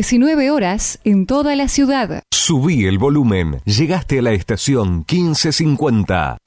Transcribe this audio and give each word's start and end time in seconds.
19 0.00 0.50
horas 0.50 0.98
en 1.04 1.26
toda 1.26 1.54
la 1.56 1.68
ciudad. 1.68 2.22
Subí 2.32 2.86
el 2.86 2.96
volumen. 2.96 3.60
Llegaste 3.66 4.20
a 4.20 4.22
la 4.22 4.32
estación 4.32 5.04
1550. 5.06 6.38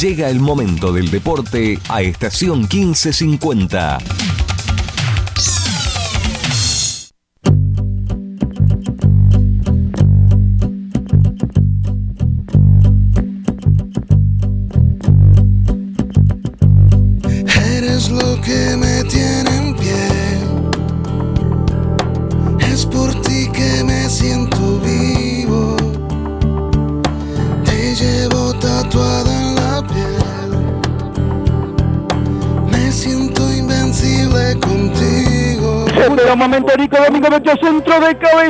Llega 0.00 0.30
el 0.30 0.40
momento 0.40 0.94
del 0.94 1.10
deporte 1.10 1.78
a 1.90 2.00
estación 2.00 2.60
1550. 2.60 3.98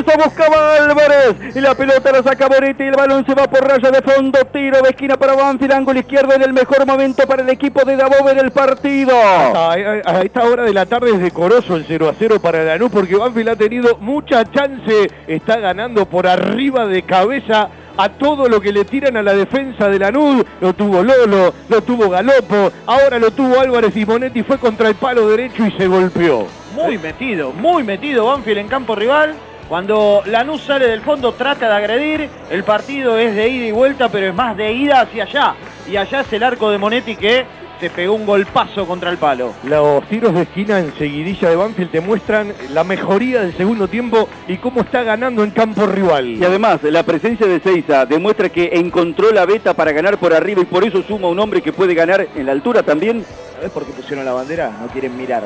Cabeza, 0.03 0.23
buscaba 0.23 0.75
Álvarez. 0.75 1.55
Y 1.55 1.59
la 1.61 1.75
pelota 1.75 2.11
la 2.11 2.23
saca 2.23 2.47
Boretti 2.47 2.83
y 2.83 2.87
el 2.87 2.95
balón 2.95 3.25
se 3.25 3.33
va 3.33 3.47
por 3.47 3.67
raya 3.67 3.91
de 3.91 4.01
fondo. 4.01 4.39
Tiro 4.51 4.81
de 4.81 4.89
esquina 4.89 5.17
para 5.17 5.33
Banfield, 5.35 5.73
ángulo 5.73 5.99
izquierdo 5.99 6.33
en 6.33 6.41
el 6.43 6.53
mejor 6.53 6.85
momento 6.85 7.25
para 7.27 7.41
el 7.43 7.49
equipo 7.49 7.83
de 7.85 7.95
Dabove 7.95 8.33
del 8.33 8.51
partido. 8.51 9.15
A, 9.17 9.73
a- 9.73 10.01
a 10.05 10.21
esta 10.21 10.43
hora 10.43 10.63
de 10.63 10.73
la 10.73 10.85
tarde 10.85 11.11
es 11.11 11.19
decoroso 11.19 11.75
el 11.75 11.85
0 11.87 12.09
a 12.09 12.13
0 12.17 12.39
para 12.41 12.63
Lanús 12.63 12.91
porque 12.91 13.15
Banfield 13.15 13.49
ha 13.49 13.55
tenido 13.55 13.97
mucha 13.99 14.43
chance, 14.51 15.09
está 15.27 15.57
ganando 15.57 16.05
por 16.05 16.27
arriba 16.27 16.85
de 16.85 17.03
cabeza 17.03 17.69
a 17.99 18.09
todo 18.09 18.47
lo 18.47 18.61
que 18.61 18.71
le 18.71 18.85
tiran 18.85 19.17
a 19.17 19.23
la 19.23 19.33
defensa 19.33 19.89
de 19.89 19.97
Lanús, 19.97 20.45
lo 20.61 20.73
tuvo 20.73 21.01
Lolo, 21.01 21.53
lo 21.67 21.81
tuvo 21.81 22.09
Galopo, 22.09 22.71
ahora 22.85 23.17
lo 23.17 23.31
tuvo 23.31 23.59
Álvarez 23.59 23.95
y 23.97 24.05
Monetti, 24.05 24.43
fue 24.43 24.59
contra 24.59 24.87
el 24.89 24.95
palo 24.95 25.27
derecho 25.29 25.65
y 25.65 25.71
se 25.71 25.87
golpeó. 25.87 26.45
Muy 26.75 26.97
metido, 26.99 27.51
muy 27.53 27.83
metido 27.83 28.27
Banfield 28.27 28.59
en 28.59 28.67
campo 28.67 28.95
rival. 28.95 29.33
Cuando 29.67 30.23
Lanús 30.25 30.61
sale 30.61 30.87
del 30.87 31.01
fondo 31.01 31.33
trata 31.33 31.67
de 31.67 31.75
agredir, 31.75 32.29
el 32.49 32.63
partido 32.63 33.17
es 33.17 33.35
de 33.35 33.49
ida 33.49 33.65
y 33.65 33.71
vuelta, 33.71 34.07
pero 34.07 34.27
es 34.27 34.33
más 34.33 34.55
de 34.55 34.71
ida 34.71 35.01
hacia 35.01 35.23
allá. 35.23 35.55
Y 35.85 35.97
allá 35.97 36.21
es 36.21 36.31
el 36.31 36.43
arco 36.43 36.71
de 36.71 36.77
Monetti 36.77 37.17
que 37.17 37.45
se 37.79 37.89
pegó 37.89 38.15
un 38.15 38.25
golpazo 38.25 38.85
contra 38.85 39.09
el 39.09 39.17
palo. 39.17 39.53
Los 39.63 40.03
tiros 40.07 40.33
de 40.33 40.43
esquina 40.43 40.79
en 40.79 40.93
seguidilla 40.95 41.49
de 41.49 41.55
Banfield 41.55 41.91
te 41.91 42.01
muestran 42.01 42.53
la 42.71 42.83
mejoría 42.83 43.41
del 43.41 43.55
segundo 43.55 43.87
tiempo 43.87 44.27
y 44.47 44.57
cómo 44.57 44.81
está 44.81 45.03
ganando 45.03 45.43
en 45.43 45.51
campo 45.51 45.85
rival. 45.85 46.27
Y 46.27 46.43
además, 46.43 46.81
la 46.83 47.03
presencia 47.03 47.47
de 47.47 47.59
Seiza 47.59 48.05
demuestra 48.05 48.49
que 48.49 48.69
encontró 48.73 49.31
la 49.31 49.45
beta 49.45 49.73
para 49.73 49.91
ganar 49.91 50.17
por 50.17 50.33
arriba 50.33 50.61
y 50.61 50.65
por 50.65 50.83
eso 50.83 51.03
suma 51.03 51.27
un 51.27 51.39
hombre 51.39 51.61
que 51.61 51.73
puede 51.73 51.93
ganar 51.93 52.27
en 52.35 52.45
la 52.45 52.51
altura 52.51 52.83
también. 52.83 53.25
¿Sabes 53.55 53.71
por 53.71 53.85
qué 53.85 53.91
pusieron 53.91 54.23
la 54.25 54.33
bandera? 54.33 54.71
No 54.79 54.87
quieren 54.87 55.17
mirar. 55.17 55.43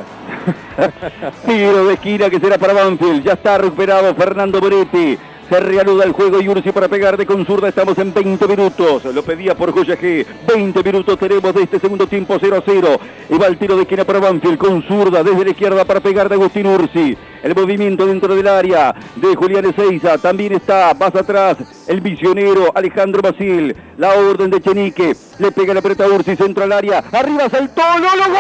Tiro 1.46 1.86
de 1.86 1.94
esquina 1.94 2.30
que 2.30 2.40
será 2.40 2.58
para 2.58 2.74
Banfield. 2.74 3.24
Ya 3.24 3.34
está 3.34 3.58
recuperado 3.58 4.14
Fernando 4.16 4.60
Boretti. 4.60 5.18
Se 5.52 5.60
reanuda 5.60 6.06
el 6.06 6.14
juego 6.14 6.40
y 6.40 6.48
Ursi 6.48 6.72
para 6.72 6.88
pegar 6.88 7.18
de 7.18 7.26
con 7.26 7.46
zurda. 7.46 7.68
Estamos 7.68 7.98
en 7.98 8.14
20 8.14 8.48
minutos. 8.48 9.04
Lo 9.04 9.22
pedía 9.22 9.54
por 9.54 9.74
Joya 9.74 10.00
G. 10.00 10.26
20 10.48 10.82
minutos 10.82 11.20
tenemos 11.20 11.54
de 11.54 11.64
este 11.64 11.78
segundo 11.78 12.08
tiempo 12.08 12.38
0 12.40 12.56
a 12.56 12.64
0. 12.66 13.00
Y 13.28 13.38
va 13.38 13.48
el 13.48 13.58
tiro 13.58 13.76
de 13.76 13.82
esquina 13.82 14.06
para 14.06 14.20
Banfield 14.20 14.58
con 14.58 14.82
zurda 14.84 15.22
desde 15.26 15.44
la 15.44 15.50
izquierda 15.52 15.84
para 15.84 16.00
pegar 16.00 16.30
de 16.30 16.36
Agustín 16.36 16.68
Ursi. 16.68 17.18
El 17.44 17.54
movimiento 17.54 18.06
dentro 18.06 18.34
del 18.34 18.48
área 18.48 18.96
de 19.18 19.36
Julián 19.36 19.66
Ezeiza. 19.66 20.18
También 20.20 20.54
está 20.54 20.96
más 20.98 21.14
atrás 21.14 21.58
el 21.86 22.00
visionero 22.00 22.72
Alejandro 22.74 23.22
Basil. 23.22 23.76
La 23.98 24.14
orden 24.14 24.52
de 24.52 24.62
Chenique. 24.62 25.18
Le 25.38 25.52
pega 25.52 25.74
la 25.74 25.82
pelota 25.82 26.06
a 26.06 26.08
Ursi. 26.08 26.38
Centro 26.38 26.64
al 26.64 26.72
área. 26.72 27.04
Arriba 27.12 27.50
saltó. 27.50 27.82
¡No 28.00 28.16
lo 28.16 28.24
gol! 28.24 28.38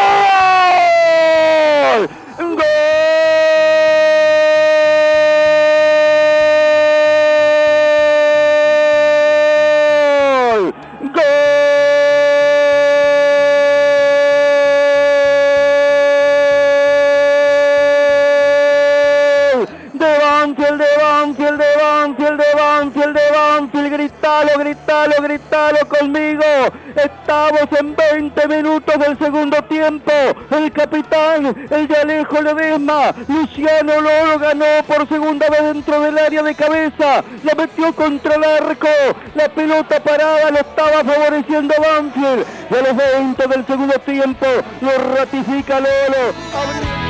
¡Gol! 2.38 2.56
¡Gol! 2.56 2.92
Gritalo, 24.64 25.14
gritalo, 25.22 25.80
conmigo. 25.88 26.44
Estamos 26.96 27.68
en 27.80 27.96
20 27.96 28.48
minutos 28.48 29.00
del 29.00 29.18
segundo 29.18 29.62
tiempo. 29.64 30.12
El 30.52 30.72
capitán, 30.72 31.68
el 31.70 31.88
de 31.88 31.96
Alejo 31.96 32.42
Ledesma, 32.42 33.14
Luciano 33.28 34.02
Loro 34.02 34.40
ganó 34.40 34.84
por 34.88 35.08
segunda 35.08 35.50
vez 35.50 35.64
dentro 35.64 36.00
del 36.02 36.18
área 36.18 36.44
de 36.44 36.56
cabeza. 36.56 37.24
La 37.44 37.56
metió 37.56 37.94
contra 37.94 38.36
el 38.36 38.44
arco. 38.44 38.88
La 39.36 39.50
pelota 39.50 40.02
parada 40.02 40.52
lo 40.52 40.60
estaba 40.60 41.04
favoreciendo 41.04 41.74
Banfield. 41.80 42.46
Y 42.70 42.76
a 42.76 42.82
los 42.82 42.96
20 42.96 43.48
del 43.48 43.66
segundo 43.66 44.00
tiempo 44.00 44.46
lo 44.82 45.16
ratifica 45.16 45.80
Lolo. 45.80 47.01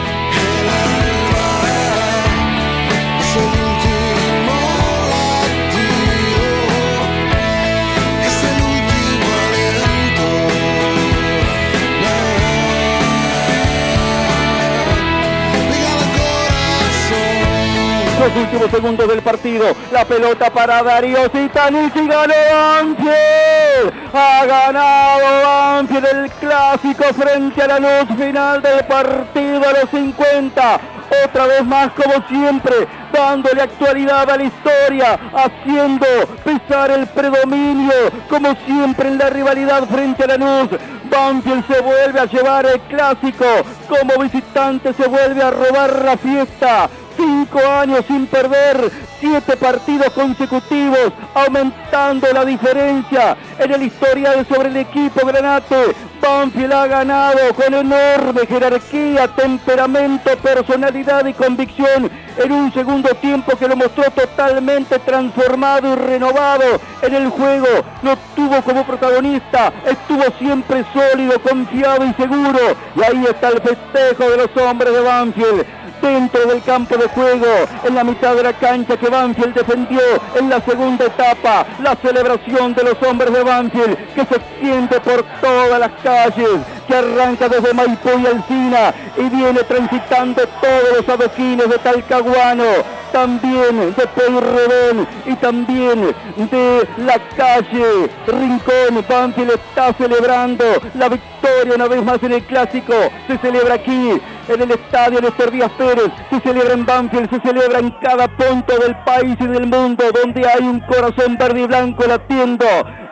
Los 18.22 18.36
últimos 18.36 18.70
segundos 18.70 19.08
del 19.08 19.22
partido. 19.24 19.66
La 19.92 20.06
pelota 20.06 20.52
para 20.52 20.84
Darío 20.84 21.28
Zitanich 21.30 21.96
y 21.96 22.08
ganó 22.08 22.34
Banfield. 22.54 23.94
Ha 24.14 24.46
ganado 24.46 25.42
Banfield 25.44 26.06
el 26.06 26.32
clásico 26.34 27.04
frente 27.16 27.64
a 27.64 27.68
la 27.68 27.80
luz 27.80 28.16
final 28.16 28.62
del 28.62 28.86
partido 28.86 29.68
a 29.68 29.72
los 29.72 29.90
50. 29.90 30.80
Otra 31.26 31.48
vez 31.48 31.66
más 31.66 31.90
como 31.94 32.24
siempre, 32.28 32.88
dándole 33.12 33.64
actualidad 33.64 34.30
a 34.30 34.38
la 34.38 34.44
historia, 34.44 35.20
haciendo 35.34 36.06
pesar 36.44 36.92
el 36.92 37.08
predominio, 37.08 37.92
como 38.30 38.56
siempre 38.68 39.08
en 39.10 39.18
la 39.18 39.32
rivalidad 39.32 39.86
frente 39.86 40.26
a 40.26 40.28
la 40.28 40.38
luz. 40.38 40.70
Banfield 41.10 41.66
se 41.66 41.82
vuelve 41.82 42.20
a 42.20 42.26
llevar 42.26 42.68
el 42.68 42.80
clásico, 42.82 43.46
como 43.90 44.24
visitante 44.24 44.94
se 44.94 45.08
vuelve 45.08 45.42
a 45.42 45.50
robar 45.50 46.06
la 46.06 46.18
fiesta. 46.18 46.88
Cinco 47.18 47.60
años 47.60 48.06
sin 48.08 48.26
perder, 48.28 48.92
siete 49.20 49.58
partidos 49.58 50.12
consecutivos, 50.14 51.12
aumentando 51.34 52.28
la 52.34 52.46
diferencia 52.46 53.38
en 53.60 53.72
el 53.74 53.84
historial 53.84 54.46
sobre 54.48 54.70
el 54.70 54.78
equipo 54.78 55.26
Granate. 55.26 55.96
Banfield 56.22 56.74
ha 56.74 56.88
ganado 56.88 57.54
con 57.56 57.74
enorme 57.74 58.46
jerarquía, 58.48 59.28
temperamento, 59.30 60.38
personalidad 60.38 61.26
y 61.26 61.34
convicción 61.34 62.12
en 62.38 62.52
un 62.52 62.72
segundo 62.72 63.10
tiempo 63.16 63.58
que 63.58 63.68
lo 63.68 63.76
mostró 63.76 64.04
totalmente 64.12 65.00
transformado 65.00 65.94
y 65.94 65.96
renovado 65.96 66.80
en 67.02 67.14
el 67.16 67.30
juego. 67.30 67.68
Lo 68.04 68.16
tuvo 68.36 68.62
como 68.62 68.86
protagonista, 68.86 69.74
estuvo 69.86 70.24
siempre 70.38 70.86
sólido, 70.94 71.40
confiado 71.42 72.06
y 72.06 72.14
seguro. 72.14 72.60
Y 72.96 73.04
ahí 73.04 73.26
está 73.28 73.50
el 73.50 73.62
festejo 73.62 74.30
de 74.30 74.38
los 74.38 74.58
hombres 74.58 74.94
de 74.94 75.02
Banfield 75.02 75.81
dentro 76.02 76.46
del 76.46 76.62
campo 76.64 76.98
de 76.98 77.08
juego, 77.08 77.48
en 77.84 77.96
la 77.96 78.04
mitad 78.04 78.36
de 78.36 78.44
la 78.44 78.54
cancha 78.54 78.98
que 78.98 79.10
Banfield 79.10 79.54
defendió 79.54 80.02
en 80.36 80.50
la 80.50 80.60
segunda 80.62 81.06
etapa, 81.06 81.66
la 81.82 81.96
celebración 81.96 82.74
de 82.74 82.84
los 82.84 83.02
hombres 83.04 83.32
de 83.34 83.44
Banfield 83.44 83.98
que 84.14 84.26
se 84.26 84.36
extiende 84.36 85.00
por 85.02 85.24
todas 85.42 85.80
las 85.80 85.92
calles, 86.04 86.60
que 86.88 86.96
arranca 86.96 87.48
desde 87.48 87.74
Maipú 87.74 88.10
y 88.10 88.28
Alcina 88.28 88.94
y 89.18 89.30
viene 89.30 89.64
transitando 89.64 90.42
todos 90.62 90.98
los 90.98 91.10
adoquines 91.10 91.70
de 91.70 91.78
Talcahuano, 91.78 92.66
también 93.12 93.94
de 93.96 94.08
Peyrredón 94.08 95.08
y 95.26 95.36
también 95.36 96.16
de 96.38 96.88
la 96.98 97.20
calle 97.36 98.10
Rincón. 98.28 99.06
Banfield 99.08 99.52
está 99.52 99.94
celebrando 99.94 100.64
la 100.96 101.10
victoria 101.10 101.76
una 101.76 101.88
vez 101.88 102.04
más 102.04 102.24
en 102.24 102.32
el 102.34 102.44
clásico. 102.44 102.94
Se 103.28 103.38
celebra 103.38 103.76
aquí 103.76 104.22
en 104.54 104.62
el 104.62 104.72
estadio 104.72 105.22
Néstor 105.22 105.52
Díaz 105.52 105.72
Pérez, 105.78 106.12
se 106.30 106.40
celebra 106.42 106.74
en 106.74 106.86
Banfield, 106.86 107.30
se 107.30 107.40
celebra 107.40 107.80
en 107.80 107.92
cada 108.02 108.28
punto 108.28 108.78
del 108.78 108.96
país 109.04 109.36
y 109.40 109.48
del 109.48 109.68
mundo 109.68 110.04
donde 110.14 110.48
hay 110.48 110.64
un 110.64 110.80
corazón 110.82 111.38
verde 111.38 111.62
y 111.62 111.66
blanco 111.68 112.04
latiendo. 112.06 112.66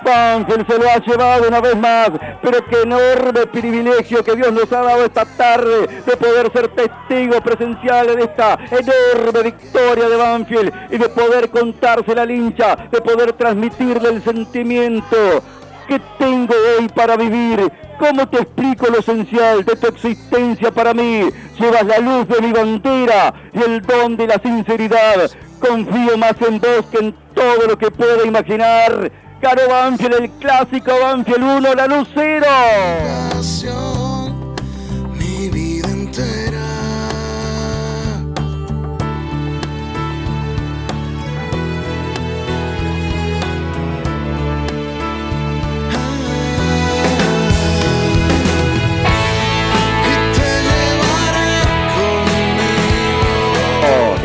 Banfield 0.03 0.67
se 0.67 0.77
lo 0.77 0.89
ha 0.89 0.97
llevado 0.97 1.47
una 1.47 1.59
vez 1.61 1.77
más, 1.77 2.09
pero 2.41 2.65
qué 2.65 2.81
enorme 2.83 3.47
privilegio 3.47 4.23
que 4.23 4.35
Dios 4.35 4.51
nos 4.51 4.71
ha 4.71 4.81
dado 4.81 5.05
esta 5.05 5.25
tarde 5.25 5.87
de 6.05 6.17
poder 6.17 6.51
ser 6.51 6.67
testigos 6.69 7.41
presenciales 7.41 8.15
de 8.15 8.23
esta 8.23 8.57
enorme 8.71 9.43
victoria 9.43 10.09
de 10.09 10.15
Banfield 10.15 10.73
y 10.89 10.97
de 10.97 11.09
poder 11.09 11.49
contársela 11.49 12.21
al 12.21 12.31
hincha, 12.31 12.75
de 12.91 13.01
poder 13.01 13.33
transmitirle 13.33 14.09
el 14.09 14.23
sentimiento 14.23 15.43
que 15.89 15.99
tengo 16.19 16.53
hoy 16.77 16.87
para 16.87 17.17
vivir. 17.17 17.71
¿Cómo 17.97 18.27
te 18.29 18.37
explico 18.37 18.87
lo 18.87 18.99
esencial 18.99 19.65
de 19.65 19.75
tu 19.75 19.87
existencia 19.87 20.71
para 20.71 20.93
mí? 20.93 21.27
Llevas 21.59 21.83
la 21.83 21.97
luz 21.97 22.27
de 22.27 22.41
mi 22.41 22.53
bandera 22.53 23.33
y 23.51 23.59
el 23.63 23.81
don 23.81 24.15
de 24.15 24.27
la 24.27 24.39
sinceridad. 24.39 25.31
Confío 25.59 26.17
más 26.17 26.35
en 26.47 26.59
vos 26.59 26.85
que 26.91 26.99
en 26.99 27.15
todo 27.33 27.67
lo 27.67 27.77
que 27.77 27.89
pueda 27.89 28.23
imaginar. 28.25 29.11
Caro 29.41 29.67
Banfield, 29.67 30.13
el 30.13 30.29
clásico 30.31 30.91
Banfield 31.01 31.43
1, 31.43 31.73
la 31.73 31.87
luz 31.87 32.07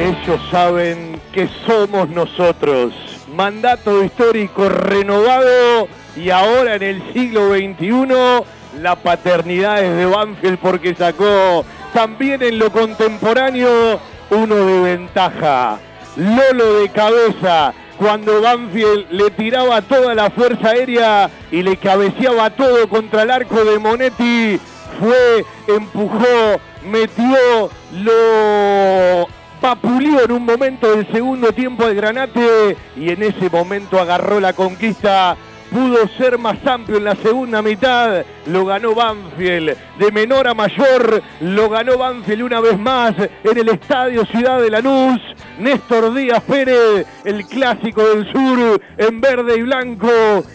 Ellos 0.05 0.39
saben 0.51 1.19
que 1.33 1.49
somos 1.65 2.11
nosotros. 2.11 2.93
Mandato 3.35 4.05
histórico 4.05 4.69
renovado 4.69 5.89
y 6.15 6.29
ahora 6.29 6.75
en 6.75 6.83
el 6.83 7.13
siglo 7.15 7.55
XXI 7.55 8.83
la 8.83 8.97
paternidad 8.97 9.83
es 9.83 9.97
de 9.97 10.05
Banfield 10.05 10.59
porque 10.59 10.95
sacó 10.95 11.65
también 11.95 12.43
en 12.43 12.59
lo 12.59 12.71
contemporáneo 12.71 13.99
uno 14.29 14.55
de 14.55 14.81
ventaja. 14.83 15.79
Lolo 16.17 16.81
de 16.81 16.91
cabeza, 16.91 17.73
cuando 17.97 18.43
Banfield 18.43 19.07
le 19.11 19.31
tiraba 19.31 19.81
toda 19.81 20.15
la 20.15 20.29
fuerza 20.29 20.69
aérea 20.69 21.31
y 21.51 21.63
le 21.63 21.79
cabeceaba 21.79 22.51
todo 22.51 22.91
contra 22.91 23.23
el 23.23 23.31
arco 23.31 23.65
de 23.65 23.79
Monetti, 23.79 24.61
fue, 25.01 25.47
empujó, 25.67 26.61
metió, 26.85 27.71
lo 28.03 29.29
vapuleó 29.65 30.23
en 30.23 30.31
un 30.31 30.45
momento 30.45 30.95
del 30.95 31.11
segundo 31.11 31.51
tiempo 31.53 31.87
el 31.87 31.97
Granate 31.97 32.77
y 32.99 33.09
en 33.09 33.23
ese 33.23 33.49
momento 33.49 33.99
agarró 33.99 34.39
la 34.39 34.53
conquista. 34.53 35.39
Pudo 35.71 36.07
ser 36.19 36.37
más 36.37 36.59
amplio 36.67 36.99
en 36.99 37.05
la 37.05 37.17
segunda 37.17 37.63
mitad, 37.63 38.27
lo 38.47 38.67
ganó 38.67 38.95
Banfield. 38.95 39.75
De 39.99 40.13
menor 40.13 40.49
a 40.49 40.55
mayor, 40.55 41.23
lo 41.41 41.71
ganó 41.71 41.97
Banfield 41.97 42.43
una 42.43 42.61
vez 42.61 42.79
más 42.79 43.15
en 43.19 43.59
el 43.59 43.71
Estadio 43.71 44.27
Ciudad 44.27 44.61
de 44.61 44.69
Lanús. 44.69 45.19
Néstor 45.59 46.13
Díaz 46.13 46.43
Pérez, 46.43 47.07
el 47.25 47.47
clásico 47.47 48.03
del 48.03 48.31
sur, 48.31 48.83
en 48.99 49.21
verde 49.23 49.57
y 49.57 49.63
blanco. 49.63 50.11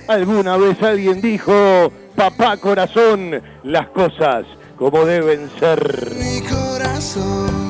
Alguna 0.08 0.56
vez 0.56 0.82
alguien 0.84 1.20
dijo, 1.20 1.92
papá 2.16 2.58
corazón, 2.58 3.42
las 3.64 3.88
cosas 3.88 4.46
como 4.78 5.04
deben 5.04 5.50
ser. 5.60 6.12
mi 6.16 6.42
corazón. 6.48 7.69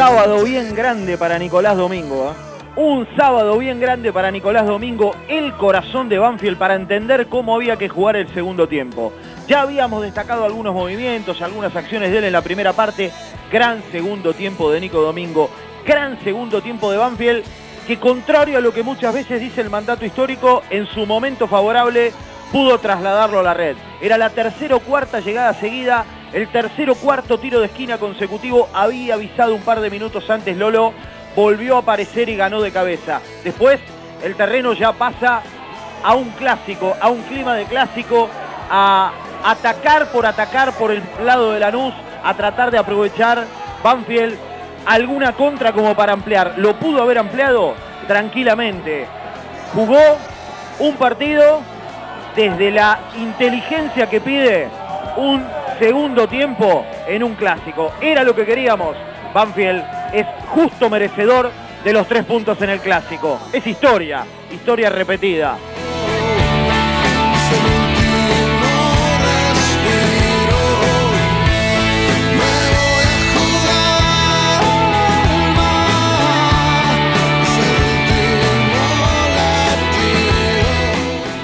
Sábado 0.00 0.42
bien 0.44 0.74
grande 0.74 1.18
para 1.18 1.38
Nicolás 1.38 1.76
Domingo. 1.76 2.30
¿eh? 2.30 2.80
Un 2.80 3.06
sábado 3.18 3.58
bien 3.58 3.80
grande 3.80 4.14
para 4.14 4.30
Nicolás 4.30 4.66
Domingo, 4.66 5.14
el 5.28 5.52
corazón 5.52 6.08
de 6.08 6.18
Banfield 6.18 6.56
para 6.56 6.74
entender 6.74 7.26
cómo 7.26 7.54
había 7.54 7.76
que 7.76 7.90
jugar 7.90 8.16
el 8.16 8.26
segundo 8.32 8.66
tiempo. 8.66 9.12
Ya 9.46 9.60
habíamos 9.60 10.00
destacado 10.00 10.46
algunos 10.46 10.72
movimientos, 10.72 11.42
algunas 11.42 11.76
acciones 11.76 12.10
de 12.12 12.16
él 12.16 12.24
en 12.24 12.32
la 12.32 12.40
primera 12.40 12.72
parte. 12.72 13.12
Gran 13.52 13.82
segundo 13.92 14.32
tiempo 14.32 14.72
de 14.72 14.80
Nico 14.80 15.02
Domingo, 15.02 15.50
gran 15.84 16.18
segundo 16.24 16.62
tiempo 16.62 16.90
de 16.90 16.96
Banfield, 16.96 17.44
que 17.86 17.98
contrario 17.98 18.56
a 18.56 18.62
lo 18.62 18.72
que 18.72 18.82
muchas 18.82 19.12
veces 19.12 19.38
dice 19.38 19.60
el 19.60 19.68
mandato 19.68 20.06
histórico, 20.06 20.62
en 20.70 20.86
su 20.86 21.04
momento 21.04 21.46
favorable 21.46 22.14
pudo 22.50 22.78
trasladarlo 22.78 23.40
a 23.40 23.42
la 23.42 23.52
red. 23.52 23.76
Era 24.00 24.16
la 24.16 24.30
tercera 24.30 24.76
o 24.76 24.80
cuarta 24.80 25.20
llegada 25.20 25.52
seguida, 25.52 26.06
el 26.32 26.48
tercer 26.48 26.90
o 26.90 26.94
cuarto 26.94 27.38
tiro 27.38 27.60
de 27.60 27.66
esquina 27.66 27.98
consecutivo 27.98 28.68
había 28.72 29.14
avisado 29.14 29.54
un 29.54 29.62
par 29.62 29.80
de 29.80 29.90
minutos 29.90 30.28
antes 30.30 30.56
Lolo, 30.56 30.92
volvió 31.34 31.76
a 31.76 31.80
aparecer 31.80 32.28
y 32.28 32.36
ganó 32.36 32.60
de 32.60 32.70
cabeza. 32.70 33.20
Después 33.42 33.80
el 34.22 34.36
terreno 34.36 34.72
ya 34.72 34.92
pasa 34.92 35.42
a 36.02 36.14
un 36.14 36.30
clásico, 36.30 36.96
a 37.00 37.08
un 37.08 37.22
clima 37.22 37.54
de 37.54 37.64
clásico, 37.64 38.28
a 38.70 39.12
atacar 39.44 40.12
por 40.12 40.26
atacar 40.26 40.72
por 40.74 40.92
el 40.92 41.02
lado 41.24 41.52
de 41.52 41.60
Lanús, 41.60 41.94
a 42.22 42.34
tratar 42.34 42.70
de 42.70 42.78
aprovechar 42.78 43.44
Banfield 43.82 44.38
alguna 44.86 45.32
contra 45.32 45.72
como 45.72 45.94
para 45.94 46.12
ampliar. 46.12 46.54
¿Lo 46.56 46.76
pudo 46.76 47.02
haber 47.02 47.18
ampliado? 47.18 47.74
Tranquilamente. 48.06 49.06
Jugó 49.74 50.18
un 50.78 50.96
partido 50.96 51.60
desde 52.36 52.70
la 52.70 52.98
inteligencia 53.16 54.08
que 54.08 54.20
pide 54.20 54.68
un 55.16 55.44
segundo 55.78 56.28
tiempo 56.28 56.84
en 57.06 57.22
un 57.22 57.34
clásico. 57.34 57.92
Era 58.00 58.22
lo 58.22 58.34
que 58.34 58.44
queríamos. 58.44 58.96
Banfield 59.32 59.84
es 60.12 60.26
justo 60.48 60.90
merecedor 60.90 61.50
de 61.84 61.92
los 61.92 62.06
tres 62.06 62.24
puntos 62.24 62.60
en 62.62 62.70
el 62.70 62.80
clásico. 62.80 63.38
Es 63.52 63.66
historia, 63.66 64.24
historia 64.50 64.90
repetida. 64.90 65.56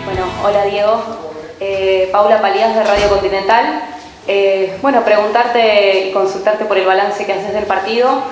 Bueno, 0.04 0.24
hola 0.44 0.64
Diego. 0.64 1.25
Eh, 1.88 2.08
Paula 2.10 2.42
Palías 2.42 2.74
de 2.74 2.82
Radio 2.82 3.08
Continental. 3.08 3.80
Eh, 4.26 4.76
bueno, 4.82 5.04
preguntarte 5.04 6.08
y 6.08 6.12
consultarte 6.12 6.64
por 6.64 6.76
el 6.76 6.84
balance 6.84 7.24
que 7.24 7.32
haces 7.32 7.54
del 7.54 7.62
partido 7.62 8.24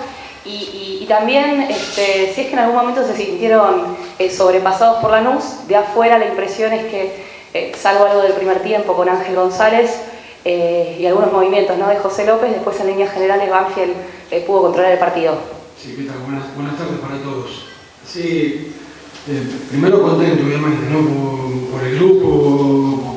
y, 0.44 1.06
también 1.08 1.60
este, 1.70 2.32
si 2.34 2.40
es 2.40 2.46
que 2.48 2.52
en 2.54 2.58
algún 2.58 2.74
momento 2.74 3.06
se 3.06 3.14
sintieron 3.14 3.96
eh, 4.18 4.28
sobrepasados 4.28 5.00
por 5.00 5.12
Lanús. 5.12 5.68
De 5.68 5.76
afuera 5.76 6.18
la 6.18 6.26
impresión 6.26 6.72
es 6.72 6.86
que, 6.86 7.74
salvo 7.80 8.06
algo 8.06 8.22
del 8.22 8.32
primer 8.32 8.60
tiempo 8.60 8.96
con 8.96 9.08
Ángel 9.08 9.36
González 9.36 10.00
y 10.44 11.06
algunos 11.06 11.32
movimientos 11.32 11.78
¿no? 11.78 11.86
de 11.88 11.96
José 11.96 12.26
López, 12.26 12.50
después 12.50 12.80
en 12.80 12.88
líneas 12.88 13.12
generales 13.12 13.48
Banfield 13.48 13.94
pudo 14.48 14.62
controlar 14.62 14.90
el 14.90 14.98
partido. 14.98 15.36
Sí, 15.80 15.94
¿qué 15.96 16.06
tal? 16.06 16.16
Buenas, 16.26 16.76
tardes 16.76 16.98
para 16.98 17.22
todos. 17.22 17.66
Sí, 18.04 18.74
primero 19.70 20.02
contento 20.02 20.42
obviamente, 20.44 20.86
¿no? 20.90 20.98
Por, 21.06 21.78
por 21.78 21.86
el 21.86 21.96
grupo, 21.96 23.14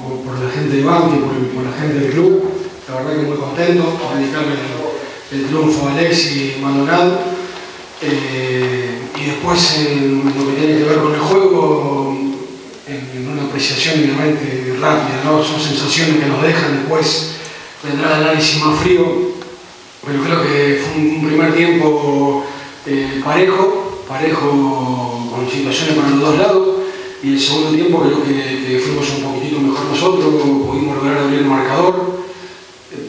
de 0.69 0.83
Banque, 0.83 1.17
por, 1.17 1.36
por 1.50 1.63
la 1.63 1.77
gente 1.77 2.00
del 2.00 2.12
club. 2.12 2.43
La 2.88 2.95
verdad 2.95 3.15
que 3.15 3.27
muy 3.27 3.38
contento, 3.38 3.97
dedicarle 4.15 4.53
el, 5.31 5.45
triunfo 5.45 5.88
a 5.88 5.91
Alexi 5.93 6.55
Maldonado. 6.62 7.19
Eh, 8.01 9.00
y 9.19 9.25
después 9.25 9.77
en 9.79 10.24
lo 10.25 10.47
que 10.47 10.62
tiene 10.62 10.77
que 10.77 10.83
ver 10.83 11.00
con 11.00 11.13
el 11.13 11.19
juego, 11.19 12.15
en, 12.88 13.27
una 13.27 13.43
apreciación 13.43 13.95
obviamente 13.95 14.77
rápida, 14.79 15.21
¿no? 15.25 15.43
Son 15.43 15.59
sensaciones 15.59 16.17
que 16.17 16.27
nos 16.27 16.41
dejan 16.41 16.77
después, 16.77 17.31
vendrá 17.83 18.17
el 18.17 18.24
análisis 18.24 18.63
más 18.63 18.79
frío, 18.79 19.05
pero 20.05 20.24
creo 20.24 20.43
que 20.43 20.81
fue 20.83 21.01
un, 21.01 21.15
un 21.15 21.27
primer 21.27 21.55
tiempo 21.55 22.45
eh, 22.86 23.21
parejo, 23.25 24.03
parejo 24.07 25.29
con 25.31 25.50
situaciones 25.51 25.95
para 25.95 26.09
los 26.09 26.19
dos 26.21 26.38
lados, 26.38 26.76
y 27.24 27.33
el 27.33 27.39
segundo 27.39 27.71
tiempo 27.71 28.01
creo 28.01 28.24
que, 28.24 28.79
fuimos 28.79 29.09
un 29.17 29.24
poquitito 29.24 29.59
mejor 29.59 29.86
nosotros, 29.86 30.33
pudimos 30.67 30.97
lograr 30.97 31.17
abrir 31.17 31.39
el 31.39 31.45
marcador, 31.45 32.17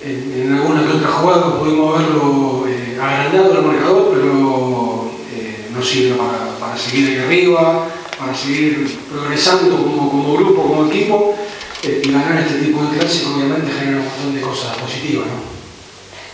en, 0.02 0.42
en 0.42 0.52
alguna 0.52 0.86
que 0.86 0.96
otra 0.96 1.10
jugada 1.10 1.58
pudimos 1.58 1.94
haberlo 1.94 2.64
eh, 2.66 2.98
agrandado 3.00 3.58
el 3.58 3.66
marcador, 3.66 4.10
pero 4.14 5.10
eh, 5.34 5.68
no 5.74 5.82
sirve 5.82 6.16
para, 6.16 6.58
para 6.58 6.76
seguir 6.76 7.08
ahí 7.08 7.16
arriba, 7.18 7.86
para 8.18 8.34
seguir 8.34 8.98
progresando 9.12 9.76
como, 9.76 10.10
como 10.10 10.34
grupo, 10.34 10.62
como 10.62 10.86
equipo, 10.86 11.34
eh, 11.82 12.02
y 12.04 12.10
ganar 12.10 12.38
este 12.40 12.64
tipo 12.64 12.82
de 12.82 12.98
clásicos 12.98 13.34
obviamente 13.34 13.70
genera 13.78 13.98
un 13.98 14.04
montón 14.04 14.34
de 14.34 14.40
cosas 14.40 14.76
positivas. 14.78 15.26
¿no? 15.26 15.57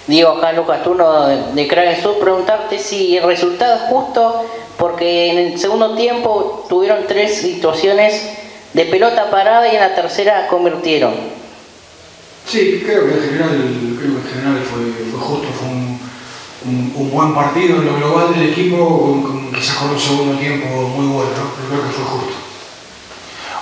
Diego, 0.07 0.33
acá 0.33 0.53
Lucas 0.53 0.83
Turno 0.83 1.27
de 1.27 1.69
Kragen 1.69 2.03
Sur, 2.03 2.19
preguntarte 2.19 2.79
si 2.79 3.17
el 3.17 3.25
resultado 3.25 3.77
es 3.77 3.83
justo, 3.83 4.45
porque 4.77 5.31
en 5.31 5.39
el 5.39 5.59
segundo 5.59 5.95
tiempo 5.95 6.67
tuvieron 6.69 7.07
tres 7.09 7.39
situaciones 7.39 8.31
de 8.75 8.85
pelota 8.85 9.31
parada 9.31 9.67
y 9.73 9.77
en 9.77 9.81
la 9.81 9.95
tercera 9.95 10.47
convirtieron. 10.49 11.15
Sí, 12.47 12.83
creo 12.85 13.07
que 13.07 13.15
en 13.15 13.21
general, 13.23 13.49
creo 13.99 14.23
que 14.23 14.29
en 14.29 14.35
general 14.35 14.63
fue, 14.63 15.05
fue 15.11 15.21
justo, 15.21 15.49
fue 15.59 15.69
un, 15.69 15.99
un, 16.67 16.93
un, 16.97 17.11
buen 17.11 17.35
partido 17.35 17.77
en 17.77 17.87
lo 17.87 17.97
global 17.97 18.35
del 18.35 18.51
equipo, 18.51 19.01
con, 19.01 19.23
con, 19.23 19.53
quizás 19.53 19.77
con 19.77 19.91
un 19.91 19.99
segundo 20.01 20.39
tiempo 20.39 20.67
muy 20.67 21.07
bueno, 21.07 21.31
¿no? 21.31 21.69
creo 21.69 21.83
que 21.83 21.89
fue 21.89 22.05
justo. 22.05 22.35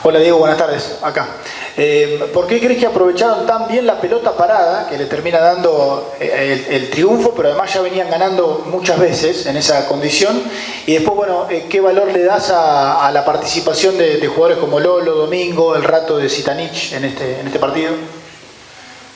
Hola 0.03 0.19
Diego, 0.19 0.39
buenas 0.39 0.59
tardes, 0.59 0.99
acá. 1.01 1.29
Eh, 1.75 2.31
¿Por 2.35 2.47
qué 2.47 2.61
crees 2.61 2.79
que 2.79 2.87
aprovecharon 2.87 3.47
tan 3.47 3.67
bien 3.67 3.87
la 3.87 3.99
pelota 3.99 4.37
parada, 4.37 4.87
que 4.89 4.99
le 4.99 5.07
termina 5.07 5.39
dando 5.39 6.15
eh, 6.21 6.67
el, 6.69 6.91
triunfo, 6.91 7.33
pero 7.35 7.49
además 7.49 7.73
ya 7.73 7.81
venían 7.81 8.11
ganando 8.11 8.67
muchas 8.71 8.99
veces 9.01 9.47
en 9.47 9.57
esa 9.57 9.89
condición? 9.89 10.43
Y 10.87 10.95
después, 10.95 11.17
bueno, 11.17 11.47
eh, 11.49 11.67
¿qué 11.71 11.81
valor 11.81 12.13
le 12.13 12.25
das 12.25 12.51
a, 12.55 13.11
la 13.11 13.25
participación 13.25 13.97
de, 13.97 14.27
jugadores 14.27 14.59
como 14.59 14.81
Lolo, 14.81 15.15
Domingo, 15.15 15.75
el 15.75 15.83
rato 15.83 16.19
de 16.19 16.29
Sitanich 16.29 16.93
en 16.93 17.07
este, 17.07 17.41
en 17.41 17.47
este 17.47 17.59
partido? 17.59 17.93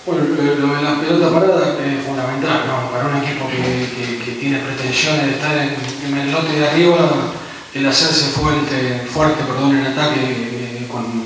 Bueno, 0.07 0.23
lo 0.25 0.75
de 0.77 0.83
la 0.83 1.01
pelota 1.01 1.31
parada 1.31 1.77
es 1.85 2.05
fundamental, 2.07 2.65
¿no? 2.67 2.91
Para 2.91 3.09
un 3.09 3.23
equipo 3.23 3.49
que, 3.49 4.37
tiene 4.41 4.61
pretensiones 4.61 5.27
de 5.27 5.33
estar 5.33 5.57
en, 5.57 5.75
en, 6.07 6.19
el 6.21 6.31
lote 6.31 6.53
de 6.53 6.69
arriba, 6.69 6.99
el 7.75 7.87
hacerse 7.87 8.27
fuerte, 8.27 9.01
fuerte 9.11 9.43
perdón, 9.43 9.77
en 9.77 9.87
ataque 9.87 10.87
con, 10.89 11.26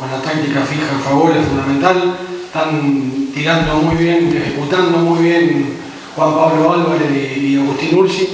con, 0.00 0.10
la 0.10 0.22
táctica 0.22 0.62
fija 0.62 0.96
a 0.96 0.98
favor 0.98 1.36
es 1.36 1.46
fundamental. 1.46 2.16
Están 2.46 3.28
tirando 3.34 3.76
muy 3.76 3.96
bien, 3.96 4.34
ejecutando 4.34 4.98
muy 4.98 5.22
bien 5.22 5.76
Juan 6.16 6.34
Pablo 6.34 6.72
Álvarez 6.72 7.36
y, 7.36 7.56
Agustín 7.56 7.98
Ursi. 7.98 8.28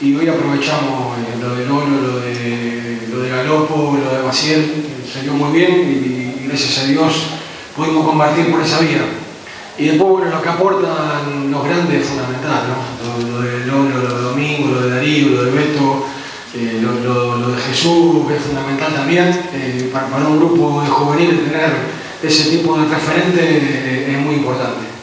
Y 0.00 0.14
hoy 0.14 0.28
aprovechamos 0.28 1.18
eh, 1.18 1.36
lo 1.40 1.56
de 1.56 1.66
Lolo, 1.66 2.00
lo 2.00 2.20
de, 2.20 3.08
lo 3.10 3.20
de 3.20 3.30
Galopo, 3.30 3.98
lo 4.02 4.16
de 4.16 4.22
Maciel, 4.24 4.84
salió 5.12 5.32
muy 5.32 5.58
bien 5.58 5.72
y, 5.72 6.44
y 6.44 6.46
gracias 6.46 6.78
a 6.78 6.86
Dios 6.86 7.26
pudimos 7.76 8.06
combatir 8.06 8.50
por 8.50 8.62
esa 8.62 8.78
vía. 8.80 9.02
Y 9.76 9.86
después, 9.86 10.10
bueno, 10.10 10.30
lo 10.30 10.42
que 10.42 10.48
aportan 10.48 11.50
los 11.50 11.64
grandes 11.64 12.02
es 12.02 12.08
fundamental, 12.08 12.62
¿no? 12.68 13.28
Lo, 13.28 13.32
lo 13.32 13.42
de 13.42 13.66
Lolo, 13.66 13.98
lo 13.98 14.14
de 14.14 14.22
Domingo, 14.22 14.68
lo 14.74 14.80
de 14.82 14.90
Darío, 14.90 15.28
lo 15.30 15.44
de 15.44 15.50
Beto, 15.50 16.06
eh, 16.54 16.80
lo, 16.80 16.92
lo, 16.92 17.36
lo, 17.36 17.48
de 17.50 17.60
Jesús, 17.62 18.30
es 18.30 18.42
fundamental 18.42 18.94
también, 18.94 19.28
eh, 19.52 19.90
para, 19.92 20.06
para, 20.06 20.26
un 20.26 20.38
grupo 20.38 20.82
de 20.82 20.88
juveniles 20.88 21.44
tener 21.44 21.70
ese 22.22 22.50
tipo 22.50 22.76
de 22.76 22.88
referente 22.88 23.40
eh, 23.40 24.12
es 24.12 24.18
muy 24.18 24.36
importante. 24.36 24.98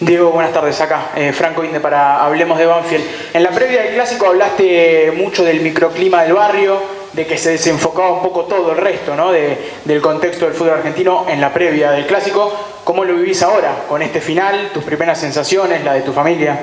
Diego, 0.00 0.30
buenas 0.30 0.52
tardes 0.52 0.80
acá. 0.80 1.10
Eh, 1.14 1.30
Franco 1.32 1.62
Inde 1.62 1.78
para 1.78 2.24
Hablemos 2.24 2.56
de 2.58 2.64
Banfield. 2.64 3.04
En 3.34 3.42
la 3.42 3.50
previa 3.50 3.82
del 3.82 3.94
clásico 3.94 4.28
hablaste 4.28 5.12
mucho 5.14 5.44
del 5.44 5.60
microclima 5.60 6.22
del 6.22 6.32
barrio, 6.32 6.80
de 7.12 7.26
que 7.26 7.36
se 7.36 7.50
desenfocaba 7.50 8.12
un 8.12 8.22
poco 8.22 8.44
todo 8.44 8.72
el 8.72 8.78
resto 8.78 9.14
¿no? 9.14 9.30
de, 9.30 9.58
del 9.84 10.00
contexto 10.00 10.46
del 10.46 10.54
fútbol 10.54 10.74
argentino 10.74 11.26
en 11.28 11.38
la 11.38 11.52
previa 11.52 11.90
del 11.90 12.06
clásico. 12.06 12.50
¿Cómo 12.82 13.04
lo 13.04 13.14
vivís 13.14 13.42
ahora 13.42 13.84
con 13.86 14.00
este 14.00 14.22
final? 14.22 14.70
¿Tus 14.72 14.84
primeras 14.84 15.20
sensaciones, 15.20 15.84
la 15.84 15.92
de 15.92 16.00
tu 16.00 16.12
familia? 16.12 16.58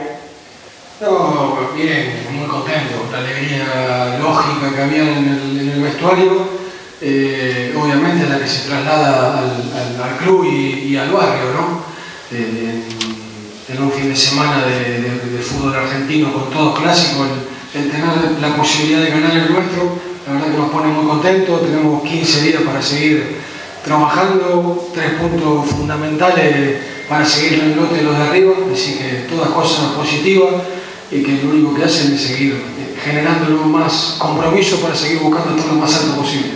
No, 1.00 1.70
bien, 1.76 2.26
muy 2.32 2.48
contento. 2.48 3.06
La 3.12 3.20
alegría 3.20 4.18
lógica 4.20 4.76
que 4.76 4.82
había 4.82 5.18
en 5.18 5.70
el, 5.76 5.80
vestuario, 5.80 6.50
eh, 7.00 7.72
obviamente 7.80 8.28
la 8.28 8.40
que 8.40 8.48
se 8.48 8.68
traslada 8.68 9.38
al, 9.38 10.18
club 10.18 10.46
y, 10.46 10.98
al 10.98 11.12
barrio, 11.12 11.54
¿no? 11.54 11.84
Eh, 12.32 12.82
en, 13.70 13.84
un 13.84 13.92
fin 13.92 14.10
de 14.10 14.16
semana 14.16 14.66
de, 14.66 15.40
fútbol 15.40 15.76
argentino 15.76 16.34
con 16.34 16.50
todos 16.50 16.80
clásicos, 16.80 17.28
el, 17.76 17.80
el, 17.80 17.92
tener 17.92 18.08
la 18.42 18.56
posibilidad 18.56 19.02
de 19.02 19.12
ganar 19.12 19.32
el 19.38 19.54
nuestro, 19.54 20.00
la 20.26 20.34
verdad 20.34 20.52
que 20.52 20.58
nos 20.58 20.70
pone 20.72 20.88
muy 20.88 21.06
contentos. 21.06 21.62
Tenemos 21.62 22.02
15 22.02 22.42
días 22.42 22.64
para 22.64 22.82
seguir 22.82 23.38
trabajando, 23.86 24.90
tres 24.96 25.12
puntos 25.12 25.70
fundamentales 25.70 26.78
para 27.08 27.24
seguir 27.24 27.60
en 27.60 27.72
el 27.72 27.76
lote 27.78 27.98
de 27.98 28.02
los 28.02 28.18
de 28.18 28.24
arriba, 28.24 28.54
así 28.74 28.98
que 28.98 29.28
todas 29.30 29.50
cosas 29.50 29.92
positivas 29.92 30.50
y 31.12 31.24
que 31.24 31.44
lo 31.44 31.52
único 31.52 31.74
que 31.76 31.84
hacen 31.84 32.14
es 32.14 32.22
seguir 32.22 32.56
generando 33.04 33.56
más 33.66 34.16
compromiso 34.20 34.80
para 34.82 34.96
seguir 34.96 35.20
buscando 35.20 35.56
estar 35.56 35.74
lo 35.74 35.80
más 35.80 35.96
alto 35.96 36.22
posible. 36.22 36.52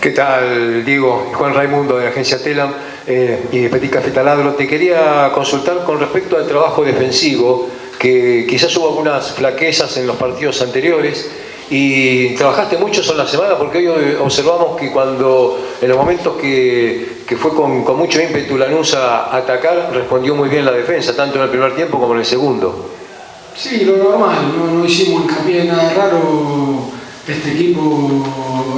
¿Qué 0.00 0.10
tal, 0.10 0.84
Diego? 0.84 1.30
Juan 1.34 1.54
Raimundo 1.54 1.98
de 1.98 2.04
la 2.04 2.10
agencia 2.10 2.42
Telam 2.42 2.72
eh, 3.06 3.44
y 3.52 3.58
de 3.58 3.68
Petit 3.68 3.90
Café 3.90 4.10
Taladro. 4.10 4.54
Te 4.54 4.66
quería 4.66 5.30
consultar 5.32 5.84
con 5.84 6.00
respecto 6.00 6.38
al 6.38 6.46
trabajo 6.46 6.82
defensivo, 6.82 7.68
que 7.98 8.46
quizás 8.48 8.74
hubo 8.76 8.88
algunas 8.88 9.32
flaquezas 9.32 9.96
en 9.98 10.06
los 10.06 10.16
partidos 10.16 10.62
anteriores 10.62 11.30
y 11.68 12.34
trabajaste 12.34 12.78
mucho 12.78 13.02
en 13.08 13.18
la 13.18 13.28
semana 13.28 13.56
porque 13.56 13.88
hoy 13.88 14.16
observamos 14.20 14.76
que 14.80 14.90
cuando 14.90 15.60
en 15.80 15.88
los 15.88 15.98
momentos 15.98 16.36
que, 16.36 17.20
que 17.26 17.36
fue 17.36 17.54
con, 17.54 17.84
con, 17.84 17.96
mucho 17.96 18.20
ímpetu 18.20 18.56
Lanús 18.56 18.94
a 18.94 19.36
atacar, 19.36 19.90
respondió 19.92 20.34
muy 20.34 20.48
bien 20.48 20.64
la 20.64 20.72
defensa, 20.72 21.14
tanto 21.14 21.36
en 21.36 21.44
el 21.44 21.50
primer 21.50 21.76
tiempo 21.76 22.00
como 22.00 22.14
en 22.14 22.20
el 22.20 22.26
segundo. 22.26 22.99
Sí, 23.56 23.84
lo 23.84 23.96
normal, 23.96 24.54
no, 24.56 24.78
no 24.78 24.84
hicimos 24.84 25.22
hincapié 25.22 25.62
en 25.62 25.68
nada 25.68 25.92
raro. 25.94 26.90
Este 27.28 27.52
equipo 27.52 28.24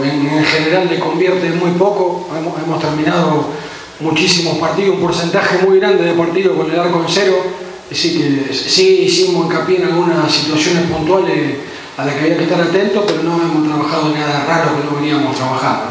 en, 0.05 0.29
en, 0.29 0.45
general 0.45 0.89
le 0.91 0.99
convierte 0.99 1.49
muy 1.51 1.71
poco. 1.73 2.29
Hemos, 2.37 2.81
terminado 2.81 3.47
muchísimos 4.01 4.59
partidos, 4.59 4.97
un 4.97 5.03
porcentaje 5.03 5.65
muy 5.67 5.79
grande 5.79 6.05
de 6.05 6.13
partidos 6.13 6.57
con 6.57 6.71
el 6.71 6.79
arco 6.79 7.01
en 7.01 7.09
cero. 7.09 7.35
Así 7.91 8.19
que 8.19 8.53
sí 8.53 9.05
hicimos 9.07 9.47
hincapié 9.47 9.79
en 9.79 9.85
algunas 9.85 10.31
situaciones 10.31 10.91
puntuales 10.91 11.57
a 11.97 12.05
las 12.05 12.15
que 12.15 12.21
había 12.21 12.37
que 12.39 12.45
estar 12.45 12.61
atentos, 12.61 13.05
pero 13.07 13.23
no 13.23 13.41
hemos 13.41 13.69
trabajado 13.69 14.09
nada 14.11 14.45
raro 14.47 14.77
que 14.77 14.85
no 14.85 15.01
veníamos 15.01 15.37
trabajando. 15.37 15.85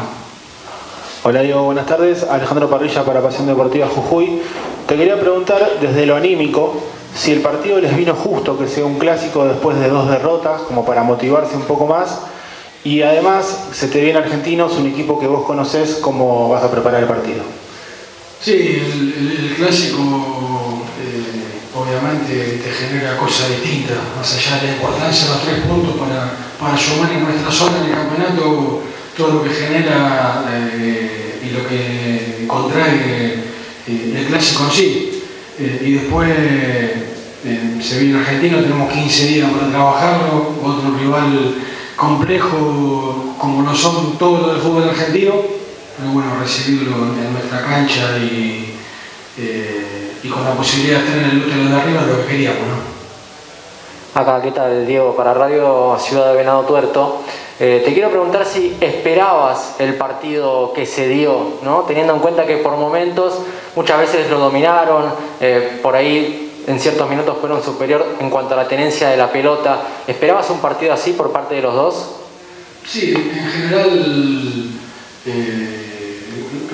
Hola 1.24 1.42
Diego, 1.42 1.62
buenas 1.62 1.86
tardes. 1.86 2.24
Alejandro 2.24 2.68
Parrilla 2.68 3.04
para 3.04 3.22
Pasión 3.22 3.46
Deportiva 3.46 3.86
Jujuy. 3.86 4.40
Te 4.88 4.96
quería 4.96 5.18
preguntar 5.18 5.78
desde 5.80 6.04
lo 6.04 6.16
anímico, 6.16 6.82
si 7.14 7.32
el 7.32 7.40
partido 7.40 7.80
les 7.80 7.96
vino 7.96 8.14
justo 8.14 8.58
que 8.58 8.66
sea 8.68 8.84
un 8.84 8.98
clásico 8.98 9.44
después 9.44 9.78
de 9.78 9.88
dos 9.88 10.08
derrotas, 10.08 10.62
como 10.62 10.84
para 10.84 11.02
motivarse 11.02 11.56
un 11.56 11.62
poco 11.62 11.86
más, 11.86 12.20
y 12.84 13.02
además 13.02 13.68
se 13.72 13.88
te 13.88 14.00
viene 14.00 14.18
Argentinos, 14.18 14.72
un 14.72 14.88
equipo 14.88 15.20
que 15.20 15.26
vos 15.26 15.44
conocés, 15.44 15.98
¿cómo 16.00 16.48
vas 16.48 16.64
a 16.64 16.70
preparar 16.70 17.02
el 17.02 17.08
partido? 17.08 17.42
Sí, 18.40 18.52
el, 18.52 19.54
clásico 19.56 19.98
eh, 21.00 21.78
obviamente 21.78 22.60
te 22.64 22.70
genera 22.72 23.16
cosas 23.16 23.50
distintas, 23.50 23.98
más 24.16 24.36
allá 24.36 24.60
de 24.60 24.66
la 24.68 24.72
importancia 24.74 25.26
de 25.26 25.34
los 25.34 25.42
tres 25.42 25.58
puntos 25.60 25.94
para, 25.96 26.32
para 26.58 26.76
sumar 26.76 27.12
en 27.12 27.24
nuestra 27.24 27.52
zona 27.52 27.78
en 27.84 27.90
el 27.90 27.94
campeonato, 27.94 28.82
todo 29.16 29.32
lo 29.34 29.44
que 29.44 29.50
genera 29.50 30.44
eh, 30.50 31.40
y 31.44 31.50
lo 31.50 31.68
que 31.68 32.46
contrae 32.48 33.44
eh, 33.86 34.14
el 34.16 34.26
clásico 34.26 34.64
en 34.64 34.70
sí. 34.70 35.21
Eh, 35.58 35.82
y 35.84 35.92
después 35.94 36.30
eh, 37.44 37.80
se 37.82 37.98
viene 37.98 38.20
Argentino, 38.20 38.58
tenemos 38.60 38.92
15 38.92 39.26
días 39.26 39.50
para 39.50 39.70
trabajarlo, 39.70 40.54
otro 40.62 40.96
rival 40.98 41.54
complejo 41.96 43.34
como 43.38 43.62
lo 43.62 43.74
son 43.74 44.16
todos 44.18 44.40
los 44.42 44.52
del 44.52 44.62
fútbol 44.62 44.88
argentino, 44.88 45.34
pero 45.98 46.12
bueno, 46.12 46.30
recibirlo 46.40 46.96
en 46.96 47.32
nuestra 47.32 47.60
cancha 47.62 48.16
y, 48.18 48.74
eh, 49.38 50.12
y 50.22 50.28
con 50.28 50.44
la 50.44 50.52
posibilidad 50.52 51.00
de 51.00 51.04
estar 51.04 51.18
en 51.18 51.30
el 51.30 51.38
lote 51.40 51.54
de 51.56 51.74
arriba 51.74 52.02
lo 52.02 52.22
que 52.22 52.26
queríamos, 52.28 52.60
¿no? 52.60 54.20
Acá, 54.20 54.40
¿qué 54.42 54.52
tal? 54.52 54.86
Diego, 54.86 55.16
para 55.16 55.34
Radio 55.34 55.96
Ciudad 55.98 56.30
de 56.30 56.36
Venado 56.36 56.62
Tuerto. 56.62 57.22
Eh, 57.64 57.80
te 57.84 57.92
quiero 57.92 58.10
preguntar 58.10 58.44
si 58.44 58.76
esperabas 58.80 59.76
el 59.78 59.94
partido 59.94 60.72
que 60.74 60.84
se 60.84 61.06
dio, 61.06 61.60
¿no? 61.62 61.82
teniendo 61.82 62.12
en 62.12 62.18
cuenta 62.18 62.44
que 62.44 62.56
por 62.56 62.76
momentos 62.76 63.38
muchas 63.76 64.00
veces 64.00 64.28
lo 64.28 64.40
dominaron, 64.40 65.04
eh, 65.40 65.78
por 65.80 65.94
ahí 65.94 66.64
en 66.66 66.80
ciertos 66.80 67.08
minutos 67.08 67.36
fueron 67.40 67.62
superior 67.62 68.04
en 68.18 68.30
cuanto 68.30 68.54
a 68.54 68.56
la 68.56 68.66
tenencia 68.66 69.10
de 69.10 69.16
la 69.16 69.30
pelota. 69.30 69.80
¿Esperabas 70.08 70.50
un 70.50 70.58
partido 70.58 70.92
así 70.92 71.12
por 71.12 71.30
parte 71.30 71.54
de 71.54 71.62
los 71.62 71.72
dos? 71.72 72.10
Sí, 72.84 73.14
en 73.14 73.50
general 73.52 74.66
eh, 75.26 76.20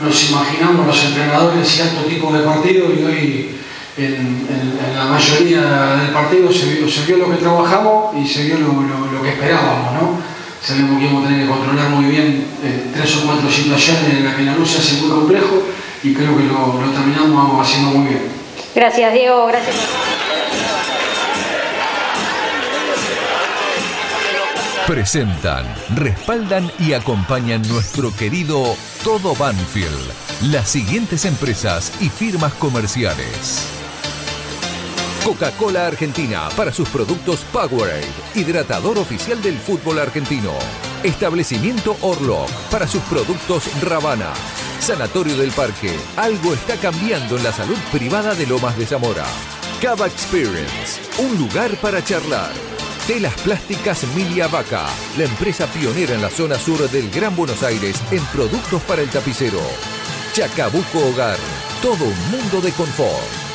nos 0.02 0.30
imaginamos 0.30 0.86
los 0.86 1.04
entrenadores 1.04 1.68
cierto 1.68 2.00
tipo 2.08 2.32
de 2.32 2.40
partido 2.44 2.86
y 2.86 3.04
hoy 3.04 3.58
en, 3.98 4.14
en, 4.14 4.78
en, 4.88 4.96
la 4.96 5.04
mayoría 5.04 5.60
del 5.96 6.12
partido 6.14 6.50
se 6.50 6.64
vio, 6.64 6.88
se 6.88 7.04
vio, 7.04 7.18
lo 7.18 7.30
que 7.30 7.36
trabajamos 7.36 8.16
y 8.16 8.26
se 8.26 8.44
vio 8.44 8.56
lo, 8.56 8.68
lo, 8.68 9.12
lo 9.12 9.22
que 9.22 9.28
esperábamos, 9.28 9.92
¿no? 9.92 10.27
Sabemos 10.62 10.98
que 10.98 11.04
íbamos 11.04 11.24
a 11.24 11.28
tener 11.28 11.46
que 11.46 11.50
controlar 11.50 11.88
muy 11.90 12.04
bien 12.10 12.46
eh, 12.62 12.90
tres 12.94 13.16
o 13.16 13.26
cuatro 13.26 13.50
situaciones 13.50 14.04
en 14.10 14.24
las 14.24 14.34
que 14.34 14.42
la 14.42 14.54
luz 14.54 14.70
se 14.70 14.78
hace 14.78 15.00
muy 15.00 15.10
complejo 15.10 15.62
y 16.02 16.14
creo 16.14 16.36
que 16.36 16.44
lo, 16.44 16.80
lo 16.80 16.90
terminamos 16.90 17.66
haciendo 17.66 17.90
muy 17.90 18.08
bien. 18.08 18.22
Gracias 18.74 19.12
Diego, 19.12 19.46
gracias. 19.46 19.76
Presentan, 24.86 25.66
respaldan 25.94 26.72
y 26.78 26.94
acompañan 26.94 27.60
nuestro 27.68 28.10
querido 28.16 28.74
Todo 29.04 29.34
Banfield, 29.34 30.10
las 30.50 30.70
siguientes 30.70 31.26
empresas 31.26 31.92
y 32.00 32.08
firmas 32.08 32.54
comerciales. 32.54 33.77
Coca-Cola 35.28 35.86
Argentina 35.86 36.48
para 36.56 36.72
sus 36.72 36.88
productos 36.88 37.40
Powerade, 37.52 38.08
hidratador 38.34 38.96
oficial 38.96 39.42
del 39.42 39.58
fútbol 39.58 39.98
argentino. 39.98 40.54
Establecimiento 41.02 41.98
Orlock 42.00 42.48
para 42.70 42.88
sus 42.88 43.02
productos 43.02 43.64
Ravana. 43.82 44.32
Sanatorio 44.80 45.36
del 45.36 45.50
Parque, 45.50 45.94
algo 46.16 46.54
está 46.54 46.76
cambiando 46.76 47.36
en 47.36 47.44
la 47.44 47.52
salud 47.52 47.76
privada 47.92 48.34
de 48.34 48.46
Lomas 48.46 48.78
de 48.78 48.86
Zamora. 48.86 49.26
Cava 49.82 50.06
Experience, 50.06 50.98
un 51.18 51.36
lugar 51.36 51.76
para 51.82 52.02
charlar. 52.02 52.50
Telas 53.06 53.34
Plásticas 53.42 54.04
Milia 54.16 54.48
Vaca, 54.48 54.86
la 55.18 55.24
empresa 55.24 55.66
pionera 55.66 56.14
en 56.14 56.22
la 56.22 56.30
zona 56.30 56.58
sur 56.58 56.88
del 56.88 57.10
Gran 57.10 57.36
Buenos 57.36 57.62
Aires 57.62 58.00
en 58.10 58.24
productos 58.28 58.80
para 58.84 59.02
el 59.02 59.10
tapicero. 59.10 59.60
Chacabuco 60.32 61.06
Hogar, 61.06 61.36
todo 61.82 62.02
un 62.02 62.30
mundo 62.30 62.62
de 62.62 62.72
confort. 62.72 63.47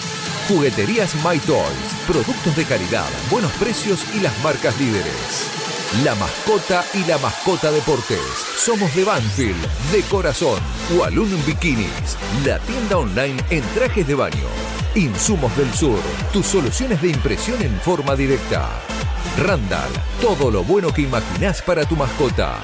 Jugueterías 0.48 1.16
My 1.24 1.40
Toys, 1.40 1.96
productos 2.06 2.54
de 2.58 2.66
calidad, 2.66 3.08
buenos 3.32 3.52
precios 3.54 4.04
y 4.14 4.20
las 4.20 4.38
marcas 4.44 4.78
líderes. 4.78 5.48
La 6.04 6.16
mascota 6.16 6.84
y 6.94 7.06
la 7.06 7.18
mascota 7.20 7.72
deportes. 7.72 8.20
Somos 8.58 8.94
de 8.94 9.06
Banfield, 9.06 9.92
de 9.94 10.02
corazón. 10.02 10.60
Walloon 10.98 11.46
Bikinis, 11.46 12.18
la 12.46 12.60
tienda 12.60 12.98
online 12.98 13.42
en 13.52 13.62
trajes 13.74 14.06
de 14.06 14.16
baño. 14.16 14.48
Insumos 14.96 15.56
del 15.56 15.74
Sur, 15.74 16.00
tus 16.34 16.46
soluciones 16.46 17.02
de 17.02 17.10
impresión 17.10 17.62
en 17.62 17.80
forma 17.80 18.14
directa. 18.14 18.68
Randall, 19.38 19.92
todo 20.22 20.52
lo 20.52 20.66
bueno 20.66 20.94
que 20.94 21.04
imaginás 21.04 21.62
para 21.62 21.86
tu 21.86 21.96
mascota. 21.96 22.58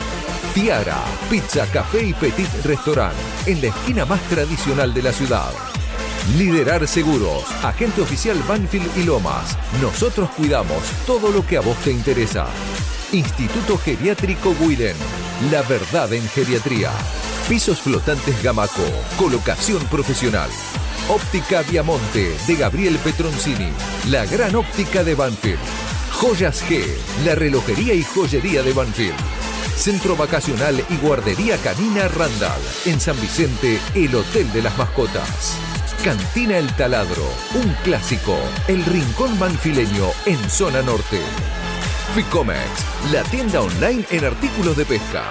Tiara, 0.54 1.02
pizza, 1.30 1.66
café 1.68 2.04
y 2.04 2.14
petit 2.14 2.50
restaurant, 2.66 3.16
en 3.46 3.62
la 3.62 3.68
esquina 3.68 4.04
más 4.04 4.22
tradicional 4.24 4.94
de 4.94 5.04
la 5.04 5.14
ciudad. 5.14 5.52
Liderar 6.38 6.88
Seguros, 6.88 7.44
agente 7.64 8.02
oficial 8.02 8.38
Banfield 8.48 8.98
y 8.98 9.04
Lomas. 9.04 9.58
Nosotros 9.82 10.30
cuidamos 10.32 10.84
todo 11.08 11.32
lo 11.32 11.46
que 11.46 11.58
a 11.58 11.62
vos 11.62 11.78
te 11.78 11.92
interesa. 11.92 12.46
Instituto 13.12 13.78
Geriátrico 13.78 14.54
Guiden. 14.60 14.96
La 15.52 15.64
verdad 15.64 16.14
en 16.14 16.28
geriatría. 16.30 16.92
Pisos 17.48 17.82
flotantes 17.82 18.42
Gamaco. 18.44 18.84
Colocación 19.18 19.84
profesional. 19.86 20.50
Óptica 21.10 21.64
Viamonte 21.64 22.36
de 22.46 22.56
Gabriel 22.56 22.98
Petroncini. 23.04 23.72
La 24.10 24.26
gran 24.26 24.56
óptica 24.56 25.04
de 25.04 25.16
Banfield. 25.16 25.60
Joyas 26.14 26.64
G. 26.70 26.84
La 27.26 27.34
relojería 27.34 27.96
y 27.96 28.04
joyería 28.04 28.62
de 28.62 28.74
Banfield. 28.74 29.18
Centro 29.76 30.16
Vacacional 30.16 30.84
y 30.90 30.98
Guardería 30.98 31.58
Canina 31.58 32.08
Randall. 32.10 32.62
En 32.86 33.00
San 33.00 33.20
Vicente, 33.20 33.80
el 33.96 34.14
Hotel 34.14 34.52
de 34.54 34.62
las 34.62 34.78
Mascotas. 34.78 35.58
Cantina 36.04 36.58
El 36.58 36.74
Taladro, 36.76 37.26
un 37.56 37.74
clásico. 37.84 38.38
El 38.70 38.86
Rincón 38.86 39.38
Banfileño 39.38 40.06
en 40.26 40.38
Zona 40.50 40.82
Norte. 40.82 41.20
Ficomex, 42.16 43.12
la 43.12 43.24
tienda 43.24 43.60
online 43.60 44.06
en 44.10 44.24
artículos 44.24 44.78
de 44.78 44.86
pesca. 44.86 45.26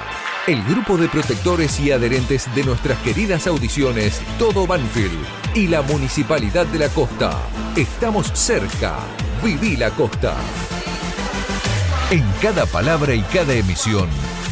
El 0.46 0.62
grupo 0.64 0.98
de 0.98 1.08
protectores 1.08 1.80
y 1.80 1.90
adherentes 1.90 2.54
de 2.54 2.64
nuestras 2.64 2.98
queridas 2.98 3.46
audiciones 3.46 4.20
Todo 4.38 4.66
Banfield 4.66 5.18
y 5.54 5.68
la 5.68 5.80
Municipalidad 5.80 6.66
de 6.66 6.80
la 6.80 6.88
Costa. 6.90 7.38
Estamos 7.74 8.30
cerca. 8.34 8.96
Viví 9.42 9.74
la 9.78 9.88
costa. 9.90 10.36
En 12.10 12.24
cada 12.42 12.66
palabra 12.66 13.14
y 13.14 13.22
cada 13.22 13.54
emisión 13.54 14.08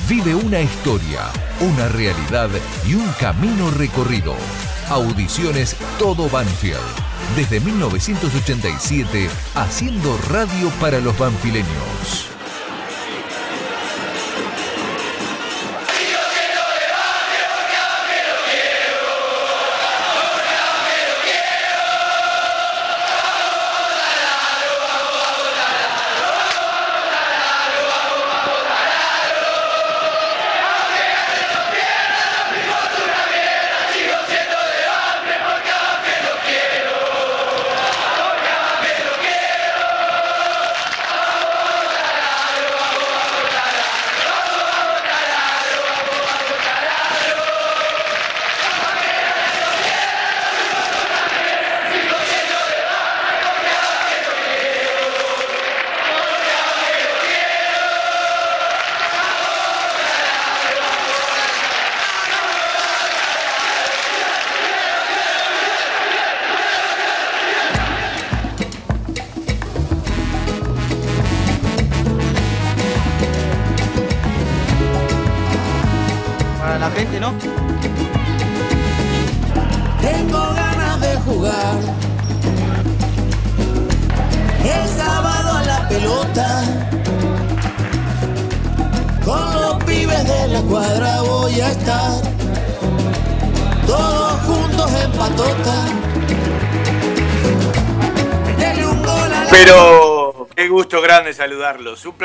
vive 0.09 0.35
una 0.35 0.61
historia, 0.61 1.21
una 1.61 1.89
realidad 1.89 2.49
y 2.87 2.95
un 2.95 3.07
camino 3.21 3.71
recorrido. 3.71 4.35
Audiciones 4.89 5.77
Todo 5.99 6.29
Banfield. 6.29 6.77
Desde 7.35 7.59
1987, 7.61 9.29
haciendo 9.55 10.17
radio 10.29 10.71
para 10.81 11.01
los 11.01 11.19
banfileños. 11.19 12.36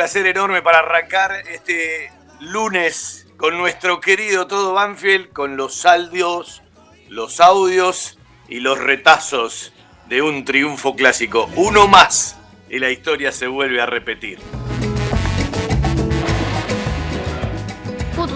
Placer 0.02 0.26
enorme 0.26 0.64
para 0.64 0.80
arrancar 0.80 1.32
este 1.48 2.12
lunes 2.40 3.28
con 3.38 3.56
nuestro 3.56 4.00
querido 4.02 4.48
todo 4.48 4.74
Banfield, 4.74 5.32
con 5.32 5.58
los 5.58 5.76
saldios, 5.76 6.64
los 7.08 7.40
audios 7.40 8.18
y 8.50 8.62
los 8.62 8.80
retazos 8.80 9.74
de 10.08 10.24
un 10.24 10.44
triunfo 10.44 10.96
clásico. 10.96 11.52
Uno 11.56 11.88
más 11.88 12.36
y 12.68 12.80
la 12.80 12.90
historia 12.90 13.32
se 13.32 13.46
vuelve 13.46 13.80
a 13.80 13.86
repetir. 13.86 14.40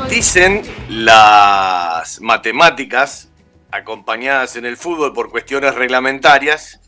Dicen 0.07 0.61
las 0.87 2.21
matemáticas, 2.21 3.31
acompañadas 3.71 4.55
en 4.55 4.67
el 4.67 4.77
fútbol 4.77 5.13
por 5.13 5.31
cuestiones 5.31 5.73
reglamentarias, 5.73 6.79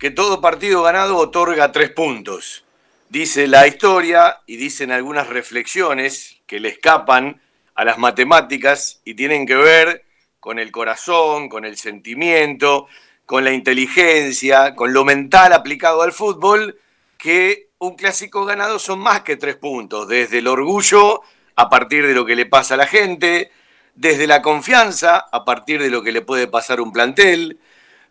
que 0.00 0.10
todo 0.10 0.40
partido 0.40 0.82
ganado 0.82 1.16
otorga 1.16 1.70
tres 1.70 1.90
puntos. 1.90 2.65
Dice 3.08 3.46
la 3.46 3.68
historia 3.68 4.40
y 4.46 4.56
dicen 4.56 4.90
algunas 4.90 5.28
reflexiones 5.28 6.38
que 6.44 6.58
le 6.58 6.70
escapan 6.70 7.40
a 7.76 7.84
las 7.84 7.98
matemáticas 7.98 9.00
y 9.04 9.14
tienen 9.14 9.46
que 9.46 9.54
ver 9.54 10.04
con 10.40 10.58
el 10.58 10.72
corazón, 10.72 11.48
con 11.48 11.64
el 11.64 11.76
sentimiento, 11.76 12.88
con 13.24 13.44
la 13.44 13.52
inteligencia, 13.52 14.74
con 14.74 14.92
lo 14.92 15.04
mental 15.04 15.52
aplicado 15.52 16.02
al 16.02 16.12
fútbol, 16.12 16.80
que 17.16 17.68
un 17.78 17.94
clásico 17.94 18.44
ganado 18.44 18.80
son 18.80 18.98
más 18.98 19.20
que 19.20 19.36
tres 19.36 19.54
puntos, 19.54 20.08
desde 20.08 20.38
el 20.38 20.48
orgullo 20.48 21.22
a 21.54 21.68
partir 21.68 22.06
de 22.06 22.14
lo 22.14 22.26
que 22.26 22.34
le 22.34 22.46
pasa 22.46 22.74
a 22.74 22.78
la 22.78 22.86
gente, 22.88 23.52
desde 23.94 24.26
la 24.26 24.42
confianza 24.42 25.26
a 25.30 25.44
partir 25.44 25.80
de 25.80 25.90
lo 25.90 26.02
que 26.02 26.12
le 26.12 26.22
puede 26.22 26.48
pasar 26.48 26.80
un 26.80 26.92
plantel, 26.92 27.60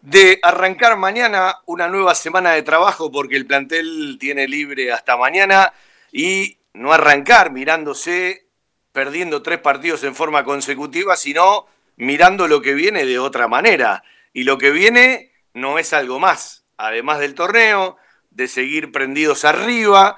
de 0.05 0.39
arrancar 0.43 0.97
mañana 0.97 1.61
una 1.65 1.87
nueva 1.87 2.13
semana 2.13 2.51
de 2.51 2.61
trabajo 2.61 3.11
porque 3.11 3.35
el 3.35 3.47
plantel 3.47 4.17
tiene 4.19 4.47
libre 4.47 4.91
hasta 4.91 5.17
mañana 5.17 5.73
y 6.11 6.59
no 6.73 6.93
arrancar 6.93 7.51
mirándose 7.51 8.45
perdiendo 8.91 9.41
tres 9.41 9.59
partidos 9.59 10.03
en 10.03 10.13
forma 10.13 10.43
consecutiva, 10.43 11.15
sino 11.15 11.65
mirando 11.95 12.47
lo 12.47 12.61
que 12.61 12.75
viene 12.75 13.03
de 13.03 13.17
otra 13.17 13.47
manera. 13.47 14.03
Y 14.31 14.43
lo 14.43 14.59
que 14.59 14.69
viene 14.69 15.31
no 15.53 15.79
es 15.79 15.91
algo 15.91 16.19
más, 16.19 16.65
además 16.77 17.17
del 17.19 17.33
torneo, 17.33 17.97
de 18.29 18.47
seguir 18.47 18.91
prendidos 18.91 19.43
arriba, 19.43 20.17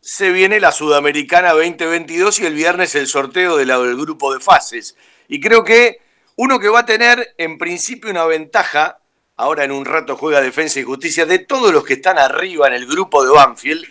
se 0.00 0.32
viene 0.32 0.58
la 0.58 0.72
Sudamericana 0.72 1.52
2022 1.52 2.40
y 2.40 2.46
el 2.46 2.54
viernes 2.54 2.96
el 2.96 3.06
sorteo 3.06 3.56
de 3.56 3.66
la- 3.66 3.78
del 3.78 3.96
grupo 3.96 4.34
de 4.34 4.40
fases. 4.40 4.96
Y 5.28 5.40
creo 5.40 5.62
que 5.62 6.00
uno 6.38 6.60
que 6.60 6.68
va 6.68 6.80
a 6.80 6.86
tener 6.86 7.34
en 7.36 7.58
principio 7.58 8.10
una 8.12 8.24
ventaja 8.24 9.00
ahora 9.36 9.64
en 9.64 9.72
un 9.72 9.84
rato 9.84 10.16
juega 10.16 10.40
Defensa 10.40 10.78
y 10.78 10.84
Justicia, 10.84 11.26
de 11.26 11.40
todos 11.40 11.72
los 11.72 11.84
que 11.84 11.94
están 11.94 12.16
arriba 12.16 12.68
en 12.68 12.74
el 12.74 12.86
grupo 12.86 13.24
de 13.24 13.32
Banfield, 13.32 13.84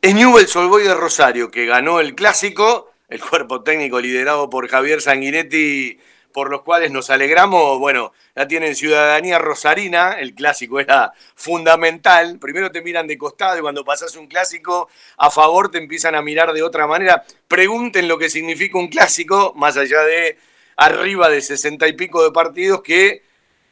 es 0.00 0.12
Newell's 0.12 0.54
Old 0.56 0.68
Boys 0.68 0.88
de 0.88 0.94
Rosario, 0.94 1.52
que 1.52 1.64
ganó 1.64 2.00
el 2.00 2.16
clásico, 2.16 2.90
el 3.08 3.20
cuerpo 3.20 3.62
técnico 3.62 4.00
liderado 4.00 4.50
por 4.50 4.68
Javier 4.68 5.00
Sanguinetti, 5.00 6.00
por 6.32 6.50
los 6.50 6.62
cuales 6.62 6.90
nos 6.90 7.08
alegramos. 7.08 7.78
Bueno, 7.78 8.12
ya 8.34 8.48
tienen 8.48 8.74
ciudadanía 8.74 9.38
rosarina, 9.38 10.14
el 10.14 10.34
clásico 10.34 10.80
era 10.80 11.12
fundamental. 11.36 12.40
Primero 12.40 12.72
te 12.72 12.82
miran 12.82 13.06
de 13.06 13.16
costado 13.16 13.58
y 13.58 13.60
cuando 13.60 13.84
pasas 13.84 14.16
un 14.16 14.26
clásico 14.26 14.88
a 15.18 15.30
favor 15.30 15.70
te 15.70 15.78
empiezan 15.78 16.16
a 16.16 16.22
mirar 16.22 16.52
de 16.52 16.64
otra 16.64 16.88
manera. 16.88 17.22
Pregunten 17.46 18.08
lo 18.08 18.18
que 18.18 18.28
significa 18.28 18.76
un 18.76 18.88
clásico, 18.88 19.52
más 19.54 19.76
allá 19.76 20.00
de 20.02 20.36
arriba 20.76 21.28
de 21.28 21.40
sesenta 21.40 21.88
y 21.88 21.92
pico 21.94 22.22
de 22.24 22.30
partidos, 22.30 22.82
que 22.82 23.22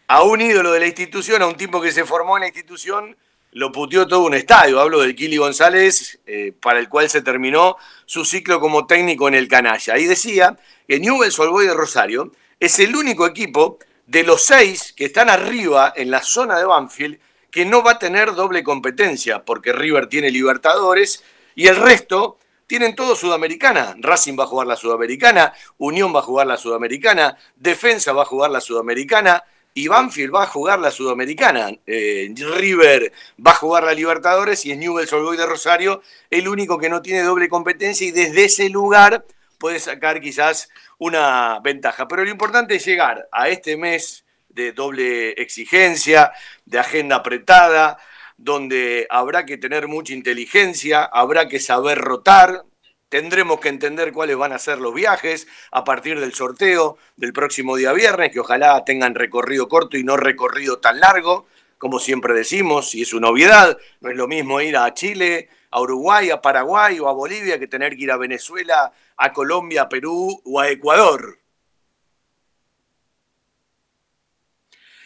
a 0.07 0.23
un 0.23 0.41
ídolo 0.41 0.73
de 0.73 0.81
la 0.81 0.87
institución, 0.87 1.43
a 1.43 1.47
un 1.47 1.57
tipo 1.57 1.81
que 1.81 1.93
se 1.93 2.05
formó 2.05 2.37
en 2.37 2.43
la 2.43 2.47
institución, 2.49 3.17
lo 3.53 3.73
puteó 3.73 4.07
todo 4.07 4.21
un 4.25 4.35
estadio. 4.35 4.81
Hablo 4.81 5.01
del 5.01 5.15
Kili 5.15 5.37
González, 5.37 6.21
eh, 6.27 6.53
para 6.61 6.79
el 6.79 6.89
cual 6.89 7.09
se 7.09 7.23
terminó 7.23 7.77
su 8.07 8.25
ciclo 8.25 8.61
como 8.61 8.87
técnico 8.87 9.29
en 9.29 9.35
el 9.35 9.49
Canalla. 9.49 9.99
Y 9.99 10.07
decía 10.07 10.59
que 10.87 11.01
Newell's 11.01 11.39
Old 11.39 11.51
Boys 11.51 11.69
de 11.69 11.75
Rosario 11.75 12.33
es 12.59 12.79
el 12.79 12.95
único 12.95 13.27
equipo 13.27 13.79
de 14.07 14.25
los 14.25 14.43
seis 14.43 14.93
que 14.97 15.05
están 15.07 15.31
arriba 15.31 15.93
en 15.97 16.11
la 16.11 16.23
zona 16.23 16.59
de 16.59 16.65
Banfield 16.65 17.19
que 17.51 17.65
no 17.65 17.83
va 17.83 17.93
a 17.93 17.99
tener 17.99 18.35
doble 18.35 18.63
competencia, 18.63 19.45
porque 19.45 19.73
River 19.73 20.09
tiene 20.09 20.31
Libertadores 20.31 21.25
y 21.55 21.67
el 21.67 21.77
resto 21.77 22.39
tienen 22.71 22.95
todo 22.95 23.17
Sudamericana. 23.17 23.97
Racing 23.99 24.39
va 24.39 24.45
a 24.45 24.47
jugar 24.47 24.65
la 24.65 24.77
Sudamericana, 24.77 25.53
Unión 25.79 26.15
va 26.15 26.21
a 26.21 26.23
jugar 26.23 26.47
la 26.47 26.57
Sudamericana, 26.57 27.37
Defensa 27.57 28.13
va 28.13 28.23
a 28.23 28.25
jugar 28.25 28.53
la 28.53 28.61
Sudamericana 28.61 29.43
y 29.75 29.89
Banfield 29.89 30.33
va 30.33 30.45
a 30.45 30.47
jugar 30.47 30.79
la 30.79 30.93
Sudamericana. 30.93 31.73
Eh, 31.85 32.33
River 32.37 33.13
va 33.45 33.51
a 33.51 33.55
jugar 33.55 33.83
la 33.83 33.93
Libertadores 33.93 34.65
y 34.67 34.71
es 34.71 34.79
Newell's 34.79 35.13
Old 35.13 35.25
Boys 35.25 35.39
de 35.41 35.47
Rosario 35.47 36.01
el 36.31 36.47
único 36.47 36.79
que 36.79 36.89
no 36.89 37.03
tiene 37.03 37.23
doble 37.23 37.49
competencia 37.49 38.07
y 38.07 38.13
desde 38.13 38.45
ese 38.45 38.69
lugar 38.69 39.25
puede 39.59 39.81
sacar 39.81 40.21
quizás 40.21 40.69
una 40.99 41.59
ventaja. 41.65 42.07
Pero 42.07 42.23
lo 42.23 42.31
importante 42.31 42.77
es 42.77 42.87
llegar 42.87 43.29
a 43.33 43.49
este 43.49 43.77
mes 43.77 44.25
de 44.49 44.71
doble 44.71 45.31
exigencia, 45.31 46.31
de 46.67 46.79
agenda 46.79 47.17
apretada, 47.17 47.99
donde 48.43 49.07
habrá 49.11 49.45
que 49.45 49.59
tener 49.59 49.87
mucha 49.87 50.15
inteligencia, 50.15 51.05
habrá 51.05 51.47
que 51.47 51.61
saber 51.61 51.99
rotar, 51.99 52.65
tendremos 53.11 53.61
que 53.61 53.69
entender 53.69 54.13
cuáles 54.13 54.39
van 54.39 54.53
a 54.53 54.59
ser 54.59 54.79
los 54.79 54.95
viajes 54.95 55.47
a 55.71 55.85
partir 55.85 56.19
del 56.19 56.33
sorteo 56.33 56.97
del 57.17 57.35
próximo 57.35 57.77
día 57.77 57.93
viernes, 57.93 58.33
que 58.33 58.41
ojalá 58.41 58.83
tengan 58.87 59.15
recorrido 59.15 59.69
corto 59.69 59.99
y 59.99 60.05
no 60.05 60.17
recorrido 60.17 60.79
tan 60.79 61.01
largo, 61.01 61.49
como 61.77 61.99
siempre 61.99 62.33
decimos, 62.33 62.95
y 62.95 63.03
es 63.03 63.13
una 63.13 63.29
obviedad, 63.29 63.77
no 64.01 64.11
es 64.11 64.17
lo 64.17 64.27
mismo 64.27 64.59
ir 64.63 64.79
a 64.79 64.95
Chile, 64.95 65.51
a 65.71 65.83
Uruguay, 65.83 66.31
a 66.31 66.41
Paraguay 66.41 66.99
o 66.99 67.09
a 67.09 67.13
Bolivia 67.13 67.59
que 67.59 67.67
tener 67.67 67.95
que 67.95 68.05
ir 68.05 68.11
a 68.11 68.17
Venezuela, 68.17 68.91
a 69.19 69.33
Colombia, 69.35 69.83
a 69.83 69.89
Perú 69.91 70.41
o 70.47 70.61
a 70.61 70.71
Ecuador. 70.71 71.39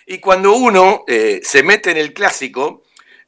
Y 0.07 0.19
cuando 0.19 0.55
uno 0.55 1.03
eh, 1.09 1.41
se 1.43 1.65
mete 1.65 1.91
en 1.91 1.97
el 1.97 2.13
clásico, 2.13 2.85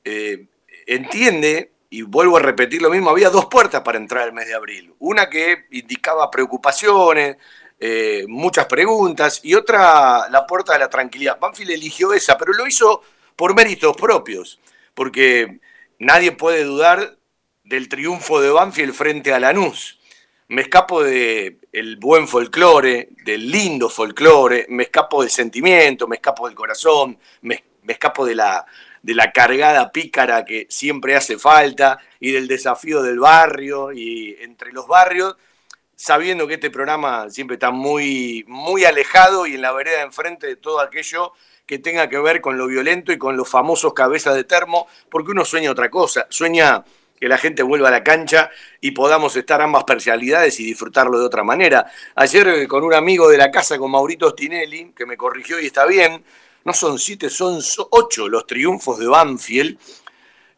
eh, 0.09 0.47
entiende, 0.87 1.73
y 1.91 2.03
vuelvo 2.03 2.37
a 2.37 2.41
repetir 2.41 2.81
lo 2.81 2.91
mismo, 2.91 3.11
había 3.11 3.29
dos 3.29 3.47
puertas 3.47 3.83
para 3.83 3.99
entrar 3.99 4.29
el 4.29 4.33
mes 4.33 4.47
de 4.47 4.55
abril. 4.55 4.95
Una 5.01 5.29
que 5.29 5.67
indicaba 5.73 6.31
preocupaciones, 6.31 7.39
eh, 7.81 8.25
muchas 8.29 8.67
preguntas, 8.67 9.41
y 9.43 9.55
otra 9.55 10.29
la 10.31 10.47
puerta 10.47 10.75
de 10.75 10.79
la 10.79 10.89
tranquilidad. 10.89 11.41
Banfield 11.41 11.73
eligió 11.73 12.13
esa, 12.13 12.39
pero 12.39 12.53
lo 12.53 12.69
hizo 12.69 13.03
por 13.35 13.57
méritos 13.57 13.97
propios, 13.97 14.61
porque 14.95 15.59
nadie 15.99 16.31
puede 16.31 16.63
dudar 16.63 17.19
del 17.65 17.89
triunfo 17.89 18.41
de 18.41 18.51
Banfield 18.51 18.95
frente 18.95 19.35
a 19.35 19.41
Lanús. 19.41 19.99
Me 20.47 20.63
escapo 20.63 21.03
del 21.03 21.59
el 21.73 21.97
buen 21.97 22.29
folclore, 22.29 23.09
del 23.25 23.51
lindo 23.51 23.89
folclore, 23.89 24.67
me 24.69 24.85
escapo 24.85 25.23
del 25.23 25.31
sentimiento, 25.31 26.07
me 26.07 26.17
escapo 26.17 26.47
del 26.47 26.55
corazón, 26.55 27.19
me, 27.41 27.65
escapo 27.89 28.25
de 28.25 28.37
la, 28.37 28.65
de 29.07 29.15
la 29.15 29.31
cargada 29.31 29.93
pícara 29.93 30.45
que 30.45 30.67
siempre 30.69 31.15
hace 31.15 31.39
falta 31.39 32.01
y 32.19 32.33
del 32.33 32.49
desafío 32.49 33.03
del 33.05 33.21
barrio 33.21 33.93
y 33.93 34.37
entre 34.41 34.73
los 34.73 34.89
barrios, 34.89 35.37
sabiendo 35.95 36.49
que 36.49 36.55
este 36.55 36.73
programa 36.73 37.31
siempre 37.31 37.55
está 37.55 37.71
muy, 37.71 38.45
muy 38.49 38.85
alejado 38.85 39.47
y 39.47 39.55
en 39.55 39.63
la 39.63 39.71
vereda 39.71 40.03
enfrente 40.03 40.49
de 40.49 40.57
todo 40.57 40.81
aquello 40.81 41.35
que 41.67 41.79
tenga 41.79 42.09
que 42.09 42.19
ver 42.19 42.41
con 42.41 42.59
lo 42.59 42.67
violento 42.67 43.13
y 43.13 43.19
con 43.19 43.37
los 43.37 43.49
famosos 43.49 43.95
cabezas 43.95 44.35
de 44.35 44.43
termo, 44.43 44.89
porque 45.09 45.31
uno 45.31 45.45
sueña 45.45 45.71
otra 45.71 45.89
cosa, 45.89 46.27
sueña 46.29 46.85
que 47.17 47.29
la 47.29 47.39
gente 47.39 47.63
vuelva 47.63 47.87
a 47.87 47.93
la 47.93 48.03
cancha 48.03 48.51
y 48.81 48.91
podamos 48.91 49.37
estar 49.37 49.63
ambas 49.63 49.85
parcialidades 49.85 50.59
y 50.59 50.65
disfrutarlo 50.65 51.21
de 51.21 51.27
otra 51.27 51.45
manera. 51.45 51.87
Ayer 52.17 52.49
eh, 52.49 52.67
con 52.67 52.83
un 52.83 52.93
amigo 52.93 53.29
de 53.29 53.39
la 53.39 53.53
casa, 53.53 53.79
con 53.79 53.93
Maurito 53.93 54.31
Stinelli, 54.31 54.93
que 54.97 55.07
me 55.07 55.17
corrigió 55.17 55.61
y 55.61 55.67
está 55.67 55.87
bien, 55.87 56.25
no 56.67 56.75
son 56.75 56.99
siete, 56.99 57.31
son 57.31 57.61
ocho 57.91 58.29
los 58.29 58.45
triunfos 58.45 58.99
de 58.99 59.07
Banfield 59.07 59.79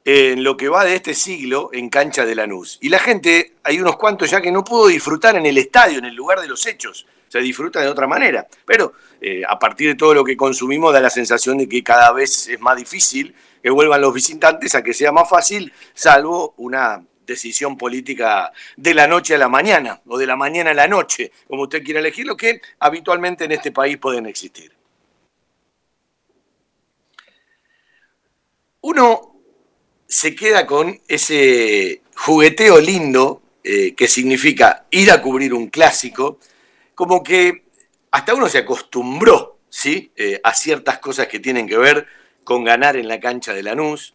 en 0.07 0.43
lo 0.43 0.57
que 0.57 0.71
va 0.71 0.87
de 0.87 0.95
este 0.95 1.13
siglo 1.13 1.69
en 1.71 1.91
cancha 1.91 2.25
de 2.25 2.35
Lanús. 2.35 2.79
Y 2.81 2.89
la 2.89 2.99
gente, 2.99 3.57
hay 3.63 3.79
unos 3.79 3.99
cuantos 3.99 4.31
ya 4.31 4.41
que 4.41 4.51
no 4.51 4.65
pudo 4.65 4.87
disfrutar 4.87 5.37
en 5.37 5.45
el 5.45 5.59
estadio, 5.59 5.99
en 5.99 6.07
el 6.07 6.15
lugar 6.15 6.41
de 6.41 6.49
los 6.49 6.65
hechos. 6.67 7.07
Se 7.29 7.41
disfruta 7.41 7.83
de 7.83 7.89
otra 7.89 8.07
manera. 8.07 8.49
Pero 8.65 8.95
eh, 9.21 9.43
a 9.47 9.59
partir 9.59 9.89
de 9.89 9.97
todo 9.97 10.15
lo 10.15 10.25
que 10.25 10.35
consumimos 10.35 10.95
da 10.95 11.01
la 11.03 11.11
sensación 11.11 11.59
de 11.59 11.69
que 11.69 11.85
cada 11.85 12.11
vez 12.13 12.49
es 12.49 12.59
más 12.59 12.79
difícil 12.79 13.35
que 13.63 13.69
vuelvan 13.69 14.01
los 14.01 14.15
visitantes 14.15 14.75
a 14.75 14.83
que 14.83 14.95
sea 14.95 15.13
más 15.13 15.29
fácil, 15.29 15.71
salvo 15.93 16.55
una 16.57 17.05
decisión 17.27 17.77
política 17.77 18.51
de 18.79 18.95
la 18.95 19.07
noche 19.07 19.35
a 19.35 19.39
la 19.39 19.51
mañana 19.51 20.01
o 20.07 20.17
de 20.17 20.27
la 20.27 20.37
mañana 20.37 20.71
a 20.71 20.75
la 20.75 20.89
noche, 20.89 21.33
como 21.47 21.65
usted 21.65 21.85
quiera 21.85 22.01
elegirlo, 22.01 22.35
que 22.35 22.63
habitualmente 22.79 23.45
en 23.45 23.53
este 23.53 23.73
país 23.73 23.99
pueden 23.99 24.25
existir. 24.25 24.78
Uno 28.91 29.35
se 30.07 30.35
queda 30.35 30.65
con 30.65 30.99
ese 31.09 32.01
jugueteo 32.17 32.81
lindo 32.81 33.43
eh, 33.63 33.95
que 33.95 34.09
significa 34.09 34.87
ir 34.91 35.11
a 35.11 35.21
cubrir 35.21 35.53
un 35.53 35.69
clásico, 35.69 36.39
como 36.95 37.23
que 37.23 37.65
hasta 38.11 38.33
uno 38.33 38.49
se 38.49 38.57
acostumbró 38.57 39.59
¿sí? 39.69 40.11
Eh, 40.17 40.41
a 40.43 40.55
ciertas 40.55 41.01
cosas 41.01 41.27
que 41.27 41.39
tienen 41.39 41.69
que 41.69 41.77
ver 41.77 42.07
con 42.45 42.65
ganar 42.65 42.97
en 42.97 43.09
la 43.09 43.21
cancha 43.21 43.53
de 43.53 43.63
Lanús. 43.63 44.15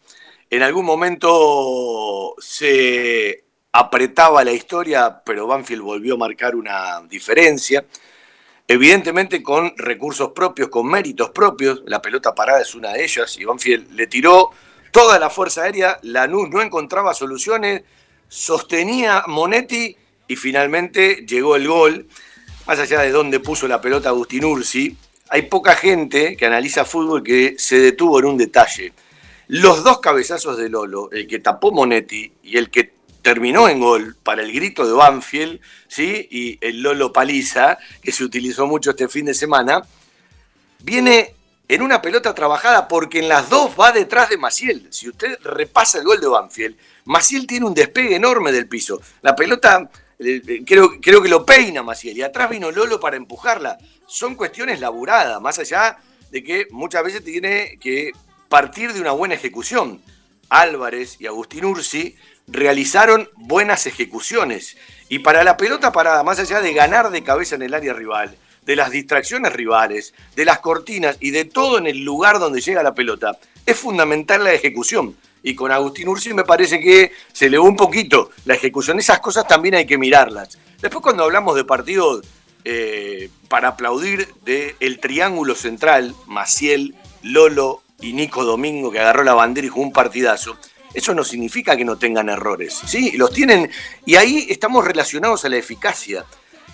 En 0.49 0.63
algún 0.63 0.85
momento 0.85 2.33
se 2.39 3.43
apretaba 3.73 4.43
la 4.43 4.53
historia, 4.53 5.21
pero 5.23 5.45
Banfield 5.45 5.83
volvió 5.83 6.15
a 6.15 6.17
marcar 6.17 6.55
una 6.55 6.99
diferencia. 7.07 7.85
Evidentemente 8.73 9.43
con 9.43 9.71
recursos 9.77 10.31
propios, 10.31 10.69
con 10.69 10.87
méritos 10.87 11.29
propios. 11.29 11.83
La 11.85 12.01
pelota 12.01 12.33
parada 12.33 12.59
es 12.59 12.73
una 12.73 12.91
de 12.91 13.03
ellas 13.03 13.37
y 13.37 13.45
Banfield 13.45 13.91
le 13.91 14.07
tiró 14.07 14.49
toda 14.89 15.19
la 15.19 15.29
fuerza 15.29 15.61
aérea. 15.61 15.99
Lanús 16.01 16.49
no 16.49 16.59
encontraba 16.59 17.13
soluciones, 17.13 17.83
sostenía 18.27 19.25
Monetti 19.27 19.95
y 20.27 20.35
finalmente 20.35 21.23
llegó 21.27 21.55
el 21.55 21.67
gol. 21.67 22.07
Más 22.65 22.79
allá 22.79 23.01
de 23.01 23.11
dónde 23.11 23.39
puso 23.39 23.67
la 23.67 23.79
pelota 23.79 24.09
Agustín 24.09 24.43
Ursi, 24.43 24.97
hay 25.29 25.43
poca 25.43 25.75
gente 25.75 26.35
que 26.35 26.47
analiza 26.47 26.83
fútbol 26.83 27.21
que 27.21 27.53
se 27.59 27.79
detuvo 27.79 28.17
en 28.17 28.25
un 28.25 28.37
detalle. 28.37 28.91
Los 29.49 29.83
dos 29.83 29.99
cabezazos 29.99 30.57
de 30.57 30.69
Lolo, 30.69 31.11
el 31.11 31.27
que 31.27 31.37
tapó 31.37 31.71
Monetti 31.71 32.33
y 32.41 32.57
el 32.57 32.71
que 32.71 32.91
terminó 33.23 33.67
en 33.69 33.79
gol 33.79 34.15
para 34.21 34.43
el 34.43 34.51
grito 34.51 34.85
de 34.85 34.93
Banfield, 34.93 35.59
¿sí? 35.87 36.27
y 36.29 36.59
el 36.61 36.83
Lolo 36.83 37.11
Paliza, 37.11 37.79
que 38.01 38.11
se 38.11 38.23
utilizó 38.23 38.67
mucho 38.67 38.91
este 38.91 39.07
fin 39.07 39.25
de 39.25 39.33
semana, 39.33 39.81
viene 40.79 41.33
en 41.67 41.81
una 41.81 42.01
pelota 42.01 42.35
trabajada 42.35 42.87
porque 42.87 43.19
en 43.19 43.29
las 43.29 43.49
dos 43.49 43.71
va 43.79 43.93
detrás 43.93 44.29
de 44.29 44.37
Maciel. 44.37 44.87
Si 44.91 45.07
usted 45.09 45.39
repasa 45.41 45.97
el 45.97 46.03
gol 46.03 46.19
de 46.19 46.27
Banfield, 46.27 46.75
Maciel 47.05 47.47
tiene 47.47 47.65
un 47.65 47.73
despegue 47.73 48.15
enorme 48.15 48.51
del 48.51 48.67
piso. 48.67 49.01
La 49.21 49.35
pelota 49.35 49.89
creo, 50.65 50.99
creo 51.01 51.21
que 51.21 51.29
lo 51.29 51.45
peina 51.45 51.81
Maciel 51.81 52.17
y 52.17 52.21
atrás 52.21 52.49
vino 52.49 52.71
Lolo 52.71 52.99
para 52.99 53.15
empujarla. 53.15 53.77
Son 54.05 54.35
cuestiones 54.35 54.81
laburadas, 54.81 55.41
más 55.41 55.57
allá 55.59 55.97
de 56.29 56.43
que 56.43 56.67
muchas 56.71 57.03
veces 57.03 57.23
tiene 57.23 57.77
que 57.79 58.11
partir 58.49 58.91
de 58.91 58.99
una 58.99 59.11
buena 59.11 59.35
ejecución. 59.35 60.01
Álvarez 60.49 61.17
y 61.19 61.25
Agustín 61.25 61.65
Ursi 61.65 62.15
realizaron 62.47 63.29
buenas 63.35 63.87
ejecuciones. 63.87 64.77
Y 65.09 65.19
para 65.19 65.43
la 65.43 65.57
pelota 65.57 65.91
parada, 65.91 66.23
más 66.23 66.39
allá 66.39 66.61
de 66.61 66.73
ganar 66.73 67.11
de 67.11 67.23
cabeza 67.23 67.55
en 67.55 67.63
el 67.63 67.73
área 67.73 67.93
rival, 67.93 68.37
de 68.65 68.75
las 68.75 68.91
distracciones 68.91 69.53
rivales, 69.53 70.13
de 70.35 70.45
las 70.45 70.59
cortinas 70.59 71.17
y 71.19 71.31
de 71.31 71.45
todo 71.45 71.77
en 71.77 71.87
el 71.87 72.03
lugar 72.03 72.39
donde 72.39 72.61
llega 72.61 72.81
la 72.83 72.95
pelota, 72.95 73.37
es 73.65 73.77
fundamental 73.77 74.43
la 74.43 74.53
ejecución 74.53 75.15
y 75.43 75.55
con 75.55 75.71
Agustín 75.71 76.07
Ursi 76.07 76.33
me 76.33 76.45
parece 76.45 76.79
que 76.79 77.11
se 77.33 77.47
elevó 77.47 77.65
un 77.65 77.75
poquito 77.75 78.31
la 78.45 78.55
ejecución. 78.55 78.97
Esas 78.97 79.19
cosas 79.19 79.45
también 79.45 79.75
hay 79.75 79.85
que 79.85 79.97
mirarlas. 79.97 80.57
Después 80.81 81.03
cuando 81.03 81.23
hablamos 81.23 81.55
de 81.55 81.65
partidos 81.65 82.25
eh, 82.63 83.29
para 83.49 83.69
aplaudir 83.69 84.33
del 84.45 84.75
el 84.79 84.99
triángulo 84.99 85.53
central, 85.53 86.15
Maciel, 86.27 86.95
Lolo, 87.21 87.83
y 88.03 88.13
Nico 88.13 88.43
Domingo 88.43 88.91
que 88.91 88.99
agarró 88.99 89.23
la 89.23 89.33
bandera 89.33 89.65
y 89.65 89.69
jugó 89.69 89.85
un 89.85 89.93
partidazo, 89.93 90.57
eso 90.93 91.13
no 91.13 91.23
significa 91.23 91.75
que 91.75 91.85
no 91.85 91.97
tengan 91.97 92.29
errores. 92.29 92.81
Sí, 92.85 93.11
los 93.17 93.31
tienen 93.31 93.69
y 94.05 94.15
ahí 94.15 94.47
estamos 94.49 94.85
relacionados 94.85 95.43
a 95.45 95.49
la 95.49 95.57
eficacia. 95.57 96.25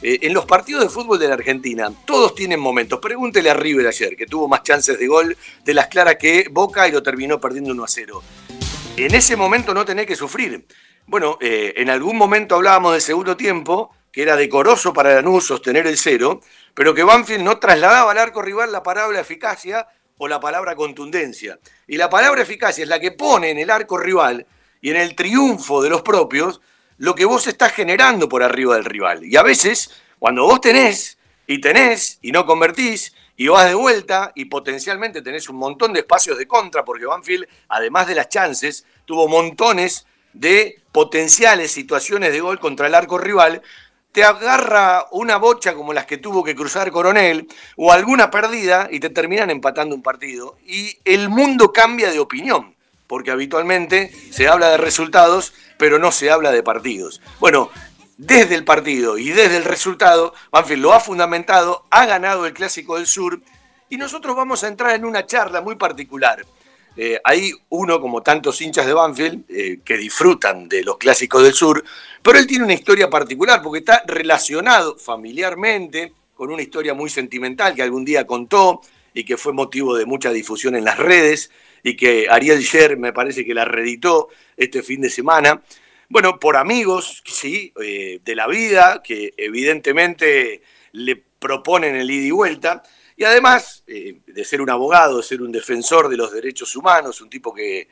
Eh, 0.02 0.20
en 0.22 0.34
los 0.34 0.46
partidos 0.46 0.84
de 0.84 0.90
fútbol 0.90 1.20
de 1.20 1.28
la 1.28 1.34
Argentina, 1.34 1.92
todos 2.06 2.34
tienen 2.34 2.60
momentos. 2.60 3.00
Pregúntele 3.00 3.50
a 3.50 3.54
River 3.54 3.88
ayer, 3.88 4.16
que 4.16 4.26
tuvo 4.26 4.48
más 4.48 4.64
chances 4.64 4.98
de 4.98 5.08
gol 5.08 5.38
de 5.66 5.74
las 5.74 5.88
claras 5.88 6.16
que 6.16 6.48
Boca 6.50 6.88
y 6.88 6.92
lo 6.92 7.04
terminó 7.04 7.40
perdiendo 7.40 7.72
1 7.72 7.84
a 7.84 7.88
0. 7.88 8.24
En 8.98 9.14
ese 9.14 9.36
momento 9.36 9.74
no 9.74 9.86
tenés 9.86 10.06
que 10.06 10.16
sufrir. 10.16 10.66
Bueno, 11.06 11.38
eh, 11.42 11.74
en 11.78 11.90
algún 11.90 12.18
momento 12.18 12.56
hablábamos 12.56 12.94
del 12.94 13.02
segundo 13.02 13.36
tiempo, 13.36 13.92
que 14.12 14.22
era 14.22 14.36
decoroso 14.36 14.94
para 14.94 15.16
Lanús 15.16 15.48
sostener 15.48 15.88
el 15.88 15.98
cero, 15.98 16.42
pero 16.74 16.94
que 16.94 17.04
Banfield 17.04 17.44
no 17.44 17.58
trasladaba 17.60 18.12
al 18.12 18.18
arco 18.18 18.42
rival 18.42 18.72
la 18.72 18.84
palabra 18.84 19.20
eficacia 19.20 19.88
o 20.20 20.28
la 20.28 20.40
palabra 20.40 20.76
contundencia. 20.76 21.60
Y 21.88 21.98
la 21.98 22.10
palabra 22.10 22.44
eficacia 22.44 22.84
es 22.84 22.90
la 22.90 23.00
que 23.00 23.12
pone 23.12 23.50
en 23.50 23.58
el 23.58 23.72
arco 23.72 23.98
rival 23.98 24.46
y 24.82 24.92
en 24.92 24.98
el 24.98 25.16
triunfo 25.16 25.82
de 25.82 25.90
los 25.90 26.02
propios 26.04 26.62
lo 26.98 27.16
que 27.16 27.26
vos 27.26 27.48
estás 27.48 27.72
generando 27.72 28.30
por 28.30 28.44
arriba 28.44 28.76
del 28.76 28.86
rival. 28.86 29.24
Y 29.24 29.38
a 29.38 29.44
veces, 29.44 29.90
cuando 30.20 30.44
vos 30.44 30.60
tenés 30.62 31.18
y 31.48 31.62
tenés 31.62 32.20
y 32.22 32.32
no 32.32 32.46
convertís 32.46 33.16
y 33.38 33.48
vas 33.48 33.68
de 33.70 33.76
vuelta 33.76 34.34
y 34.36 34.46
potencialmente 34.46 35.22
tenés 35.22 35.48
un 35.48 35.56
montón 35.56 35.94
de 35.94 36.02
espacios 36.02 36.38
de 36.38 36.48
contra, 36.48 36.84
porque 36.84 37.06
Banfield, 37.06 37.48
además 37.70 38.08
de 38.08 38.16
las 38.16 38.28
chances, 38.28 38.86
tuvo 39.06 39.30
montones 39.30 40.06
de 40.34 40.82
potenciales 40.92 41.72
situaciones 41.72 42.34
de 42.34 42.42
gol 42.42 42.60
contra 42.60 42.88
el 42.88 42.96
arco 42.96 43.18
rival, 43.18 43.62
te 44.12 44.24
agarra 44.24 45.06
una 45.12 45.38
bocha 45.38 45.76
como 45.76 45.94
las 45.94 46.06
que 46.06 46.18
tuvo 46.18 46.44
que 46.44 46.56
cruzar 46.56 46.92
Coronel 46.92 47.48
o 47.76 47.92
alguna 47.92 48.32
perdida 48.32 48.88
y 48.92 49.00
te 49.00 49.10
terminan 49.10 49.50
empatando 49.50 49.96
un 49.96 50.02
partido. 50.02 50.58
Y 50.66 50.98
el 51.06 51.30
mundo 51.30 51.72
cambia 51.72 52.12
de 52.12 52.20
opinión, 52.20 52.76
porque 53.08 53.32
habitualmente 53.32 54.12
se 54.32 54.48
habla 54.48 54.70
de 54.70 54.78
resultados, 54.78 55.54
pero 55.78 56.00
no 56.00 56.12
se 56.12 56.32
habla 56.32 56.52
de 56.52 56.64
partidos. 56.64 57.22
Bueno, 57.40 57.70
desde 58.18 58.56
el 58.56 58.66
partido 58.66 59.18
y 59.18 59.30
desde 59.30 59.58
el 59.58 59.64
resultado, 59.64 60.34
Banfield 60.52 60.82
lo 60.82 60.94
ha 60.94 61.00
fundamentado, 61.00 61.86
ha 61.90 62.06
ganado 62.06 62.46
el 62.46 62.54
Clásico 62.54 62.98
del 62.98 63.08
Sur 63.08 63.42
y 63.90 63.98
nosotros 63.98 64.36
vamos 64.36 64.64
a 64.64 64.68
entrar 64.68 64.96
en 64.96 65.06
una 65.06 65.26
charla 65.26 65.62
muy 65.62 65.76
particular. 65.76 66.46
Eh, 67.02 67.18
hay 67.24 67.54
uno, 67.70 68.02
como 68.02 68.22
tantos 68.22 68.60
hinchas 68.60 68.86
de 68.86 68.92
Banfield, 68.92 69.46
eh, 69.48 69.80
que 69.86 69.96
disfrutan 69.96 70.68
de 70.68 70.84
los 70.84 70.98
clásicos 70.98 71.42
del 71.42 71.54
sur, 71.54 71.82
pero 72.22 72.38
él 72.38 72.46
tiene 72.46 72.66
una 72.66 72.74
historia 72.74 73.10
particular 73.10 73.62
porque 73.62 73.80
está 73.80 74.04
relacionado 74.06 74.98
familiarmente 74.98 76.12
con 76.34 76.52
una 76.52 76.62
historia 76.62 76.94
muy 76.94 77.10
sentimental 77.10 77.74
que 77.74 77.84
algún 77.84 78.04
día 78.04 78.28
contó 78.28 78.82
y 79.14 79.24
que 79.24 79.38
fue 79.38 79.54
motivo 79.54 79.96
de 79.96 80.06
mucha 80.06 80.32
difusión 80.32 80.76
en 80.76 80.84
las 80.84 80.98
redes 80.98 81.52
y 81.84 81.96
que 81.96 82.28
Ariel 82.30 82.60
Sher 82.60 82.98
me 82.98 83.14
parece 83.14 83.46
que 83.46 83.54
la 83.54 83.64
reeditó 83.64 84.28
este 84.58 84.84
fin 84.84 85.00
de 85.00 85.10
semana. 85.10 85.62
Bueno, 86.10 86.38
por 86.38 86.58
amigos, 86.58 87.24
sí, 87.26 87.72
eh, 87.82 88.20
de 88.26 88.36
la 88.36 88.48
vida, 88.48 89.02
que 89.02 89.34
evidentemente 89.38 90.64
le 90.92 91.16
proponen 91.16 91.96
el 91.96 92.12
ida 92.12 92.26
y 92.28 92.32
vuelta. 92.32 92.84
Y 93.20 93.26
además 93.26 93.84
eh, 93.86 94.22
de 94.26 94.46
ser 94.46 94.62
un 94.62 94.70
abogado, 94.70 95.18
de 95.18 95.24
ser 95.24 95.42
un 95.42 95.52
defensor 95.52 96.08
de 96.08 96.16
los 96.16 96.32
derechos 96.32 96.74
humanos, 96.78 97.20
un 97.20 97.30
tipo 97.30 97.54
que, 97.54 97.90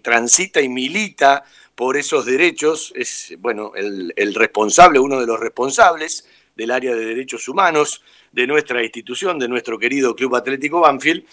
transita 0.00 0.60
y 0.60 0.68
milita 0.68 1.42
por 1.74 1.96
esos 1.96 2.24
derechos, 2.24 2.92
es 2.94 3.34
bueno, 3.38 3.72
el, 3.74 4.32
responsable, 4.32 5.00
uno 5.00 5.18
de 5.18 5.26
los 5.26 5.40
responsables 5.40 6.28
del 6.54 6.70
área 6.70 6.94
de 6.94 7.04
derechos 7.04 7.48
humanos 7.48 8.04
de 8.30 8.46
nuestra 8.46 8.80
institución, 8.80 9.40
de 9.40 9.48
nuestro 9.48 9.76
querido 9.76 10.14
Club 10.14 10.36
Atlético 10.36 10.78
Banfield. 10.78 11.24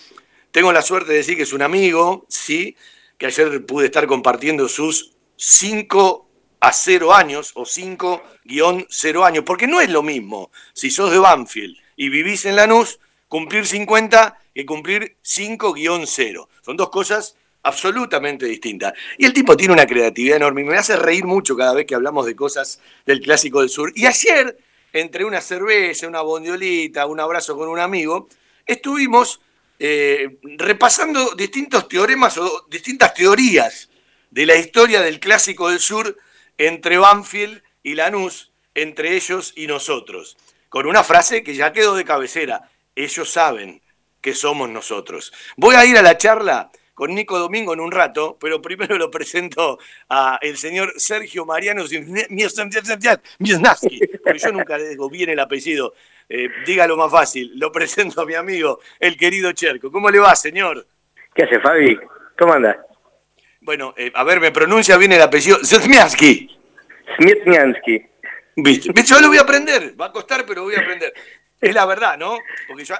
Tengo 0.49 0.73
la 0.73 0.81
suerte 0.81 1.11
de 1.11 1.17
decir 1.17 1.37
que 1.37 1.43
es 1.43 1.53
un 1.53 1.61
amigo, 1.61 2.25
sí, 2.29 2.75
que 3.19 3.27
ayer 3.27 3.63
pude 3.67 3.85
estar 3.85 4.07
compartiendo 4.07 4.67
sus 4.67 5.11
5 5.35 6.27
a 6.59 6.73
0 6.73 7.13
años 7.13 7.51
o 7.53 7.65
5-0 7.65 9.23
años, 9.23 9.43
porque 9.45 9.67
no 9.67 9.79
es 9.79 9.91
lo 9.91 10.01
mismo 10.01 10.49
si 10.73 10.89
sos 10.89 11.11
de 11.11 11.19
Banfield 11.19 11.77
y 11.95 12.09
vivís 12.09 12.45
en 12.45 12.55
Lanús 12.55 12.99
cumplir 13.27 13.65
50 13.65 14.39
que 14.53 14.65
cumplir 14.65 15.17
5-0. 15.23 16.47
Son 16.61 16.77
dos 16.77 16.89
cosas 16.89 17.35
absolutamente 17.63 18.45
distintas. 18.45 18.93
Y 19.17 19.25
el 19.25 19.33
tipo 19.33 19.55
tiene 19.55 19.73
una 19.73 19.85
creatividad 19.85 20.37
enorme 20.37 20.61
y 20.61 20.63
me 20.65 20.77
hace 20.77 20.95
reír 20.95 21.25
mucho 21.25 21.55
cada 21.55 21.73
vez 21.73 21.85
que 21.85 21.95
hablamos 21.95 22.25
de 22.25 22.35
cosas 22.35 22.79
del 23.05 23.21
Clásico 23.21 23.59
del 23.59 23.69
Sur. 23.69 23.91
Y 23.95 24.05
ayer, 24.05 24.57
entre 24.93 25.25
una 25.25 25.41
cerveza, 25.41 26.07
una 26.07 26.21
bondiolita, 26.21 27.05
un 27.05 27.19
abrazo 27.19 27.55
con 27.55 27.69
un 27.69 27.79
amigo, 27.79 28.29
estuvimos 28.65 29.41
eh, 29.79 30.39
repasando 30.57 31.35
distintos 31.35 31.87
teoremas 31.87 32.37
o 32.37 32.65
distintas 32.69 33.13
teorías 33.13 33.89
de 34.31 34.45
la 34.45 34.55
historia 34.55 35.01
del 35.01 35.19
Clásico 35.19 35.69
del 35.69 35.79
Sur 35.79 36.17
entre 36.57 36.97
Banfield 36.97 37.61
y 37.83 37.93
Lanús, 37.93 38.51
entre 38.73 39.15
ellos 39.15 39.53
y 39.55 39.67
nosotros, 39.67 40.37
con 40.69 40.87
una 40.87 41.03
frase 41.03 41.43
que 41.43 41.53
ya 41.53 41.73
quedó 41.73 41.95
de 41.95 42.05
cabecera 42.05 42.71
ellos 42.97 43.29
saben 43.29 43.81
que 44.21 44.33
somos 44.33 44.69
nosotros. 44.69 45.31
Voy 45.55 45.75
a 45.75 45.85
ir 45.85 45.97
a 45.97 46.01
la 46.01 46.17
charla 46.17 46.71
con 46.93 47.13
Nico 47.13 47.37
Domingo 47.37 47.73
en 47.73 47.79
un 47.79 47.91
rato, 47.91 48.37
pero 48.41 48.59
primero 48.59 48.97
lo 48.97 49.11
presento 49.11 49.77
a 50.09 50.39
el 50.41 50.57
señor 50.57 50.93
Sergio 50.97 51.45
Mariano 51.45 51.83
Miesnaski, 53.37 53.99
porque 54.23 54.39
yo 54.39 54.51
nunca 54.51 54.77
le 54.77 54.89
digo 54.89 55.09
bien 55.09 55.29
el 55.29 55.39
apellido. 55.39 55.93
Eh, 56.27 56.49
dígalo 56.65 56.97
más 56.97 57.11
fácil, 57.11 57.51
lo 57.55 57.71
presento 57.71 58.21
a 58.21 58.25
mi 58.25 58.33
amigo, 58.33 58.79
el 58.99 59.15
querido 59.15 59.51
Cherco. 59.53 59.91
¿Cómo 59.91 60.09
le 60.09 60.19
va, 60.19 60.35
señor? 60.35 60.87
¿Qué 61.33 61.43
hace, 61.43 61.59
Fabi? 61.59 61.97
¿Cómo 62.37 62.53
anda? 62.53 62.83
Bueno, 63.61 63.93
eh, 63.95 64.11
a 64.13 64.23
ver, 64.23 64.39
me 64.39 64.51
pronuncia 64.51 64.97
bien 64.97 65.11
el 65.11 65.21
apellido. 65.21 65.59
Smiaski. 65.63 66.49
¿Viste? 68.55 68.91
Yo 69.03 69.21
lo 69.21 69.27
voy 69.27 69.37
a 69.37 69.41
aprender, 69.41 69.93
va 69.99 70.07
a 70.07 70.11
costar, 70.11 70.45
pero 70.47 70.63
voy 70.63 70.73
a 70.73 70.79
aprender. 70.79 71.13
Es 71.59 71.73
la 71.73 71.85
verdad, 71.85 72.17
¿no? 72.17 72.37
Porque 72.67 72.85
yo, 72.85 72.95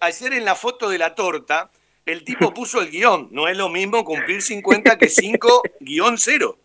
ayer 0.00 0.32
en 0.32 0.44
la 0.44 0.54
foto 0.54 0.90
de 0.90 0.98
la 0.98 1.14
torta, 1.14 1.70
el 2.06 2.24
tipo 2.24 2.50
puso 2.54 2.80
el 2.80 2.90
guion. 2.90 3.28
No 3.30 3.48
es 3.48 3.56
lo 3.56 3.68
mismo 3.68 4.04
cumplir 4.04 4.42
50 4.42 4.98
que 4.98 5.08
5 5.08 5.62
guion 5.80 6.18
0. 6.18 6.58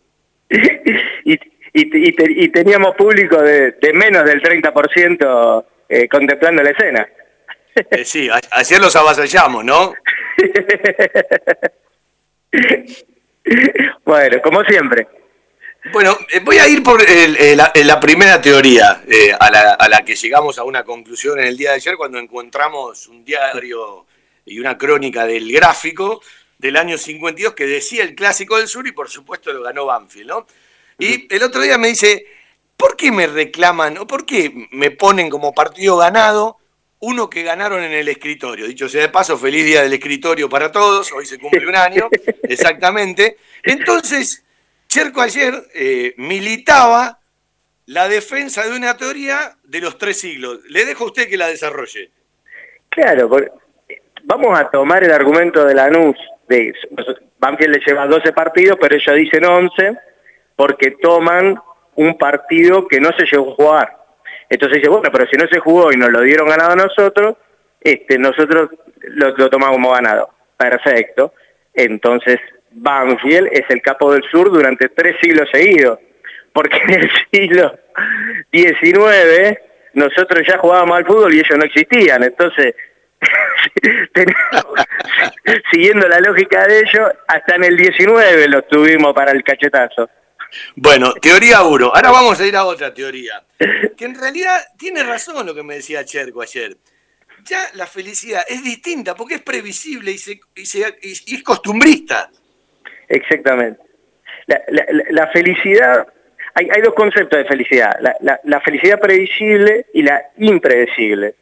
Y, 1.24 1.38
y, 1.72 2.48
teníamos 2.48 2.94
público 2.94 3.42
de, 3.42 3.74
menos 3.92 4.24
del 4.24 4.42
30% 4.42 5.64
eh, 5.88 6.08
contemplando 6.08 6.62
la 6.62 6.70
escena. 6.70 7.08
Eh, 7.74 8.04
sí, 8.04 8.28
ayer 8.52 8.80
los 8.80 8.94
avasallamos, 8.96 9.64
¿no? 9.64 9.94
bueno, 14.04 14.42
como 14.42 14.64
siempre. 14.64 15.06
Bueno, 15.92 16.18
eh, 16.32 16.40
voy 16.40 16.58
a 16.58 16.66
ir 16.68 16.82
por 16.82 17.02
la, 17.02 18.00
primera 18.00 18.40
teoría 18.40 19.02
eh, 19.06 19.32
a, 19.38 19.88
la, 19.88 20.04
que 20.04 20.16
llegamos 20.16 20.58
a 20.58 20.64
una 20.64 20.84
conclusión 20.84 21.38
en 21.38 21.46
el 21.46 21.56
día 21.56 21.70
de 21.70 21.76
ayer 21.76 21.96
cuando 21.96 22.18
encontramos 22.18 23.06
un 23.06 23.24
diario 23.24 24.06
y 24.44 24.58
una 24.58 24.76
crónica 24.76 25.26
del 25.26 25.50
gráfico 25.52 26.22
del 26.58 26.76
año 26.76 26.98
52 26.98 27.54
que 27.54 27.66
decía 27.66 28.02
el 28.02 28.14
clásico 28.14 28.56
del 28.56 28.68
sur 28.68 28.86
y 28.86 28.92
por 28.92 29.10
supuesto 29.10 29.52
lo 29.52 29.62
ganó 29.62 29.86
Banfield, 29.86 30.28
¿no? 30.28 30.46
Y 30.98 31.32
el 31.32 31.42
otro 31.42 31.60
día 31.60 31.78
me 31.78 31.88
dice, 31.88 32.26
¿por 32.76 32.96
qué 32.96 33.12
me 33.12 33.26
reclaman 33.26 33.98
o 33.98 34.06
por 34.06 34.24
qué 34.24 34.68
me 34.70 34.90
ponen 34.90 35.28
como 35.28 35.54
partido 35.54 35.98
ganado 35.98 36.58
uno 36.98 37.28
que 37.28 37.42
ganaron 37.42 37.82
en 37.82 37.92
el 37.92 38.08
escritorio? 38.08 38.66
Dicho 38.66 38.88
sea 38.88 39.02
de 39.02 39.08
paso, 39.10 39.36
feliz 39.36 39.64
día 39.64 39.82
del 39.82 39.92
escritorio 39.92 40.48
para 40.48 40.72
todos, 40.72 41.12
hoy 41.12 41.26
se 41.26 41.38
cumple 41.38 41.66
un 41.66 41.76
año, 41.76 42.08
exactamente. 42.42 43.36
Entonces 43.62 44.42
Ayer 44.98 45.54
eh, 45.74 46.14
militaba 46.16 47.18
la 47.84 48.08
defensa 48.08 48.66
de 48.66 48.74
una 48.74 48.96
teoría 48.96 49.52
de 49.62 49.80
los 49.80 49.98
tres 49.98 50.18
siglos. 50.18 50.60
Le 50.70 50.86
dejo 50.86 51.04
a 51.04 51.06
usted 51.08 51.28
que 51.28 51.36
la 51.36 51.48
desarrolle. 51.48 52.10
Claro, 52.88 53.28
vamos 54.24 54.58
a 54.58 54.70
tomar 54.70 55.04
el 55.04 55.12
argumento 55.12 55.66
de 55.66 55.74
Lanús. 55.74 56.16
De, 56.48 56.72
Banfield 57.38 57.74
le 57.74 57.82
lleva 57.84 58.06
12 58.06 58.32
partidos, 58.32 58.78
pero 58.80 58.96
ellos 58.96 59.16
dicen 59.16 59.44
11 59.44 59.98
porque 60.56 60.92
toman 60.92 61.60
un 61.96 62.16
partido 62.16 62.88
que 62.88 62.98
no 62.98 63.10
se 63.18 63.26
llegó 63.26 63.52
a 63.52 63.54
jugar. 63.54 63.96
Entonces 64.48 64.78
dice, 64.78 64.88
bueno, 64.88 65.10
pero 65.12 65.26
si 65.26 65.36
no 65.36 65.46
se 65.46 65.58
jugó 65.58 65.92
y 65.92 65.96
nos 65.96 66.10
lo 66.10 66.22
dieron 66.22 66.48
ganado 66.48 66.72
a 66.72 66.76
nosotros, 66.76 67.36
este, 67.80 68.18
nosotros 68.18 68.70
lo, 69.00 69.36
lo 69.36 69.50
tomamos 69.50 69.76
como 69.76 69.90
ganado. 69.90 70.30
Perfecto. 70.56 71.34
Entonces 71.74 72.40
Banfield 72.76 73.48
es 73.52 73.64
el 73.68 73.82
capo 73.82 74.12
del 74.12 74.22
sur 74.30 74.50
durante 74.50 74.88
tres 74.88 75.16
siglos 75.20 75.48
seguidos, 75.50 75.98
porque 76.52 76.76
en 76.76 76.94
el 76.94 77.10
siglo 77.32 77.78
XIX 78.52 79.58
nosotros 79.94 80.46
ya 80.46 80.58
jugábamos 80.58 80.98
al 80.98 81.06
fútbol 81.06 81.34
y 81.34 81.40
ellos 81.40 81.58
no 81.58 81.64
existían, 81.64 82.22
entonces 82.22 82.74
siguiendo 85.72 86.08
la 86.08 86.20
lógica 86.20 86.66
de 86.66 86.80
ellos, 86.80 87.10
hasta 87.26 87.56
en 87.56 87.64
el 87.64 87.76
19 87.76 88.48
los 88.48 88.68
tuvimos 88.68 89.14
para 89.14 89.32
el 89.32 89.42
cachetazo. 89.42 90.08
Bueno, 90.74 91.12
teoría 91.14 91.62
1. 91.62 91.86
Ahora 91.86 92.10
vamos 92.10 92.40
a 92.40 92.46
ir 92.46 92.56
a 92.56 92.64
otra 92.64 92.92
teoría. 92.92 93.44
Que 93.96 94.04
en 94.04 94.14
realidad 94.14 94.60
tiene 94.78 95.02
razón 95.02 95.44
lo 95.46 95.54
que 95.54 95.62
me 95.62 95.76
decía 95.76 96.04
Cherco 96.04 96.42
ayer. 96.42 96.76
ya 97.44 97.60
la 97.74 97.86
felicidad 97.86 98.44
es 98.48 98.62
distinta 98.62 99.14
porque 99.14 99.36
es 99.36 99.42
previsible 99.42 100.12
y, 100.12 100.18
se, 100.18 100.40
y, 101.02 101.34
es 101.34 101.42
costumbrista. 101.42 102.30
Exactamente. 103.08 103.80
La, 104.46 105.26
felicidad, 105.28 106.06
hay, 106.54 106.68
hay 106.72 106.82
dos 106.82 106.94
conceptos 106.94 107.38
de 107.38 107.44
felicidad, 107.46 107.96
la, 108.00 108.14
la- 108.20 108.60
felicidad 108.60 109.00
previsible 109.00 109.86
y 109.92 110.02
la 110.02 110.22
impredecible. 110.38 111.34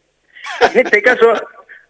En 0.72 0.87
este 0.87 1.03
caso, 1.03 1.35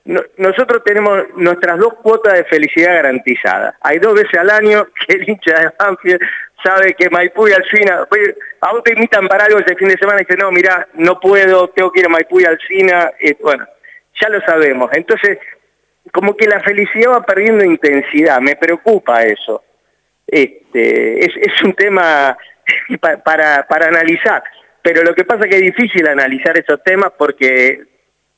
no- 0.05 0.23
nosotros 0.39 0.83
tenemos 0.85 1.23
nuestras 1.37 1.79
dos 1.79 1.95
cuotas 2.03 2.35
de 2.35 2.45
felicidad 2.45 2.95
garantizadas. 2.95 3.75
Hay 3.81 3.99
dos 3.99 4.15
veces 4.15 4.35
al 4.39 4.51
año 4.51 4.87
que 5.07 5.15
el 5.17 5.29
hincha 5.29 5.59
de 5.61 5.71
Banfield 5.79 6.21
sabe 6.63 6.95
que 6.95 7.11
Maipú 7.11 7.47
y 7.49 7.53
Alcina, 7.53 8.07
oye, 8.11 8.35
a 8.61 8.73
vos 8.73 8.83
te 8.83 8.93
invitan 8.95 9.29
para 9.29 9.45
algo 9.45 9.59
ese 9.61 9.77
fin 9.77 9.89
de 9.89 9.99
semana 9.99 10.21
y 10.21 10.25
dice, 10.25 10.37
no, 10.37 10.51
mira, 10.51 10.89
no 10.95 11.21
puedo, 11.21 11.69
tengo 11.69 11.93
que 11.93 12.01
ir 12.01 12.07
a 12.07 12.09
Maipú 12.11 12.41
y 12.41 12.45
Alcina, 12.45 13.13
bueno, 13.41 13.67
ya 14.21 14.29
lo 14.31 14.41
sabemos. 14.41 14.91
Entonces, 14.95 15.39
como 16.15 16.37
que 16.37 16.47
la 16.47 16.61
felicidad 16.61 17.11
va 17.11 17.23
perdiendo 17.27 17.65
intensidad, 17.65 18.41
me 18.41 18.55
preocupa 18.55 19.25
eso. 19.25 19.65
Este, 20.27 21.25
es, 21.27 21.33
es 21.37 21.63
un 21.63 21.75
tema 21.75 22.37
pa- 23.01 23.17
para, 23.19 23.67
para 23.67 23.89
analizar, 23.89 24.43
pero 24.81 25.03
lo 25.03 25.13
que 25.15 25.25
pasa 25.25 25.45
es 25.45 25.51
que 25.51 25.57
es 25.57 25.63
difícil 25.77 26.07
analizar 26.09 26.57
esos 26.57 26.83
temas 26.85 27.11
porque 27.19 27.83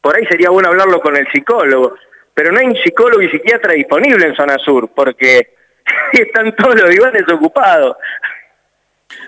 por 0.00 0.16
ahí 0.16 0.24
sería 0.26 0.48
bueno 0.50 0.68
hablarlo 0.70 1.00
con 1.00 1.16
el 1.16 1.30
psicólogo, 1.30 1.96
pero 2.32 2.50
no 2.50 2.58
hay 2.60 2.66
un 2.66 2.76
psicólogo 2.76 3.20
y 3.22 3.28
psiquiatra 3.30 3.72
disponible 3.74 4.26
en 4.26 4.34
zona 4.36 4.56
sur 4.58 4.90
porque 4.94 5.54
están 6.12 6.56
todos 6.56 6.80
los 6.80 6.88
divanes 6.90 7.22
ocupados. 7.30 7.96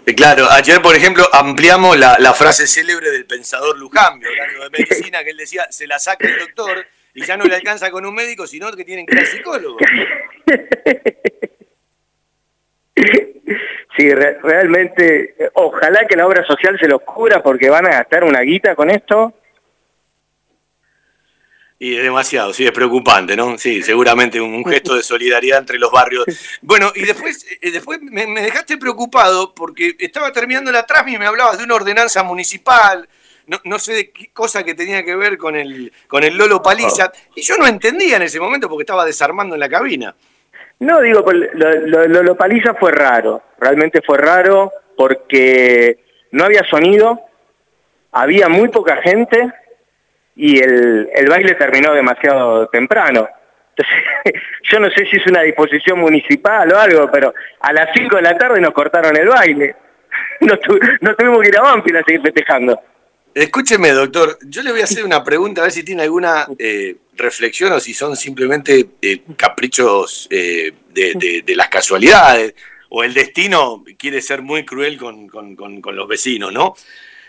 Eh, 0.07 0.15
Claro, 0.15 0.47
ayer, 0.51 0.81
por 0.81 0.97
ejemplo, 0.97 1.25
ampliamos 1.33 1.97
la, 1.99 2.17
la 2.19 2.33
frase 2.33 2.67
célebre 2.67 3.11
del 3.11 3.27
pensador 3.27 3.77
Luján, 3.79 4.15
hablando 4.25 4.65
de 4.65 4.71
medicina, 4.71 5.23
que 5.23 5.31
él 5.31 5.37
decía, 5.37 5.67
se 5.71 5.87
la 5.87 5.99
saca 5.99 6.27
el 6.27 6.39
doctor 6.39 6.87
y 7.15 7.25
ya 7.25 7.37
no 7.37 7.45
le 7.45 7.55
alcanza 7.57 7.91
con 7.91 8.05
un 8.07 8.15
médico, 8.15 8.47
sino 8.47 8.71
que 8.73 8.85
tienen 8.85 9.07
que 9.07 9.15
ir 9.15 9.21
al 9.21 9.27
psicólogo. 9.27 9.79
Sí, 13.97 14.13
re- 14.15 14.39
realmente, 14.43 15.35
eh, 15.39 15.51
ojalá 15.55 16.07
que 16.07 16.15
la 16.17 16.27
obra 16.27 16.45
social 16.47 16.79
se 16.79 16.87
los 16.87 17.01
cubra 17.03 17.43
porque 17.43 17.69
van 17.69 17.87
a 17.87 17.91
gastar 17.91 18.23
una 18.23 18.41
guita 18.43 18.77
con 18.77 18.91
esto. 18.91 19.35
Y 21.81 21.97
es 21.97 22.03
demasiado, 22.05 22.53
sí, 22.53 22.65
es 22.65 22.71
preocupante, 22.73 23.37
¿no? 23.37 23.57
Sí, 23.59 23.83
seguramente 23.83 24.41
un, 24.41 24.55
un 24.55 24.65
gesto 24.65 24.95
de 24.95 25.03
solidaridad 25.03 25.59
entre 25.61 25.79
los 25.79 25.91
barrios. 25.91 26.25
Bueno, 26.61 26.93
y 26.95 27.05
después, 27.07 27.45
eh, 27.61 27.71
después 27.73 28.01
me, 28.03 28.27
me 28.29 28.43
dejaste 28.43 28.77
preocupado 28.79 29.53
porque 29.55 29.97
estaba 29.99 30.33
terminando 30.33 30.71
la 30.71 30.87
trasmi 30.87 31.15
y 31.15 31.19
me 31.19 31.27
hablabas 31.27 31.59
de 31.59 31.65
una 31.65 31.75
ordenanza 31.77 32.23
municipal, 32.23 33.09
no, 33.49 33.59
no 33.65 33.79
sé 33.79 33.93
de 33.95 34.11
qué 34.11 34.31
cosa 34.33 34.63
que 34.65 34.75
tenía 34.75 35.05
que 35.05 35.17
ver 35.17 35.37
con 35.37 35.57
el, 35.57 35.93
con 36.07 36.23
el 36.25 36.37
Lolo 36.39 36.63
Paliza, 36.63 37.11
y 37.35 37.43
yo 37.43 37.57
no 37.59 37.67
entendía 37.67 38.17
en 38.17 38.23
ese 38.23 38.39
momento 38.41 38.69
porque 38.69 38.83
estaba 38.83 39.05
desarmando 39.05 39.55
en 39.55 39.61
la 39.61 39.69
cabina. 39.69 40.15
No, 40.81 41.01
digo, 41.01 41.25
pues, 41.25 41.37
lo, 41.55 41.71
lo, 41.87 42.07
lo- 42.07 42.23
lo 42.23 42.37
paliza 42.37 42.75
fue 42.75 42.93
raro, 42.93 43.43
realmente 43.59 44.01
fue 44.01 44.17
raro 44.19 44.71
porque 44.97 45.99
no 46.31 46.45
había 46.45 46.63
sonido, 46.65 47.21
había 48.13 48.49
muy 48.49 48.69
poca 48.69 48.97
gente 48.99 49.51
y 50.37 50.59
el, 50.63 51.09
el 51.13 51.29
baile 51.29 51.55
terminó 51.57 51.93
demasiado 51.95 52.69
temprano. 52.69 53.29
Entonces, 53.77 54.43
yo 54.71 54.79
no 54.81 54.89
sé 54.91 55.07
si 55.07 55.17
es 55.17 55.27
una 55.27 55.43
disposición 55.43 55.99
municipal 55.99 56.73
o 56.73 56.79
algo, 56.79 57.11
pero 57.11 57.35
a 57.61 57.73
las 57.73 57.89
5 57.95 58.17
de 58.17 58.23
la 58.23 58.39
tarde 58.39 58.61
nos 58.61 58.73
cortaron 58.73 59.17
el 59.17 59.29
baile. 59.29 59.75
Tu- 60.41 60.79
no 61.01 61.15
tuvimos 61.17 61.43
que 61.43 61.49
ir 61.49 61.59
a 61.59 61.63
Banfield 61.63 61.99
a 61.99 62.03
seguir 62.05 62.23
festejando. 62.23 62.81
Escúcheme, 63.35 63.91
doctor, 63.93 64.39
yo 64.43 64.63
le 64.63 64.73
voy 64.73 64.81
a 64.81 64.85
hacer 64.85 65.05
una 65.05 65.23
pregunta 65.23 65.61
a 65.61 65.65
ver 65.65 65.73
si 65.73 65.85
tiene 65.85 66.03
alguna 66.03 66.47
eh, 66.59 66.97
reflexión 67.15 67.73
o 67.73 67.81
si 67.81 67.95
son 67.95 68.17
simplemente 68.17 68.89
eh, 69.01 69.23
caprichos 69.37 70.27
eh, 70.31 70.73
de, 70.93 71.55
las 71.55 71.69
casualidades 71.69 72.55
o 72.89 73.05
el 73.05 73.15
destino 73.15 73.85
quiere 73.97 74.21
ser 74.23 74.43
muy 74.43 74.65
cruel 74.65 74.97
con- 74.99 75.29
con 75.29 75.95
los 75.97 76.09
vecinos, 76.09 76.53
¿no? 76.53 76.75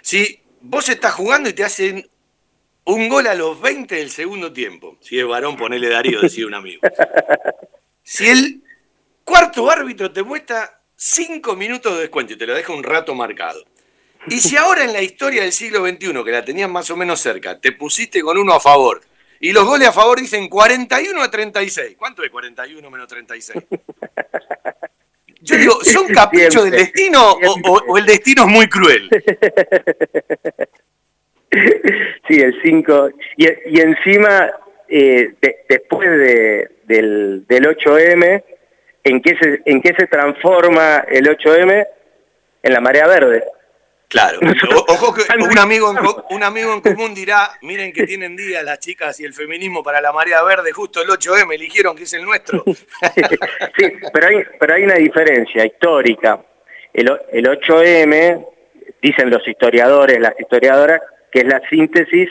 Si 0.01 0.39
vos 0.61 0.87
estás 0.89 1.13
jugando 1.13 1.49
y 1.49 1.53
te 1.53 1.63
hacen 1.63 2.07
un 2.85 3.07
gol 3.09 3.27
a 3.27 3.35
los 3.35 3.59
20 3.61 3.95
del 3.95 4.09
segundo 4.09 4.51
tiempo, 4.51 4.97
si 5.01 5.19
es 5.19 5.27
varón, 5.27 5.57
ponele 5.57 5.89
Darío, 5.89 6.21
decía 6.21 6.47
un 6.47 6.55
amigo. 6.55 6.81
Si 8.01 8.27
el 8.27 8.63
cuarto 9.23 9.69
árbitro 9.69 10.11
te 10.11 10.23
muestra 10.23 10.81
5 10.95 11.55
minutos 11.55 11.93
de 11.93 12.01
descuento 12.01 12.33
y 12.33 12.37
te 12.37 12.47
lo 12.47 12.55
deja 12.55 12.73
un 12.73 12.83
rato 12.83 13.13
marcado, 13.13 13.63
y 14.27 14.39
si 14.39 14.57
ahora 14.57 14.83
en 14.83 14.93
la 14.93 15.01
historia 15.01 15.41
del 15.43 15.51
siglo 15.51 15.85
XXI, 15.87 16.23
que 16.23 16.31
la 16.31 16.43
tenías 16.45 16.69
más 16.69 16.89
o 16.91 16.95
menos 16.97 17.19
cerca, 17.19 17.59
te 17.59 17.71
pusiste 17.71 18.21
con 18.21 18.37
uno 18.37 18.53
a 18.53 18.59
favor, 18.59 19.01
y 19.39 19.51
los 19.53 19.65
goles 19.65 19.87
a 19.87 19.93
favor 19.93 20.19
dicen 20.19 20.49
41 20.49 21.21
a 21.21 21.31
36, 21.31 21.95
¿cuánto 21.97 22.23
es 22.23 22.29
41 22.29 22.89
menos 22.89 23.07
36? 23.07 23.63
Yo 25.41 25.55
digo, 25.55 25.79
¿son 25.83 26.07
caprichos 26.13 26.63
del 26.65 26.73
destino 26.73 27.31
o, 27.31 27.71
o- 27.71 27.83
o 27.87 27.97
el 27.97 28.05
destino 28.05 28.43
es 28.43 28.49
muy 28.49 28.67
cruel? 28.67 29.09
Sí, 32.27 32.39
el 32.39 32.61
5. 32.61 33.09
Y, 33.37 33.47
y 33.47 33.79
encima, 33.81 34.51
eh, 34.87 35.33
de- 35.41 35.57
después 35.67 36.07
de- 36.07 36.69
del, 36.83 37.43
del 37.47 37.65
8M, 37.75 38.43
¿en 39.03 39.21
qué, 39.21 39.35
se, 39.41 39.61
¿en 39.65 39.81
qué 39.81 39.95
se 39.97 40.05
transforma 40.05 40.99
el 41.09 41.25
8M? 41.27 41.87
En 42.61 42.73
la 42.73 42.81
marea 42.81 43.07
verde. 43.07 43.43
Claro. 44.09 44.39
O- 44.75 44.85
Ojo 44.93 45.13
que 45.13 45.21
un 45.39 45.57
amigo, 45.59 45.91
en, 45.91 45.97
un 46.35 46.43
amigo 46.43 46.73
en 46.73 46.81
común 46.81 47.13
dirá, 47.13 47.51
miren 47.61 47.93
que 47.93 48.05
tienen 48.07 48.35
día 48.35 48.63
las 48.63 48.79
chicas 48.79 49.19
y 49.19 49.23
el 49.23 49.33
feminismo 49.33 49.83
para 49.83 50.01
la 50.01 50.11
marea 50.11 50.41
verde, 50.43 50.71
justo 50.71 51.01
el 51.01 51.09
8M 51.09 51.53
eligieron 51.53 51.95
que 51.95 52.03
es 52.03 52.13
el 52.13 52.23
nuestro. 52.25 52.63
Sí, 53.77 53.85
pero 54.11 54.27
hay, 54.27 54.43
pero 54.59 54.73
hay 54.73 54.83
una 54.83 54.95
diferencia 54.95 55.63
histórica. 55.65 56.43
El, 56.91 57.07
el 57.31 57.45
8M, 57.45 58.45
dicen 59.01 59.29
los 59.29 59.47
historiadores, 59.47 60.19
las 60.19 60.37
historiadoras, 60.39 61.01
que 61.31 61.39
es 61.41 61.45
la 61.45 61.61
síntesis 61.69 62.29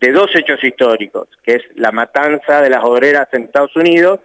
de 0.00 0.12
dos 0.12 0.34
hechos 0.34 0.62
históricos, 0.64 1.28
que 1.44 1.56
es 1.56 1.62
la 1.74 1.92
matanza 1.92 2.62
de 2.62 2.70
las 2.70 2.82
obreras 2.82 3.28
en 3.32 3.44
Estados 3.44 3.76
Unidos 3.76 4.20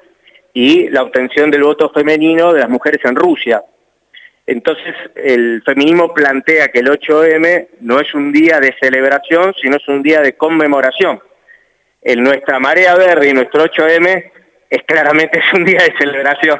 y 0.53 0.87
la 0.89 1.03
obtención 1.03 1.51
del 1.51 1.63
voto 1.63 1.89
femenino 1.89 2.53
de 2.53 2.61
las 2.61 2.69
mujeres 2.69 3.01
en 3.03 3.15
Rusia. 3.15 3.61
Entonces, 4.45 4.93
el 5.15 5.61
feminismo 5.65 6.13
plantea 6.13 6.67
que 6.69 6.79
el 6.79 6.87
8M 6.87 7.69
no 7.81 7.99
es 7.99 8.13
un 8.13 8.31
día 8.33 8.59
de 8.59 8.75
celebración, 8.79 9.53
sino 9.61 9.77
es 9.77 9.87
un 9.87 10.03
día 10.03 10.19
de 10.21 10.35
conmemoración. 10.35 11.21
En 12.01 12.23
nuestra 12.23 12.59
marea 12.59 12.95
verde 12.95 13.29
y 13.29 13.33
nuestro 13.33 13.63
8M 13.63 14.31
es 14.69 14.83
claramente 14.83 15.39
es 15.47 15.53
un 15.53 15.63
día 15.63 15.79
de 15.83 15.93
celebración. 15.97 16.59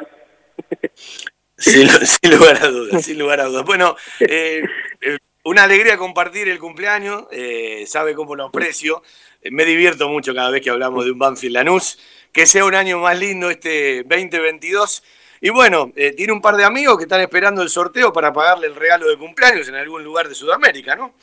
Sin, 1.58 1.88
lu- 1.91 2.06
sin 2.06 2.32
lugar 2.38 2.58
a 2.63 2.67
dudas, 2.67 3.06
sin 3.06 3.19
lugar 3.19 3.39
a 3.41 3.46
dudas. 3.46 3.65
Bueno, 3.65 3.96
eh, 4.22 4.63
eh, 5.02 5.17
una 5.43 5.63
alegría 5.63 5.98
compartir 5.98 6.48
el 6.48 6.60
cumpleaños, 6.60 7.26
eh, 7.32 7.84
sabe 7.86 8.13
cómo 8.15 8.36
lo 8.36 8.46
aprecio. 8.46 9.04
Me 9.52 9.65
divierto 9.65 10.08
mucho 10.08 10.34
cada 10.34 10.50
vez 10.52 10.62
que 10.62 10.69
hablamos 10.69 11.04
de 11.04 11.12
un 11.12 11.19
Banfield 11.19 11.56
Lanús. 11.56 12.00
Que 12.32 12.46
sea 12.48 12.65
un 12.65 12.74
año 12.76 12.98
más 13.00 13.19
lindo 13.19 13.50
este 13.52 14.04
2022. 14.04 15.04
Y 15.43 15.49
bueno, 15.49 15.91
eh, 15.97 16.13
tiene 16.13 16.32
un 16.32 16.39
par 16.39 16.56
de 16.56 16.63
amigos 16.63 16.97
que 16.97 17.03
están 17.03 17.19
esperando 17.19 17.62
el 17.62 17.67
sorteo 17.67 18.13
para 18.13 18.32
pagarle 18.32 18.67
el 18.67 18.75
regalo 18.75 19.10
de 19.10 19.17
cumpleaños 19.17 19.67
en 19.67 19.75
algún 19.75 20.01
lugar 20.01 20.29
de 20.29 20.36
Sudamérica, 20.36 20.95
¿no? 20.95 21.15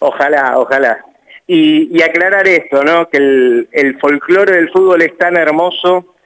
Ojalá, 0.00 0.58
ojalá. 0.58 1.04
Y, 1.46 1.96
y 1.96 2.02
aclarar 2.02 2.48
esto, 2.48 2.82
¿no? 2.82 3.08
Que 3.08 3.18
el, 3.18 3.98
folclore 4.00 4.56
del 4.56 4.70
fútbol 4.70 5.02
es 5.02 5.16
tan 5.16 5.36
hermoso 5.36 6.16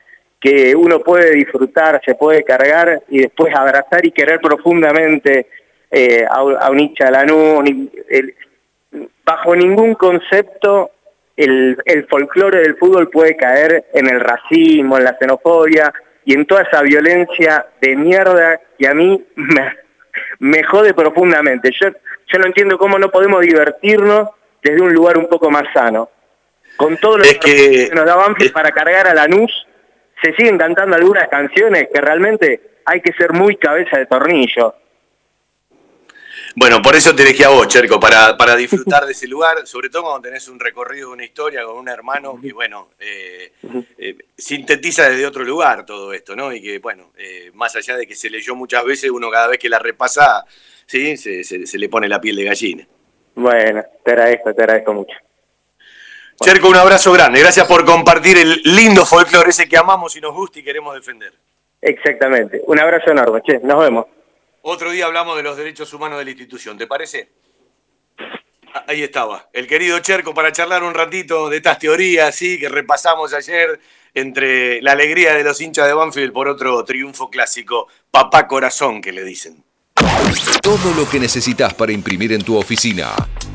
que 0.41 0.75
uno 0.75 1.01
puede 1.01 1.33
disfrutar, 1.33 2.01
se 2.03 2.15
puede 2.15 2.43
cargar 2.43 3.03
y 3.11 3.19
después 3.19 3.55
abrazar 3.55 4.03
y 4.07 4.13
querer 4.13 4.41
profundamente 4.41 5.49
eh, 5.91 6.25
a, 6.25 6.37
a 6.37 6.71
un 6.71 7.91
bajo 9.27 9.55
ningún 9.55 9.95
concepto 9.97 10.91
el, 11.37 11.77
el 11.85 12.07
folclore 12.07 12.61
del 12.61 12.79
fútbol 12.79 13.11
puede 13.11 13.37
caer 13.37 13.85
en 13.93 14.09
el 14.09 14.21
racismo, 14.21 14.97
en 14.97 15.05
la 15.05 15.19
xenofobia 15.19 15.93
y 16.25 16.35
en 16.35 16.47
toda 16.47 16.63
esa 16.63 16.83
violencia 16.83 17.67
de 17.81 17.97
mierda 17.97 18.61
que 18.79 18.87
a 18.87 18.95
mí 18.95 19.25
me, 19.35 19.77
me 20.39 20.63
jode 20.65 20.95
profundamente. 20.95 21.71
Yo, 21.81 21.89
yo 21.89 22.39
no 22.39 22.47
entiendo 22.47 22.79
cómo 22.79 22.99
no 22.99 23.11
podemos 23.11 23.41
divertirnos 23.41 24.29
desde 24.63 24.81
un 24.81 24.93
lugar 24.93 25.19
un 25.19 25.29
poco 25.29 25.51
más 25.51 25.65
sano. 25.73 26.09
Con 26.77 26.97
todo 26.97 27.19
lo 27.19 27.25
que, 27.41 27.91
nos 27.93 28.07
da 28.07 28.17
Banfield 28.17 28.53
para 28.53 28.71
cargar 28.71 29.07
a 29.07 29.15
Lanús, 29.15 29.67
se 30.23 30.35
siguen 30.35 30.57
cantando 30.57 30.97
algunas 30.97 31.29
canciones 31.29 31.89
que 31.93 32.01
realmente 32.01 32.61
hay 32.85 33.01
que 33.01 33.13
ser 33.13 33.33
muy 33.33 33.57
cabeza 33.57 33.99
de 33.99 34.07
tornillo. 34.07 34.75
Bueno, 36.55 36.83
por 36.83 36.95
eso 36.95 37.15
te 37.15 37.23
elegí 37.23 37.43
a 37.43 37.49
vos, 37.49 37.67
Cherco, 37.69 37.99
para, 37.99 38.37
para 38.37 38.55
disfrutar 38.57 39.07
de 39.07 39.13
ese 39.13 39.27
lugar, 39.27 39.67
sobre 39.67 39.89
todo 39.89 40.03
cuando 40.03 40.21
tenés 40.29 40.47
un 40.49 40.61
recorrido, 40.61 41.11
una 41.11 41.25
historia 41.25 41.65
con 41.65 41.77
un 41.79 41.89
hermano 41.89 42.39
que, 42.41 42.53
bueno, 42.53 42.91
eh, 42.99 43.53
eh, 43.99 44.17
sintetiza 44.37 45.09
desde 45.09 45.27
otro 45.27 45.45
lugar 45.45 45.87
todo 45.87 46.13
esto, 46.13 46.37
¿no? 46.37 46.53
Y 46.53 46.61
que, 46.61 46.79
bueno, 46.79 47.11
eh, 47.17 47.51
más 47.55 47.75
allá 47.77 47.97
de 47.97 48.07
que 48.07 48.15
se 48.15 48.29
leyó 48.29 48.55
muchas 48.55 48.85
veces, 48.85 49.11
uno 49.11 49.31
cada 49.31 49.49
vez 49.49 49.59
que 49.59 49.69
la 49.71 49.79
repasa, 49.79 50.45
¿sí? 50.87 51.17
Se, 51.17 51.43
se- 51.43 51.67
se 51.67 51.79
le 51.79 51.89
pone 51.89 52.09
la 52.09 52.21
piel 52.21 52.37
de 52.37 52.45
gallina. 52.45 52.87
Bueno, 53.35 53.83
te 54.05 54.11
agradezco, 54.11 54.55
te 54.55 54.63
agradezco 54.63 54.93
mucho. 54.93 55.15
Cherco, 56.43 56.69
un 56.69 56.77
abrazo 56.77 57.13
grande. 57.13 57.41
Gracias 57.41 57.67
por 57.67 57.85
compartir 57.85 58.37
el 58.37 58.61
lindo 58.65 59.07
folclore 59.07 59.51
ese 59.51 59.69
que 59.69 59.77
amamos 59.77 60.17
y 60.17 60.21
nos 60.21 60.35
gusta 60.35 60.59
y 60.59 60.65
queremos 60.65 60.95
defender. 60.95 61.33
Exactamente. 61.81 62.61
Un 62.67 62.79
abrazo 62.79 63.11
enorme. 63.11 63.41
Che, 63.43 63.59
nos 63.61 63.79
vemos. 63.81 64.07
Otro 64.63 64.93
día 64.93 65.07
hablamos 65.07 65.37
de 65.37 65.43
los 65.43 65.57
derechos 65.57 65.93
humanos 65.93 66.19
de 66.19 66.25
la 66.25 66.31
institución, 66.31 66.79
¿te 66.79 66.87
parece? 66.87 67.31
Ah, 68.73 68.85
Ahí 68.87 69.03
estaba, 69.03 69.49
el 69.53 69.67
querido 69.67 69.99
Cherco 69.99 70.33
para 70.33 70.53
charlar 70.53 70.85
un 70.85 70.95
ratito 70.95 71.51
de 71.51 71.57
estas 71.57 71.81
teorías, 71.81 72.35
sí, 72.35 72.61
que 72.61 72.69
repasamos 72.69 73.35
ayer 73.35 73.81
entre 74.15 74.81
la 74.81 74.93
alegría 74.93 75.35
de 75.35 75.43
los 75.43 75.61
hinchas 75.61 75.89
de 75.89 75.95
Banfield 75.95 76.33
por 76.33 76.47
otro 76.47 76.85
triunfo 76.85 77.29
clásico, 77.29 77.89
papá 78.11 78.47
corazón 78.47 79.01
que 79.01 79.11
le 79.11 79.25
dicen. 79.25 79.65
Todo 80.63 80.95
lo 80.95 81.11
que 81.11 81.19
necesitas 81.19 81.75
para 81.75 81.91
imprimir 81.91 82.33
en 82.33 82.43
tu 82.43 82.57
oficina. 82.57 83.15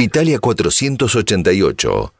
Italia 0.00 0.38
488. 0.38 2.19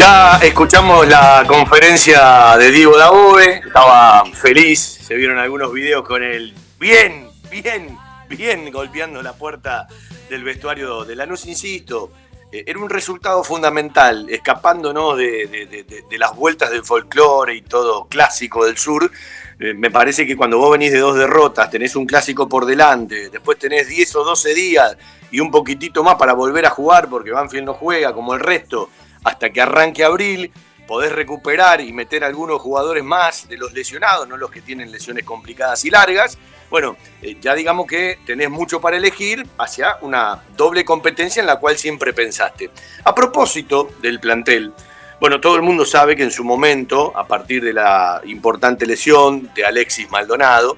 Ya 0.00 0.38
escuchamos 0.38 1.06
la 1.06 1.44
conferencia 1.46 2.56
de 2.56 2.70
Diego 2.70 2.96
Dabove, 2.96 3.60
estaba 3.66 4.24
feliz, 4.32 4.80
se 4.80 5.14
vieron 5.14 5.38
algunos 5.38 5.70
videos 5.74 6.06
con 6.06 6.22
él 6.22 6.54
bien, 6.78 7.28
bien, 7.50 7.98
bien 8.26 8.72
golpeando 8.72 9.20
la 9.20 9.34
puerta 9.34 9.88
del 10.30 10.42
vestuario 10.42 11.04
de 11.04 11.16
Lanús, 11.16 11.44
insisto, 11.44 12.12
eh, 12.50 12.64
era 12.66 12.78
un 12.78 12.88
resultado 12.88 13.44
fundamental, 13.44 14.26
escapándonos 14.30 15.18
de, 15.18 16.06
las 16.18 16.34
vueltas 16.34 16.70
del 16.70 16.82
folclore 16.82 17.54
y 17.56 17.60
todo 17.60 18.06
clásico 18.06 18.64
del 18.64 18.78
sur. 18.78 19.10
Eh, 19.58 19.74
me 19.74 19.90
parece 19.90 20.26
que 20.26 20.34
cuando 20.34 20.56
vos 20.56 20.72
venís 20.72 20.92
de 20.92 21.00
dos 21.00 21.18
derrotas, 21.18 21.68
tenés 21.68 21.94
un 21.94 22.06
clásico 22.06 22.48
por 22.48 22.64
delante, 22.64 23.28
después 23.28 23.58
tenés 23.58 23.86
10 23.86 24.16
o 24.16 24.24
12 24.24 24.54
días 24.54 24.96
y 25.30 25.40
un 25.40 25.50
poquitito 25.50 26.02
más 26.02 26.14
para 26.14 26.32
volver 26.32 26.64
a 26.64 26.70
jugar, 26.70 27.10
porque 27.10 27.32
Banfield 27.32 27.66
no 27.66 27.74
juega 27.74 28.14
como 28.14 28.32
el 28.32 28.40
resto, 28.40 28.88
hasta 29.24 29.50
que 29.50 29.60
arranque 29.60 30.04
abril, 30.04 30.52
podés 30.90 31.12
recuperar 31.12 31.80
y 31.80 31.92
meter 31.92 32.24
algunos 32.24 32.60
jugadores 32.60 33.04
más 33.04 33.48
de 33.48 33.56
los 33.56 33.72
lesionados, 33.72 34.26
no 34.26 34.36
los 34.36 34.50
que 34.50 34.60
tienen 34.60 34.90
lesiones 34.90 35.24
complicadas 35.24 35.84
y 35.84 35.90
largas. 35.90 36.36
Bueno, 36.68 36.96
eh, 37.22 37.36
ya 37.40 37.54
digamos 37.54 37.86
que 37.86 38.18
tenés 38.26 38.50
mucho 38.50 38.80
para 38.80 38.96
elegir 38.96 39.46
hacia 39.56 39.98
una 40.00 40.42
doble 40.56 40.84
competencia 40.84 41.38
en 41.38 41.46
la 41.46 41.60
cual 41.60 41.78
siempre 41.78 42.12
pensaste. 42.12 42.70
A 43.04 43.14
propósito 43.14 43.90
del 44.02 44.18
plantel, 44.18 44.72
bueno, 45.20 45.40
todo 45.40 45.54
el 45.54 45.62
mundo 45.62 45.84
sabe 45.84 46.16
que 46.16 46.24
en 46.24 46.32
su 46.32 46.42
momento, 46.42 47.16
a 47.16 47.24
partir 47.24 47.62
de 47.62 47.72
la 47.72 48.20
importante 48.24 48.84
lesión 48.84 49.48
de 49.54 49.64
Alexis 49.64 50.10
Maldonado, 50.10 50.76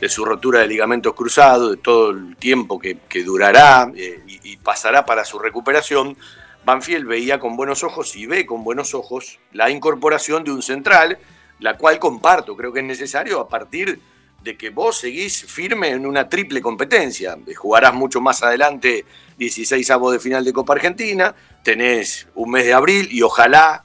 de 0.00 0.08
su 0.08 0.24
rotura 0.24 0.58
de 0.58 0.66
ligamentos 0.66 1.14
cruzados, 1.14 1.70
de 1.70 1.76
todo 1.76 2.10
el 2.10 2.34
tiempo 2.34 2.80
que, 2.80 2.98
durará 3.22 3.92
eh, 3.94 4.20
y 4.26 4.56
pasará 4.56 5.06
para 5.06 5.24
su 5.24 5.38
recuperación, 5.38 6.16
Banfield 6.64 7.06
veía 7.06 7.38
con 7.38 7.56
buenos 7.56 7.82
ojos 7.82 8.14
y 8.16 8.26
ve 8.26 8.46
con 8.46 8.64
buenos 8.64 8.94
ojos 8.94 9.38
la 9.52 9.70
incorporación 9.70 10.44
de 10.44 10.52
un 10.52 10.62
central, 10.62 11.18
la 11.58 11.76
cual 11.76 11.98
comparto, 11.98 12.56
creo 12.56 12.72
que 12.72 12.80
es 12.80 12.86
necesario 12.86 13.40
a 13.40 13.48
partir 13.48 14.00
de 14.42 14.56
que 14.56 14.70
vos 14.70 14.98
seguís 14.98 15.44
firme 15.44 15.90
en 15.90 16.04
una 16.04 16.28
triple 16.28 16.60
competencia. 16.60 17.38
Jugarás 17.56 17.94
mucho 17.94 18.20
más 18.20 18.42
adelante 18.42 19.04
16 19.38 19.90
avos 19.90 20.12
de 20.12 20.20
final 20.20 20.44
de 20.44 20.52
Copa 20.52 20.74
Argentina, 20.74 21.34
tenés 21.62 22.28
un 22.34 22.50
mes 22.50 22.64
de 22.64 22.72
abril 22.72 23.08
y 23.10 23.22
ojalá, 23.22 23.84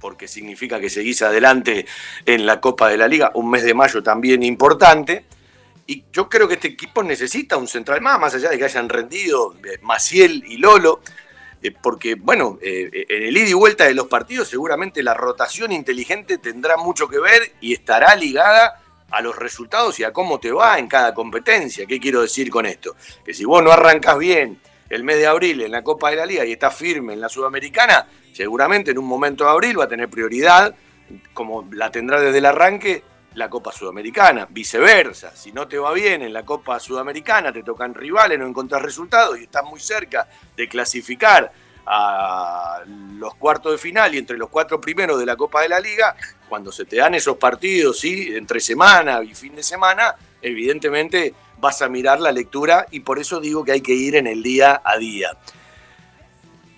porque 0.00 0.28
significa 0.28 0.80
que 0.80 0.90
seguís 0.90 1.22
adelante 1.22 1.86
en 2.26 2.46
la 2.46 2.60
Copa 2.60 2.88
de 2.88 2.96
la 2.96 3.08
Liga, 3.08 3.32
un 3.34 3.50
mes 3.50 3.64
de 3.64 3.74
mayo 3.74 4.02
también 4.02 4.42
importante. 4.42 5.26
Y 5.86 6.04
yo 6.12 6.28
creo 6.30 6.48
que 6.48 6.54
este 6.54 6.68
equipo 6.68 7.02
necesita 7.02 7.56
un 7.56 7.68
central 7.68 8.00
más, 8.00 8.18
más 8.18 8.34
allá 8.34 8.50
de 8.50 8.58
que 8.58 8.64
hayan 8.64 8.88
rendido 8.88 9.54
eh, 9.64 9.78
Maciel 9.82 10.42
y 10.46 10.56
Lolo, 10.56 11.00
porque, 11.72 12.14
bueno, 12.14 12.58
eh, 12.60 12.90
eh, 12.92 13.06
en 13.08 13.22
el 13.22 13.36
ida 13.36 13.48
y 13.48 13.52
vuelta 13.54 13.84
de 13.84 13.94
los 13.94 14.06
partidos 14.06 14.48
seguramente 14.48 15.02
la 15.02 15.14
rotación 15.14 15.72
inteligente 15.72 16.38
tendrá 16.38 16.76
mucho 16.76 17.08
que 17.08 17.18
ver 17.18 17.52
y 17.60 17.72
estará 17.72 18.14
ligada 18.14 18.82
a 19.10 19.20
los 19.22 19.36
resultados 19.36 19.98
y 20.00 20.04
a 20.04 20.12
cómo 20.12 20.40
te 20.40 20.52
va 20.52 20.78
en 20.78 20.88
cada 20.88 21.14
competencia. 21.14 21.86
¿Qué 21.86 22.00
quiero 22.00 22.22
decir 22.22 22.50
con 22.50 22.66
esto? 22.66 22.96
Que 23.24 23.32
si 23.32 23.44
vos 23.44 23.62
no 23.62 23.70
arrancas 23.70 24.18
bien 24.18 24.60
el 24.90 25.04
mes 25.04 25.16
de 25.18 25.26
abril 25.26 25.62
en 25.62 25.72
la 25.72 25.82
Copa 25.82 26.10
de 26.10 26.16
la 26.16 26.26
Liga 26.26 26.44
y 26.44 26.52
estás 26.52 26.74
firme 26.74 27.14
en 27.14 27.20
la 27.20 27.28
Sudamericana, 27.28 28.06
seguramente 28.32 28.90
en 28.90 28.98
un 28.98 29.06
momento 29.06 29.44
de 29.44 29.50
abril 29.50 29.78
va 29.78 29.84
a 29.84 29.88
tener 29.88 30.08
prioridad, 30.08 30.74
como 31.32 31.68
la 31.72 31.90
tendrá 31.90 32.20
desde 32.20 32.38
el 32.38 32.46
arranque, 32.46 33.02
la 33.34 33.50
Copa 33.50 33.72
Sudamericana. 33.72 34.46
Viceversa, 34.48 35.34
si 35.34 35.52
no 35.52 35.68
te 35.68 35.78
va 35.78 35.92
bien 35.92 36.22
en 36.22 36.32
la 36.32 36.44
Copa 36.44 36.78
Sudamericana, 36.80 37.52
te 37.52 37.62
tocan 37.62 37.94
rivales, 37.94 38.38
no 38.38 38.46
encontrás 38.46 38.82
resultados 38.82 39.38
y 39.38 39.44
estás 39.44 39.64
muy 39.64 39.80
cerca 39.80 40.28
de 40.56 40.68
clasificar 40.68 41.52
a 41.86 42.82
los 42.86 43.34
cuartos 43.34 43.72
de 43.72 43.78
final 43.78 44.14
y 44.14 44.18
entre 44.18 44.38
los 44.38 44.48
cuatro 44.48 44.80
primeros 44.80 45.18
de 45.18 45.26
la 45.26 45.36
Copa 45.36 45.62
de 45.62 45.68
la 45.68 45.80
Liga, 45.80 46.16
cuando 46.48 46.72
se 46.72 46.84
te 46.84 46.96
dan 46.96 47.14
esos 47.14 47.36
partidos, 47.36 47.98
¿sí? 47.98 48.34
entre 48.34 48.60
semana 48.60 49.22
y 49.22 49.34
fin 49.34 49.54
de 49.54 49.62
semana, 49.62 50.14
evidentemente 50.40 51.34
vas 51.58 51.82
a 51.82 51.88
mirar 51.88 52.20
la 52.20 52.32
lectura 52.32 52.86
y 52.90 53.00
por 53.00 53.18
eso 53.18 53.40
digo 53.40 53.64
que 53.64 53.72
hay 53.72 53.80
que 53.80 53.94
ir 53.94 54.16
en 54.16 54.26
el 54.26 54.42
día 54.42 54.80
a 54.84 54.96
día. 54.96 55.36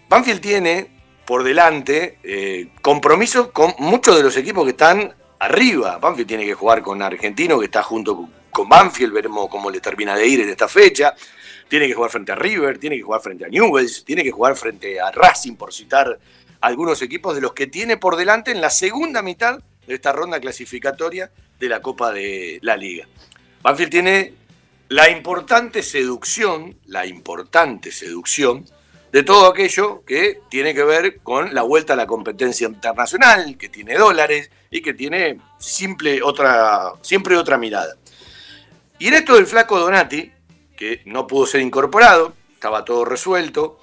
Banfield 0.08 0.40
tiene 0.40 0.90
por 1.24 1.42
delante 1.42 2.18
eh, 2.22 2.70
compromisos 2.82 3.48
con 3.48 3.74
muchos 3.78 4.16
de 4.16 4.22
los 4.22 4.36
equipos 4.36 4.64
que 4.64 4.70
están 4.70 5.14
arriba. 5.38 5.98
Banfield 5.98 6.28
tiene 6.28 6.44
que 6.44 6.54
jugar 6.54 6.82
con 6.82 7.02
Argentino, 7.02 7.58
que 7.58 7.66
está 7.66 7.82
junto 7.82 8.16
con- 8.16 8.68
Banfield, 8.68 9.12
veremos 9.12 9.48
cómo 9.50 9.70
le 9.70 9.80
termina 9.80 10.16
de 10.16 10.26
ir 10.26 10.40
en 10.40 10.48
esta 10.48 10.66
fecha. 10.66 11.14
Tiene 11.68 11.86
que 11.86 11.92
jugar 11.94 12.10
frente 12.10 12.32
a 12.32 12.36
River, 12.36 12.78
tiene 12.78 12.96
que 12.96 13.02
jugar 13.02 13.20
frente 13.20 13.44
a 13.44 13.48
Newells, 13.48 14.02
tiene 14.04 14.22
que 14.22 14.30
jugar 14.30 14.56
frente 14.56 14.98
a 14.98 15.10
Racing, 15.10 15.56
por 15.56 15.74
citar 15.74 16.18
algunos 16.62 17.02
equipos 17.02 17.34
de 17.34 17.42
los 17.42 17.52
que 17.52 17.66
tiene 17.66 17.98
por 17.98 18.16
delante 18.16 18.50
en 18.52 18.62
la 18.62 18.70
segunda 18.70 19.20
mitad 19.20 19.58
de 19.86 19.94
esta 19.94 20.12
ronda 20.12 20.40
clasificatoria 20.40 21.30
de 21.60 21.68
la 21.68 21.82
Copa 21.82 22.12
de 22.12 22.58
la 22.62 22.78
Liga. 22.78 23.06
Banfield 23.62 23.90
tiene 23.90 24.32
la 24.88 25.10
importante 25.10 25.82
seducción, 25.82 26.78
la 26.86 27.04
importante 27.04 27.92
seducción 27.92 28.64
de 29.12 29.22
todo 29.22 29.46
aquello 29.48 30.02
que 30.06 30.40
tiene 30.48 30.74
que 30.74 30.82
ver 30.84 31.18
con 31.18 31.54
la 31.54 31.62
vuelta 31.62 31.92
a 31.92 31.96
la 31.96 32.06
competencia 32.06 32.68
internacional, 32.68 33.58
que 33.58 33.68
tiene 33.68 33.96
dólares 33.96 34.50
y 34.70 34.80
que 34.80 34.94
tiene 34.94 35.38
simple 35.58 36.22
otra, 36.22 36.92
siempre 37.02 37.36
otra 37.36 37.58
mirada. 37.58 37.96
Y 38.98 39.08
en 39.08 39.14
esto 39.14 39.34
del 39.34 39.46
flaco 39.46 39.78
Donati, 39.78 40.32
que 40.76 41.02
no 41.06 41.26
pudo 41.26 41.46
ser 41.46 41.60
incorporado, 41.60 42.32
estaba 42.54 42.84
todo 42.84 43.04
resuelto, 43.04 43.78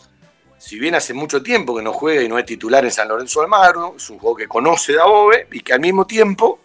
si 0.64 0.80
bien 0.80 0.96
hace 0.96 1.14
mucho 1.14 1.44
tiempo 1.44 1.76
que 1.76 1.84
no 1.84 1.92
juega 1.92 2.24
y 2.24 2.30
no 2.30 2.40
es 2.40 2.46
titular 2.46 2.86
en 2.86 2.92
San 2.92 3.10
Lorenzo 3.10 3.42
Almagro, 3.42 3.96
es 3.98 4.10
un 4.10 4.18
juego 4.18 4.38
que 4.38 4.48
conoce 4.48 4.98
a 4.98 5.04
Bove 5.04 5.48
y 5.52 5.60
que 5.60 5.74
al 5.74 5.82
mismo 5.82 6.08
tiempo, 6.08 6.60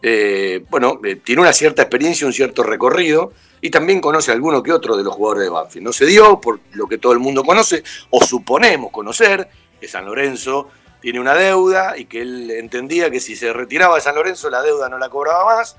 eh, 0.00 0.64
bueno, 0.70 1.00
eh, 1.04 1.16
tiene 1.16 1.42
una 1.42 1.52
cierta 1.52 1.82
experiencia, 1.82 2.28
un 2.28 2.32
cierto 2.32 2.62
recorrido 2.62 3.32
y 3.60 3.68
también 3.68 4.00
conoce 4.00 4.30
a 4.30 4.34
alguno 4.34 4.62
que 4.62 4.72
otro 4.72 4.96
de 4.96 5.02
los 5.02 5.14
jugadores 5.14 5.42
de 5.42 5.50
Banfield. 5.50 5.84
No 5.84 5.92
se 5.92 6.06
dio 6.06 6.40
por 6.40 6.60
lo 6.74 6.86
que 6.86 6.98
todo 6.98 7.12
el 7.12 7.18
mundo 7.18 7.42
conoce 7.42 7.82
o 8.10 8.24
suponemos 8.24 8.92
conocer, 8.92 9.48
que 9.80 9.88
San 9.88 10.04
Lorenzo 10.04 10.68
tiene 11.00 11.20
una 11.20 11.34
deuda 11.34 11.96
y 11.96 12.04
que 12.04 12.22
él 12.22 12.50
entendía 12.50 13.10
que 13.10 13.20
si 13.20 13.36
se 13.36 13.52
retiraba 13.52 13.96
de 13.96 14.00
San 14.00 14.14
Lorenzo 14.14 14.50
la 14.50 14.62
deuda 14.62 14.88
no 14.88 14.98
la 14.98 15.08
cobraba 15.08 15.56
más. 15.56 15.76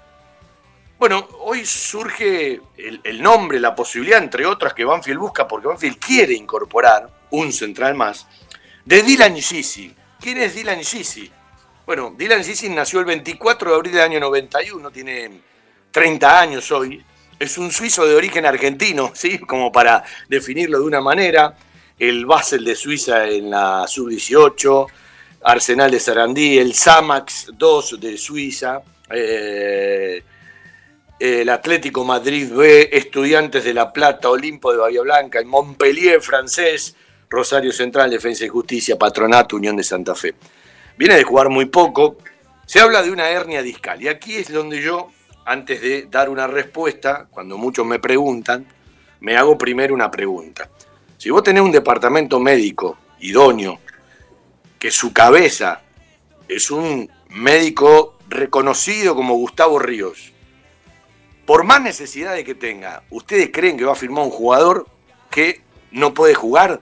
Bueno, 1.01 1.27
hoy 1.39 1.65
surge 1.65 2.61
el, 2.77 3.21
nombre, 3.23 3.59
la 3.59 3.73
posibilidad, 3.73 4.21
entre 4.21 4.45
otras, 4.45 4.75
que 4.75 4.85
Banfield 4.85 5.19
busca, 5.19 5.47
porque 5.47 5.67
Banfield 5.67 5.97
quiere 5.97 6.35
incorporar 6.35 7.09
un 7.31 7.51
central 7.51 7.95
más, 7.95 8.27
de 8.85 9.01
Dylan 9.01 9.35
Gisi. 9.35 9.95
¿Quién 10.19 10.37
es 10.37 10.53
Dylan 10.53 10.83
Gisi? 10.83 11.31
Bueno, 11.87 12.13
Dylan 12.15 12.43
Gisi 12.43 12.69
nació 12.69 12.99
el 12.99 13.05
24 13.05 13.71
de 13.71 13.75
abril 13.75 13.93
del 13.93 14.01
año 14.03 14.19
91, 14.19 14.91
tiene 14.91 15.41
30 15.89 16.39
años 16.39 16.71
hoy. 16.71 17.03
Es 17.39 17.57
un 17.57 17.71
suizo 17.71 18.05
de 18.05 18.13
origen 18.13 18.45
argentino, 18.45 19.11
¿sí? 19.15 19.39
Como 19.39 19.71
para 19.71 20.03
definirlo 20.29 20.77
de 20.81 20.85
una 20.85 21.01
manera. 21.01 21.55
El 21.97 22.27
Basel 22.27 22.63
de 22.63 22.75
Suiza 22.75 23.27
en 23.27 23.49
la 23.49 23.87
sub-18, 23.87 24.87
Arsenal 25.43 25.89
de 25.89 25.99
Sarandí, 25.99 26.57
el 26.57 26.73
Samax 26.73 27.51
2 27.53 27.99
de 27.99 28.17
Suiza, 28.17 28.81
eh, 29.09 30.23
el 31.19 31.49
Atlético 31.49 32.03
Madrid 32.03 32.51
B, 32.51 32.89
Estudiantes 32.91 33.63
de 33.63 33.73
La 33.73 33.91
Plata, 33.91 34.29
Olimpo 34.29 34.71
de 34.71 34.79
Bahía 34.79 35.01
Blanca, 35.01 35.39
el 35.39 35.45
Montpellier 35.45 36.21
francés, 36.21 36.95
Rosario 37.29 37.71
Central, 37.71 38.09
Defensa 38.09 38.45
y 38.45 38.49
Justicia, 38.49 38.97
Patronato, 38.97 39.55
Unión 39.55 39.75
de 39.75 39.83
Santa 39.83 40.15
Fe. 40.15 40.35
Viene 40.97 41.15
de 41.15 41.23
jugar 41.23 41.49
muy 41.49 41.65
poco. 41.65 42.17
Se 42.65 42.79
habla 42.79 43.01
de 43.01 43.11
una 43.11 43.29
hernia 43.29 43.61
discal. 43.61 44.01
Y 44.01 44.07
aquí 44.07 44.35
es 44.35 44.51
donde 44.51 44.81
yo, 44.81 45.09
antes 45.45 45.81
de 45.81 46.07
dar 46.09 46.29
una 46.29 46.47
respuesta, 46.47 47.27
cuando 47.29 47.57
muchos 47.57 47.85
me 47.85 47.99
preguntan, 47.99 48.65
me 49.21 49.37
hago 49.37 49.57
primero 49.57 49.93
una 49.93 50.11
pregunta. 50.11 50.69
Si 51.17 51.29
vos 51.29 51.43
tenés 51.43 51.63
un 51.63 51.71
departamento 51.71 52.39
médico 52.39 52.97
idóneo, 53.19 53.79
que 54.81 54.89
su 54.89 55.13
cabeza 55.13 55.83
es 56.47 56.71
un 56.71 57.07
médico 57.29 58.17
reconocido 58.27 59.13
como 59.13 59.35
Gustavo 59.35 59.77
Ríos, 59.77 60.33
por 61.45 61.63
más 61.63 61.81
necesidades 61.81 62.43
que 62.43 62.55
tenga, 62.55 63.03
¿ustedes 63.11 63.51
creen 63.53 63.77
que 63.77 63.85
va 63.85 63.91
a 63.91 63.95
firmar 63.95 64.23
un 64.23 64.31
jugador 64.31 64.87
que 65.29 65.61
no 65.91 66.15
puede 66.15 66.33
jugar? 66.33 66.81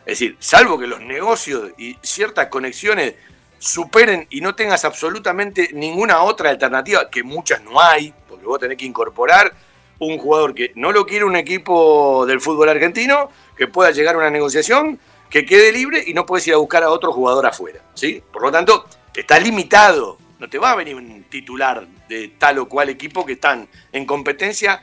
Es 0.00 0.18
decir, 0.18 0.36
salvo 0.40 0.76
que 0.76 0.88
los 0.88 1.00
negocios 1.00 1.70
y 1.78 1.96
ciertas 2.02 2.48
conexiones 2.48 3.14
superen 3.60 4.26
y 4.28 4.40
no 4.40 4.56
tengas 4.56 4.84
absolutamente 4.84 5.70
ninguna 5.72 6.24
otra 6.24 6.50
alternativa, 6.50 7.08
que 7.08 7.22
muchas 7.22 7.62
no 7.62 7.80
hay, 7.80 8.12
porque 8.28 8.44
vos 8.44 8.58
tenés 8.58 8.76
que 8.76 8.86
incorporar 8.86 9.54
un 10.00 10.18
jugador 10.18 10.52
que 10.52 10.72
no 10.74 10.90
lo 10.90 11.06
quiere 11.06 11.24
un 11.24 11.36
equipo 11.36 12.26
del 12.26 12.40
fútbol 12.40 12.70
argentino, 12.70 13.30
que 13.56 13.68
pueda 13.68 13.92
llegar 13.92 14.16
a 14.16 14.18
una 14.18 14.30
negociación, 14.30 14.98
que 15.30 15.44
quede 15.44 15.72
libre 15.72 16.02
y 16.06 16.14
no 16.14 16.26
puedes 16.26 16.46
ir 16.46 16.54
a 16.54 16.58
buscar 16.58 16.82
a 16.82 16.90
otro 16.90 17.12
jugador 17.12 17.46
afuera. 17.46 17.80
¿sí? 17.94 18.22
Por 18.32 18.42
lo 18.42 18.52
tanto, 18.52 18.86
está 19.14 19.38
limitado. 19.38 20.18
No 20.38 20.48
te 20.48 20.58
va 20.58 20.72
a 20.72 20.76
venir 20.76 20.94
un 20.94 21.24
titular 21.24 21.86
de 22.08 22.28
tal 22.38 22.58
o 22.58 22.68
cual 22.68 22.88
equipo 22.88 23.24
que 23.24 23.34
están 23.34 23.68
en 23.92 24.04
competencia 24.04 24.82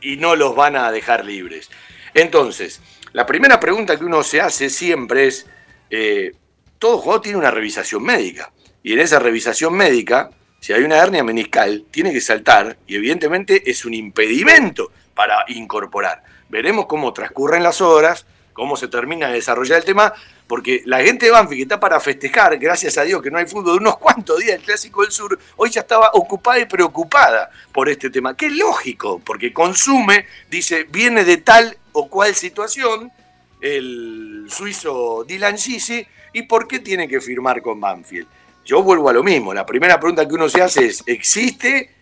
y 0.00 0.16
no 0.16 0.36
los 0.36 0.54
van 0.54 0.76
a 0.76 0.90
dejar 0.90 1.24
libres. 1.24 1.70
Entonces, 2.14 2.80
la 3.12 3.26
primera 3.26 3.60
pregunta 3.60 3.98
que 3.98 4.04
uno 4.04 4.22
se 4.22 4.40
hace 4.40 4.70
siempre 4.70 5.26
es, 5.26 5.46
eh, 5.90 6.32
todo 6.78 6.98
jugador 6.98 7.22
tiene 7.22 7.38
una 7.38 7.50
revisación 7.50 8.02
médica. 8.02 8.52
Y 8.82 8.92
en 8.92 9.00
esa 9.00 9.18
revisación 9.18 9.74
médica, 9.74 10.30
si 10.60 10.72
hay 10.72 10.82
una 10.82 10.98
hernia 10.98 11.24
meniscal, 11.24 11.84
tiene 11.90 12.12
que 12.12 12.20
saltar 12.20 12.78
y 12.86 12.96
evidentemente 12.96 13.70
es 13.70 13.84
un 13.84 13.94
impedimento 13.94 14.92
para 15.14 15.44
incorporar. 15.48 16.22
Veremos 16.48 16.86
cómo 16.86 17.12
transcurren 17.12 17.62
las 17.62 17.80
horas, 17.80 18.26
cómo 18.56 18.74
se 18.74 18.88
termina 18.88 19.28
de 19.28 19.34
desarrollar 19.34 19.78
el 19.78 19.84
tema, 19.84 20.14
porque 20.46 20.82
la 20.86 21.02
gente 21.02 21.26
de 21.26 21.32
Banfield 21.32 21.58
que 21.58 21.62
está 21.64 21.78
para 21.78 22.00
festejar, 22.00 22.56
gracias 22.56 22.96
a 22.96 23.02
Dios 23.02 23.22
que 23.22 23.30
no 23.30 23.36
hay 23.36 23.46
fútbol 23.46 23.74
de 23.74 23.80
unos 23.80 23.98
cuantos 23.98 24.40
días 24.40 24.56
el 24.56 24.62
Clásico 24.62 25.02
del 25.02 25.12
Sur, 25.12 25.38
hoy 25.56 25.70
ya 25.70 25.82
estaba 25.82 26.10
ocupada 26.14 26.58
y 26.58 26.64
preocupada 26.64 27.50
por 27.70 27.90
este 27.90 28.08
tema, 28.08 28.34
es 28.38 28.52
lógico, 28.52 29.20
porque 29.22 29.52
consume, 29.52 30.24
dice, 30.50 30.84
viene 30.84 31.24
de 31.24 31.36
tal 31.36 31.76
o 31.92 32.08
cual 32.08 32.34
situación 32.34 33.12
el 33.60 34.46
suizo 34.48 35.24
Dylan 35.28 35.58
Gisi 35.58 36.06
y 36.32 36.42
por 36.42 36.66
qué 36.66 36.78
tiene 36.78 37.06
que 37.06 37.20
firmar 37.20 37.60
con 37.60 37.78
Banfield. 37.78 38.26
Yo 38.64 38.82
vuelvo 38.82 39.10
a 39.10 39.12
lo 39.12 39.22
mismo, 39.22 39.52
la 39.52 39.66
primera 39.66 40.00
pregunta 40.00 40.26
que 40.26 40.34
uno 40.34 40.48
se 40.48 40.62
hace 40.62 40.86
es, 40.86 41.04
¿existe? 41.06 41.95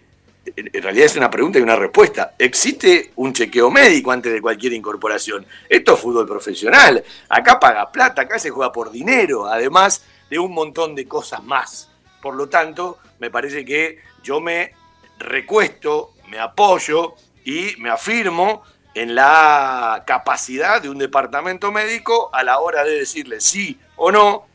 En 0.57 0.83
realidad 0.83 1.07
es 1.07 1.17
una 1.17 1.31
pregunta 1.31 1.59
y 1.59 1.63
una 1.63 1.77
respuesta. 1.77 2.35
¿Existe 2.39 3.13
un 3.17 3.33
chequeo 3.33 3.71
médico 3.71 4.13
antes 4.13 4.33
de 4.33 4.41
cualquier 4.41 4.73
incorporación? 4.75 5.47
Esto 5.69 5.95
es 5.95 6.01
fútbol 6.01 6.27
profesional. 6.27 7.03
Acá 7.29 7.59
paga 7.59 7.91
plata, 7.91 8.23
acá 8.23 8.39
se 8.39 8.51
juega 8.51 8.71
por 8.73 8.91
dinero, 8.91 9.47
además 9.47 10.05
de 10.29 10.39
un 10.39 10.53
montón 10.53 10.95
de 10.95 11.09
cosas 11.09 11.43
más. 11.43 11.91
Por 12.21 12.35
lo 12.35 12.49
tanto, 12.49 12.99
me 13.19 13.31
parece 13.31 13.65
que 13.65 13.99
yo 14.23 14.41
me 14.41 14.73
recuesto, 15.19 16.13
me 16.29 16.39
apoyo 16.39 17.15
y 17.45 17.75
me 17.79 17.91
afirmo 17.91 18.63
en 18.95 19.15
la 19.15 20.05
capacidad 20.07 20.81
de 20.81 20.89
un 20.89 20.99
departamento 20.99 21.73
médico 21.73 22.31
a 22.33 22.43
la 22.43 22.61
hora 22.61 22.85
de 22.85 22.99
decirle 22.99 23.41
sí 23.41 23.79
o 23.97 24.13
no 24.13 24.47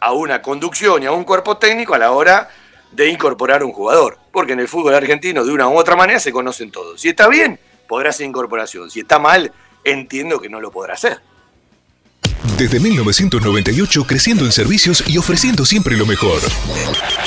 a 0.00 0.12
una 0.12 0.42
conducción 0.42 1.02
y 1.02 1.06
a 1.06 1.12
un 1.12 1.24
cuerpo 1.24 1.56
técnico 1.56 1.94
a 1.94 1.98
la 1.98 2.12
hora 2.12 2.50
de 2.92 3.08
incorporar 3.08 3.64
un 3.64 3.72
jugador. 3.72 4.18
Porque 4.32 4.52
en 4.52 4.60
el 4.60 4.68
fútbol 4.68 4.94
argentino 4.94 5.44
de 5.44 5.52
una 5.52 5.68
u 5.68 5.76
otra 5.76 5.96
manera 5.96 6.20
se 6.20 6.32
conocen 6.32 6.70
todos. 6.70 7.00
Si 7.00 7.08
está 7.08 7.28
bien, 7.28 7.58
podrá 7.88 8.10
hacer 8.10 8.26
incorporación. 8.26 8.90
Si 8.90 9.00
está 9.00 9.18
mal, 9.18 9.52
entiendo 9.84 10.40
que 10.40 10.48
no 10.48 10.60
lo 10.60 10.70
podrá 10.70 10.94
hacer. 10.94 11.20
Desde 12.56 12.80
1998 12.80 14.04
creciendo 14.06 14.44
en 14.44 14.52
servicios 14.52 15.04
y 15.08 15.18
ofreciendo 15.18 15.64
siempre 15.64 15.96
lo 15.96 16.06
mejor. 16.06 16.40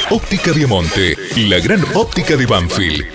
Óptica 0.09 0.51
Viamonte, 0.51 1.18
la 1.36 1.59
gran 1.59 1.84
óptica 1.93 2.36
de 2.36 2.45
Banfield. 2.45 3.14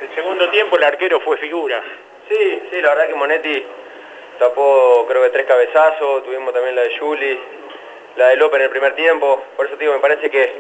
El 0.00 0.14
segundo 0.14 0.48
tiempo 0.50 0.76
el 0.76 0.84
arquero 0.84 1.20
fue 1.22 1.38
figura. 1.38 1.82
Sí, 2.28 2.62
sí, 2.70 2.80
la 2.80 2.90
verdad 2.90 3.08
que 3.08 3.16
Monetti 3.16 3.64
tapó 4.38 5.04
creo 5.08 5.24
que 5.24 5.30
tres 5.30 5.46
cabezazos, 5.46 6.22
tuvimos 6.24 6.54
también 6.54 6.76
la 6.76 6.82
de 6.82 6.96
Juli, 6.98 7.40
la 8.16 8.28
de 8.28 8.36
López 8.36 8.58
en 8.58 8.64
el 8.64 8.70
primer 8.70 8.94
tiempo, 8.94 9.44
por 9.56 9.66
eso 9.66 9.76
digo, 9.76 9.92
me 9.92 10.00
parece 10.00 10.30
que 10.30 10.54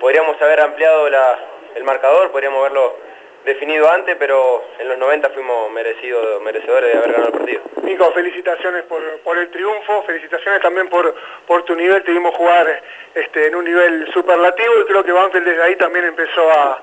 podríamos 0.00 0.40
haber 0.40 0.60
ampliado 0.60 1.06
el 1.06 1.84
marcador, 1.84 2.30
podríamos 2.30 2.60
haberlo 2.60 2.96
definido 3.44 3.88
antes, 3.90 4.16
pero 4.18 4.64
en 4.78 4.88
los 4.88 4.98
90 4.98 5.30
fuimos 5.30 5.70
merecidos, 5.70 6.42
merecedores 6.42 6.92
de 6.92 6.98
haber 6.98 7.12
ganado 7.12 7.28
el 7.28 7.38
partido. 7.38 7.60
Nico, 7.82 8.12
felicitaciones 8.12 8.82
por, 8.84 9.38
el 9.38 9.50
triunfo, 9.50 10.02
felicitaciones 10.02 10.60
también 10.60 10.88
por, 10.88 11.14
por 11.46 11.62
tu 11.64 11.76
nivel, 11.76 12.02
te 12.02 12.10
vimos 12.10 12.34
jugar 12.34 12.82
este, 13.14 13.46
en 13.46 13.54
un 13.54 13.64
nivel 13.64 14.12
superlativo 14.12 14.80
y 14.80 14.84
creo 14.86 15.04
que 15.04 15.12
Banfield 15.12 15.46
desde 15.46 15.62
ahí 15.62 15.76
también 15.76 16.06
empezó 16.06 16.50
a, 16.50 16.82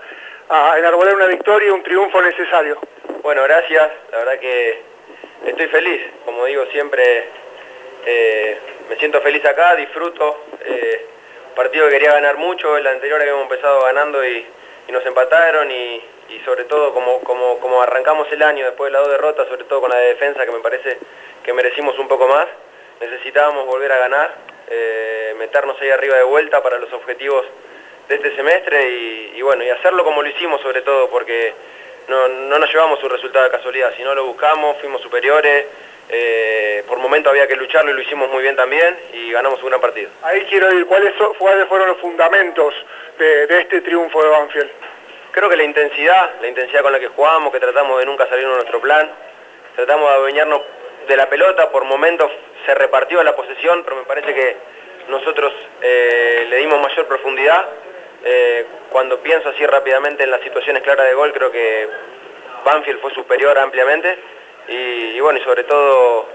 a 0.49 0.79
enarbolar 0.79 1.15
una 1.15 1.27
victoria 1.27 1.67
y 1.67 1.71
un 1.71 1.83
triunfo 1.83 2.21
necesario. 2.21 2.79
Bueno, 3.21 3.43
gracias, 3.43 3.89
la 4.11 4.19
verdad 4.19 4.39
que 4.39 4.81
estoy 5.45 5.67
feliz, 5.67 6.01
como 6.23 6.45
digo 6.45 6.65
siempre, 6.67 7.27
eh, 8.05 8.57
me 8.89 8.95
siento 8.97 9.21
feliz 9.21 9.43
acá, 9.45 9.75
disfruto, 9.75 10.45
eh, 10.65 11.05
partido 11.55 11.85
que 11.85 11.93
quería 11.93 12.13
ganar 12.13 12.37
mucho, 12.37 12.77
el 12.77 12.85
anterior 12.87 13.21
habíamos 13.21 13.43
empezado 13.43 13.83
ganando 13.83 14.25
y, 14.25 14.45
nos 14.89 15.05
empataron 15.07 15.71
y, 15.71 16.03
sobre 16.45 16.65
todo 16.65 16.93
como, 16.93 17.19
como, 17.59 17.81
arrancamos 17.81 18.31
el 18.31 18.43
año 18.43 18.65
después 18.65 18.91
de 18.91 18.93
las 18.93 19.03
dos 19.03 19.11
derrotas, 19.11 19.47
sobre 19.47 19.63
todo 19.63 19.81
con 19.81 19.89
la 19.89 19.97
de 19.97 20.09
defensa 20.09 20.45
que 20.45 20.51
me 20.51 20.59
parece 20.59 20.97
que 21.43 21.53
merecimos 21.53 21.97
un 21.97 22.07
poco 22.07 22.27
más, 22.27 22.47
necesitábamos 23.01 23.65
volver 23.65 23.91
a 23.91 23.97
ganar, 23.97 24.35
eh, 24.69 25.35
meternos 25.39 25.79
ahí 25.81 25.89
arriba 25.89 26.17
de 26.17 26.23
vuelta 26.23 26.61
para 26.61 26.77
los 26.77 26.93
objetivos 26.93 27.45
de 28.07 28.15
este 28.15 28.35
semestre 28.35 28.87
y, 29.35 29.41
bueno, 29.41 29.63
y 29.63 29.69
hacerlo 29.69 30.03
como 30.03 30.21
lo 30.21 30.29
hicimos 30.29 30.61
sobre 30.61 30.81
todo 30.81 31.09
porque 31.09 31.53
no, 32.07 32.27
no 32.27 32.59
nos 32.59 32.69
llevamos 32.71 33.03
un 33.03 33.09
resultado 33.09 33.45
de 33.45 33.51
casualidad, 33.51 33.93
sino 33.95 34.13
lo 34.13 34.25
buscamos, 34.25 34.77
fuimos 34.79 35.01
superiores, 35.01 35.65
eh, 36.09 36.83
por 36.87 36.99
momento 36.99 37.29
había 37.29 37.47
que 37.47 37.55
lucharlo 37.55 37.91
y 37.91 37.93
lo 37.95 38.01
hicimos 38.01 38.29
muy 38.29 38.43
bien 38.43 38.55
también 38.55 38.97
y 39.13 39.31
ganamos 39.31 39.61
un 39.63 39.69
gran 39.69 39.81
partido. 39.81 40.09
Ahí 40.21 40.45
quiero 40.49 40.71
ir, 40.73 40.85
¿cuáles, 40.85 41.13
fueron 41.37 41.87
los 41.87 41.97
fundamentos 41.97 42.73
de, 43.17 43.45
este 43.61 43.81
triunfo 43.81 44.21
de 44.21 44.29
Banfield? 44.29 44.69
Creo 45.31 45.49
que 45.49 45.57
la 45.57 45.63
intensidad, 45.63 46.31
la 46.41 46.47
intensidad 46.47 46.81
con 46.81 46.91
la 46.91 46.99
que 46.99 47.07
jugamos, 47.07 47.51
que 47.51 47.59
tratamos 47.59 47.99
de 47.99 48.05
nunca 48.05 48.27
salir 48.27 48.47
de 48.47 48.53
nuestro 48.53 48.79
plan, 48.81 49.09
tratamos 49.75 50.09
de 50.09 50.15
adueñarnos 50.15 50.61
de 51.07 51.17
la 51.17 51.27
pelota, 51.29 51.71
por 51.71 51.85
momentos 51.85 52.31
se 52.65 52.75
repartió 52.75 53.23
la 53.23 53.35
posesión, 53.35 53.83
pero 53.83 53.95
me 53.95 54.03
parece 54.03 54.33
que 54.33 54.57
nosotros 55.09 55.53
eh, 55.81 56.45
le 56.49 56.57
dimos 56.57 56.79
mayor 56.81 57.07
profundidad. 57.07 57.65
Eh, 58.25 58.65
cuando 58.89 59.19
pienso 59.19 59.49
así 59.49 59.65
rápidamente 59.65 60.23
en 60.23 60.31
las 60.31 60.41
situaciones 60.41 60.81
claras 60.83 61.07
de 61.07 61.13
gol, 61.13 61.33
creo 61.33 61.51
que 61.51 61.89
Banfield 62.63 63.01
fue 63.01 63.13
superior 63.13 63.57
ampliamente 63.57 64.17
y, 64.67 65.19
bueno, 65.19 65.39
y 65.39 65.43
sobre 65.43 65.63
todo, 65.65 66.27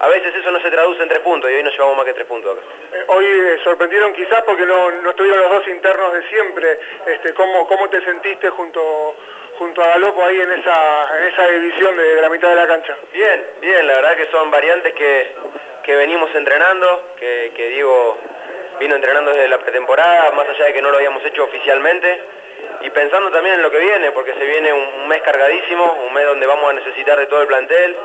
a 0.00 0.08
veces 0.08 0.34
eso 0.34 0.50
no 0.50 0.60
se 0.60 0.70
traduce 0.70 1.02
en 1.02 1.08
tres 1.08 1.20
puntos 1.20 1.50
y 1.50 1.54
hoy 1.54 1.62
nos 1.62 1.72
llevamos 1.72 1.96
más 1.98 2.06
que 2.06 2.14
tres 2.14 2.26
puntos 2.26 2.56
acá. 2.56 2.66
Eh, 2.92 3.04
hoy 3.08 3.26
eh, 3.26 3.58
sorprendieron 3.62 4.12
quizás 4.14 4.42
porque 4.42 4.66
no, 4.66 4.90
no, 4.90 5.10
estuvieron 5.10 5.40
los 5.42 5.50
dos 5.52 5.68
internos 5.68 6.12
de 6.14 6.28
siempre. 6.28 6.80
Este, 7.06 7.32
¿cómo, 7.34 7.66
¿Cómo 7.68 7.88
te 7.88 8.04
sentiste 8.04 8.50
junto, 8.50 9.14
junto 9.58 9.82
a 9.82 9.88
Galopo 9.88 10.24
ahí 10.24 10.40
en 10.40 10.50
esa, 10.52 11.18
en 11.18 11.32
esa 11.32 11.48
división 11.48 11.96
de, 11.96 12.20
la 12.20 12.28
mitad 12.28 12.48
de 12.48 12.56
la 12.56 12.66
cancha? 12.66 12.96
Bien, 13.12 13.46
bien, 13.60 13.86
la 13.86 13.94
verdad 13.94 14.16
que 14.16 14.26
son 14.32 14.50
variantes 14.50 14.92
que, 14.94 15.32
que 15.84 15.94
venimos 15.94 16.34
entrenando, 16.34 17.14
que, 17.16 17.52
que 17.54 17.68
Diego 17.68 18.18
vino 18.78 18.94
entrenando 18.94 19.30
desde 19.32 19.48
la 19.48 19.58
pretemporada, 19.58 20.30
más 20.32 20.48
allá 20.48 20.66
de 20.66 20.72
que 20.72 20.82
no 20.82 20.90
lo 20.90 20.96
habíamos 20.96 21.24
hecho 21.24 21.44
oficialmente 21.44 22.20
y 22.82 22.90
pensando 22.90 23.30
también 23.30 23.56
en 23.56 23.62
lo 23.62 23.70
que 23.70 23.78
viene, 23.78 24.12
porque 24.12 24.34
se 24.34 24.44
viene 24.44 24.72
un, 24.72 25.08
mes 25.08 25.22
cargadísimo, 25.22 25.98
un 26.06 26.12
mes 26.12 26.26
donde 26.26 26.46
vamos 26.46 26.70
a 26.70 26.72
necesitar 26.74 27.18
de 27.18 27.26
todo 27.26 27.42
el 27.42 27.46
plantel, 27.46 27.96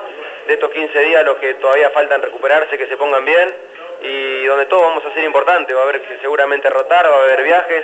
de 0.47 0.53
estos 0.53 0.71
15 0.71 0.99
días 0.99 1.25
los 1.25 1.37
que 1.37 1.55
todavía 1.55 1.89
faltan 1.91 2.21
recuperarse, 2.21 2.77
que 2.77 2.87
se 2.87 2.97
pongan 2.97 3.25
bien, 3.25 3.53
y 4.01 4.45
donde 4.45 4.65
todo 4.65 4.81
vamos 4.81 5.05
a 5.05 5.13
ser 5.13 5.23
importante, 5.23 5.73
va 5.73 5.81
a 5.81 5.83
haber 5.83 6.01
seguramente 6.21 6.69
rotar, 6.69 7.09
va 7.09 7.15
a 7.15 7.23
haber 7.23 7.43
viajes, 7.43 7.83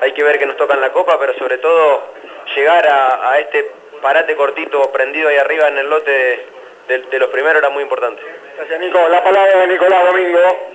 hay 0.00 0.12
que 0.12 0.24
ver 0.24 0.38
que 0.38 0.46
nos 0.46 0.56
tocan 0.56 0.80
la 0.80 0.90
copa, 0.90 1.18
pero 1.18 1.34
sobre 1.34 1.58
todo 1.58 2.14
llegar 2.56 2.86
a, 2.88 3.38
este 3.38 3.70
parate 4.00 4.34
cortito 4.34 4.90
prendido 4.90 5.28
ahí 5.28 5.36
arriba 5.36 5.68
en 5.68 5.78
el 5.78 5.88
lote 5.88 6.46
de 6.88 7.18
los 7.18 7.30
primeros 7.30 7.62
era 7.62 7.70
muy 7.70 7.84
importante. 7.84 8.20
Gracias 8.56 8.80
Nico, 8.80 9.08
la 9.08 9.22
palabra 9.22 9.58
de 9.58 9.66
Nicolás 9.68 10.04
Domingo. 10.06 10.72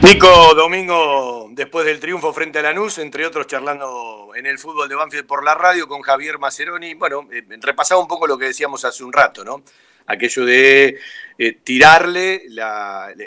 Nico 0.00 0.54
Domingo, 0.54 1.48
después 1.50 1.84
del 1.84 1.98
triunfo 1.98 2.32
frente 2.32 2.60
a 2.60 2.62
Lanús, 2.62 2.98
entre 2.98 3.26
otros 3.26 3.48
charlando 3.48 4.30
en 4.36 4.46
el 4.46 4.58
fútbol 4.58 4.88
de 4.88 4.94
Banfield 4.94 5.26
por 5.26 5.44
la 5.44 5.54
radio 5.54 5.88
con 5.88 6.02
Javier 6.02 6.38
Maceroni, 6.38 6.94
bueno, 6.94 7.28
eh, 7.32 7.42
repasaba 7.60 8.00
un 8.00 8.06
poco 8.06 8.26
lo 8.26 8.38
que 8.38 8.46
decíamos 8.46 8.84
hace 8.84 9.02
un 9.02 9.12
rato, 9.12 9.44
¿no? 9.44 9.62
Aquello 10.06 10.44
de 10.44 10.98
eh, 11.36 11.52
tirarle 11.64 12.44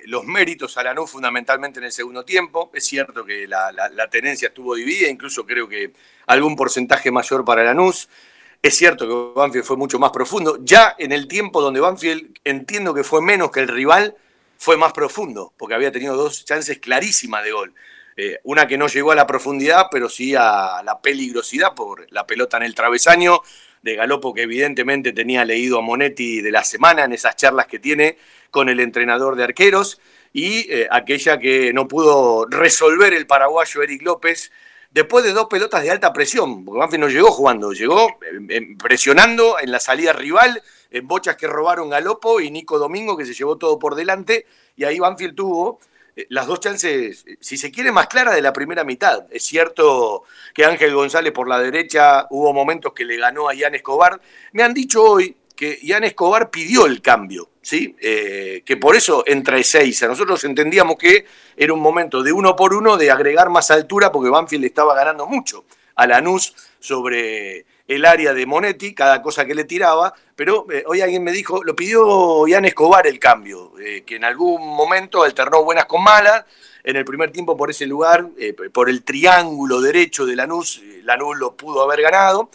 los 0.06 0.24
méritos 0.24 0.78
a 0.78 0.84
Lanús 0.84 1.12
fundamentalmente 1.12 1.80
en 1.80 1.86
el 1.86 1.92
segundo 1.92 2.24
tiempo. 2.24 2.72
Es 2.74 2.86
cierto 2.86 3.26
que 3.26 3.48
la, 3.48 3.72
la, 3.72 4.10
tenencia 4.10 4.48
estuvo 4.48 4.74
dividida, 4.74 5.10
incluso 5.10 5.46
creo 5.46 5.68
que 5.68 5.92
algún 6.28 6.56
porcentaje 6.56 7.12
mayor 7.12 7.46
para 7.46 7.64
Lanús. 7.64 8.10
Es 8.62 8.76
cierto 8.76 9.08
que 9.08 9.40
Banfield 9.40 9.66
fue 9.66 9.78
mucho 9.78 10.00
más 10.00 10.12
profundo. 10.12 10.58
Ya 10.62 10.96
en 10.98 11.12
el 11.12 11.28
tiempo 11.28 11.62
donde 11.62 11.82
Banfield 11.82 12.40
entiendo 12.44 12.94
que 12.94 13.04
fue 13.04 13.22
menos 13.22 13.52
que 13.52 13.60
el 13.60 13.68
rival, 13.68 14.16
fue 14.62 14.78
más 14.78 14.94
profundo, 14.94 15.54
porque 15.58 15.74
había 15.74 15.92
tenido 15.92 16.16
dos 16.16 16.46
chances 16.46 16.78
clarísimas 16.78 17.44
de 17.44 17.52
gol. 17.52 17.74
Eh, 18.16 18.40
una 18.44 18.68
que 18.68 18.78
no 18.78 18.86
llegó 18.86 19.12
a 19.12 19.16
la 19.16 19.26
profundidad, 19.26 19.88
pero 19.90 20.08
sí 20.08 20.36
a 20.38 20.84
la 20.86 21.02
peligrosidad 21.02 21.74
por 21.74 22.06
la 22.12 22.28
pelota 22.28 22.58
en 22.58 22.64
el 22.64 22.76
travesaño 22.76 23.42
de 23.82 23.96
Galopo, 23.96 24.36
que 24.36 24.44
evidentemente 24.44 25.14
tenía 25.14 25.46
leído 25.46 25.80
a 25.80 25.82
Monetti 25.82 26.42
de 26.42 26.52
la 26.52 26.64
semana 26.64 27.06
en 27.06 27.14
esas 27.14 27.36
charlas 27.38 27.66
que 27.66 27.80
tiene 27.80 28.20
con 28.52 28.70
el 28.70 28.80
entrenador 28.80 29.36
de 29.36 29.46
arqueros, 29.46 30.00
y 30.32 30.72
eh, 30.72 30.88
aquella 30.92 31.40
que 31.40 31.74
no 31.74 31.88
pudo 31.88 32.46
resolver 32.46 33.16
el 33.16 33.26
paraguayo 33.26 33.82
Eric 33.82 34.04
López 34.04 34.52
después 34.92 35.26
de 35.26 35.34
dos 35.34 35.48
pelotas 35.48 35.82
de 35.82 35.90
alta 35.90 36.14
presión, 36.14 36.64
porque 36.66 36.78
Banfield 36.82 37.06
no 37.06 37.10
llegó 37.10 37.32
jugando, 37.32 37.72
llegó 37.72 38.20
eh, 38.48 38.76
presionando 38.78 39.58
en 39.60 39.72
la 39.72 39.80
salida 39.80 40.14
rival 40.14 40.62
en 40.92 41.08
bochas 41.08 41.36
que 41.36 41.48
robaron 41.48 41.90
Galopo 41.90 42.40
y 42.42 42.52
Nico 42.52 42.78
Domingo, 42.78 43.18
que 43.18 43.26
se 43.26 43.34
llevó 43.34 43.58
todo 43.58 43.80
por 43.80 43.96
delante, 43.96 44.46
y 44.76 44.84
ahí 44.84 45.00
Banfield 45.00 45.36
tuvo 45.36 45.80
eh, 46.16 46.28
las 46.30 46.48
dos 46.48 46.60
chances, 46.60 47.24
eh, 47.26 47.38
si 47.40 47.58
se 47.58 47.72
quiere, 47.72 47.92
más 47.92 48.08
claras 48.08 48.36
de 48.36 48.42
la 48.42 48.54
primera 48.54 48.84
mitad. 48.84 49.26
Es 49.32 49.44
cierto 49.44 50.24
que 50.54 50.66
Ángel 50.66 50.94
González 50.94 51.32
por 51.32 51.48
la 51.48 51.60
derecha 51.60 52.28
hubo 52.30 52.54
momentos 52.54 52.94
que 52.94 53.06
le 53.06 53.18
ganó 53.18 53.48
a 53.48 53.54
Ian 53.54 53.76
Escobar. 53.76 54.20
Me 54.52 54.64
han 54.64 54.74
dicho 54.74 55.04
hoy 55.04 55.36
que 55.56 55.80
Ian 55.82 56.04
Escobar 56.04 56.50
pidió 56.50 56.86
el 56.86 57.02
cambio, 57.02 57.50
¿sí? 57.62 57.96
Eh, 58.02 58.64
que 58.66 58.78
por 58.78 58.96
eso 58.96 59.24
entra 59.26 59.62
seis. 59.64 60.02
A 60.04 60.08
nosotros 60.08 60.44
entendíamos 60.44 60.98
que 60.98 61.26
era 61.56 61.74
un 61.74 61.80
momento 61.80 62.24
de 62.24 62.32
uno 62.32 62.56
por 62.56 62.74
uno 62.74 62.98
de 62.98 63.12
agregar 63.12 63.50
más 63.50 63.72
altura 63.72 64.12
porque 64.12 64.30
Banfield 64.30 64.66
estaba 64.66 64.96
ganando 64.96 65.28
mucho 65.28 65.66
a 65.96 66.08
Lanús 66.08 66.56
sobre 66.80 67.66
el 67.96 68.06
área 68.06 68.34
de 68.34 68.46
Monetti, 68.46 68.94
cada 68.94 69.22
cosa 69.22 69.46
que 69.46 69.54
le 69.54 69.66
tiraba, 69.66 70.14
pero 70.36 70.66
eh, 70.72 70.84
hoy 70.88 71.02
alguien 71.02 71.24
me 71.24 71.34
dijo, 71.34 71.62
lo 71.62 71.76
pidió 71.76 72.48
Ian 72.48 72.64
Escobar 72.64 73.06
el 73.06 73.20
cambio, 73.20 73.74
eh, 73.80 74.04
que 74.06 74.16
en 74.16 74.24
algún 74.24 74.66
momento 74.66 75.24
alternó 75.24 75.64
buenas 75.66 75.86
con 75.86 76.02
malas, 76.02 76.46
en 76.86 76.96
el 76.96 77.04
primer 77.04 77.32
tiempo 77.32 77.58
por 77.58 77.70
ese 77.70 77.86
lugar, 77.86 78.30
eh, 78.38 78.54
por 78.54 78.90
el 78.90 79.04
triángulo 79.04 79.82
derecho 79.82 80.26
de 80.26 80.38
Lanús, 80.38 80.82
Lanús 81.04 81.38
lo 81.38 81.58
pudo 81.58 81.84
haber 81.84 82.02
ganado, 82.02 82.50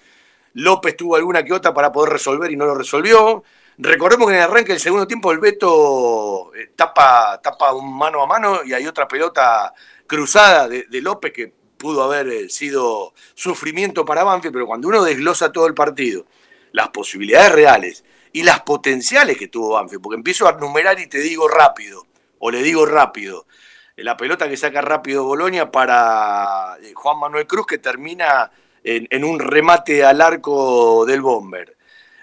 López 0.54 0.96
tuvo 0.96 1.16
alguna 1.16 1.44
que 1.44 1.52
otra 1.52 1.74
para 1.74 1.92
poder 1.92 2.14
resolver 2.14 2.50
y 2.50 2.56
no 2.56 2.64
lo 2.66 2.74
resolvió, 2.74 3.44
Recordemos 3.78 4.28
que 4.28 4.32
en 4.32 4.38
el 4.38 4.48
arranque 4.48 4.72
del 4.72 4.80
segundo 4.80 5.06
tiempo 5.06 5.30
el 5.32 5.38
Beto 5.38 6.50
tapa, 6.74 7.38
tapa 7.42 7.74
un 7.74 7.94
mano 7.94 8.22
a 8.22 8.26
mano 8.26 8.64
y 8.64 8.72
hay 8.72 8.86
otra 8.86 9.06
pelota 9.06 9.74
cruzada 10.06 10.66
de 10.66 11.00
López 11.02 11.30
que 11.34 11.52
pudo 11.86 12.02
haber 12.02 12.26
eh, 12.26 12.48
sido 12.48 13.14
sufrimiento 13.34 14.04
para 14.04 14.24
Banfield, 14.24 14.52
pero 14.52 14.66
cuando 14.66 14.88
uno 14.88 15.04
desglosa 15.04 15.52
todo 15.52 15.68
el 15.68 15.74
partido, 15.74 16.26
las 16.72 16.88
posibilidades 16.88 17.52
reales 17.52 18.04
y 18.32 18.42
las 18.42 18.62
potenciales 18.62 19.38
que 19.38 19.46
tuvo 19.46 19.74
Banfield, 19.74 20.02
porque 20.02 20.16
empiezo 20.16 20.48
a 20.48 20.52
numerar 20.54 20.98
y 20.98 21.06
te 21.06 21.18
digo 21.18 21.46
rápido, 21.46 22.04
o 22.40 22.50
le 22.50 22.60
digo 22.64 22.86
rápido, 22.86 23.46
la 23.94 24.16
pelota 24.16 24.48
que 24.48 24.56
saca 24.56 24.80
rápido 24.80 25.22
Bolonia 25.22 25.70
para 25.70 26.76
eh, 26.82 26.92
Juan 26.92 27.20
Manuel 27.20 27.46
Cruz 27.46 27.68
que 27.68 27.78
termina 27.78 28.50
en, 28.82 29.24
un 29.24 29.38
remate 29.38 30.04
al 30.04 30.20
arco 30.20 31.04
del 31.06 31.20
Bomber. 31.20 31.76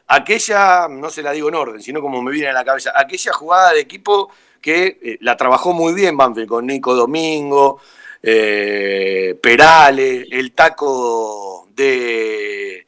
Aquella, 0.07 0.89
no 0.89 1.09
se 1.09 1.24
la 1.24 1.32
digo 1.32 1.47
en 1.47 1.55
orden, 1.55 1.82
sino 1.82 2.01
como 2.01 2.22
me 2.22 2.32
viene 2.32 2.49
a 2.49 2.53
la 2.53 2.66
cabeza, 2.66 2.91
aquella 2.93 3.32
jugada 3.32 3.72
de 3.72 3.80
equipo 3.80 4.30
que 4.59 4.99
eh, 5.01 5.18
la 5.22 5.38
trabajó 5.38 5.72
muy 5.72 5.93
bien 5.93 6.18
Banfield 6.18 6.49
con 6.49 6.68
Nico 6.68 6.93
Domingo, 6.93 7.80
eh, 8.24 9.38
Perales, 9.41 10.28
el 10.32 10.53
taco 10.53 11.67
de 11.76 12.88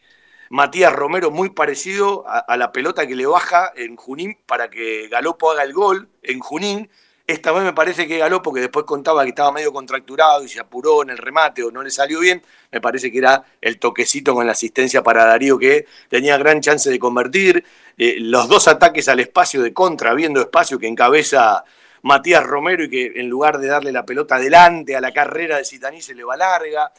Matías 0.50 0.94
Romero 0.94 1.30
muy 1.30 1.50
parecido 1.50 2.24
a, 2.26 2.56
la 2.56 2.72
pelota 2.72 3.06
que 3.06 3.16
le 3.16 3.26
baja 3.26 3.74
en 3.76 3.98
Junín 3.98 4.38
para 4.46 4.70
que 4.70 5.10
Galopo 5.10 5.52
haga 5.52 5.64
el 5.64 5.74
gol 5.74 6.08
en 6.24 6.40
Junín. 6.40 6.90
Esta 7.28 7.52
vez 7.52 7.64
me 7.64 7.74
parece 7.74 8.08
que 8.08 8.20
Galopo, 8.20 8.54
que 8.54 8.62
después 8.62 8.86
contaba 8.86 9.24
que 9.24 9.30
estaba 9.30 9.52
medio 9.52 9.74
contracturado 9.74 10.44
y 10.44 10.48
se 10.48 10.62
apuró 10.62 11.02
en 11.02 11.10
el 11.10 11.18
remate 11.18 11.64
o 11.64 11.72
no 11.72 11.82
le 11.84 11.90
salió 11.90 12.20
bien, 12.20 12.42
me 12.72 12.80
parece 12.80 13.12
que 13.12 13.18
era 13.18 13.44
el 13.60 13.80
toquecito 13.80 14.34
con 14.36 14.46
la 14.46 14.54
asistencia 14.54 15.04
para 15.04 15.26
Darío 15.26 15.58
que 15.58 15.86
tenía 16.08 16.38
gran 16.38 16.62
chance 16.62 16.90
de 16.90 17.00
convertir. 17.00 17.66
Eh, 17.98 18.18
los 18.20 18.48
dos 18.48 18.68
ataques 18.68 19.10
al 19.10 19.20
espacio 19.20 19.62
de 19.62 19.74
contra, 19.74 20.14
viendo 20.14 20.40
espacio 20.40 20.80
que 20.80 20.88
encabeza 20.88 21.66
Matías 22.06 22.44
Romero 22.44 22.84
y 22.84 22.90
que 22.90 23.14
en 23.16 23.28
lugar 23.30 23.58
de 23.58 23.68
darle 23.68 23.92
la 23.92 24.06
pelota 24.06 24.36
adelante 24.36 24.96
a 24.96 25.02
la 25.02 25.12
carrera 25.12 25.58
de 25.58 25.66
Citaní 25.66 26.02
se 26.02 26.14
le 26.14 26.24
va 26.24 26.38
larga 26.38 26.92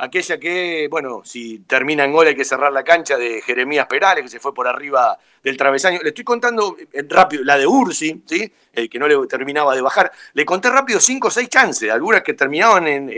aquella 0.00 0.38
que, 0.38 0.88
bueno, 0.90 1.22
si 1.24 1.60
termina 1.60 2.04
en 2.04 2.12
gol 2.12 2.26
hay 2.26 2.34
que 2.34 2.44
cerrar 2.44 2.72
la 2.72 2.82
cancha 2.82 3.18
de 3.18 3.42
Jeremías 3.42 3.86
Perales, 3.86 4.24
que 4.24 4.30
se 4.30 4.40
fue 4.40 4.54
por 4.54 4.66
arriba 4.66 5.18
del 5.42 5.56
travesaño. 5.56 6.00
Le 6.02 6.08
estoy 6.08 6.24
contando 6.24 6.76
eh, 6.92 7.04
rápido, 7.08 7.44
la 7.44 7.58
de 7.58 7.66
Ursi, 7.66 8.22
¿sí? 8.26 8.50
el 8.72 8.88
que 8.88 8.98
no 8.98 9.06
le 9.06 9.26
terminaba 9.26 9.74
de 9.74 9.82
bajar. 9.82 10.10
Le 10.32 10.44
conté 10.46 10.70
rápido 10.70 11.00
cinco 11.00 11.28
o 11.28 11.30
seis 11.30 11.48
chances, 11.50 11.90
algunas 11.90 12.22
que 12.22 12.32
terminaban 12.32 12.86
en, 12.88 13.10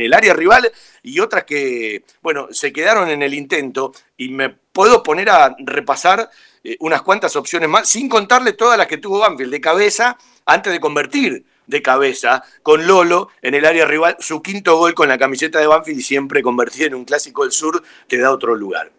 el 0.00 0.14
área 0.14 0.32
rival 0.32 0.72
y 1.02 1.20
otras 1.20 1.44
que, 1.44 2.04
bueno, 2.22 2.48
se 2.50 2.72
quedaron 2.72 3.10
en 3.10 3.22
el 3.22 3.34
intento 3.34 3.92
y 4.16 4.30
me 4.30 4.48
puedo 4.48 5.02
poner 5.02 5.28
a 5.28 5.54
repasar 5.58 6.30
eh, 6.64 6.76
unas 6.80 7.02
cuantas 7.02 7.36
opciones 7.36 7.68
más, 7.68 7.88
sin 7.88 8.08
contarle 8.08 8.54
todas 8.54 8.78
las 8.78 8.86
que 8.86 8.96
tuvo 8.96 9.18
Banfield 9.18 9.52
de 9.52 9.60
cabeza 9.60 10.16
antes 10.46 10.72
de 10.72 10.80
convertir 10.80 11.44
de 11.66 11.82
cabeza 11.82 12.42
con 12.62 12.86
Lolo 12.86 13.28
en 13.40 13.54
el 13.54 13.64
área 13.64 13.86
rival, 13.86 14.16
su 14.20 14.42
quinto 14.42 14.76
gol 14.76 14.94
con 14.94 15.08
la 15.08 15.18
camiseta 15.18 15.58
de 15.60 15.66
Banfield 15.66 16.00
y 16.00 16.02
siempre 16.02 16.42
convertido 16.42 16.86
en 16.86 16.94
un 16.94 17.04
clásico 17.04 17.42
del 17.42 17.52
sur 17.52 17.82
que 18.08 18.18
da 18.18 18.30
otro 18.30 18.54
lugar. 18.54 18.92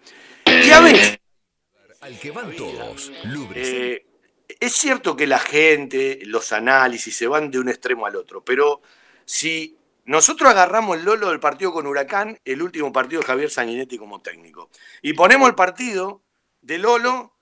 Y 0.46 0.72
a 0.72 0.80
ver, 0.80 1.20
al 2.02 2.20
que 2.20 2.32
van 2.32 2.56
todos, 2.56 3.12
eh, 3.56 4.06
es 4.60 4.74
cierto 4.74 5.16
que 5.16 5.28
la 5.28 5.40
gente, 5.40 6.20
los 6.24 6.52
análisis 6.52 7.16
se 7.16 7.28
van 7.28 7.52
de 7.52 7.60
un 7.60 7.70
extremo 7.70 8.06
al 8.06 8.16
otro, 8.16 8.44
pero 8.44 8.82
si 9.26 9.78
nosotros 10.06 10.50
agarramos 10.50 10.98
el 10.98 11.06
Lolo 11.06 11.30
del 11.30 11.40
partido 11.40 11.72
con 11.72 11.88
Huracán, 11.88 12.40
el 12.44 12.62
último 12.62 12.92
partido 12.92 13.22
de 13.22 13.28
Javier 13.28 13.50
Sanguinetti 13.50 13.98
como 13.98 14.22
técnico, 14.22 14.70
y 15.02 15.14
ponemos 15.14 15.48
el 15.48 15.56
partido 15.56 16.22
de 16.62 16.78
Lolo 16.78 17.33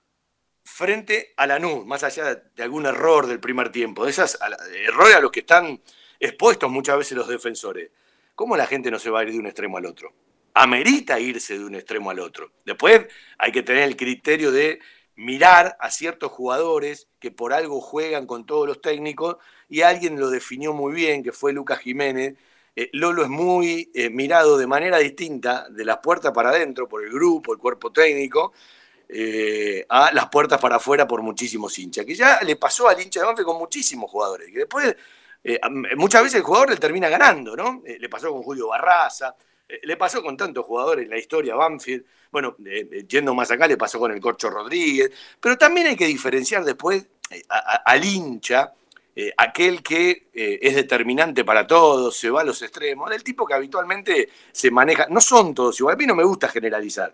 frente 0.64 1.34
a 1.36 1.46
Lanús, 1.46 1.84
más 1.86 2.04
allá 2.04 2.34
de 2.34 2.62
algún 2.62 2.86
error 2.86 3.26
del 3.26 3.40
primer 3.40 3.70
tiempo, 3.70 4.04
de 4.04 4.10
esos 4.10 4.38
errores 4.86 5.16
a 5.16 5.20
los 5.20 5.32
que 5.32 5.40
están 5.40 5.80
expuestos 6.18 6.70
muchas 6.70 6.98
veces 6.98 7.16
los 7.16 7.28
defensores. 7.28 7.90
¿Cómo 8.34 8.56
la 8.56 8.66
gente 8.66 8.90
no 8.90 8.98
se 8.98 9.10
va 9.10 9.20
a 9.20 9.22
ir 9.24 9.32
de 9.32 9.38
un 9.38 9.46
extremo 9.46 9.78
al 9.78 9.86
otro? 9.86 10.12
Amerita 10.54 11.18
irse 11.18 11.58
de 11.58 11.64
un 11.64 11.74
extremo 11.74 12.10
al 12.10 12.20
otro. 12.20 12.52
Después 12.64 13.06
hay 13.38 13.52
que 13.52 13.62
tener 13.62 13.84
el 13.84 13.96
criterio 13.96 14.52
de 14.52 14.80
mirar 15.16 15.76
a 15.80 15.90
ciertos 15.90 16.32
jugadores 16.32 17.08
que 17.18 17.30
por 17.30 17.52
algo 17.52 17.80
juegan 17.80 18.26
con 18.26 18.46
todos 18.46 18.66
los 18.66 18.80
técnicos 18.80 19.36
y 19.68 19.82
alguien 19.82 20.18
lo 20.18 20.30
definió 20.30 20.72
muy 20.72 20.92
bien, 20.92 21.22
que 21.22 21.32
fue 21.32 21.52
Lucas 21.52 21.80
Jiménez. 21.80 22.34
Eh, 22.74 22.88
Lolo 22.92 23.22
es 23.22 23.28
muy 23.28 23.90
eh, 23.94 24.08
mirado 24.08 24.56
de 24.56 24.66
manera 24.66 24.98
distinta 24.98 25.68
de 25.68 25.84
las 25.84 25.98
puertas 25.98 26.32
para 26.32 26.50
adentro 26.50 26.88
por 26.88 27.04
el 27.04 27.12
grupo, 27.12 27.52
el 27.52 27.58
cuerpo 27.58 27.92
técnico, 27.92 28.52
eh, 29.14 29.84
a 29.90 30.10
las 30.12 30.28
puertas 30.30 30.58
para 30.58 30.76
afuera 30.76 31.06
por 31.06 31.20
muchísimos 31.20 31.78
hinchas, 31.78 32.06
que 32.06 32.14
ya 32.14 32.40
le 32.40 32.56
pasó 32.56 32.88
al 32.88 32.98
hincha 32.98 33.20
de 33.20 33.26
Banfield 33.26 33.46
con 33.46 33.58
muchísimos 33.58 34.10
jugadores, 34.10 34.50
que 34.50 34.60
después 34.60 34.96
eh, 35.44 35.60
muchas 35.96 36.22
veces 36.22 36.38
el 36.38 36.42
jugador 36.42 36.70
le 36.70 36.76
termina 36.76 37.10
ganando, 37.10 37.54
¿no? 37.54 37.82
Eh, 37.84 37.98
le 38.00 38.08
pasó 38.08 38.30
con 38.30 38.42
Julio 38.42 38.68
Barraza, 38.68 39.36
le 39.82 39.96
pasó 39.98 40.22
con 40.22 40.34
tantos 40.34 40.64
jugadores 40.64 41.04
en 41.04 41.10
la 41.10 41.18
historia 41.18 41.54
Banfield, 41.54 42.04
bueno, 42.30 42.56
yendo 43.06 43.34
más 43.34 43.50
acá 43.50 43.66
le 43.66 43.76
pasó 43.76 43.98
con 43.98 44.12
el 44.12 44.20
Corcho 44.20 44.48
Rodríguez, 44.48 45.10
pero 45.38 45.58
también 45.58 45.88
hay 45.88 45.96
que 45.96 46.06
diferenciar 46.06 46.64
después 46.64 47.06
al 47.48 48.04
hincha, 48.04 48.72
aquel 49.36 49.82
que 49.82 50.28
es 50.32 50.74
determinante 50.74 51.44
para 51.44 51.66
todos, 51.66 52.16
se 52.16 52.30
va 52.30 52.42
a 52.42 52.44
los 52.44 52.60
extremos, 52.62 53.10
del 53.10 53.22
tipo 53.22 53.46
que 53.46 53.54
habitualmente 53.54 54.28
se 54.52 54.70
maneja, 54.70 55.06
no 55.08 55.20
son 55.20 55.54
todos 55.54 55.78
igual, 55.80 55.94
a 55.94 55.98
mí 55.98 56.06
no 56.06 56.14
me 56.14 56.24
gusta 56.24 56.48
generalizar, 56.48 57.12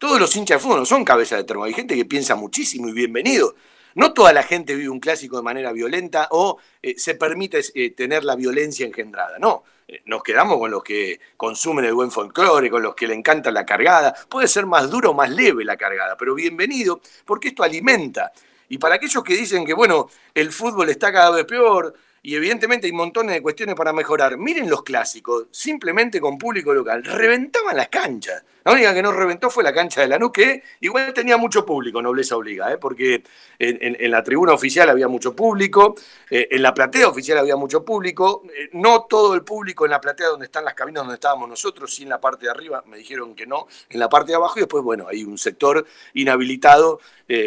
todos 0.00 0.18
los 0.18 0.34
hinchas 0.34 0.56
de 0.56 0.62
fútbol 0.62 0.80
no 0.80 0.86
son 0.86 1.04
cabeza 1.04 1.36
de 1.36 1.44
termo. 1.44 1.64
Hay 1.64 1.74
gente 1.74 1.94
que 1.94 2.06
piensa 2.06 2.34
muchísimo 2.34 2.88
y 2.88 2.92
bienvenido. 2.92 3.54
No 3.94 4.14
toda 4.14 4.32
la 4.32 4.42
gente 4.42 4.74
vive 4.74 4.88
un 4.88 4.98
clásico 4.98 5.36
de 5.36 5.42
manera 5.42 5.72
violenta 5.72 6.26
o 6.30 6.56
eh, 6.80 6.94
se 6.96 7.16
permite 7.16 7.60
eh, 7.74 7.90
tener 7.90 8.24
la 8.24 8.34
violencia 8.34 8.86
engendrada. 8.86 9.38
No, 9.38 9.62
eh, 9.86 10.00
nos 10.06 10.22
quedamos 10.22 10.56
con 10.56 10.70
los 10.70 10.82
que 10.82 11.20
consumen 11.36 11.84
el 11.84 11.92
buen 11.92 12.10
folclore, 12.10 12.70
con 12.70 12.82
los 12.82 12.94
que 12.94 13.06
le 13.06 13.12
encanta 13.12 13.50
la 13.50 13.66
cargada. 13.66 14.14
Puede 14.30 14.48
ser 14.48 14.64
más 14.64 14.90
duro 14.90 15.10
o 15.10 15.14
más 15.14 15.28
leve 15.28 15.66
la 15.66 15.76
cargada, 15.76 16.16
pero 16.16 16.34
bienvenido 16.34 17.02
porque 17.26 17.48
esto 17.48 17.62
alimenta. 17.62 18.32
Y 18.70 18.78
para 18.78 18.94
aquellos 18.94 19.22
que 19.22 19.36
dicen 19.36 19.66
que, 19.66 19.74
bueno, 19.74 20.08
el 20.32 20.50
fútbol 20.50 20.88
está 20.88 21.12
cada 21.12 21.30
vez 21.30 21.44
peor, 21.44 21.92
y 22.22 22.34
evidentemente 22.34 22.86
hay 22.86 22.92
montones 22.92 23.34
de 23.34 23.42
cuestiones 23.42 23.74
para 23.74 23.92
mejorar. 23.92 24.36
Miren 24.36 24.68
los 24.68 24.82
clásicos, 24.82 25.46
simplemente 25.50 26.20
con 26.20 26.36
público 26.36 26.74
local, 26.74 27.02
reventaban 27.04 27.76
las 27.76 27.88
canchas. 27.88 28.44
La 28.62 28.72
única 28.72 28.92
que 28.92 29.02
no 29.02 29.10
reventó 29.10 29.48
fue 29.48 29.64
la 29.64 29.72
cancha 29.72 30.02
de 30.02 30.08
Lanús, 30.08 30.32
que 30.32 30.62
igual 30.80 31.14
tenía 31.14 31.38
mucho 31.38 31.64
público, 31.64 32.02
nobleza 32.02 32.36
obliga, 32.36 32.70
¿eh? 32.70 32.76
porque 32.76 33.22
en, 33.58 34.10
la 34.10 34.22
tribuna 34.22 34.52
oficial 34.52 34.90
había 34.90 35.08
mucho 35.08 35.34
público, 35.34 35.94
eh, 36.28 36.48
en 36.50 36.60
la 36.60 36.74
platea 36.74 37.08
oficial 37.08 37.38
había 37.38 37.56
mucho 37.56 37.82
público, 37.82 38.42
eh, 38.54 38.68
no 38.74 39.06
todo 39.08 39.32
el 39.32 39.44
público 39.44 39.86
en 39.86 39.92
la 39.92 40.00
platea 40.00 40.28
donde 40.28 40.44
están 40.44 40.66
las 40.66 40.74
cabinas 40.74 41.04
donde 41.04 41.14
estábamos 41.14 41.48
nosotros, 41.48 41.94
sí 41.94 42.02
en 42.02 42.10
la 42.10 42.20
parte 42.20 42.44
de 42.44 42.50
arriba, 42.50 42.84
me 42.86 42.98
dijeron 42.98 43.34
que 43.34 43.46
no, 43.46 43.66
en 43.88 43.98
la 43.98 44.10
parte 44.10 44.32
de 44.32 44.36
abajo, 44.36 44.58
y 44.58 44.60
después, 44.60 44.84
bueno, 44.84 45.06
hay 45.08 45.24
un 45.24 45.38
sector 45.38 45.86
inhabilitado 46.12 47.00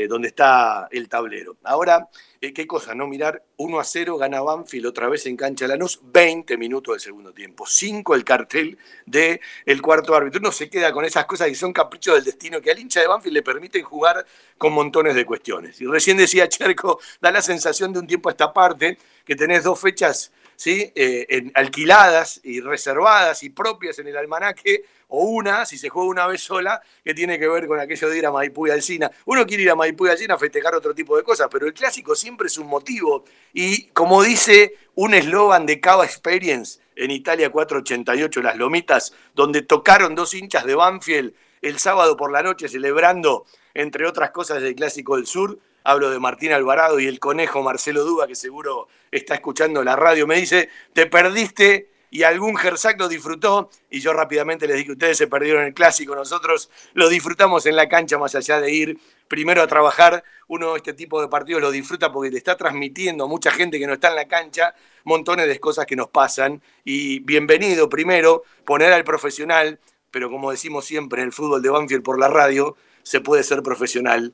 donde 0.07 0.29
está 0.29 0.87
el 0.91 1.09
tablero. 1.09 1.57
Ahora, 1.65 2.07
qué 2.51 2.67
cosa, 2.67 2.93
¿no? 2.93 3.07
Mirar 3.07 3.45
1 3.55 3.79
a 3.79 3.83
0, 3.83 4.17
gana 4.17 4.41
Banfield 4.41 4.87
otra 4.87 5.07
vez 5.07 5.25
en 5.27 5.37
cancha 5.37 5.67
Lanús, 5.67 6.01
20 6.03 6.57
minutos 6.57 6.95
del 6.95 6.99
segundo 6.99 7.31
tiempo, 7.31 7.65
5 7.65 8.15
el 8.15 8.25
cartel 8.25 8.77
del 9.05 9.39
el 9.65 9.81
cuarto 9.81 10.13
árbitro. 10.13 10.41
Uno 10.41 10.51
se 10.51 10.69
queda 10.69 10.91
con 10.91 11.05
esas 11.05 11.25
cosas 11.25 11.47
que 11.47 11.55
son 11.55 11.71
caprichos 11.71 12.15
del 12.15 12.25
destino, 12.25 12.59
que 12.59 12.71
al 12.71 12.79
hincha 12.79 12.99
de 12.99 13.07
Banfield 13.07 13.35
le 13.35 13.43
permiten 13.43 13.83
jugar 13.83 14.25
con 14.57 14.73
montones 14.73 15.15
de 15.15 15.25
cuestiones. 15.25 15.79
Y 15.79 15.85
recién 15.85 16.17
decía 16.17 16.49
Cherco, 16.49 16.99
da 17.21 17.31
la 17.31 17.41
sensación 17.41 17.93
de 17.93 17.99
un 17.99 18.07
tiempo 18.07 18.27
a 18.27 18.33
esta 18.33 18.51
parte, 18.51 18.97
que 19.23 19.35
tenés 19.35 19.63
dos 19.63 19.79
fechas 19.79 20.33
¿sí? 20.63 20.93
Eh, 20.95 21.51
alquiladas 21.55 22.39
y 22.41 22.61
reservadas 22.61 23.43
y 23.43 23.49
propias 23.49 23.99
en 23.99 24.07
el 24.07 24.15
almanaque, 24.15 24.85
o 25.09 25.25
una, 25.25 25.65
si 25.65 25.77
se 25.77 25.89
juega 25.89 26.07
una 26.07 26.25
vez 26.25 26.41
sola, 26.41 26.81
que 27.03 27.13
tiene 27.13 27.37
que 27.37 27.49
ver 27.49 27.67
con 27.67 27.81
aquello 27.81 28.09
de 28.09 28.17
ir 28.17 28.25
a 28.25 28.31
Maipú 28.31 28.67
y 28.67 28.69
Alcina. 28.69 29.11
Uno 29.25 29.45
quiere 29.45 29.63
ir 29.63 29.71
a 29.71 29.75
Maipú 29.75 30.07
y 30.07 30.09
Alcina 30.09 30.35
a 30.35 30.37
festejar 30.37 30.73
otro 30.73 30.95
tipo 30.95 31.17
de 31.17 31.23
cosas, 31.23 31.49
pero 31.51 31.67
el 31.67 31.73
clásico 31.73 32.15
siempre 32.15 32.47
es 32.47 32.57
un 32.57 32.67
motivo. 32.67 33.25
Y 33.51 33.87
como 33.87 34.23
dice 34.23 34.77
un 34.95 35.13
eslogan 35.13 35.65
de 35.65 35.81
Cava 35.81 36.05
Experience 36.05 36.79
en 36.95 37.11
Italia 37.11 37.49
488, 37.49 38.41
Las 38.41 38.55
Lomitas, 38.55 39.13
donde 39.35 39.63
tocaron 39.63 40.15
dos 40.15 40.33
hinchas 40.33 40.63
de 40.63 40.75
Banfield 40.75 41.33
el 41.61 41.77
sábado 41.77 42.15
por 42.15 42.31
la 42.31 42.41
noche 42.41 42.69
celebrando, 42.69 43.45
entre 43.73 44.07
otras 44.07 44.31
cosas, 44.31 44.63
el 44.63 44.75
Clásico 44.75 45.17
del 45.17 45.27
Sur, 45.27 45.59
hablo 45.83 46.09
de 46.09 46.19
Martín 46.19 46.51
Alvarado 46.51 46.99
y 46.99 47.07
el 47.07 47.19
conejo 47.19 47.61
Marcelo 47.61 48.03
Duba, 48.03 48.27
que 48.27 48.35
seguro 48.35 48.87
está 49.11 49.35
escuchando 49.35 49.83
la 49.83 49.95
radio, 49.95 50.27
me 50.27 50.35
dice, 50.35 50.69
te 50.93 51.05
perdiste 51.05 51.89
y 52.09 52.23
algún 52.23 52.55
Gersac 52.55 52.99
lo 52.99 53.07
disfrutó 53.07 53.69
y 53.89 53.99
yo 53.99 54.13
rápidamente 54.13 54.67
les 54.67 54.77
dije, 54.77 54.91
ustedes 54.91 55.17
se 55.17 55.27
perdieron 55.27 55.63
el 55.63 55.73
clásico, 55.73 56.15
nosotros 56.15 56.69
lo 56.93 57.09
disfrutamos 57.09 57.65
en 57.65 57.75
la 57.75 57.89
cancha 57.89 58.17
más 58.17 58.35
allá 58.35 58.61
de 58.61 58.71
ir 58.71 58.99
primero 59.27 59.61
a 59.61 59.67
trabajar, 59.67 60.23
uno 60.47 60.75
este 60.75 60.93
tipo 60.93 61.21
de 61.21 61.27
partidos 61.27 61.61
lo 61.61 61.71
disfruta 61.71 62.11
porque 62.11 62.29
le 62.29 62.37
está 62.37 62.55
transmitiendo 62.55 63.27
mucha 63.27 63.51
gente 63.51 63.79
que 63.79 63.87
no 63.87 63.93
está 63.93 64.09
en 64.09 64.15
la 64.15 64.27
cancha 64.27 64.75
montones 65.03 65.47
de 65.47 65.59
cosas 65.59 65.85
que 65.85 65.95
nos 65.95 66.09
pasan. 66.09 66.61
Y 66.83 67.19
bienvenido 67.19 67.89
primero 67.89 68.43
poner 68.65 68.93
al 68.93 69.03
profesional, 69.03 69.79
pero 70.11 70.29
como 70.29 70.51
decimos 70.51 70.85
siempre 70.85 71.21
en 71.21 71.27
el 71.27 71.33
fútbol 71.33 71.61
de 71.61 71.69
Banfield 71.69 72.03
por 72.03 72.19
la 72.19 72.27
radio, 72.27 72.75
se 73.03 73.19
puede 73.19 73.43
ser 73.43 73.63
profesional 73.63 74.33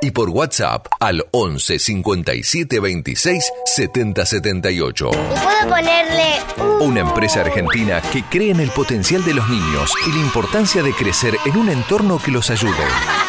y 0.00 0.10
por 0.10 0.30
WhatsApp 0.30 0.86
al 0.98 1.24
11 1.30 1.78
57 1.78 2.80
26 2.80 3.52
70 3.66 4.26
78. 4.26 5.10
¿Puedo 5.10 5.74
ponerle 5.74 6.40
Una 6.80 7.00
empresa 7.00 7.40
argentina 7.40 8.00
que 8.12 8.22
cree 8.24 8.50
en 8.50 8.60
el 8.60 8.70
potencial 8.70 9.24
de 9.24 9.34
los 9.34 9.48
niños 9.48 9.92
y 10.06 10.12
la 10.12 10.18
importancia 10.18 10.82
de 10.82 10.92
crecer 10.92 11.36
en 11.44 11.56
un 11.56 11.68
entorno 11.68 12.20
que 12.22 12.30
los 12.30 12.50
ayude. 12.50 12.72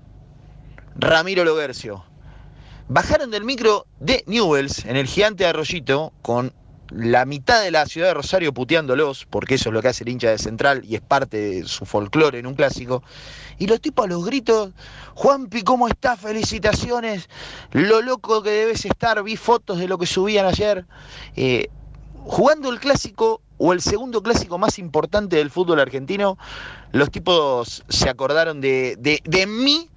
Ramiro 0.96 1.44
Logercio, 1.44 2.05
bajaron 2.89 3.30
del 3.30 3.45
micro 3.45 3.87
de 4.01 4.24
Newells 4.26 4.85
en 4.85 4.97
el 4.97 5.07
gigante 5.07 5.45
de 5.45 5.51
Arroyito 5.51 6.12
con 6.22 6.53
la 6.91 7.24
mitad 7.24 7.62
de 7.62 7.70
la 7.70 7.87
ciudad 7.87 8.09
de 8.09 8.14
Rosario 8.14 8.53
puteándolos, 8.53 9.26
porque 9.28 9.55
eso 9.55 9.70
es 9.70 9.72
lo 9.72 9.82
que 9.82 9.89
hace 9.89 10.05
el 10.05 10.11
hincha 10.11 10.30
de 10.30 10.39
Central 10.39 10.82
y 10.85 10.95
es 10.95 11.01
parte 11.01 11.37
de 11.37 11.64
su 11.64 11.87
folclore 11.87 12.39
en 12.39 12.47
un 12.47 12.55
clásico. 12.55 13.03
Y 13.59 13.66
los 13.66 13.80
tipos 13.80 14.05
a 14.05 14.09
los 14.09 14.24
gritos, 14.24 14.72
Juanpi, 15.14 15.62
¿cómo 15.62 15.89
estás? 15.89 16.20
Felicitaciones, 16.20 17.28
lo 17.72 18.03
loco 18.03 18.43
que 18.43 18.51
debes 18.51 18.85
estar, 18.85 19.22
vi 19.22 19.37
fotos 19.37 19.78
de 19.78 19.89
lo 19.89 19.99
que 19.99 20.07
subían 20.07 20.47
ayer. 20.47 20.85
Eh, 21.37 21.68
jugando 22.24 22.70
el 22.70 22.80
clásico 22.80 23.41
o 23.59 23.72
el 23.72 23.80
segundo 23.80 24.22
clásico 24.22 24.59
más 24.59 24.78
importante 24.78 25.37
del 25.37 25.51
fútbol 25.51 25.80
argentino, 25.80 26.37
los 26.93 27.11
tipos 27.11 27.85
se 27.89 28.09
acordaron 28.09 28.61
de, 28.61 28.97
de, 28.99 29.20
de 29.24 29.47
mí 29.47 29.89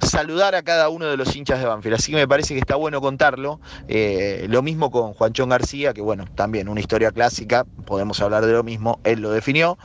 saludar 0.00 0.54
a 0.54 0.62
cada 0.62 0.88
uno 0.88 1.06
de 1.06 1.16
los 1.16 1.34
hinchas 1.34 1.60
de 1.60 1.66
Banfield. 1.66 1.96
Así 1.96 2.12
que 2.12 2.18
me 2.18 2.28
parece 2.28 2.54
que 2.54 2.60
está 2.60 2.76
bueno 2.76 3.00
contarlo. 3.00 3.60
Eh, 3.88 4.46
lo 4.48 4.62
mismo 4.62 4.90
con 4.90 5.14
Juanchón 5.14 5.48
García, 5.48 5.92
que 5.92 6.00
bueno, 6.00 6.24
también 6.34 6.68
una 6.68 6.80
historia 6.80 7.10
clásica, 7.12 7.64
podemos 7.84 8.20
hablar 8.20 8.44
de 8.46 8.52
lo 8.52 8.62
mismo, 8.62 9.00
él 9.04 9.20
lo 9.20 9.30
definió. 9.30 9.78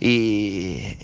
Y, 0.00 0.96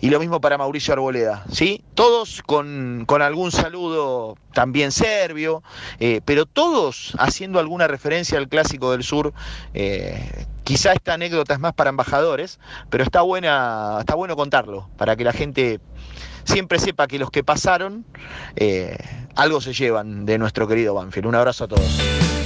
y 0.00 0.10
lo 0.10 0.18
mismo 0.18 0.40
para 0.40 0.56
Mauricio 0.56 0.94
Arboleda, 0.94 1.44
¿sí? 1.52 1.84
Todos 1.94 2.42
con, 2.46 3.04
con 3.06 3.20
algún 3.22 3.52
saludo 3.52 4.36
también 4.52 4.92
serbio, 4.92 5.62
eh, 6.00 6.20
pero 6.24 6.46
todos 6.46 7.14
haciendo 7.18 7.58
alguna 7.60 7.86
referencia 7.86 8.38
al 8.38 8.48
clásico 8.48 8.92
del 8.92 9.04
sur. 9.04 9.32
Eh, 9.74 10.46
quizá 10.64 10.92
esta 10.92 11.14
anécdota 11.14 11.54
es 11.54 11.60
más 11.60 11.74
para 11.74 11.90
embajadores, 11.90 12.58
pero 12.88 13.04
está 13.04 13.20
buena, 13.22 13.98
está 14.00 14.14
bueno 14.14 14.36
contarlo, 14.36 14.88
para 14.96 15.16
que 15.16 15.24
la 15.24 15.32
gente 15.32 15.80
siempre 16.44 16.78
sepa 16.78 17.06
que 17.06 17.18
los 17.18 17.30
que 17.30 17.44
pasaron 17.44 18.04
eh, 18.56 18.96
algo 19.36 19.60
se 19.60 19.72
llevan 19.72 20.26
de 20.26 20.38
nuestro 20.38 20.66
querido 20.68 20.94
Banfield. 20.94 21.26
Un 21.26 21.34
abrazo 21.34 21.64
a 21.64 21.68
todos. 21.68 22.39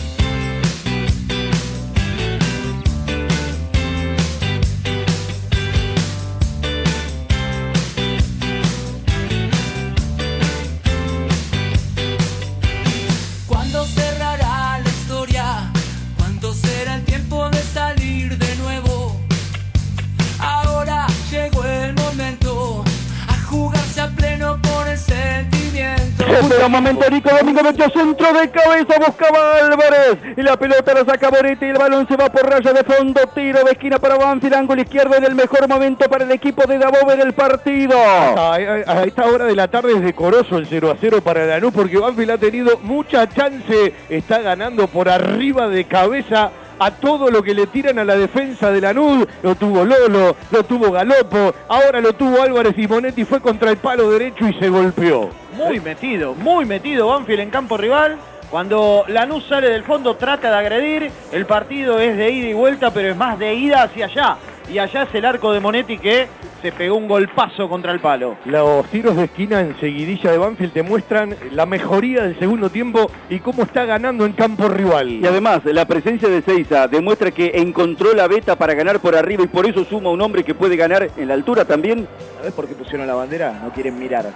Momento, 26.69 27.09
Nico 27.11 27.31
Domingo 27.37 27.63
metió 27.63 27.89
centro 27.91 28.33
de 28.33 28.51
cabeza, 28.51 28.95
buscaba 28.99 29.57
Álvarez. 29.63 30.19
Y 30.37 30.43
la 30.43 30.57
pelota 30.57 30.95
la 30.95 31.05
saca 31.05 31.31
Boretti 31.31 31.67
y 31.67 31.69
el 31.71 31.79
balón 31.79 32.07
se 32.09 32.17
va 32.17 32.31
por 32.31 32.49
raya 32.49 32.73
de 32.73 32.85
fondo. 32.85 33.21
Tiro 33.35 33.65
de 33.65 33.73
esquina 33.73 33.99
para 33.99 34.17
Banfield, 34.17 34.55
ángulo 34.55 34.83
izquierdo 34.83 35.15
en 35.17 35.25
el 35.25 35.35
mejor 35.35 35.69
momento 35.69 36.09
para 36.09 36.25
el 36.25 36.31
equipo 36.33 36.63
de 36.67 36.79
Dabove 36.79 37.17
del 37.17 37.33
partido. 37.33 37.97
A, 37.99 38.55
a- 38.55 38.57
a 38.57 39.05
esta 39.05 39.25
hora 39.27 39.45
de 39.47 39.55
la 39.57 39.69
tarde 39.69 39.93
es 39.93 40.03
decoroso 40.03 40.59
el 40.59 40.67
0 40.67 40.91
a 40.91 40.97
0 41.01 41.21
para 41.23 41.47
Lanús 41.47 41.73
porque 41.73 41.99
Banfield 41.99 42.31
ha 42.33 42.39
tenido 42.39 42.79
mucha 42.83 43.29
chance, 43.29 43.93
está 44.09 44.41
ganando 44.41 44.87
por 44.89 45.09
arriba 45.09 45.69
de 45.69 45.85
cabeza 45.85 46.51
a 46.79 46.91
todo 46.91 47.31
lo 47.31 47.43
que 47.43 47.55
le 47.55 47.67
tiran 47.67 47.99
a 47.99 48.05
la 48.05 48.17
defensa 48.17 48.71
de 48.71 48.81
Lanús. 48.81 49.27
Lo 49.43 49.55
tuvo 49.55 49.85
Lolo, 49.85 50.37
lo 50.51 50.65
tuvo 50.65 50.91
Galopo, 50.91 51.55
ahora 51.69 52.01
lo 52.01 52.13
tuvo 52.15 52.43
Álvarez 52.43 52.75
y 52.77 52.87
Monetti 52.87 53.25
fue 53.25 53.41
contra 53.41 53.71
el 53.71 53.77
palo 53.77 54.11
derecho 54.11 54.47
y 54.49 54.55
se 54.55 54.69
golpeó. 54.69 55.31
Muy 55.57 55.81
metido, 55.81 56.35
muy 56.35 56.65
metido 56.65 57.09
Banfield 57.09 57.41
en 57.41 57.51
campo 57.51 57.77
rival. 57.77 58.19
Cuando 58.51 59.05
Lanús 59.09 59.47
sale 59.49 59.69
del 59.69 59.83
fondo 59.83 60.15
trata 60.17 60.51
de 60.51 60.57
agredir, 60.57 61.11
el 61.33 61.47
partido 61.47 61.99
es 61.99 62.17
de 62.17 62.31
ida 62.31 62.49
y 62.49 62.53
vuelta, 62.53 62.93
pero 62.93 63.09
es 63.09 63.17
más 63.17 63.39
de 63.39 63.55
ida 63.55 63.83
hacia 63.83 64.07
allá. 64.07 64.37
Y 64.69 64.79
allá 64.79 65.03
es 65.03 65.15
el 65.15 65.25
arco 65.25 65.53
de 65.53 65.61
Monetti 65.61 65.99
que 65.99 66.27
se 66.65 66.73
pegó 66.73 66.97
un 66.97 67.07
golpazo 67.07 67.69
contra 67.69 67.93
el 67.93 68.01
palo. 68.01 68.37
Los 68.47 68.87
tiros 68.87 69.15
de 69.17 69.25
esquina 69.25 69.61
en 69.61 69.79
seguidilla 69.79 70.33
de 70.33 70.39
Banfield 70.39 70.73
demuestran 70.73 71.37
la 71.53 71.67
mejoría 71.67 72.23
del 72.23 72.39
segundo 72.39 72.71
tiempo 72.71 73.11
y 73.29 73.41
cómo 73.41 73.65
está 73.65 73.85
ganando 73.85 74.25
en 74.25 74.33
campo 74.33 74.69
rival. 74.69 75.11
Y 75.11 75.27
además, 75.27 75.61
la 75.67 75.85
presencia 75.85 76.27
de 76.27 76.41
Seiza 76.41 76.89
demuestra 76.89 77.31
que 77.33 77.53
encontró 77.57 78.15
la 78.15 78.29
beta 78.29 78.57
para 78.57 78.73
ganar 78.73 79.01
por 79.01 79.15
arriba 79.15 79.45
y 79.45 79.49
por 79.49 79.67
eso 79.67 79.85
suma 79.85 80.09
un 80.09 80.23
hombre 80.23 80.43
que 80.43 80.55
puede 80.55 80.77
ganar 80.77 81.11
en 81.15 81.29
la 81.29 81.35
altura 81.35 81.67
también. 81.67 82.09
¿Sabes 82.39 82.55
por 82.55 82.67
qué 82.67 82.75
pusieron 82.75 83.07
la 83.07 83.15
bandera? 83.15 83.61
No 83.63 83.71
quieren 83.71 83.99
mirar. 83.99 84.31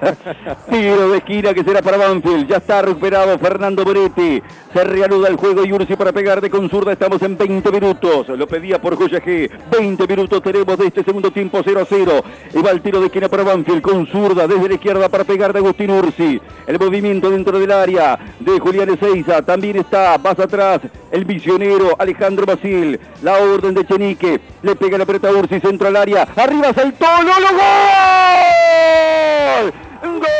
Tiro 0.70 1.10
de 1.10 1.18
esquina 1.18 1.52
que 1.52 1.62
será 1.62 1.82
para 1.82 1.98
Banfield. 1.98 2.48
Ya 2.48 2.56
está 2.56 2.80
recuperado 2.80 3.38
Fernando 3.38 3.84
Moretti. 3.84 4.42
Se 4.72 4.84
reanuda 4.84 5.28
el 5.28 5.36
juego 5.36 5.64
y 5.64 5.72
Ursi 5.72 5.94
para 5.96 6.12
pegar 6.12 6.40
de 6.40 6.48
con 6.48 6.70
zurda. 6.70 6.92
Estamos 6.92 7.20
en 7.20 7.36
20 7.36 7.70
minutos. 7.70 8.28
Lo 8.28 8.46
pedía 8.46 8.80
por 8.80 8.96
Joya 8.96 9.20
G. 9.20 9.49
20 9.70 10.06
minutos 10.06 10.42
tenemos 10.42 10.78
de 10.78 10.86
este 10.86 11.04
segundo 11.04 11.30
tiempo 11.30 11.60
0 11.64 11.80
a 11.80 11.84
0. 11.84 12.24
Y 12.54 12.62
va 12.62 12.70
el 12.70 12.80
tiro 12.82 13.00
de 13.00 13.06
esquina 13.06 13.28
para 13.28 13.44
Banfield 13.44 13.82
con 13.82 14.06
zurda 14.06 14.46
desde 14.46 14.68
la 14.68 14.74
izquierda 14.74 15.08
para 15.08 15.24
pegar 15.24 15.52
de 15.52 15.58
Agustín 15.60 15.90
Ursi. 15.90 16.40
El 16.66 16.78
movimiento 16.78 17.30
dentro 17.30 17.58
del 17.58 17.72
área 17.72 18.18
de 18.38 18.58
Julián 18.58 18.90
Ezeiza. 18.90 19.42
También 19.42 19.76
está 19.76 20.18
más 20.18 20.38
atrás 20.38 20.80
el 21.10 21.24
visionero 21.24 21.96
Alejandro 21.98 22.46
Basil. 22.46 22.98
La 23.22 23.38
orden 23.38 23.74
de 23.74 23.86
Chenique. 23.86 24.40
Le 24.62 24.76
pega 24.76 24.98
la 24.98 25.06
pelota 25.06 25.28
a 25.28 25.32
Ursi. 25.32 25.60
Centro 25.60 25.88
al 25.88 25.96
área. 25.96 26.28
Arriba 26.36 26.72
saltó. 26.72 27.06
¡Lolo! 27.22 27.48
¡Gol! 29.62 29.72
¡Gol! 30.20 30.39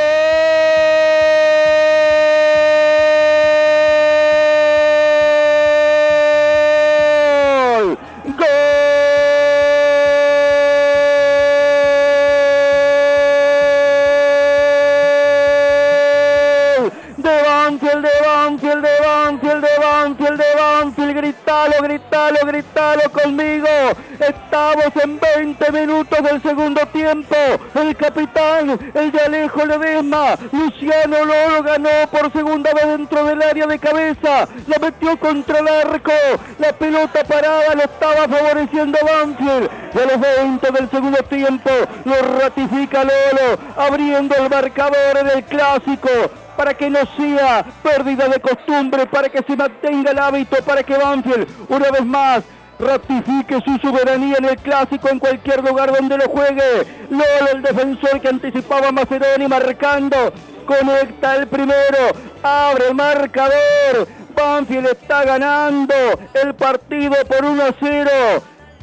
Contra 35.18 35.58
el 35.58 35.68
arco. 35.68 36.12
La 36.58 36.72
pelota 36.72 37.24
parada 37.24 37.74
lo 37.74 37.82
estaba 37.82 38.28
favoreciendo 38.28 38.98
Banfield. 39.04 39.70
Y 39.94 39.98
a 39.98 40.06
los 40.06 40.20
20 40.20 40.70
del 40.70 40.90
segundo 40.90 41.18
tiempo 41.24 41.70
lo 42.04 42.38
ratifica 42.38 43.02
Lolo, 43.04 43.58
abriendo 43.76 44.34
el 44.36 44.48
marcador 44.48 45.18
en 45.18 45.28
el 45.30 45.44
clásico 45.44 46.08
para 46.56 46.74
que 46.74 46.90
no 46.90 47.00
sea 47.16 47.64
pérdida 47.82 48.28
de 48.28 48.38
costumbre, 48.38 49.06
para 49.06 49.30
que 49.30 49.42
se 49.42 49.56
mantenga 49.56 50.11
el 50.11 50.18
hábito, 50.18 50.62
para 50.62 50.82
que 50.82 50.96
Banfield 50.96 51.48
una 51.68 51.90
vez 51.90 52.04
más 52.04 52.44
ratifique 52.78 53.61
su 53.62 53.78
soberanía 53.78 54.36
en 54.38 54.44
el 54.44 54.56
clásico 54.56 55.08
en 55.08 55.18
cualquier 55.18 55.62
lugar 55.62 55.92
donde 55.92 56.18
lo 56.18 56.28
juegue. 56.28 56.86
Lolo, 57.11 57.50
el 57.54 57.62
defensor 57.62 58.20
que 58.20 58.28
anticipaba 58.28 58.88
a 58.88 58.92
Maceroni 58.92 59.48
marcando, 59.48 60.32
conecta 60.66 61.36
el 61.36 61.46
primero, 61.46 62.12
abre 62.42 62.88
el 62.88 62.94
marcador. 62.94 64.19
Banfield 64.41 64.86
está 64.86 65.24
ganando 65.24 65.95
el 66.32 66.55
partido 66.55 67.14
por 67.26 67.45
1 67.45 67.62
a 67.62 67.74
0. 67.78 68.11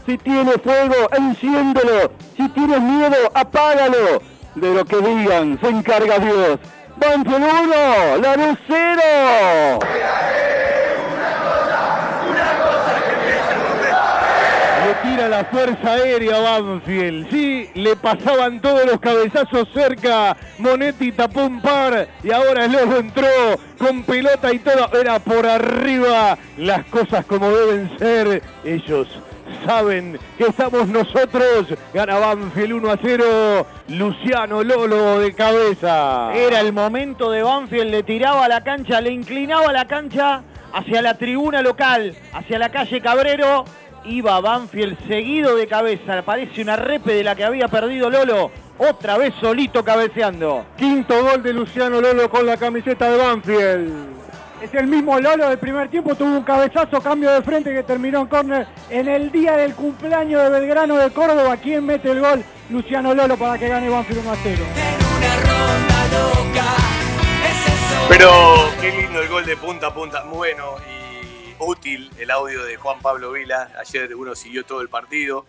Si 0.06 0.18
tiene 0.20 0.52
fuego, 0.54 1.10
enciéndelo. 1.18 2.12
Si 2.36 2.48
tienes 2.50 2.80
miedo, 2.80 3.16
apágalo. 3.34 4.22
De 4.54 4.74
lo 4.74 4.86
que 4.86 4.98
digan, 4.98 5.60
se 5.60 5.70
encarga 5.70 6.20
Dios. 6.20 6.60
Banfield 6.98 7.44
1, 7.44 8.18
Lanús 8.22 8.58
0. 8.68 9.80
Tira 15.04 15.30
la 15.30 15.46
fuerza 15.46 15.94
aérea 15.94 16.40
Banfield. 16.40 17.30
Sí, 17.30 17.70
le 17.76 17.96
pasaban 17.96 18.60
todos 18.62 18.86
los 18.86 19.00
cabezazos 19.00 19.68
cerca. 19.74 20.36
Monetti 20.58 21.12
tapó 21.12 21.46
un 21.46 21.62
par 21.62 22.08
y 22.24 22.32
ahora 22.32 22.68
Lobo 22.68 22.98
entró 22.98 23.28
con 23.78 24.04
pelota 24.04 24.52
y 24.52 24.60
todo. 24.60 24.90
Era 25.00 25.20
por 25.20 25.46
arriba 25.46 26.38
las 26.58 26.86
cosas 26.86 27.26
como 27.26 27.50
deben 27.50 27.98
ser. 28.00 28.42
Ellos 28.64 29.08
saben 29.66 30.20
que 30.38 30.46
estamos 30.46 30.88
nosotros. 30.88 31.68
Gana 31.94 32.18
Banfield 32.18 32.74
1 32.74 32.92
a 32.92 32.98
0. 33.02 33.68
Luciano 33.90 34.64
Lolo 34.64 35.20
de 35.20 35.34
cabeza. 35.34 36.34
Era 36.34 36.60
el 36.62 36.74
momento 36.74 37.32
de 37.32 37.44
Banfield, 37.44 37.92
le 37.92 38.04
tiraba 38.04 38.46
a 38.46 38.50
la 38.50 38.64
cancha, 38.64 39.00
le 39.00 39.12
inclinaba 39.12 39.72
la 39.72 39.86
cancha 39.86 40.44
hacia 40.74 41.02
la 41.02 41.18
tribuna 41.18 41.62
local, 41.62 42.16
hacia 42.34 42.60
la 42.60 42.70
calle 42.70 43.02
Cabrero. 43.02 43.66
Iba 44.08 44.40
Banfield 44.40 44.98
seguido 45.08 45.56
de 45.56 45.68
cabeza. 45.68 46.22
Parece 46.24 46.62
una 46.62 46.78
repe 46.78 47.14
de 47.14 47.24
la 47.24 47.36
que 47.36 47.44
había 47.44 47.68
perdido 47.68 48.10
Lolo. 48.10 48.52
Otra 48.78 49.18
vez 49.18 49.34
solito 49.42 49.84
cabeceando. 49.84 50.66
Quinto 50.78 51.24
gol 51.24 51.44
de 51.44 51.52
Luciano 51.52 52.00
Lolo 52.00 52.30
con 52.30 52.46
la 52.46 52.56
camiseta 52.56 53.10
de 53.10 53.18
Banfield. 53.18 54.18
Es 54.62 54.74
el 54.74 54.88
mismo 54.88 55.20
Lolo 55.20 55.50
del 55.50 55.60
primer 55.60 55.90
tiempo, 55.90 56.16
tuvo 56.16 56.30
un 56.30 56.44
cabezazo, 56.44 57.02
cambio 57.02 57.32
de 57.32 57.42
frente 57.42 57.74
que 57.74 57.84
terminó 57.84 58.22
en 58.22 58.28
córner 58.28 58.68
en 58.90 59.08
el 59.08 59.32
día 59.32 59.58
del 59.58 59.76
cumpleaños 59.76 60.42
de 60.42 60.50
Belgrano 60.50 60.96
de 60.98 61.12
Córdoba. 61.12 61.58
¿Quién 61.58 61.86
mete 61.86 62.10
el 62.12 62.22
gol? 62.22 62.44
Luciano 62.70 63.14
Lolo 63.14 63.36
para 63.36 63.58
que 63.60 63.68
gane 63.68 63.90
Banfield 63.90 64.22
1 64.22 64.32
a 64.32 64.36
0. 64.42 64.64
Pero 68.10 68.32
qué 68.80 68.92
lindo 68.92 69.22
el 69.22 69.28
gol 69.28 69.46
de 69.46 69.58
punta 69.58 69.88
a 69.88 69.94
punta. 69.94 70.24
Bueno 70.24 70.64
y 70.90 70.97
útil 71.60 72.10
el 72.18 72.32
audio 72.32 72.64
de 72.64 72.78
Juan 72.78 73.00
Pablo 73.02 73.32
Vila. 73.32 73.72
Ayer 73.80 74.16
uno 74.16 74.36
siguió 74.36 74.66
todo 74.66 74.82
el 74.82 74.90
partido. 74.90 75.46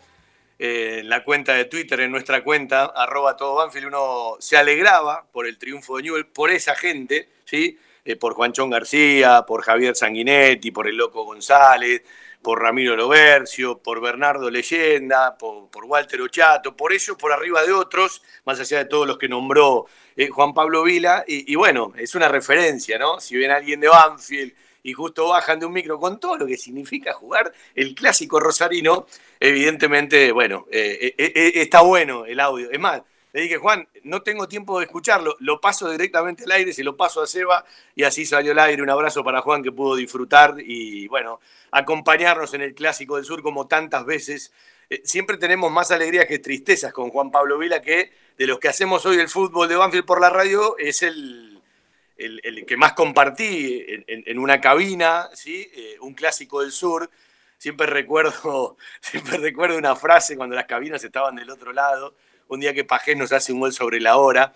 Eh, 0.59 0.99
en 1.01 1.09
la 1.09 1.23
cuenta 1.23 1.55
de 1.55 1.67
Twitter, 1.67 2.01
en 2.01 2.11
nuestra 2.11 2.43
cuenta, 2.43 2.87
arroba 2.87 3.37
todo 3.37 3.57
Banfield, 3.57 3.87
uno 3.87 4.37
se 4.41 4.57
alegraba 4.57 5.25
por 5.31 5.47
el 5.47 5.57
triunfo 5.57 5.97
de 5.97 6.05
Newell, 6.05 6.27
por 6.27 6.51
esa 6.51 6.75
gente, 6.75 7.29
¿sí? 7.45 7.79
Eh, 8.05 8.17
por 8.17 8.35
Juanchón 8.35 8.71
García, 8.71 9.45
por 9.47 9.63
Javier 9.63 9.95
Sanguinetti, 9.95 10.71
por 10.73 10.89
el 10.89 10.97
Loco 10.97 11.25
González, 11.25 12.03
por 12.43 12.61
Ramiro 12.61 12.97
Lobercio, 12.97 13.79
por 13.79 14.01
Bernardo 14.01 14.51
Leyenda, 14.51 15.37
por, 15.37 15.69
Walter 15.85 16.21
Ochato, 16.23 16.77
por 16.77 16.93
ellos 16.93 17.17
por 17.17 17.33
arriba 17.33 17.63
de 17.65 17.73
otros, 17.73 18.23
más 18.45 18.59
allá 18.61 18.79
de 18.79 18.85
todos 18.87 19.07
los 19.07 19.19
que 19.19 19.29
nombró 19.29 19.87
eh, 20.17 20.29
Juan 20.29 20.55
Pablo 20.55 20.83
Vila. 20.83 21.25
Y, 21.27 21.55
bueno, 21.55 21.93
es 21.97 22.15
una 22.15 22.29
referencia, 22.29 22.99
¿no? 22.99 23.21
Si 23.21 23.37
ven 23.37 23.51
alguien 23.51 23.81
de 23.81 23.89
Banfield 23.89 24.55
y 24.89 24.95
justo 24.95 25.29
bajan 25.29 25.61
de 25.61 25.67
un 25.67 25.73
micro 25.73 25.99
con 26.01 26.19
todo 26.19 26.39
lo 26.39 26.47
que 26.47 26.57
significa 26.57 27.13
jugar 27.13 27.53
el 27.75 27.95
clásico 27.95 28.41
rosarino, 28.41 29.07
evidentemente, 29.39 30.33
bueno, 30.33 30.67
eh, 30.71 31.15
eh, 31.19 31.33
eh, 31.35 31.53
está 31.57 31.83
bueno 31.83 32.25
el 32.25 32.41
audio. 32.41 32.71
Es 32.71 32.81
más, 32.81 33.03
le 33.35 33.43
dije, 33.43 33.59
Juan, 33.59 33.87
no 34.05 34.23
tengo 34.23 34.49
tiempo 34.49 34.79
de 34.79 34.87
escucharlo, 34.87 35.37
lo 35.41 35.61
paso 35.61 35.91
directamente 35.91 36.45
al 36.45 36.53
aire, 36.53 36.73
se 36.73 36.83
lo 36.83 36.97
paso 36.97 37.21
a 37.21 37.27
Seba 37.27 37.67
y 37.95 38.05
así 38.05 38.25
salió 38.25 38.53
al 38.53 38.61
aire. 38.61 38.83
Un 38.83 38.89
abrazo 38.89 39.23
para 39.23 39.43
Juan 39.43 39.63
que 39.63 39.73
pudo 39.73 39.95
disfrutar 39.95 40.55
y, 40.59 41.07
bueno, 41.09 41.39
acompañarnos 41.71 42.55
en 42.55 42.63
el 42.63 42.75
Clásico 42.75 43.17
del 43.17 43.27
Sur 43.27 43.43
como 43.43 43.67
tantas 43.67 44.07
veces. 44.07 44.55
Siempre 45.05 45.37
tenemos 45.37 45.71
más 45.71 45.91
alegrías 45.91 46.25
que 46.25 46.39
tristezas 46.39 46.95
con 46.95 47.11
Juan 47.11 47.31
Pablo 47.31 47.59
Vila, 47.59 47.83
que 47.83 48.11
de 48.39 48.47
los 48.47 48.59
que 48.59 48.69
hacemos 48.69 49.05
hoy 49.05 49.19
el 49.19 49.29
fútbol 49.29 49.69
de 49.69 49.77
Banfield 49.77 50.07
por 50.07 50.23
la 50.23 50.31
radio 50.31 50.79
es 50.79 51.03
el, 51.03 51.48
el, 52.19 52.41
el 52.45 52.67
que 52.67 52.77
más 52.77 52.93
compartí 52.95 53.85
en, 53.89 54.05
en- 54.07 54.25
en 54.27 54.39
una 54.39 54.61
cabina, 54.61 55.29
¿sí? 55.35 55.69
Eh, 55.75 55.97
un 56.01 56.15
Clásico 56.15 56.61
del 56.63 56.73
Sur. 56.73 57.11
Siempre 57.59 57.87
recuerdo, 57.87 58.77
siempre 59.01 59.39
recuerdo 59.39 59.77
una 59.79 59.97
frase 59.97 60.37
cuando 60.37 60.55
las 60.57 60.67
cabinas 60.67 61.03
estaban 61.05 61.37
del 61.37 61.51
otro 61.51 61.73
lado 61.73 62.15
un 62.49 62.61
día 62.61 62.73
que 62.73 62.85
Pajés 62.85 63.17
nos 63.17 63.33
hace 63.33 63.53
un 63.53 63.61
gol 63.61 63.73
sobre 63.75 64.01
la 64.01 64.17
hora, 64.17 64.55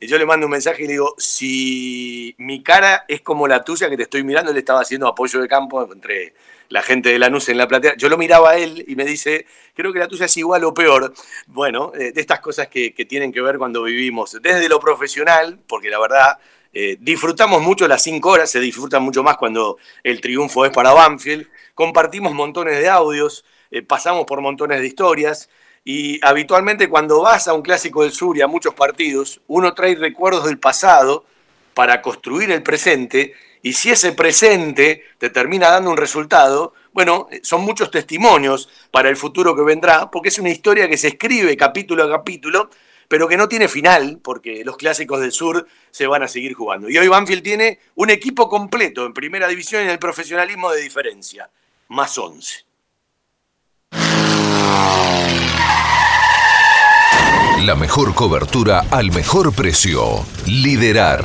y 0.00 0.06
yo 0.06 0.18
le 0.18 0.26
mando 0.26 0.46
un 0.46 0.52
mensaje 0.52 0.82
y 0.84 0.86
le 0.86 0.92
digo, 0.94 1.14
si 1.18 2.34
mi 2.38 2.62
cara 2.62 3.04
es 3.08 3.20
como 3.20 3.46
la 3.46 3.62
tuya 3.64 3.88
que 3.88 3.96
te 3.96 4.04
estoy 4.04 4.24
mirando, 4.24 4.50
él 4.50 4.56
estaba 4.56 4.80
haciendo 4.80 5.06
apoyo 5.06 5.40
de 5.40 5.48
campo 5.48 5.86
entre 5.92 6.34
la 6.70 6.82
gente 6.82 7.10
de 7.10 7.18
Lanús 7.18 7.48
en 7.50 7.58
la 7.58 7.68
platea, 7.68 7.94
yo 7.96 8.08
lo 8.08 8.16
miraba 8.18 8.50
a 8.52 8.56
él 8.56 8.84
y 8.88 8.96
me 8.96 9.04
dice, 9.04 9.46
creo 9.74 9.92
que 9.92 9.98
la 9.98 10.08
tuya 10.08 10.26
es 10.26 10.36
igual 10.36 10.64
o 10.64 10.74
peor. 10.74 11.12
Bueno, 11.46 11.92
eh, 11.94 12.12
de 12.12 12.20
estas 12.20 12.40
cosas 12.40 12.68
que, 12.68 12.92
que 12.94 13.04
tienen 13.04 13.32
que 13.32 13.40
ver 13.40 13.58
cuando 13.58 13.82
vivimos, 13.82 14.38
desde 14.42 14.68
lo 14.68 14.80
profesional, 14.80 15.58
porque 15.66 15.90
la 15.90 16.00
verdad... 16.00 16.38
eh, 16.74 16.96
disfrutamos 17.00 17.62
mucho 17.62 17.86
las 17.86 18.02
cinco 18.02 18.30
horas, 18.30 18.50
se 18.50 18.60
disfruta 18.60 18.98
mucho 18.98 19.22
más 19.22 19.36
cuando 19.36 19.78
el 20.02 20.20
triunfo 20.20 20.64
es 20.66 20.72
para 20.72 20.92
Banfield. 20.92 21.46
Compartimos 21.74 22.34
montones 22.34 22.78
de 22.78 22.88
audios, 22.88 23.44
eh, 23.70 23.82
pasamos 23.82 24.26
por 24.26 24.40
montones 24.40 24.80
de 24.80 24.86
historias. 24.86 25.48
Y 25.84 26.18
habitualmente 26.26 26.88
cuando 26.88 27.22
vas 27.22 27.46
a 27.46 27.54
un 27.54 27.62
clásico 27.62 28.02
del 28.02 28.12
sur 28.12 28.36
y 28.36 28.42
a 28.42 28.46
muchos 28.46 28.74
partidos, 28.74 29.40
uno 29.46 29.72
trae 29.74 29.94
recuerdos 29.94 30.46
del 30.46 30.58
pasado 30.58 31.24
para 31.74 32.02
construir 32.02 32.50
el 32.50 32.62
presente 32.62 33.34
y 33.64 33.72
si 33.72 33.90
ese 33.90 34.12
presente 34.12 35.04
te 35.16 35.30
termina 35.30 35.70
dando 35.70 35.90
un 35.90 35.96
resultado, 35.96 36.74
bueno, 36.92 37.28
eh, 37.30 37.40
son 37.42 37.62
muchos 37.62 37.90
testimonios 37.90 38.68
para 38.90 39.08
el 39.08 39.16
futuro 39.16 39.56
que 39.56 39.62
vendrá, 39.62 40.10
porque 40.10 40.28
es 40.28 40.38
una 40.38 40.50
historia 40.50 40.86
que 40.86 40.98
se 40.98 41.08
escribe 41.08 41.56
capítulo 41.56 42.04
a 42.04 42.10
capítulo, 42.10 42.68
pero 43.14 43.28
que 43.28 43.36
no 43.36 43.48
tiene 43.48 43.68
final, 43.68 44.18
porque 44.20 44.64
los 44.64 44.76
clásicos 44.76 45.20
del 45.20 45.30
sur 45.30 45.68
se 45.92 46.08
van 46.08 46.24
a 46.24 46.26
seguir 46.26 46.54
jugando. 46.54 46.90
Y 46.90 46.98
hoy 46.98 47.06
Banfield 47.06 47.44
tiene 47.44 47.78
un 47.94 48.10
equipo 48.10 48.48
completo 48.48 49.06
en 49.06 49.14
primera 49.14 49.46
división 49.46 49.82
en 49.82 49.90
el 49.90 50.00
profesionalismo 50.00 50.72
de 50.72 50.82
diferencia, 50.82 51.48
más 51.90 52.18
11. 52.18 52.64
La 57.64 57.76
mejor 57.76 58.16
cobertura 58.16 58.84
al 58.90 59.12
mejor 59.12 59.54
precio. 59.54 60.26
Liderar. 60.48 61.24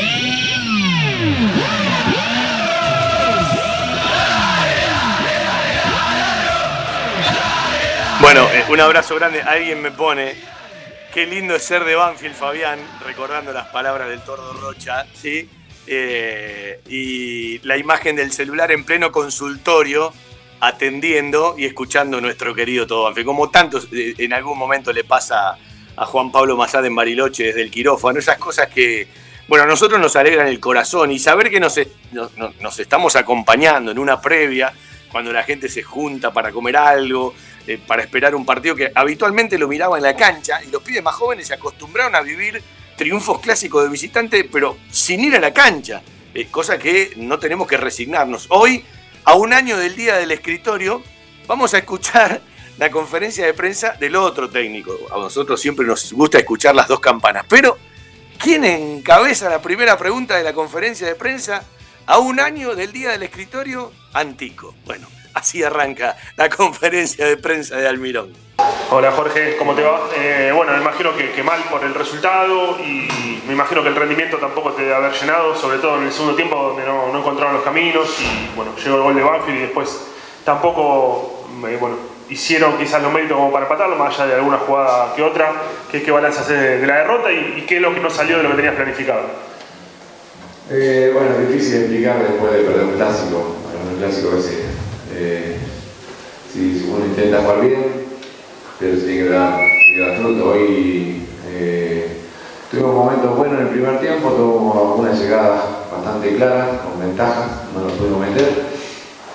Un 8.71 8.79
abrazo 8.79 9.15
grande. 9.15 9.41
Alguien 9.41 9.81
me 9.81 9.91
pone. 9.91 10.33
Qué 11.13 11.25
lindo 11.25 11.53
es 11.53 11.61
ser 11.61 11.83
de 11.83 11.93
Banfield, 11.93 12.33
Fabián, 12.35 12.79
recordando 13.05 13.51
las 13.51 13.67
palabras 13.67 14.07
del 14.07 14.21
Tordo 14.21 14.53
Rocha, 14.53 15.05
¿sí? 15.13 15.49
Eh, 15.87 16.79
y 16.87 17.59
la 17.67 17.75
imagen 17.75 18.15
del 18.15 18.31
celular 18.31 18.71
en 18.71 18.85
pleno 18.85 19.11
consultorio, 19.11 20.13
atendiendo 20.61 21.55
y 21.57 21.65
escuchando 21.65 22.19
a 22.19 22.21
nuestro 22.21 22.55
querido 22.55 22.87
Todo 22.87 23.03
Banfield. 23.03 23.27
Como 23.27 23.49
tantos 23.49 23.89
eh, 23.91 24.13
en 24.17 24.31
algún 24.31 24.57
momento 24.57 24.93
le 24.93 25.03
pasa 25.03 25.57
a 25.97 26.05
Juan 26.05 26.31
Pablo 26.31 26.55
Mazada 26.55 26.87
en 26.87 26.95
Bariloche 26.95 27.43
desde 27.43 27.63
el 27.63 27.71
quirófano, 27.71 28.19
esas 28.19 28.37
cosas 28.37 28.69
que, 28.69 29.05
bueno, 29.49 29.65
a 29.65 29.67
nosotros 29.67 29.99
nos 29.99 30.15
alegran 30.15 30.47
el 30.47 30.61
corazón 30.61 31.11
y 31.11 31.19
saber 31.19 31.49
que 31.49 31.59
nos 31.59 31.77
estamos 32.79 33.17
acompañando 33.17 33.91
en 33.91 33.99
una 33.99 34.21
previa, 34.21 34.71
cuando 35.11 35.33
la 35.33 35.43
gente 35.43 35.67
se 35.67 35.83
junta 35.83 36.31
para 36.31 36.53
comer 36.53 36.77
algo, 36.77 37.33
eh, 37.67 37.79
para 37.85 38.01
esperar 38.01 38.35
un 38.35 38.45
partido 38.45 38.75
que 38.75 38.91
habitualmente 38.93 39.57
lo 39.57 39.67
miraba 39.67 39.97
en 39.97 40.03
la 40.03 40.15
cancha 40.15 40.63
y 40.63 40.71
los 40.71 40.81
pibes 40.81 41.03
más 41.03 41.15
jóvenes 41.15 41.47
se 41.47 41.53
acostumbraron 41.53 42.15
a 42.15 42.21
vivir 42.21 42.61
triunfos 42.97 43.39
clásicos 43.39 43.83
de 43.83 43.89
visitante, 43.89 44.43
pero 44.43 44.77
sin 44.91 45.21
ir 45.21 45.35
a 45.35 45.39
la 45.39 45.53
cancha, 45.53 46.01
cosa 46.49 46.77
que 46.77 47.13
no 47.17 47.39
tenemos 47.39 47.67
que 47.67 47.77
resignarnos. 47.77 48.47
Hoy, 48.49 48.85
a 49.23 49.35
un 49.35 49.53
año 49.53 49.77
del 49.77 49.95
día 49.95 50.17
del 50.17 50.31
escritorio, 50.31 51.03
vamos 51.47 51.73
a 51.73 51.79
escuchar 51.79 52.41
la 52.77 52.89
conferencia 52.89 53.45
de 53.45 53.53
prensa 53.53 53.95
del 53.99 54.15
otro 54.15 54.49
técnico. 54.49 54.97
A 55.11 55.17
nosotros 55.17 55.59
siempre 55.59 55.85
nos 55.85 56.13
gusta 56.13 56.39
escuchar 56.39 56.75
las 56.75 56.87
dos 56.87 56.99
campanas, 56.99 57.45
pero 57.47 57.77
¿quién 58.37 58.65
encabeza 58.65 59.49
la 59.49 59.61
primera 59.61 59.97
pregunta 59.97 60.37
de 60.37 60.43
la 60.43 60.53
conferencia 60.53 61.07
de 61.07 61.15
prensa? 61.15 61.63
A 62.07 62.17
un 62.17 62.39
año 62.39 62.75
del 62.75 62.91
día 62.91 63.11
del 63.11 63.23
escritorio, 63.23 63.91
Antico. 64.13 64.75
Bueno, 64.85 65.07
Así 65.41 65.63
arranca 65.63 66.15
la 66.37 66.49
conferencia 66.49 67.25
de 67.25 67.35
prensa 67.35 67.75
de 67.75 67.87
Almirón. 67.87 68.31
Hola 68.91 69.11
Jorge, 69.11 69.57
¿cómo 69.57 69.73
te 69.73 69.81
va? 69.81 70.01
Eh, 70.15 70.51
bueno, 70.55 70.71
me 70.73 70.77
imagino 70.77 71.09
que, 71.17 71.41
mal 71.41 71.59
por 71.63 71.83
el 71.83 71.95
resultado 71.95 72.77
y 72.79 73.41
me 73.47 73.53
imagino 73.53 73.81
que 73.81 73.89
el 73.89 73.95
rendimiento 73.95 74.37
tampoco 74.37 74.73
te 74.73 74.83
debe 74.83 74.93
haber 74.93 75.13
llenado, 75.13 75.55
sobre 75.55 75.79
todo 75.79 75.97
en 75.97 76.03
el 76.03 76.11
segundo 76.11 76.35
tiempo 76.35 76.55
donde 76.55 76.83
no, 76.85 77.17
encontraron 77.17 77.55
los 77.55 77.63
caminos 77.63 78.07
y 78.19 78.55
bueno, 78.55 78.75
llegó 78.75 78.97
el 78.97 79.01
gol 79.01 79.15
de 79.15 79.23
Banfield 79.23 79.57
y 79.57 79.61
después 79.61 80.01
tampoco 80.45 81.47
eh, 81.67 81.77
bueno, 81.81 81.95
hicieron 82.29 82.77
quizás 82.77 83.01
los 83.01 83.11
méritos 83.11 83.35
como 83.35 83.51
para 83.51 83.65
empatarlo, 83.65 83.95
más 83.95 84.13
allá 84.19 84.27
de 84.27 84.35
alguna 84.35 84.59
jugada 84.59 85.15
que 85.15 85.23
otra. 85.23 85.53
¿Qué, 85.91 86.03
qué 86.03 86.11
balance 86.11 86.39
haces 86.39 86.81
de, 86.81 86.85
la 86.85 86.97
derrota 86.97 87.31
y, 87.31 87.65
qué 87.67 87.77
es 87.77 87.81
lo 87.81 87.95
que 87.95 87.99
no 87.99 88.11
salió 88.11 88.37
de 88.37 88.43
lo 88.43 88.49
que 88.49 88.57
tenías 88.57 88.75
planificado? 88.75 89.21
Eh, 90.69 91.09
bueno, 91.11 91.29
es 91.31 91.49
difícil 91.49 91.79
explicar 91.79 92.19
después 92.19 92.53
de 92.53 92.59
perder 92.59 92.83
un 92.83 92.93
clásico. 92.93 93.55
un 93.91 93.97
clásico 93.97 94.37
ese 94.37 94.70
eh, 95.13 95.57
si 96.51 96.89
uno 96.89 97.05
intenta 97.05 97.41
jugar 97.41 97.61
bien, 97.61 97.83
pero 98.79 98.95
se 98.95 99.05
tiene 99.05 99.23
que 99.23 99.29
dar, 99.29 99.59
fruto. 100.19 100.51
Hoy 100.51 101.23
eh, 101.49 102.07
tuvimos 102.69 102.95
momentos 102.95 103.37
buenos 103.37 103.59
en 103.59 103.67
el 103.67 103.73
primer 103.73 103.99
tiempo, 103.99 104.29
tuvimos 104.29 104.99
una 104.99 105.13
llegada 105.13 105.85
bastante 105.91 106.35
clara, 106.35 106.81
con 106.83 106.99
ventaja, 106.99 107.67
no 107.73 107.83
nos 107.83 107.93
pudimos 107.93 108.19
meter. 108.21 108.49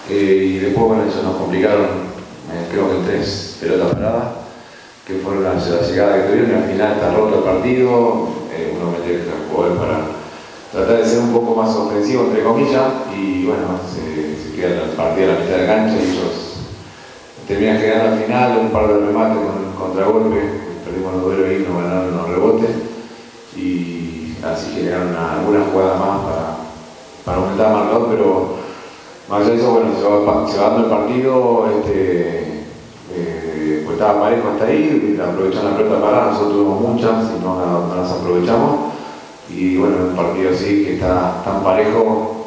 Eh, 0.08 0.44
y 0.44 0.58
después, 0.58 0.86
bueno, 0.86 1.04
eso 1.08 1.22
nos 1.22 1.36
complicaron, 1.36 1.86
creo 2.70 2.90
que 2.90 2.96
en 2.96 3.04
tres 3.04 3.58
pelotas 3.60 3.94
paradas, 3.94 4.28
que 5.06 5.14
fueron 5.14 5.44
la, 5.44 5.54
llegada 5.54 6.16
que 6.16 6.28
tuvieron 6.28 6.50
y 6.50 6.54
al 6.54 6.70
final 6.70 6.92
está 6.92 7.14
roto 7.14 7.38
el 7.38 7.44
partido, 7.44 8.28
uno 8.76 8.90
mete 8.92 9.14
el 9.14 9.22
jugador 9.50 9.78
para 9.78 10.25
tratar 10.76 10.98
de 10.98 11.06
ser 11.06 11.20
un 11.20 11.32
poco 11.32 11.54
más 11.54 11.74
ofensivo, 11.74 12.24
entre 12.24 12.42
comillas, 12.42 12.84
y 13.16 13.46
bueno, 13.46 13.80
se, 13.88 14.36
se 14.36 14.54
queda 14.54 14.84
el 14.84 14.90
partido 14.90 15.30
a 15.30 15.34
la 15.34 15.40
mitad 15.40 15.56
de 15.56 15.66
cancha 15.66 15.96
y 15.96 16.10
ellos 16.10 16.56
terminan 17.48 17.80
quedando 17.80 18.12
al 18.12 18.22
final, 18.22 18.58
un 18.60 18.68
par 18.68 18.86
de 18.88 19.06
remates 19.06 19.38
con 19.38 19.88
contragolpe, 19.88 20.38
perdimos 20.84 21.14
los 21.14 21.22
duelos 21.22 21.46
y 21.50 21.64
nos 21.64 21.82
ganaron 21.82 22.16
los 22.18 22.28
rebotes, 22.28 22.70
y 23.56 24.36
así 24.44 24.72
generaron 24.74 25.16
alguna 25.16 25.64
jugada 25.72 25.96
más 25.96 26.18
para, 26.20 26.56
para 27.24 27.38
aumentar 27.38 27.68
el 27.68 27.72
marcador, 27.72 28.08
pero 28.10 28.56
más 29.30 29.40
allá 29.40 29.50
de 29.50 29.56
eso, 29.56 29.70
bueno, 29.70 29.88
se 29.96 30.58
va, 30.58 30.68
dando 30.68 30.84
el 30.84 30.90
partido, 30.90 31.68
este, 31.74 32.64
eh, 33.14 33.82
pues 33.82 33.94
estaba 33.94 34.20
parejo 34.20 34.50
hasta 34.52 34.66
ahí, 34.66 35.18
aprovechando 35.26 35.70
la 35.70 35.76
pelota 35.78 36.00
para 36.02 36.26
nosotros 36.26 36.52
tuvimos 36.52 36.80
muchas 36.82 37.32
y 37.34 37.42
no 37.42 37.94
las 37.96 38.10
aprovechamos 38.10 38.95
y 39.48 39.76
bueno, 39.76 39.96
un 40.10 40.16
partido 40.16 40.50
así 40.50 40.84
que 40.84 40.94
está 40.94 41.42
tan 41.44 41.62
parejo, 41.62 42.46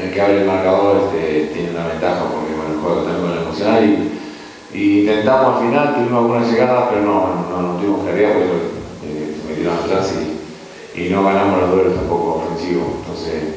el 0.00 0.12
que 0.12 0.20
abre 0.20 0.42
el 0.42 0.46
marcador 0.46 1.10
este, 1.14 1.52
tiene 1.52 1.70
una 1.70 1.88
ventaja 1.88 2.24
porque 2.24 2.54
bueno, 2.54 2.74
el 2.74 2.80
juego 2.80 3.02
también 3.02 3.22
con 3.22 3.32
el 3.32 3.44
emocional 3.44 4.10
y, 4.72 5.00
intentamos 5.00 5.56
al 5.56 5.68
final, 5.68 5.94
tuvimos 5.94 6.18
algunas 6.18 6.50
llegadas 6.50 6.88
pero 6.90 7.02
no, 7.02 7.46
no, 7.50 7.62
no 7.62 7.78
tuvimos 7.78 8.02
claridad 8.02 8.32
porque 8.32 8.50
eh, 9.06 9.36
se 9.40 9.48
metieron 9.48 9.76
atrás 9.76 10.14
y, 10.94 11.00
y, 11.00 11.10
no 11.10 11.24
ganamos 11.24 11.60
los 11.60 11.70
duelos 11.70 11.94
tampoco 11.94 12.42
ofensivos. 12.44 12.86
Entonces, 13.00 13.54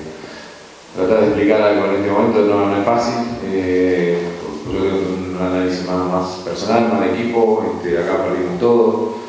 tratar 0.96 1.22
de 1.22 1.28
explicar 1.28 1.62
algo 1.62 1.86
en 1.86 1.96
este 1.96 2.12
momento 2.12 2.40
no, 2.42 2.78
es 2.78 2.86
fácil. 2.86 3.26
Eh, 3.46 4.20
yo 4.66 4.82
que 4.82 4.90
un 4.90 5.38
análisis 5.40 5.88
más, 5.88 6.12
más 6.12 6.30
personal, 6.44 6.90
más 6.92 7.02
de 7.02 7.14
equipo, 7.14 7.64
este, 7.74 7.98
acá 7.98 8.24
perdimos 8.26 8.60
todo. 8.60 9.27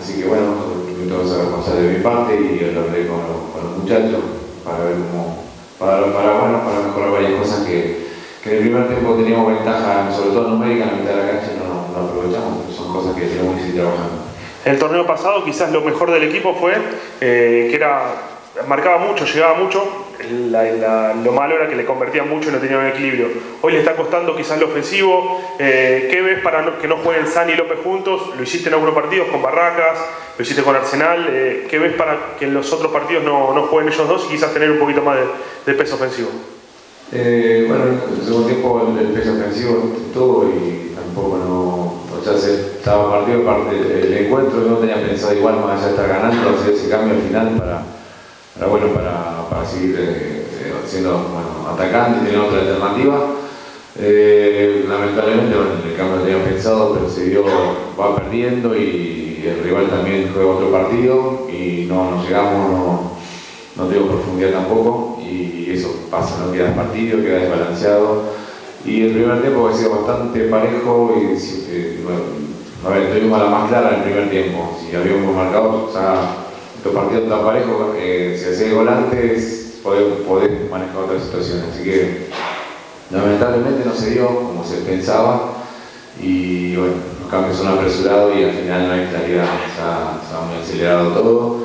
Así 0.00 0.20
que 0.20 0.28
bueno, 0.28 0.54
entonces 1.00 1.38
a 1.38 1.56
pasar 1.56 1.76
de 1.76 1.98
mi 1.98 2.02
parte 2.02 2.34
y 2.34 2.72
lo 2.74 2.80
hablé 2.80 3.06
con 3.06 3.18
los, 3.18 3.78
muchachos 3.78 4.22
para 4.64 4.84
ver 4.84 4.94
cómo, 5.10 5.42
para, 5.78 6.12
para, 6.12 6.38
bueno, 6.38 6.60
para 6.64 6.86
mejorar 6.86 7.10
varias 7.10 7.40
cosas 7.40 7.66
que, 7.66 8.06
que 8.42 8.50
en 8.50 8.56
el 8.56 8.62
primer 8.62 8.88
tiempo 8.88 9.14
teníamos 9.14 9.54
ventaja, 9.54 10.12
sobre 10.12 10.30
todo 10.30 10.50
numérica, 10.50 10.84
en 10.84 10.90
la 10.90 10.96
mitad 10.96 11.14
de 11.14 11.22
la 11.22 11.30
cancha 11.32 11.52
no, 11.58 11.90
no 11.90 12.08
aprovechamos, 12.08 12.74
son 12.74 12.92
cosas 12.92 13.14
que 13.16 13.26
tenemos 13.26 13.56
que 13.56 13.60
seguir 13.62 13.80
trabajando. 13.80 14.22
El 14.64 14.78
torneo 14.78 15.06
pasado 15.06 15.44
quizás 15.44 15.72
lo 15.72 15.80
mejor 15.80 16.12
del 16.12 16.22
equipo 16.22 16.54
fue 16.54 16.74
eh, 17.20 17.66
que 17.70 17.74
era 17.74 18.14
marcaba 18.68 18.98
mucho, 18.98 19.24
llegaba 19.24 19.54
mucho, 19.54 19.82
lo 20.30 21.32
malo 21.32 21.56
era 21.56 21.68
que 21.68 21.76
le 21.76 21.84
convertía 21.84 22.22
mucho 22.24 22.48
y 22.48 22.52
no 22.52 22.58
tenía 22.58 22.78
un 22.78 22.86
equilibrio. 22.86 23.28
Hoy 23.60 23.72
le 23.72 23.78
está 23.80 23.96
costando 23.96 24.36
quizás 24.36 24.58
lo 24.58 24.66
ofensivo. 24.66 25.40
Eh, 25.58 26.08
¿Qué 26.10 26.20
ves 26.20 26.40
para 26.42 26.78
que 26.78 26.88
no 26.88 26.98
jueguen 26.98 27.26
Sani 27.26 27.52
y 27.52 27.56
López 27.56 27.78
juntos? 27.82 28.30
Lo 28.36 28.42
hiciste 28.42 28.68
en 28.68 28.74
algunos 28.74 28.94
partidos 28.94 29.28
con 29.28 29.42
Barracas, 29.42 29.98
lo 30.36 30.42
hiciste 30.42 30.62
con 30.62 30.76
Arsenal. 30.76 31.28
Eh, 31.30 31.66
¿Qué 31.68 31.78
ves 31.78 31.94
para 31.94 32.36
que 32.38 32.46
en 32.46 32.54
los 32.54 32.72
otros 32.72 32.92
partidos 32.92 33.24
no, 33.24 33.54
no, 33.54 33.62
jueguen 33.66 33.92
ellos 33.92 34.08
dos 34.08 34.26
y 34.28 34.34
quizás 34.34 34.52
tener 34.52 34.70
un 34.70 34.78
poquito 34.78 35.02
más 35.02 35.18
de, 35.66 35.74
peso 35.74 35.96
ofensivo? 35.96 36.30
Eh, 37.12 37.66
bueno, 37.68 37.84
en 37.84 38.20
el 38.20 38.24
segundo 38.24 38.46
tiempo 38.46 38.96
el, 38.98 39.06
peso 39.08 39.32
ofensivo 39.32 39.92
todo 40.14 40.50
y 40.50 40.92
tampoco 40.94 41.38
no. 41.38 42.02
O 42.18 42.24
sea, 42.24 42.38
se 42.38 42.76
estaba 42.78 43.10
partido 43.10 43.44
parte 43.44 43.74
el 43.74 44.26
encuentro, 44.26 44.60
no 44.60 44.76
tenía 44.76 44.94
pensado 44.94 45.34
igual 45.34 45.56
más 45.56 45.78
allá 45.78 45.86
de 45.86 45.90
estar 45.90 46.08
ganando, 46.08 46.50
hacer 46.50 46.74
ese 46.74 46.88
cambio 46.88 47.16
al 47.16 47.22
final 47.22 47.56
para 47.58 47.82
para, 48.58 48.66
bueno, 48.66 48.88
para, 48.88 49.48
para 49.48 49.66
seguir 49.66 49.96
eh, 49.98 50.46
eh, 50.60 50.72
siendo 50.86 51.10
bueno, 51.10 51.68
atacante 51.72 52.32
y 52.32 52.36
otra 52.36 52.60
alternativa. 52.60 53.26
Eh, 53.98 54.84
lamentablemente, 54.88 55.54
el 55.88 55.96
cambio 55.96 56.16
lo 56.16 56.22
tenía 56.22 56.44
pensado, 56.44 56.94
pero 56.94 57.10
se 57.10 57.30
dio, 57.30 57.44
va 57.98 58.16
perdiendo 58.16 58.76
y 58.76 59.44
el 59.46 59.64
rival 59.64 59.88
también 59.88 60.30
juega 60.32 60.50
otro 60.50 60.70
partido 60.70 61.48
y 61.50 61.86
no 61.88 62.12
nos 62.12 62.24
llegamos, 62.24 62.70
no, 62.70 63.12
no 63.76 63.88
tengo 63.88 64.06
profundidad 64.06 64.52
tampoco. 64.52 65.18
Y 65.20 65.70
eso 65.70 66.06
pasa, 66.10 66.44
no 66.44 66.52
queda 66.52 66.74
partido, 66.74 67.22
queda 67.22 67.38
desbalanceado. 67.38 68.22
Y 68.84 69.02
el 69.02 69.12
primer 69.12 69.40
tiempo 69.40 69.68
ha 69.68 69.76
sido 69.76 69.90
bastante 69.90 70.40
parejo 70.48 71.14
y 71.16 72.02
bueno, 72.02 72.20
a 72.84 72.88
ver, 72.88 73.12
tuvimos 73.12 73.38
la 73.38 73.46
más 73.46 73.68
clara 73.68 73.90
en 73.90 73.94
el 73.96 74.02
primer 74.02 74.30
tiempo, 74.30 74.76
si 74.80 74.96
habíamos 74.96 75.36
marcado, 75.36 75.88
o 75.88 75.92
estos 76.82 76.96
partidos 76.96 77.28
tan 77.28 77.44
parejos, 77.44 77.94
eh, 77.96 78.36
si 78.36 78.44
haces 78.44 78.74
volantes, 78.74 79.78
podés, 79.84 80.68
manejar 80.68 80.96
otras 80.96 81.22
situaciones. 81.22 81.66
Así 81.72 81.84
que 81.84 82.26
lamentablemente 83.08 83.84
no 83.84 83.94
se 83.94 84.10
dio 84.10 84.26
como 84.26 84.64
se 84.64 84.78
pensaba. 84.78 85.62
Y 86.20 86.74
bueno, 86.74 86.94
los 87.20 87.30
cambios 87.30 87.58
son 87.58 87.68
apresurados 87.68 88.36
y 88.36 88.42
al 88.42 88.50
final 88.50 88.88
no 88.88 88.94
hay 88.94 89.06
claridad, 89.06 89.46
se 89.76 89.80
ha 89.80 90.40
muy 90.44 90.60
acelerado 90.60 91.12
todo. 91.12 91.58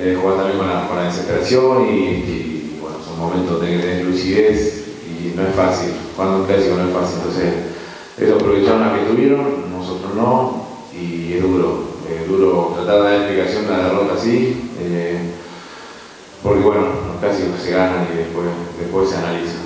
Eh, 0.00 0.16
jugar 0.18 0.38
también 0.38 0.56
con 0.56 0.68
la, 0.68 1.04
desesperación 1.04 1.88
y, 1.90 2.78
bueno, 2.80 2.96
son 3.06 3.18
momentos 3.18 3.60
de 3.60 3.76
tener 3.76 4.06
lucidez 4.06 4.86
y 5.06 5.36
no 5.36 5.42
es 5.42 5.54
fácil, 5.54 5.90
cuando 6.16 6.38
un 6.38 6.46
clásico 6.46 6.76
no 6.76 6.88
es 6.88 6.94
fácil, 6.94 7.18
entonces 7.18 7.54
ellos 8.18 8.40
aprovecharon 8.40 8.80
la 8.80 8.94
que 8.94 9.04
tuvieron, 9.04 9.70
nosotros 9.70 10.14
no 10.14 10.66
y 10.92 11.34
es 11.34 11.42
duro 11.42 11.95
tratar 12.74 12.96
de 12.96 13.02
dar 13.02 13.14
explicación 13.14 13.66
de 13.66 13.72
una 13.72 13.82
derrota 13.84 14.14
así, 14.14 14.70
eh, 14.80 15.18
porque 16.42 16.60
bueno, 16.60 16.86
casi 17.20 17.42
se 17.62 17.70
ganan 17.70 18.08
y 18.12 18.18
después, 18.18 18.46
después 18.78 19.10
se 19.10 19.16
analiza. 19.16 19.65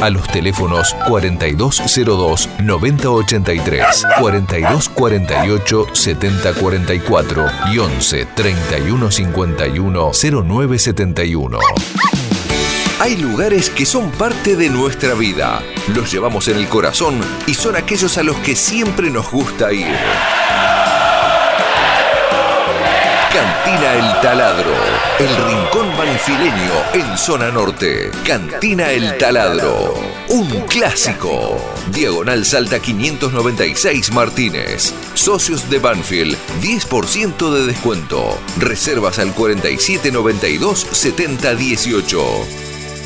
a 0.00 0.10
los 0.10 0.26
teléfonos 0.28 0.94
4202 1.08 2.48
9083, 2.60 4.06
4248 4.20 5.86
7044 5.92 7.46
y 7.72 7.78
11 7.78 8.26
3151 8.34 10.10
0971. 10.12 11.58
Hay 13.00 13.16
lugares 13.16 13.70
que 13.70 13.86
son 13.86 14.10
parte 14.10 14.56
de 14.56 14.68
nuestra 14.68 15.14
vida. 15.14 15.62
Los 15.94 16.10
llevamos 16.12 16.48
en 16.48 16.56
el 16.56 16.66
corazón 16.66 17.20
y 17.46 17.54
son 17.54 17.76
aquellos 17.76 18.18
a 18.18 18.24
los 18.24 18.36
que 18.38 18.56
siempre 18.56 19.08
nos 19.08 19.30
gusta 19.30 19.72
ir. 19.72 19.96
Cantina 23.32 23.94
El 23.94 24.20
Taladro, 24.20 24.74
el 25.20 25.36
rincón 25.46 25.96
banfileño 26.18 26.72
en 26.94 27.16
zona 27.16 27.50
norte. 27.50 28.10
Cantina 28.26 28.90
El 28.90 29.16
Taladro, 29.18 29.94
un 30.30 30.48
clásico. 30.66 31.56
Diagonal 31.92 32.44
Salta 32.44 32.80
596 32.80 34.10
Martínez. 34.12 34.92
Socios 35.14 35.70
de 35.70 35.78
Banfield, 35.78 36.36
10% 36.60 37.52
de 37.52 37.66
descuento. 37.66 38.36
Reservas 38.58 39.20
al 39.20 39.32
4792 39.32 40.86
7018. 40.90 42.24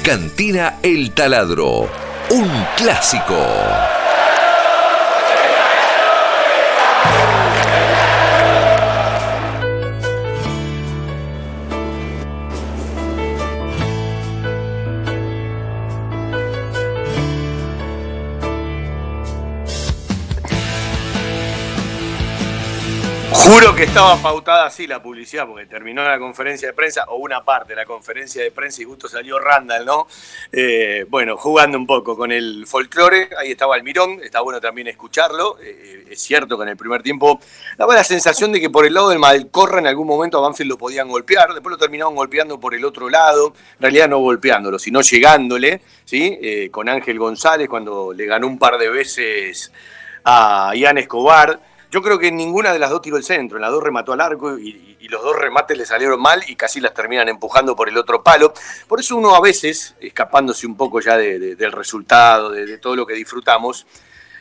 Cantina 0.03 0.79
El 0.83 1.13
Taladro, 1.13 1.91
un 2.31 2.51
clásico. 2.77 4.02
Juro 23.53 23.75
que 23.75 23.83
estaba 23.83 24.17
pautada 24.17 24.65
así 24.65 24.87
la 24.87 25.03
publicidad, 25.03 25.47
porque 25.47 25.67
terminó 25.67 26.03
la 26.03 26.19
conferencia 26.19 26.69
de 26.69 26.73
prensa, 26.73 27.05
o 27.09 27.17
una 27.17 27.45
parte 27.45 27.75
de 27.75 27.77
la 27.77 27.85
conferencia 27.85 28.43
de 28.43 28.51
prensa, 28.51 28.81
y 28.81 28.87
justo 28.87 29.09
salió 29.09 29.39
Randall, 29.39 29.85
¿no? 29.85 30.07
Eh, 30.51 31.05
bueno, 31.11 31.37
jugando 31.37 31.77
un 31.77 31.87
poco 31.87 32.17
con 32.17 32.33
el 32.33 32.65
folclore, 32.67 33.29
ahí 33.39 33.51
estaba 33.51 33.75
Almirón, 33.75 34.21
está 34.23 34.41
bueno 34.41 34.59
también 34.59 34.89
escucharlo. 34.89 35.59
Eh, 35.63 36.07
es 36.09 36.23
cierto 36.23 36.57
que 36.57 36.63
en 36.63 36.71
el 36.71 36.79
primer 36.79 37.03
tiempo 37.03 37.41
daba 37.77 37.95
la 37.95 38.05
sensación 38.05 38.53
de 38.53 38.61
que 38.61 38.71
por 38.71 38.87
el 38.87 38.95
lado 38.95 39.11
del 39.11 39.19
Malcorra 39.19 39.81
en 39.81 39.87
algún 39.87 40.07
momento 40.07 40.39
a 40.39 40.41
Banfield 40.41 40.71
lo 40.71 40.79
podían 40.79 41.09
golpear, 41.09 41.53
después 41.53 41.73
lo 41.73 41.79
terminaron 41.79 42.15
golpeando 42.15 42.59
por 42.59 42.75
el 42.75 42.87
otro 42.87 43.11
lado, 43.11 43.53
en 43.75 43.83
realidad 43.83 44.09
no 44.09 44.19
golpeándolo, 44.21 44.79
sino 44.79 45.03
llegándole, 45.03 45.83
¿sí? 46.07 46.39
Eh, 46.41 46.71
con 46.71 46.89
Ángel 46.89 47.19
González 47.19 47.69
cuando 47.69 48.15
le 48.15 48.25
ganó 48.25 48.47
un 48.47 48.59
par 48.59 48.79
de 48.79 48.89
veces 48.89 49.71
a 50.25 50.73
Ian 50.75 50.97
Escobar. 50.97 51.72
Yo 51.93 52.01
creo 52.01 52.19
que 52.19 52.33
ninguna 52.33 52.73
de 52.73 52.79
las 52.79 52.89
dos 52.89 53.03
tiró 53.03 53.19
el 53.19 53.23
centro, 53.23 53.59
en 53.59 53.63
las 53.63 53.71
dos 53.71 53.83
remató 53.83 54.15
al 54.15 54.23
arco 54.23 54.59
y, 54.59 54.97
los 55.11 55.23
dos 55.23 55.37
remates 55.37 55.77
le 55.77 55.85
salieron 55.85 56.23
mal 56.23 56.43
y 56.49 56.57
casi 56.57 56.81
las 56.81 56.95
terminan 56.95 57.29
empujando 57.29 57.77
por 57.77 57.91
el 57.91 57.99
otro 57.99 58.23
palo. 58.23 58.55
Por 58.89 58.99
eso 58.99 59.15
uno 59.15 59.35
a 59.35 59.43
veces, 59.43 59.95
escapándose 60.01 60.67
un 60.67 60.75
poco 60.75 61.01
ya 61.01 61.19
de, 61.19 61.39
de, 61.39 61.55
del 61.55 61.71
resultado, 61.71 62.49
de, 62.49 62.79
todo 62.79 62.97
lo 62.97 63.07
que 63.07 63.13
disfrutamos, 63.13 63.87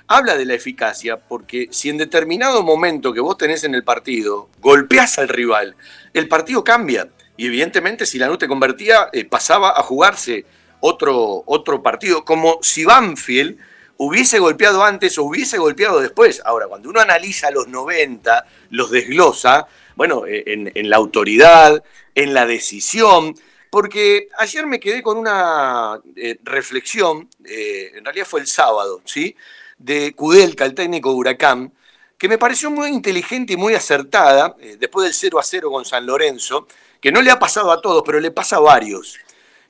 habla 0.07 0.37
de 0.37 0.45
la 0.45 0.53
eficacia, 0.53 1.17
porque 1.17 1.67
si 1.71 1.89
en 1.89 1.97
determinado 1.97 2.63
momento 2.63 3.11
que 3.11 3.19
vos 3.19 3.37
tenés 3.37 3.65
en 3.65 3.75
el 3.75 3.83
partido 3.83 4.47
golpeás 4.61 5.19
al 5.19 5.27
rival, 5.27 5.75
el 6.13 6.29
partido 6.29 6.63
cambia. 6.63 7.09
Y 7.35 7.47
evidentemente 7.47 8.05
si 8.05 8.17
Lanús 8.17 8.37
te 8.37 8.47
convertía, 8.47 9.09
eh, 9.11 9.25
pasaba 9.25 9.77
a 9.77 9.83
jugarse 9.83 10.45
otro, 10.79 11.43
otro 11.45 11.83
partido, 11.83 12.23
como 12.23 12.59
si 12.61 12.85
Banfield 12.85 13.57
hubiese 14.03 14.39
golpeado 14.39 14.83
antes 14.83 15.15
o 15.19 15.23
hubiese 15.23 15.59
golpeado 15.59 15.99
después. 15.99 16.41
Ahora, 16.43 16.67
cuando 16.67 16.89
uno 16.89 16.99
analiza 16.99 17.51
los 17.51 17.67
90, 17.67 18.45
los 18.71 18.89
desglosa, 18.89 19.67
bueno, 19.95 20.25
eh, 20.25 20.43
en, 20.47 20.89
la 20.89 20.97
autoridad, 20.97 21.83
en 22.15 22.33
la 22.33 22.47
decisión, 22.47 23.35
porque 23.69 24.27
ayer 24.39 24.65
me 24.65 24.79
quedé 24.79 25.03
con 25.03 25.17
una 25.19 26.01
eh, 26.15 26.39
reflexión, 26.43 27.29
eh, 27.45 27.91
en 27.93 28.03
realidad 28.03 28.25
fue 28.25 28.39
el 28.39 28.47
sábado, 28.47 29.01
¿sí? 29.05 29.35
De 29.77 30.13
Kudelka, 30.13 30.65
el 30.65 30.73
técnico 30.73 31.11
Huracán, 31.11 31.71
que 32.17 32.27
me 32.27 32.39
pareció 32.39 32.71
muy 32.71 32.89
inteligente 32.89 33.53
y 33.53 33.57
muy 33.57 33.75
acertada, 33.75 34.55
después 34.79 35.05
del 35.05 35.13
0 35.13 35.39
a 35.39 35.43
0 35.43 35.71
con 35.71 35.85
San 35.85 36.07
Lorenzo, 36.07 36.67
que 36.99 37.11
no 37.11 37.21
le 37.21 37.29
ha 37.29 37.37
pasado 37.37 37.71
a 37.71 37.81
todos, 37.81 38.01
pero 38.03 38.19
le 38.19 38.31
pasa 38.31 38.57
a 38.57 38.59
varios, 38.59 39.19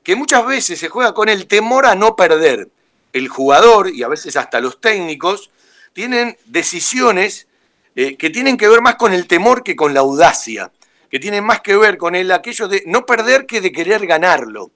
que 0.03 0.15
muchas 0.15 0.45
veces 0.45 0.79
se 0.79 0.89
juega 0.89 1.13
con 1.13 1.27
el 1.27 1.47
temor 1.47 1.85
a 1.85 1.95
no 1.95 2.15
perder 2.15 2.69
el 3.13 3.27
jugador 3.27 3.89
y 3.93 4.03
a 4.03 4.07
veces 4.07 4.35
hasta 4.35 4.59
los 4.59 4.79
técnicos 4.79 5.51
tienen 5.93 6.37
decisiones 6.45 7.47
eh, 7.95 8.15
que 8.17 8.29
tienen 8.29 8.57
que 8.57 8.67
ver 8.67 8.81
más 8.81 8.95
con 8.95 9.13
el 9.13 9.27
temor 9.27 9.63
que 9.63 9.75
con 9.75 9.93
la 9.93 9.99
audacia, 9.99 10.71
que 11.09 11.19
tienen 11.19 11.43
más 11.43 11.61
que 11.61 11.75
ver 11.75 11.97
con 11.97 12.15
el 12.15 12.31
aquello 12.31 12.67
de 12.67 12.83
no 12.87 13.05
perder 13.05 13.45
que 13.45 13.61
de 13.61 13.71
querer 13.71 14.05
ganarlo. 14.07 14.71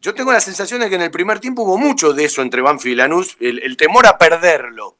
Yo 0.00 0.14
tengo 0.14 0.32
la 0.32 0.40
sensación 0.40 0.80
de 0.80 0.88
que 0.88 0.94
en 0.96 1.02
el 1.02 1.10
primer 1.10 1.40
tiempo 1.40 1.62
hubo 1.62 1.78
mucho 1.78 2.12
de 2.12 2.24
eso 2.24 2.42
entre 2.42 2.62
Banfield 2.62 2.92
y 2.92 2.96
Lanús, 2.96 3.36
el, 3.40 3.62
el 3.62 3.76
temor 3.76 4.06
a 4.06 4.16
perderlo. 4.18 4.98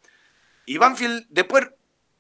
Y 0.66 0.78
Banfield 0.78 1.26
después 1.28 1.68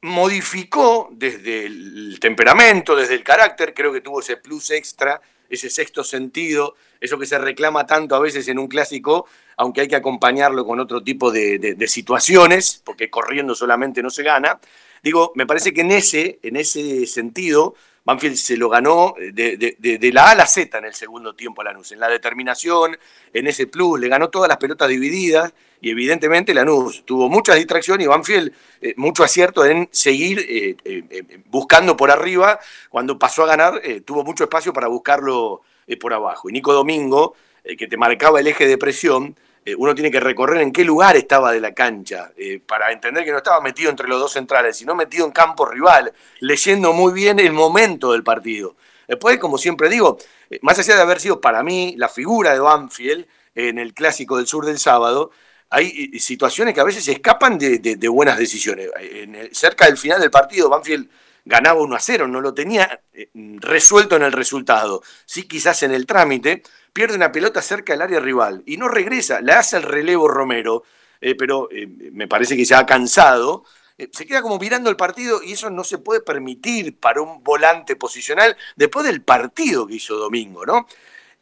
modificó 0.02 1.08
desde 1.12 1.66
el 1.66 2.18
temperamento, 2.20 2.96
desde 2.96 3.14
el 3.14 3.22
carácter, 3.22 3.74
creo 3.74 3.92
que 3.92 4.00
tuvo 4.00 4.20
ese 4.20 4.36
plus 4.38 4.70
extra, 4.70 5.20
ese 5.50 5.68
sexto 5.68 6.04
sentido, 6.04 6.76
eso 7.00 7.18
que 7.18 7.26
se 7.26 7.38
reclama 7.38 7.86
tanto 7.86 8.14
a 8.14 8.20
veces 8.20 8.48
en 8.48 8.58
un 8.58 8.68
clásico, 8.68 9.26
aunque 9.56 9.82
hay 9.82 9.88
que 9.88 9.96
acompañarlo 9.96 10.64
con 10.64 10.80
otro 10.80 11.02
tipo 11.02 11.30
de, 11.30 11.76
situaciones, 11.86 12.80
porque 12.84 13.10
corriendo 13.10 13.54
solamente 13.54 14.02
no 14.02 14.10
se 14.10 14.22
gana. 14.22 14.60
Digo, 15.02 15.32
me 15.34 15.46
parece 15.46 15.74
que 15.74 15.80
en 15.80 15.90
ese, 15.90 16.38
en 16.42 16.56
ese 16.56 17.06
sentido, 17.06 17.74
Banfield 18.04 18.36
se 18.36 18.56
lo 18.56 18.68
ganó 18.68 19.14
de, 19.32 19.76
de, 19.78 20.12
la 20.12 20.28
A 20.28 20.30
a 20.30 20.34
la 20.34 20.46
Z 20.46 20.78
en 20.78 20.84
el 20.84 20.94
segundo 20.94 21.34
tiempo 21.34 21.60
a 21.60 21.64
Lanús, 21.64 21.92
en 21.92 22.00
la 22.00 22.08
determinación, 22.08 22.96
en 23.32 23.46
ese 23.46 23.66
plus, 23.66 24.00
le 24.00 24.08
ganó 24.08 24.30
todas 24.30 24.48
las 24.48 24.56
pelotas 24.56 24.88
divididas 24.88 25.52
y 25.80 25.90
evidentemente 25.90 26.54
Lanús 26.54 27.04
tuvo 27.04 27.28
mucha 27.28 27.54
distracción 27.54 28.00
y 28.00 28.06
Banfield 28.06 28.52
eh, 28.80 28.94
mucho 28.96 29.24
acierto 29.24 29.64
en 29.64 29.88
seguir 29.92 30.40
eh, 30.48 30.76
eh, 30.84 31.42
buscando 31.46 31.96
por 31.96 32.10
arriba, 32.10 32.58
cuando 32.88 33.18
pasó 33.18 33.44
a 33.44 33.46
ganar 33.46 33.80
eh, 33.82 34.00
tuvo 34.00 34.24
mucho 34.24 34.44
espacio 34.44 34.72
para 34.72 34.88
buscarlo 34.88 35.62
eh, 35.86 35.96
por 35.96 36.12
abajo. 36.12 36.48
Y 36.48 36.52
Nico 36.52 36.72
Domingo, 36.72 37.34
que 37.62 37.86
te 37.86 37.96
marcaba 37.96 38.40
el 38.40 38.46
eje 38.46 38.66
de 38.66 38.78
presión, 38.78 39.36
eh, 39.64 39.74
uno 39.76 39.94
tiene 39.94 40.10
que 40.10 40.20
recorrer 40.20 40.62
en 40.62 40.72
qué 40.72 40.84
lugar 40.84 41.16
estaba 41.16 41.52
de 41.52 41.60
la 41.60 41.74
cancha 41.74 42.32
eh, 42.36 42.60
para 42.66 42.92
entender 42.92 43.24
que 43.24 43.30
no 43.30 43.38
estaba 43.38 43.60
metido 43.60 43.90
entre 43.90 44.08
los 44.08 44.18
dos 44.18 44.32
centrales, 44.32 44.76
sino 44.76 44.94
metido 44.94 45.26
en 45.26 45.32
campo 45.32 45.66
rival, 45.66 46.12
leyendo 46.40 46.94
muy 46.94 47.12
bien 47.12 47.38
el 47.38 47.52
momento 47.52 48.12
del 48.12 48.22
partido. 48.22 48.76
Después, 49.06 49.38
como 49.38 49.58
siempre 49.58 49.90
digo, 49.90 50.16
eh, 50.48 50.58
más 50.62 50.78
allá 50.78 50.96
de 50.96 51.02
haber 51.02 51.20
sido 51.20 51.40
para 51.40 51.62
mí 51.62 51.94
la 51.98 52.08
figura 52.08 52.54
de 52.54 52.60
Banfield 52.60 53.26
en 53.54 53.78
el 53.78 53.92
clásico 53.92 54.38
del 54.38 54.46
sur 54.46 54.64
del 54.64 54.78
sábado, 54.78 55.30
hay 55.68 56.18
situaciones 56.18 56.74
que 56.74 56.80
a 56.80 56.84
veces 56.84 57.06
escapan 57.06 57.56
de, 57.58 58.08
buenas 58.08 58.38
decisiones. 58.38 58.90
En 58.98 59.54
cerca 59.54 59.86
del 59.86 59.98
final 59.98 60.20
del 60.20 60.30
partido, 60.30 60.68
Banfield 60.68 61.08
ganaba 61.44 61.80
1 61.80 61.94
a 61.94 62.00
0, 62.00 62.26
no 62.26 62.40
lo 62.40 62.54
tenía 62.54 63.00
resuelto 63.34 64.16
en 64.16 64.22
el 64.22 64.32
resultado. 64.32 65.02
Sí, 65.26 65.44
quizás 65.44 65.84
en 65.84 65.92
el 65.92 66.06
trámite, 66.06 66.64
pierde 66.92 67.16
una 67.16 67.32
pelota 67.32 67.62
cerca 67.62 67.92
del 67.92 68.02
área 68.02 68.20
rival 68.20 68.62
y 68.66 68.76
no 68.76 68.88
regresa, 68.88 69.40
le 69.40 69.52
hace 69.52 69.76
el 69.76 69.82
relevo 69.84 70.28
Romero, 70.28 70.84
eh, 71.20 71.34
pero 71.34 71.68
eh, 71.70 71.86
me 71.86 72.28
parece 72.28 72.56
que 72.56 72.64
se 72.64 72.74
ha 72.74 72.86
cansado, 72.86 73.64
eh, 73.98 74.08
se 74.12 74.26
queda 74.26 74.42
como 74.42 74.58
mirando 74.58 74.90
el 74.90 74.96
partido 74.96 75.42
y 75.42 75.52
eso 75.52 75.70
no 75.70 75.84
se 75.84 75.98
puede 75.98 76.20
permitir 76.20 76.98
para 76.98 77.20
un 77.20 77.42
volante 77.42 77.96
posicional 77.96 78.56
después 78.76 79.06
del 79.06 79.22
partido 79.22 79.86
que 79.86 79.94
hizo 79.94 80.16
Domingo, 80.16 80.64
¿no? 80.64 80.86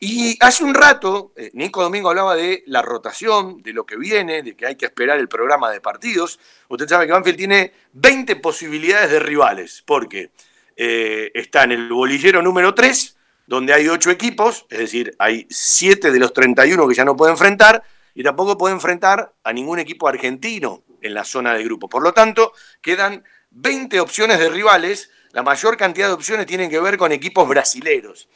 Y 0.00 0.36
hace 0.44 0.62
un 0.62 0.74
rato, 0.74 1.32
Nico 1.54 1.82
Domingo 1.82 2.10
hablaba 2.10 2.36
de 2.36 2.62
la 2.66 2.82
rotación, 2.82 3.60
de 3.64 3.72
lo 3.72 3.84
que 3.84 3.96
viene, 3.96 4.44
de 4.44 4.54
que 4.54 4.64
hay 4.64 4.76
que 4.76 4.84
esperar 4.84 5.18
el 5.18 5.26
programa 5.26 5.72
de 5.72 5.80
partidos. 5.80 6.38
Usted 6.68 6.86
sabe 6.86 7.06
que 7.06 7.12
Banfield 7.14 7.36
tiene 7.36 7.72
20 7.94 8.36
posibilidades 8.36 9.10
de 9.10 9.18
rivales, 9.18 9.82
porque 9.84 10.30
está 10.76 11.64
en 11.64 11.72
el 11.72 11.88
bolillero 11.88 12.42
número 12.42 12.74
3, 12.74 13.17
donde 13.48 13.72
hay 13.72 13.88
8 13.88 14.10
equipos, 14.10 14.66
es 14.68 14.78
decir, 14.78 15.16
hay 15.18 15.46
7 15.48 16.12
de 16.12 16.18
los 16.18 16.34
31 16.34 16.86
que 16.86 16.94
ya 16.94 17.06
no 17.06 17.16
puede 17.16 17.32
enfrentar, 17.32 17.82
y 18.14 18.22
tampoco 18.22 18.58
puede 18.58 18.74
enfrentar 18.74 19.32
a 19.42 19.52
ningún 19.54 19.78
equipo 19.78 20.06
argentino 20.06 20.84
en 21.00 21.14
la 21.14 21.24
zona 21.24 21.54
de 21.54 21.64
grupo. 21.64 21.88
Por 21.88 22.02
lo 22.02 22.12
tanto, 22.12 22.52
quedan 22.82 23.24
20 23.50 24.00
opciones 24.00 24.38
de 24.38 24.50
rivales, 24.50 25.10
la 25.32 25.42
mayor 25.42 25.78
cantidad 25.78 26.08
de 26.08 26.12
opciones 26.12 26.44
tienen 26.44 26.68
que 26.68 26.78
ver 26.78 26.98
con 26.98 27.10
equipos 27.10 27.48
brasileros. 27.48 28.28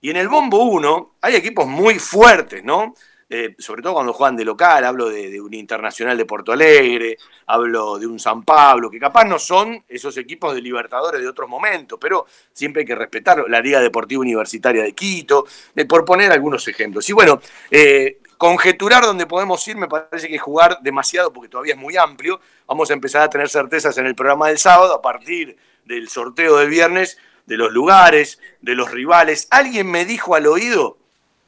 Y 0.00 0.10
en 0.10 0.16
el 0.16 0.28
Bombo 0.28 0.64
1 0.64 1.18
hay 1.20 1.36
equipos 1.36 1.68
muy 1.68 2.00
fuertes, 2.00 2.64
¿no? 2.64 2.94
Eh, 3.28 3.56
sobre 3.58 3.82
todo 3.82 3.94
cuando 3.94 4.12
juegan 4.12 4.36
de 4.36 4.44
local, 4.44 4.84
hablo 4.84 5.08
de, 5.08 5.40
un 5.40 5.52
Internacional 5.52 6.16
de 6.16 6.24
Porto 6.24 6.52
Alegre, 6.52 7.18
hablo 7.46 7.98
de 7.98 8.06
un 8.06 8.20
San 8.20 8.44
Pablo, 8.44 8.88
que 8.88 9.00
capaz 9.00 9.24
no 9.24 9.38
son 9.38 9.82
esos 9.88 10.16
equipos 10.16 10.54
de 10.54 10.60
Libertadores 10.60 11.20
de 11.20 11.28
otros 11.28 11.48
momentos, 11.48 11.98
pero 12.00 12.26
siempre 12.52 12.82
hay 12.82 12.86
que 12.86 12.94
respetar 12.94 13.44
la 13.48 13.60
Liga 13.60 13.80
Deportiva 13.80 14.20
Universitaria 14.20 14.84
de 14.84 14.92
Quito, 14.92 15.44
por 15.88 16.04
poner 16.04 16.30
algunos 16.30 16.68
ejemplos. 16.68 17.08
Y 17.08 17.14
bueno, 17.14 17.40
eh, 17.68 18.20
conjeturar 18.38 19.02
dónde 19.02 19.26
podemos 19.26 19.66
ir 19.66 19.76
me 19.76 19.88
parece 19.88 20.28
que 20.28 20.38
jugar 20.38 20.78
demasiado 20.82 21.32
porque 21.32 21.48
todavía 21.48 21.74
es 21.74 21.80
muy 21.80 21.96
amplio. 21.96 22.40
Vamos 22.68 22.90
a 22.90 22.94
empezar 22.94 23.22
a 23.22 23.30
tener 23.30 23.48
certezas 23.48 23.98
en 23.98 24.06
el 24.06 24.14
programa 24.14 24.48
del 24.48 24.58
sábado 24.58 24.94
a 24.94 25.02
partir 25.02 25.56
del 25.84 26.08
sorteo 26.08 26.58
del 26.58 26.70
viernes, 26.70 27.18
de 27.46 27.56
los 27.56 27.72
lugares, 27.72 28.40
de 28.60 28.76
los 28.76 28.90
rivales. 28.90 29.48
Alguien 29.50 29.90
me 29.90 30.04
dijo 30.04 30.36
al 30.36 30.46
oído 30.46 30.98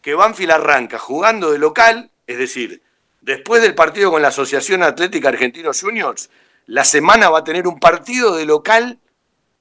que 0.00 0.14
Banfield 0.14 0.52
arranca 0.52 0.98
jugando 0.98 1.50
de 1.50 1.58
local, 1.58 2.10
es 2.26 2.38
decir, 2.38 2.82
después 3.20 3.62
del 3.62 3.74
partido 3.74 4.10
con 4.10 4.22
la 4.22 4.28
Asociación 4.28 4.82
Atlética 4.82 5.28
Argentinos 5.28 5.80
Juniors, 5.80 6.30
la 6.66 6.84
semana 6.84 7.30
va 7.30 7.38
a 7.38 7.44
tener 7.44 7.66
un 7.66 7.80
partido 7.80 8.36
de 8.36 8.44
local 8.44 9.00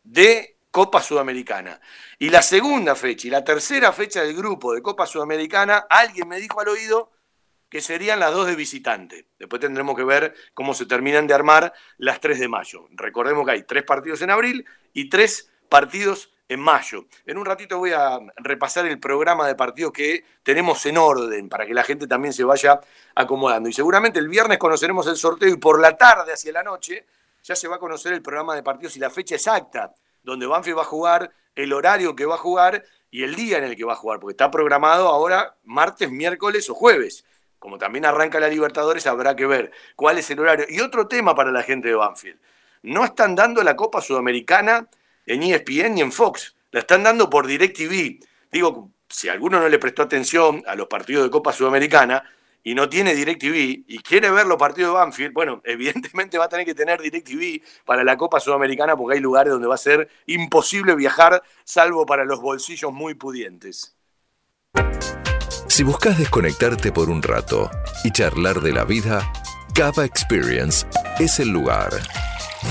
de 0.03 0.57
Copa 0.72 1.01
Sudamericana. 1.01 1.80
Y 2.19 2.30
la 2.30 2.41
segunda 2.41 2.95
fecha 2.95 3.27
y 3.27 3.31
la 3.31 3.43
tercera 3.43 3.91
fecha 3.93 4.22
del 4.23 4.35
grupo 4.35 4.73
de 4.73 4.81
Copa 4.81 5.05
Sudamericana, 5.05 5.85
alguien 5.89 6.27
me 6.27 6.39
dijo 6.39 6.59
al 6.59 6.68
oído 6.69 7.11
que 7.69 7.81
serían 7.81 8.19
las 8.19 8.34
dos 8.34 8.47
de 8.47 8.55
visitante. 8.55 9.27
Después 9.39 9.59
tendremos 9.59 9.95
que 9.95 10.03
ver 10.03 10.34
cómo 10.53 10.73
se 10.73 10.85
terminan 10.85 11.27
de 11.27 11.34
armar 11.34 11.73
las 11.97 12.19
tres 12.19 12.39
de 12.39 12.47
mayo. 12.47 12.88
Recordemos 12.91 13.45
que 13.45 13.51
hay 13.51 13.64
tres 13.64 13.84
partidos 13.84 14.22
en 14.22 14.30
abril 14.30 14.65
y 14.93 15.09
tres 15.09 15.51
partidos 15.69 16.31
en 16.49 16.60
mayo. 16.60 17.06
En 17.26 17.38
un 17.38 17.45
ratito 17.45 17.78
voy 17.78 17.91
a 17.91 18.19
repasar 18.38 18.86
el 18.86 18.99
programa 18.99 19.48
de 19.48 19.56
partidos 19.56 19.91
que 19.91 20.24
tenemos 20.44 20.86
en 20.86 20.98
orden 20.98 21.49
para 21.49 21.65
que 21.65 21.74
la 21.74 21.84
gente 21.84 22.07
también 22.07 22.34
se 22.34 22.44
vaya 22.44 22.80
acomodando. 23.15 23.69
Y 23.69 23.74
seguramente 23.74 24.19
el 24.19 24.28
viernes 24.28 24.57
conoceremos 24.57 25.07
el 25.07 25.18
sorteo 25.18 25.49
y 25.49 25.57
por 25.57 25.80
la 25.80 25.98
tarde 25.98 26.34
hacia 26.34 26.52
la 26.52 26.64
noche 26.64 27.06
ya 27.44 27.56
se 27.56 27.68
va 27.68 27.76
a 27.76 27.80
conocer 27.80 28.14
el 28.14 28.22
programa 28.22 28.56
de 28.56 28.64
partidos 28.64 28.95
y 28.98 28.99
la 28.99 29.10
fecha 29.10 29.36
exacta 29.36 29.94
donde 30.28 30.45
Banfield 30.45 30.78
va 30.78 30.82
a 30.82 30.86
jugar, 30.86 31.32
el 31.56 31.72
horario 31.72 32.15
que 32.15 32.26
va 32.26 32.36
a 32.36 32.38
jugar 32.38 32.84
y 33.10 33.24
el 33.24 33.34
día 33.34 33.57
en 33.60 33.64
el 33.64 33.78
que 33.78 33.86
va 33.86 33.94
a 33.94 33.95
jugar, 33.95 34.19
porque 34.19 34.34
está 34.34 34.52
programado 34.52 35.07
ahora 35.07 35.56
martes, 35.64 36.11
miércoles 36.11 36.69
o 36.69 36.76
jueves. 36.76 37.26
Como 37.57 37.78
también 37.78 38.06
arranca 38.06 38.40
la 38.40 38.49
Libertadores, 38.49 39.07
habrá 39.07 39.36
que 39.36 39.45
ver 39.45 39.72
cuál 39.95 40.18
es 40.18 40.30
el 40.30 40.40
horario. 40.40 40.65
Y 40.69 40.82
otro 40.82 41.07
tema 41.07 41.34
para 41.34 41.52
la 41.52 41.64
gente 41.64 41.88
de 41.88 41.95
Banfield. 41.95 42.40
No 42.84 43.06
están 43.06 43.36
dando 43.36 43.64
la 43.64 43.76
Copa 43.76 44.02
Sudamericana 44.02 44.88
en 45.28 45.44
ESPN 45.44 45.94
ni 45.94 46.02
en 46.02 46.12
Fox. 46.12 46.56
La 46.72 46.80
están 46.80 47.04
dando 47.04 47.30
por 47.30 47.45
DirecTV. 47.45 48.20
Digo, 48.52 48.91
si 49.10 49.30
alguno 49.30 49.60
no 49.60 49.70
le 49.70 49.80
prestó 49.80 50.02
atención 50.02 50.64
a 50.68 50.76
los 50.76 50.88
partidos 50.88 51.24
de 51.24 51.30
Copa 51.30 51.54
Sudamericana 51.54 52.24
y 52.64 52.74
no 52.74 52.90
tiene 52.90 53.14
DirecTV 53.14 53.86
y 53.88 53.99
quiere 53.99 54.32
ver 54.32 54.45
los 54.45 54.58
partidos 54.58 54.91
de 54.91 54.99
Banfield, 54.99 55.34
bueno, 55.34 55.62
evidentemente 55.66 56.38
va 56.38 56.45
a 56.45 56.49
tener 56.49 56.66
que 56.66 56.76
tener 56.76 57.02
DirecTV 57.02 57.62
para 57.86 58.04
la 58.04 58.18
Copa 58.18 58.40
Sudamericana 58.40 58.95
porque 58.95 59.16
hay 59.16 59.22
lugares 59.22 59.52
donde 59.52 59.68
va 59.68 59.76
a 59.76 59.78
ser 59.78 60.10
imposible 60.26 60.95
viajar, 60.95 61.44
salvo 61.64 62.06
para 62.06 62.26
los 62.26 62.41
bolsillos 62.41 62.91
muy 62.91 63.14
pudientes. 63.14 63.94
Si 65.68 65.84
buscas 65.84 66.18
desconectarte 66.18 66.91
por 66.91 67.10
un 67.10 67.22
rato 67.22 67.70
y 68.04 68.12
charlar 68.12 68.62
de 68.62 68.72
la 68.72 68.84
vida, 68.84 69.32
Cava 69.76 70.06
Experience 70.06 70.88
es 71.20 71.40
el 71.40 71.49
lugar. 71.49 71.91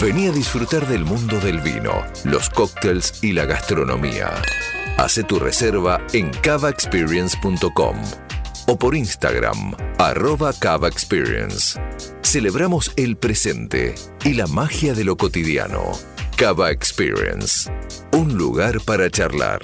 Vení 0.01 0.27
a 0.27 0.31
disfrutar 0.31 0.87
del 0.87 1.07
mundo 1.07 1.41
del 1.41 1.61
vino, 1.61 2.05
los 2.25 2.51
cócteles 2.51 3.19
y 3.23 3.33
la 3.33 3.47
gastronomía. 3.47 4.31
Hace 4.99 5.25
tu 5.25 5.39
reserva 5.39 6.07
en 6.13 6.31
cavaexperience.com 6.43 7.97
o 8.67 8.79
por 8.79 8.95
Instagram, 8.95 9.75
arroba 9.99 10.53
Cava 10.53 10.89
Experience. 10.89 11.81
Celebramos 12.23 12.93
el 12.97 13.17
presente 13.17 13.95
y 14.23 14.35
la 14.35 14.47
magia 14.47 14.93
de 14.93 15.05
lo 15.05 15.17
cotidiano. 15.17 15.93
Cava 16.37 16.71
Experience, 16.71 17.73
un 18.13 18.37
lugar 18.37 18.83
para 18.83 19.11
charlar. 19.11 19.61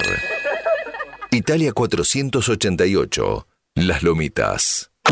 Italia 1.29 1.73
488, 1.73 3.47
Las 3.75 4.01
Lomitas. 4.01 4.92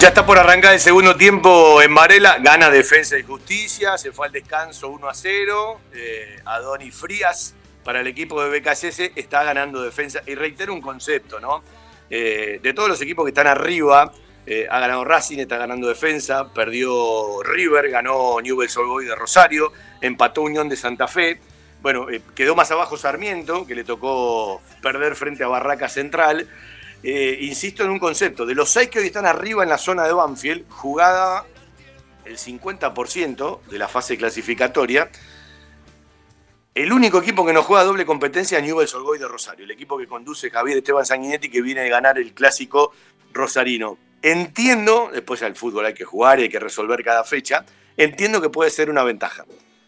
Ya 0.00 0.08
está 0.08 0.24
por 0.24 0.38
arrancar 0.38 0.72
el 0.72 0.80
segundo 0.80 1.14
tiempo 1.14 1.82
en 1.82 1.94
Varela, 1.94 2.38
gana 2.38 2.70
Defensa 2.70 3.18
y 3.18 3.22
Justicia, 3.22 3.98
se 3.98 4.12
fue 4.12 4.28
al 4.28 4.32
descanso 4.32 4.88
1 4.88 5.06
a 5.06 5.12
0. 5.12 5.80
Eh, 5.92 6.40
Adoni 6.46 6.90
Frías 6.90 7.54
para 7.84 8.00
el 8.00 8.06
equipo 8.06 8.42
de 8.42 8.60
BKSS 8.60 9.12
está 9.14 9.44
ganando 9.44 9.82
defensa. 9.82 10.22
Y 10.26 10.36
reitero 10.36 10.72
un 10.72 10.80
concepto, 10.80 11.38
¿no? 11.38 11.62
Eh, 12.08 12.60
de 12.62 12.72
todos 12.72 12.88
los 12.88 13.02
equipos 13.02 13.26
que 13.26 13.28
están 13.28 13.46
arriba, 13.46 14.10
eh, 14.46 14.66
ha 14.70 14.80
ganado 14.80 15.04
Racing, 15.04 15.36
está 15.36 15.58
ganando 15.58 15.86
defensa, 15.86 16.50
perdió 16.50 17.42
River, 17.42 17.90
ganó 17.90 18.40
Newell's 18.40 18.78
Old 18.78 19.06
de 19.06 19.14
Rosario, 19.14 19.70
empató 20.00 20.40
Unión 20.40 20.70
de 20.70 20.76
Santa 20.76 21.08
Fe. 21.08 21.42
Bueno, 21.82 22.06
quedó 22.34 22.54
más 22.54 22.70
abajo 22.70 22.96
Sarmiento, 22.96 23.66
que 23.66 23.74
le 23.74 23.84
tocó 23.84 24.62
perder 24.80 25.14
frente 25.14 25.44
a 25.44 25.48
Barraca 25.48 25.90
Central. 25.90 26.48
Eh, 27.02 27.38
insisto 27.42 27.82
en 27.82 27.90
un 27.90 27.98
concepto, 27.98 28.44
de 28.44 28.54
los 28.54 28.68
seis 28.68 28.90
que 28.90 28.98
hoy 28.98 29.06
están 29.06 29.24
arriba 29.24 29.62
en 29.62 29.70
la 29.70 29.78
zona 29.78 30.04
de 30.04 30.12
Banfield, 30.12 30.68
jugada 30.68 31.46
el 32.26 32.36
50% 32.36 33.62
de 33.62 33.78
la 33.78 33.88
fase 33.88 34.18
clasificatoria, 34.18 35.10
el 36.74 36.92
único 36.92 37.18
equipo 37.18 37.44
que 37.46 37.54
no 37.54 37.62
juega 37.62 37.84
doble 37.84 38.04
competencia 38.04 38.58
es 38.58 38.64
Newell's 38.64 38.94
Old 38.94 39.18
de 39.18 39.26
Rosario, 39.26 39.64
el 39.64 39.70
equipo 39.70 39.96
que 39.96 40.06
conduce 40.06 40.50
Javier 40.50 40.78
Esteban 40.78 41.06
Sanguinetti 41.06 41.48
que 41.48 41.62
viene 41.62 41.80
de 41.80 41.88
ganar 41.88 42.18
el 42.18 42.34
clásico 42.34 42.92
rosarino. 43.32 43.98
Entiendo, 44.22 45.10
después 45.10 45.42
al 45.42 45.56
fútbol 45.56 45.86
hay 45.86 45.94
que 45.94 46.04
jugar 46.04 46.38
y 46.38 46.44
hay 46.44 46.48
que 46.50 46.60
resolver 46.60 47.02
cada 47.02 47.24
fecha, 47.24 47.64
entiendo 47.96 48.42
que 48.42 48.50
puede 48.50 48.70
ser 48.70 48.90
una 48.90 49.02
ventaja. 49.04 49.46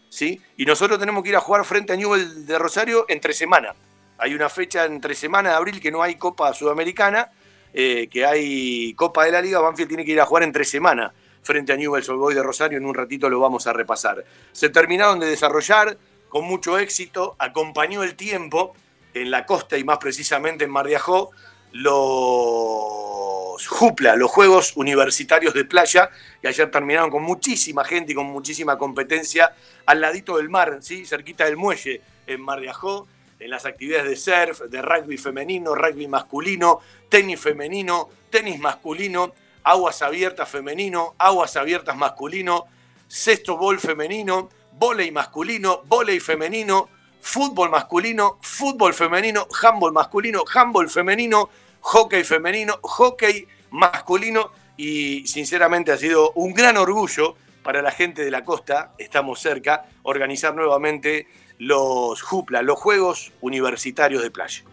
¿sí? 0.09 0.41
Y 0.57 0.65
nosotros 0.65 0.99
tenemos 0.99 1.23
que 1.23 1.29
ir 1.29 1.35
a 1.35 1.39
jugar 1.39 1.63
frente 1.63 1.93
a 1.93 1.95
Newell 1.95 2.47
de 2.47 2.57
Rosario 2.57 3.05
entre 3.07 3.33
semana 3.33 3.75
hay 4.23 4.33
una 4.33 4.47
fecha 4.47 4.85
entre 4.85 5.15
semana 5.15 5.49
de 5.49 5.55
abril 5.55 5.81
que 5.81 5.91
no 5.91 6.01
hay 6.01 6.15
Copa 6.15 6.53
Sudamericana, 6.53 7.29
eh, 7.73 8.07
que 8.09 8.25
hay 8.25 8.93
Copa 8.93 9.25
de 9.25 9.33
la 9.33 9.41
Liga. 9.41 9.59
Banfield 9.59 9.89
tiene 9.89 10.05
que 10.05 10.13
ir 10.13 10.21
a 10.21 10.25
jugar 10.25 10.43
entre 10.43 10.63
semana 10.63 11.13
frente 11.41 11.73
a 11.73 11.75
Newell's 11.75 12.07
Old 12.07 12.19
Boys 12.19 12.35
de 12.37 12.41
Rosario. 12.41 12.77
En 12.77 12.85
un 12.85 12.95
ratito 12.95 13.29
lo 13.29 13.41
vamos 13.41 13.67
a 13.67 13.73
repasar. 13.73 14.23
Se 14.53 14.69
terminaron 14.69 15.19
de 15.19 15.27
desarrollar 15.27 15.97
con 16.29 16.45
mucho 16.45 16.77
éxito, 16.77 17.35
acompañó 17.37 18.01
el 18.01 18.15
tiempo 18.15 18.73
en 19.13 19.29
la 19.29 19.45
costa 19.45 19.77
y 19.77 19.83
más 19.83 19.97
precisamente 19.97 20.63
en 20.63 20.71
Mar 20.71 20.87
de 20.87 20.95
Ajó, 20.95 21.31
los 21.73 23.67
JUPLA, 23.67 24.15
los 24.15 24.31
Juegos 24.31 24.77
Universitarios 24.77 25.53
de 25.53 25.65
Playa, 25.65 26.09
que 26.41 26.47
ayer 26.47 26.71
terminaron 26.71 27.11
con 27.11 27.23
muchísima 27.23 27.83
gente 27.83 28.13
y 28.13 28.15
con 28.15 28.27
muchísima 28.27 28.77
competencia 28.77 29.53
al 29.85 29.99
ladito 29.99 30.37
del 30.37 30.49
mar, 30.49 30.77
¿sí? 30.79 31.05
cerquita 31.05 31.43
del 31.43 31.57
muelle 31.57 31.99
en 32.25 32.39
Mar 32.39 32.61
de 32.61 32.69
Ajó 32.69 33.05
en 33.43 33.49
las 33.49 33.65
actividades 33.65 34.09
de 34.09 34.15
surf, 34.15 34.61
de 34.69 34.81
rugby 34.81 35.17
femenino, 35.17 35.75
rugby 35.75 36.07
masculino, 36.07 36.79
tenis 37.09 37.41
femenino, 37.41 38.09
tenis 38.29 38.57
masculino, 38.57 39.33
aguas 39.63 40.01
abiertas 40.01 40.47
femenino, 40.47 41.15
aguas 41.17 41.57
abiertas 41.57 41.97
masculino, 41.97 42.67
sexto 43.05 43.57
bol 43.57 43.79
femenino, 43.81 44.49
volei 44.79 45.11
masculino, 45.11 45.83
volei 45.85 46.21
femenino, 46.21 46.87
fútbol 47.19 47.69
masculino, 47.69 48.39
fútbol 48.41 48.93
femenino, 48.93 49.45
handball 49.61 49.91
masculino, 49.91 50.45
handball 50.47 50.89
femenino, 50.89 51.49
hockey 51.81 52.23
femenino, 52.23 52.79
hockey 52.81 53.45
masculino. 53.71 54.51
Y 54.77 55.27
sinceramente 55.27 55.91
ha 55.91 55.97
sido 55.97 56.31
un 56.35 56.53
gran 56.53 56.77
orgullo 56.77 57.35
para 57.61 57.81
la 57.81 57.91
gente 57.91 58.23
de 58.23 58.31
la 58.31 58.45
costa, 58.45 58.93
estamos 58.97 59.41
cerca, 59.41 59.85
organizar 60.03 60.55
nuevamente 60.55 61.27
los 61.63 62.21
JUPLA, 62.21 62.61
los 62.61 62.77
Juegos 62.77 63.31
Universitarios 63.39 64.21
de 64.21 64.31
Playa. 64.31 64.63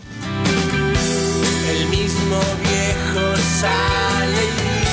El 1.69 1.87
mismo 1.87 2.41
viejo 2.63 3.37
sale 3.61 4.49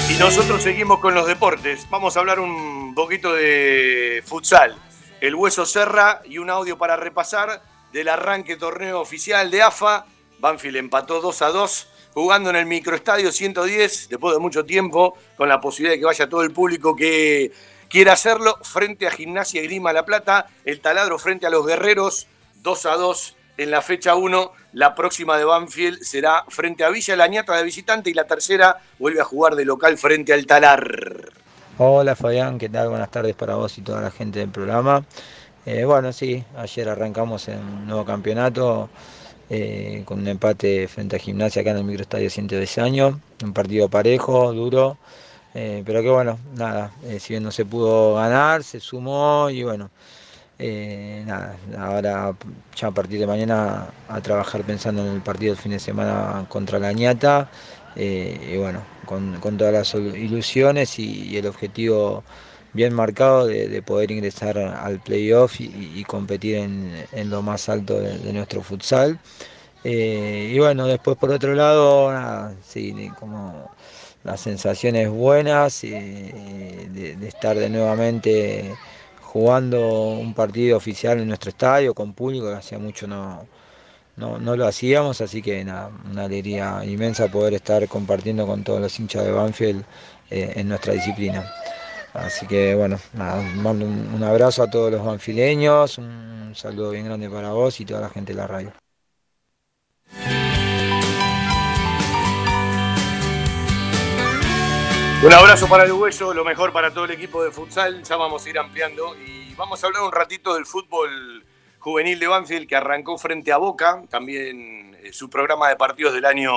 y 0.10 0.14
Y 0.14 0.18
nosotros 0.20 0.62
seguimos 0.62 1.00
con 1.00 1.16
los 1.16 1.26
deportes. 1.26 1.88
Vamos 1.90 2.16
a 2.16 2.20
hablar 2.20 2.40
un 2.40 2.94
poquito 2.94 3.34
de 3.34 4.22
futsal. 4.26 4.76
El 5.22 5.34
Hueso 5.34 5.66
Serra 5.66 6.22
y 6.24 6.38
un 6.38 6.52
audio 6.52 6.78
para 6.78 6.98
repasar 6.98 7.64
del 7.92 8.10
arranque 8.10 8.58
torneo 8.58 9.02
oficial 9.02 9.50
de 9.50 9.64
AFA. 9.64 10.06
Banfield 10.38 10.78
empató 10.78 11.20
2 11.20 11.42
a 11.42 11.50
2 11.50 11.88
jugando 12.14 12.52
en 12.52 12.58
el 12.58 12.68
microestadio 12.68 13.32
110 13.32 14.10
después 14.10 14.36
de 14.36 14.40
mucho 14.40 14.66
tiempo 14.66 15.18
con 15.36 15.50
la 15.50 15.60
posibilidad 15.60 15.96
de 15.96 16.00
que 16.00 16.06
vaya 16.06 16.30
todo 16.30 16.44
el 16.44 16.52
público 16.52 16.96
que 16.96 17.52
quiera 17.90 18.14
hacerlo 18.14 18.58
frente 18.62 19.08
a 19.08 19.12
Gimnasia 19.12 19.62
y 19.62 19.68
Grima 19.68 19.94
La 19.94 20.06
Plata. 20.06 20.48
El 20.66 20.80
taladro 20.82 21.20
frente 21.20 21.48
a 21.48 21.50
los 21.50 21.66
guerreros 21.66 22.28
2 22.64 22.86
a 22.86 22.96
2 22.96 23.36
en 23.58 23.72
la 23.72 23.82
fecha 23.82 24.16
1. 24.16 24.52
La 24.74 24.96
próxima 24.96 25.38
de 25.38 25.46
Banfield 25.46 26.02
será 26.04 26.46
frente 26.50 26.84
a 26.84 26.90
Villa 26.90 27.16
Lañata 27.16 27.56
de 27.56 27.64
visitante 27.64 28.10
y 28.10 28.14
la 28.14 28.26
tercera 28.26 28.78
vuelve 29.00 29.22
a 29.22 29.26
jugar 29.26 29.56
de 29.56 29.66
local 29.66 29.98
frente 29.98 30.34
al 30.34 30.46
Talar. 30.46 31.32
Hola 31.80 32.16
Fabián, 32.16 32.58
¿qué 32.58 32.70
tal? 32.70 32.90
Buenas 32.90 33.12
tardes 33.12 33.36
para 33.36 33.56
vos 33.56 33.78
y 33.78 33.82
toda 33.82 34.02
la 34.02 34.12
gente 34.12 34.40
del 34.40 34.50
programa. 34.50 35.06
Eh, 35.66 35.86
bueno, 35.86 36.12
sí, 36.14 36.44
ayer 36.58 36.90
arrancamos 36.90 37.48
en 37.50 37.60
un 37.60 37.86
nuevo 37.86 38.06
campeonato 38.06 38.90
eh, 39.50 40.02
con 40.06 40.20
un 40.20 40.28
empate 40.28 40.88
frente 40.88 41.18
a 41.18 41.20
Gimnasia 41.20 41.62
acá 41.62 41.72
en 41.72 41.78
el 41.78 41.84
microestadio 41.84 42.30
110 42.30 42.78
años, 42.80 43.16
un 43.44 43.54
partido 43.54 43.90
parejo, 43.90 44.54
duro, 44.54 44.98
eh, 45.60 45.82
pero 45.84 46.04
que 46.04 46.10
bueno, 46.10 46.38
nada, 46.56 46.92
eh, 47.04 47.20
si 47.20 47.34
bien 47.34 47.42
no 47.42 47.52
se 47.52 47.66
pudo 47.66 48.14
ganar, 48.14 48.64
se 48.64 48.80
sumó 48.80 49.50
y 49.50 49.64
bueno, 49.64 49.90
eh, 50.60 51.24
nada, 51.26 51.58
ahora 51.80 52.36
ya 52.76 52.90
a 52.90 52.92
partir 52.92 53.20
de 53.20 53.26
mañana 53.26 53.88
a 54.08 54.22
trabajar 54.22 54.62
pensando 54.64 55.02
en 55.02 55.14
el 55.16 55.22
partido 55.22 55.56
del 55.56 55.64
fin 55.64 55.72
de 55.72 55.80
semana 55.80 56.46
contra 56.48 56.78
la 56.78 56.94
ñata 56.94 57.50
y 57.96 58.56
bueno, 58.58 58.84
con, 59.08 59.40
con 59.40 59.58
todas 59.58 59.74
las 59.74 59.96
ilusiones 59.96 61.00
y, 61.00 61.36
el 61.38 61.48
objetivo 61.48 62.24
bien 62.74 62.94
marcado 62.94 63.48
de, 63.48 63.68
de 63.68 63.82
poder 63.82 64.12
ingresar 64.12 64.60
al 64.60 65.00
playoff 65.00 65.60
y, 65.60 66.04
competir 66.04 66.58
en, 66.58 67.08
en 67.14 67.30
lo 67.32 67.42
más 67.42 67.68
alto 67.70 68.00
de, 68.00 68.32
nuestro 68.32 68.62
futsal. 68.62 69.20
Y 69.84 70.60
bueno, 70.60 70.86
después 70.86 71.18
por 71.18 71.32
otro 71.32 71.56
lado, 71.56 72.12
nada, 72.12 72.56
sí, 72.64 73.10
como 73.20 73.72
las 74.28 74.42
sensaciones 74.42 75.10
buenas 75.10 75.82
de, 75.84 77.18
estar 77.26 77.58
de 77.58 77.70
nuevamente 77.70 78.76
jugando 79.22 80.10
un 80.12 80.34
partido 80.34 80.76
oficial 80.76 81.20
en 81.20 81.30
nuestro 81.30 81.50
estadio 81.50 81.94
con 81.94 82.14
público 82.14 82.48
que 82.50 82.56
hacía 82.56 82.78
mucho 82.78 83.08
no, 83.08 83.48
no, 84.18 84.38
no 84.40 84.58
lo 84.58 84.68
hacíamos, 84.68 85.22
así 85.22 85.42
que 85.42 85.64
nada, 85.64 85.92
una 86.12 86.26
alegría 86.26 86.84
inmensa 86.84 87.30
poder 87.30 87.54
estar 87.54 87.88
compartiendo 87.88 88.46
con 88.46 88.64
todos 88.64 88.82
los 88.82 89.00
hinchas 89.00 89.24
de 89.26 89.32
Banfield 89.32 89.86
eh, 90.30 90.54
en 90.58 90.68
nuestra 90.68 90.94
disciplina. 90.94 91.50
Así 92.14 92.48
que 92.48 92.76
bueno, 92.76 93.00
mando 93.14 93.86
un, 93.86 94.12
un 94.14 94.24
abrazo 94.24 94.64
a 94.64 94.70
todos 94.70 94.92
los 94.92 95.06
banfileños, 95.06 95.98
un 96.00 96.52
saludo 96.54 96.92
bien 96.92 97.06
grande 97.06 97.30
para 97.30 97.52
vos 97.52 97.80
y 97.80 97.86
toda 97.86 98.02
la 98.02 98.10
gente 98.10 98.34
de 98.34 98.38
la 98.40 98.48
radio. 98.48 98.87
Un 105.24 105.34
abrazo 105.34 105.68
para 105.68 105.84
el 105.84 105.94
hueso, 105.94 106.32
lo 106.32 106.46
mejor 106.46 106.72
para 106.72 106.94
todo 106.94 107.06
el 107.06 107.12
equipo 107.12 107.44
de 107.44 107.50
futsal. 107.50 108.04
Ya 108.04 108.16
vamos 108.18 108.46
a 108.46 108.50
ir 108.50 108.60
ampliando 108.60 109.16
y 109.16 109.52
vamos 109.56 109.84
a 109.84 109.88
hablar 109.88 110.04
un 110.04 110.12
ratito 110.12 110.54
del 110.54 110.68
fútbol 110.68 111.44
juvenil 111.80 112.20
de 112.20 112.28
Banfield 112.28 112.68
que 112.68 112.76
arrancó 112.76 113.18
frente 113.18 113.52
a 113.52 113.58
Boca, 113.58 114.04
también 114.10 114.96
eh, 115.02 115.12
su 115.12 115.28
programa 115.28 115.70
de 115.70 115.76
partidos 115.76 116.14
del 116.14 116.24
año 116.24 116.52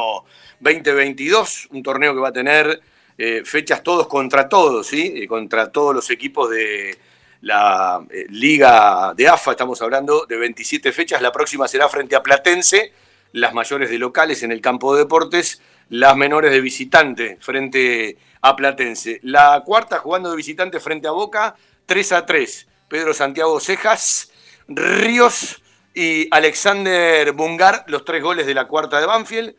2022, 0.60 1.68
un 1.70 1.82
torneo 1.82 2.12
que 2.12 2.20
va 2.20 2.28
a 2.28 2.32
tener 2.32 2.82
eh, 3.16 3.42
fechas 3.46 3.82
todos 3.82 4.06
contra 4.08 4.46
todos, 4.46 4.86
¿sí? 4.88 5.14
Eh, 5.16 5.26
contra 5.26 5.72
todos 5.72 5.94
los 5.94 6.10
equipos 6.10 6.50
de 6.50 6.98
la 7.40 8.04
Liga 8.28 9.14
de 9.16 9.26
AFA, 9.26 9.52
estamos 9.52 9.80
hablando 9.80 10.26
de 10.26 10.36
27 10.36 10.92
fechas, 10.92 11.22
la 11.22 11.32
próxima 11.32 11.66
será 11.66 11.88
frente 11.88 12.14
a 12.14 12.22
Platense, 12.22 12.92
las 13.32 13.54
mayores 13.54 13.88
de 13.88 13.98
locales 13.98 14.42
en 14.42 14.52
el 14.52 14.60
campo 14.60 14.94
de 14.94 15.04
deportes, 15.04 15.62
las 15.90 16.16
menores 16.16 16.52
de 16.52 16.60
visitante 16.60 17.36
frente 17.40 18.16
a 18.40 18.56
Platense. 18.56 19.20
La 19.22 19.62
cuarta 19.64 19.98
jugando 19.98 20.30
de 20.30 20.36
visitante 20.36 20.80
frente 20.80 21.08
a 21.08 21.10
Boca, 21.10 21.54
3 21.86 22.12
a 22.12 22.26
3. 22.26 22.68
Pedro 22.88 23.12
Santiago 23.12 23.60
Cejas, 23.60 24.32
Ríos 24.68 25.62
y 25.94 26.28
Alexander 26.30 27.32
Bungar, 27.32 27.84
los 27.88 28.04
tres 28.04 28.22
goles 28.22 28.46
de 28.46 28.54
la 28.54 28.66
cuarta 28.66 29.00
de 29.00 29.06
Banfield, 29.06 29.54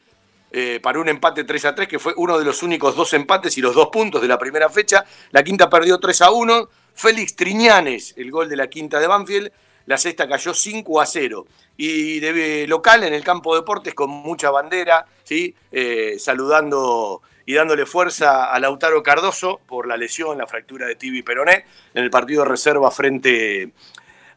eh, 0.51 0.79
para 0.81 0.99
un 0.99 1.07
empate 1.07 1.43
3 1.43 1.65
a 1.65 1.75
3, 1.75 1.87
que 1.87 1.99
fue 1.99 2.13
uno 2.17 2.37
de 2.39 2.45
los 2.45 2.63
únicos 2.63 2.95
dos 2.95 3.13
empates 3.13 3.57
y 3.57 3.61
los 3.61 3.75
dos 3.75 3.87
puntos 3.87 4.21
de 4.21 4.27
la 4.27 4.37
primera 4.37 4.69
fecha. 4.69 5.05
La 5.31 5.43
quinta 5.43 5.69
perdió 5.69 5.99
3 5.99 6.21
a 6.21 6.31
1. 6.31 6.69
Félix 6.93 7.35
Triñanes, 7.35 8.13
el 8.17 8.31
gol 8.31 8.49
de 8.49 8.57
la 8.57 8.67
quinta 8.67 8.99
de 8.99 9.07
Banfield. 9.07 9.51
La 9.91 9.97
sexta 9.97 10.25
cayó 10.25 10.53
5 10.53 11.01
a 11.01 11.05
0. 11.05 11.45
Y 11.75 12.21
de 12.21 12.65
local 12.65 13.03
en 13.03 13.13
el 13.13 13.25
campo 13.25 13.53
de 13.53 13.59
deportes 13.59 13.93
con 13.93 14.09
mucha 14.09 14.49
bandera, 14.49 15.05
¿sí? 15.25 15.53
Eh, 15.69 16.15
saludando 16.17 17.21
y 17.45 17.55
dándole 17.55 17.85
fuerza 17.85 18.45
a 18.53 18.59
Lautaro 18.61 19.03
Cardoso 19.03 19.59
por 19.67 19.89
la 19.89 19.97
lesión, 19.97 20.37
la 20.37 20.47
fractura 20.47 20.87
de 20.87 20.95
tibia 20.95 21.19
y 21.19 21.23
peroné 21.23 21.65
en 21.93 22.03
el 22.05 22.09
partido 22.09 22.43
de 22.43 22.49
reserva 22.51 22.89
frente 22.89 23.73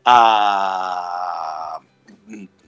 a 0.04 1.78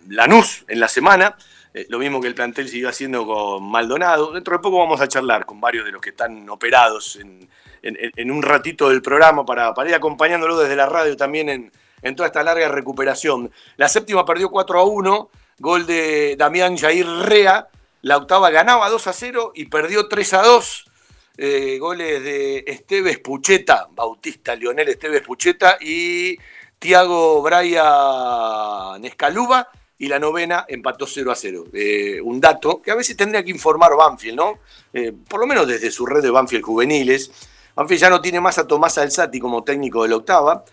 Lanús 0.08 0.64
en 0.68 0.78
la 0.78 0.86
semana. 0.86 1.36
Eh, 1.74 1.86
lo 1.88 1.98
mismo 1.98 2.20
que 2.20 2.28
el 2.28 2.36
plantel 2.36 2.68
siguió 2.68 2.88
haciendo 2.88 3.26
con 3.26 3.68
Maldonado. 3.68 4.30
Dentro 4.30 4.58
de 4.58 4.62
poco 4.62 4.78
vamos 4.78 5.00
a 5.00 5.08
charlar 5.08 5.44
con 5.44 5.60
varios 5.60 5.84
de 5.86 5.90
los 5.90 6.00
que 6.00 6.10
están 6.10 6.48
operados 6.48 7.18
en 7.82 8.30
un 8.30 8.42
ratito 8.44 8.90
del 8.90 9.02
programa 9.02 9.44
para, 9.44 9.74
para 9.74 9.88
ir 9.88 9.94
acompañándolo 9.96 10.56
desde 10.56 10.76
la 10.76 10.86
radio 10.86 11.16
también 11.16 11.48
en, 11.48 11.72
en 12.02 12.16
toda 12.16 12.28
esta 12.28 12.42
larga 12.42 12.68
recuperación. 12.68 13.50
La 13.76 13.88
séptima 13.88 14.24
perdió 14.24 14.50
4 14.50 14.78
a 14.78 14.84
1, 14.84 15.30
gol 15.58 15.86
de 15.86 16.36
Damián 16.36 16.76
Jair 16.76 17.06
Rea. 17.06 17.68
La 18.02 18.16
octava 18.16 18.50
ganaba 18.50 18.88
2 18.88 19.06
a 19.06 19.12
0 19.12 19.52
y 19.54 19.66
perdió 19.66 20.08
3 20.08 20.34
a 20.34 20.42
2. 20.42 20.84
Eh, 21.38 21.78
goles 21.78 22.22
de 22.22 22.64
Esteves 22.66 23.18
Pucheta, 23.18 23.88
Bautista 23.90 24.54
Lionel 24.54 24.88
Esteves 24.88 25.20
Pucheta 25.20 25.76
y 25.80 26.38
Tiago 26.78 27.42
Braya 27.42 28.98
Nescaluba. 28.98 29.68
Y 29.98 30.08
la 30.08 30.18
novena 30.18 30.66
empató 30.68 31.06
0 31.06 31.32
a 31.32 31.34
0. 31.34 31.64
Eh, 31.72 32.20
un 32.22 32.38
dato 32.38 32.82
que 32.82 32.90
a 32.90 32.94
veces 32.94 33.16
tendría 33.16 33.42
que 33.42 33.50
informar 33.50 33.96
Banfield, 33.96 34.36
¿no? 34.36 34.58
Eh, 34.92 35.12
por 35.26 35.40
lo 35.40 35.46
menos 35.46 35.66
desde 35.66 35.90
su 35.90 36.04
red 36.04 36.22
de 36.22 36.30
Banfield 36.30 36.64
juveniles. 36.64 37.30
Banfield 37.74 38.00
ya 38.00 38.10
no 38.10 38.20
tiene 38.20 38.40
más 38.40 38.58
a 38.58 38.66
Tomás 38.66 38.98
Alzati 38.98 39.40
como 39.40 39.64
técnico 39.64 40.02
de 40.02 40.10
la 40.10 40.16
octava. 40.16 40.64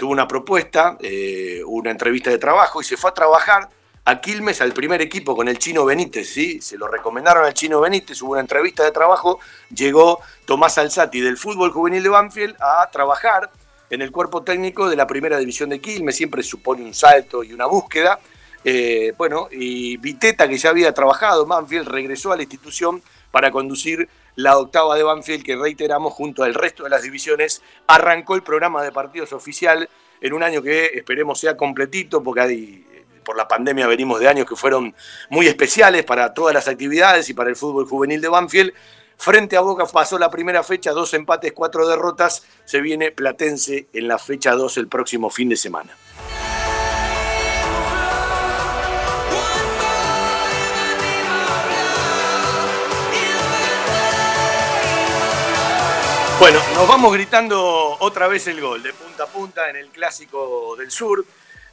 Tuvo 0.00 0.12
una 0.12 0.26
propuesta, 0.26 0.96
eh, 1.00 1.60
una 1.66 1.90
entrevista 1.90 2.30
de 2.30 2.38
trabajo 2.38 2.80
y 2.80 2.84
se 2.84 2.96
fue 2.96 3.10
a 3.10 3.12
trabajar 3.12 3.68
a 4.06 4.18
Quilmes 4.22 4.62
al 4.62 4.72
primer 4.72 5.02
equipo 5.02 5.36
con 5.36 5.46
el 5.46 5.58
Chino 5.58 5.84
Benítez, 5.84 6.26
¿sí? 6.26 6.58
Se 6.62 6.78
lo 6.78 6.88
recomendaron 6.88 7.44
al 7.44 7.52
Chino 7.52 7.82
Benítez, 7.82 8.22
hubo 8.22 8.32
una 8.32 8.40
entrevista 8.40 8.82
de 8.82 8.92
trabajo, 8.92 9.40
llegó 9.68 10.20
Tomás 10.46 10.78
Alzati 10.78 11.20
del 11.20 11.36
fútbol 11.36 11.70
juvenil 11.70 12.02
de 12.02 12.08
Banfield 12.08 12.56
a 12.60 12.88
trabajar 12.90 13.50
en 13.90 14.00
el 14.00 14.10
cuerpo 14.10 14.42
técnico 14.42 14.88
de 14.88 14.96
la 14.96 15.06
primera 15.06 15.36
división 15.36 15.68
de 15.68 15.82
Quilmes, 15.82 16.16
siempre 16.16 16.42
supone 16.42 16.82
un 16.82 16.94
salto 16.94 17.44
y 17.44 17.52
una 17.52 17.66
búsqueda. 17.66 18.18
Eh, 18.64 19.12
bueno, 19.18 19.48
y 19.50 19.98
Viteta, 19.98 20.48
que 20.48 20.56
ya 20.56 20.70
había 20.70 20.94
trabajado 20.94 21.42
en 21.42 21.48
Banfield, 21.50 21.88
regresó 21.88 22.32
a 22.32 22.36
la 22.36 22.42
institución 22.44 23.02
para 23.30 23.50
conducir 23.50 24.08
la 24.36 24.58
octava 24.58 24.96
de 24.96 25.02
Banfield, 25.02 25.44
que 25.44 25.56
reiteramos, 25.56 26.12
junto 26.12 26.42
al 26.42 26.54
resto 26.54 26.84
de 26.84 26.90
las 26.90 27.02
divisiones, 27.02 27.62
arrancó 27.86 28.34
el 28.34 28.42
programa 28.42 28.82
de 28.82 28.92
partidos 28.92 29.32
oficial 29.32 29.88
en 30.20 30.32
un 30.32 30.42
año 30.42 30.62
que 30.62 30.86
esperemos 30.86 31.40
sea 31.40 31.56
completito, 31.56 32.22
porque 32.22 32.84
por 33.24 33.36
la 33.36 33.48
pandemia 33.48 33.86
venimos 33.86 34.20
de 34.20 34.28
años 34.28 34.46
que 34.46 34.56
fueron 34.56 34.94
muy 35.28 35.46
especiales 35.46 36.04
para 36.04 36.34
todas 36.34 36.54
las 36.54 36.68
actividades 36.68 37.28
y 37.28 37.34
para 37.34 37.50
el 37.50 37.56
fútbol 37.56 37.86
juvenil 37.86 38.20
de 38.20 38.28
Banfield. 38.28 38.72
Frente 39.16 39.56
a 39.56 39.60
Boca 39.60 39.84
pasó 39.86 40.18
la 40.18 40.30
primera 40.30 40.62
fecha, 40.62 40.92
dos 40.92 41.12
empates, 41.12 41.52
cuatro 41.52 41.86
derrotas. 41.86 42.42
Se 42.64 42.80
viene 42.80 43.10
Platense 43.10 43.88
en 43.92 44.08
la 44.08 44.18
fecha 44.18 44.52
2 44.52 44.78
el 44.78 44.88
próximo 44.88 45.28
fin 45.28 45.50
de 45.50 45.56
semana. 45.56 45.94
Bueno, 56.40 56.58
nos 56.74 56.88
vamos 56.88 57.12
gritando 57.12 57.98
otra 58.00 58.26
vez 58.26 58.46
el 58.46 58.62
gol 58.62 58.82
de 58.82 58.94
punta 58.94 59.24
a 59.24 59.26
punta 59.26 59.68
en 59.68 59.76
el 59.76 59.90
clásico 59.90 60.74
del 60.74 60.90
sur. 60.90 61.22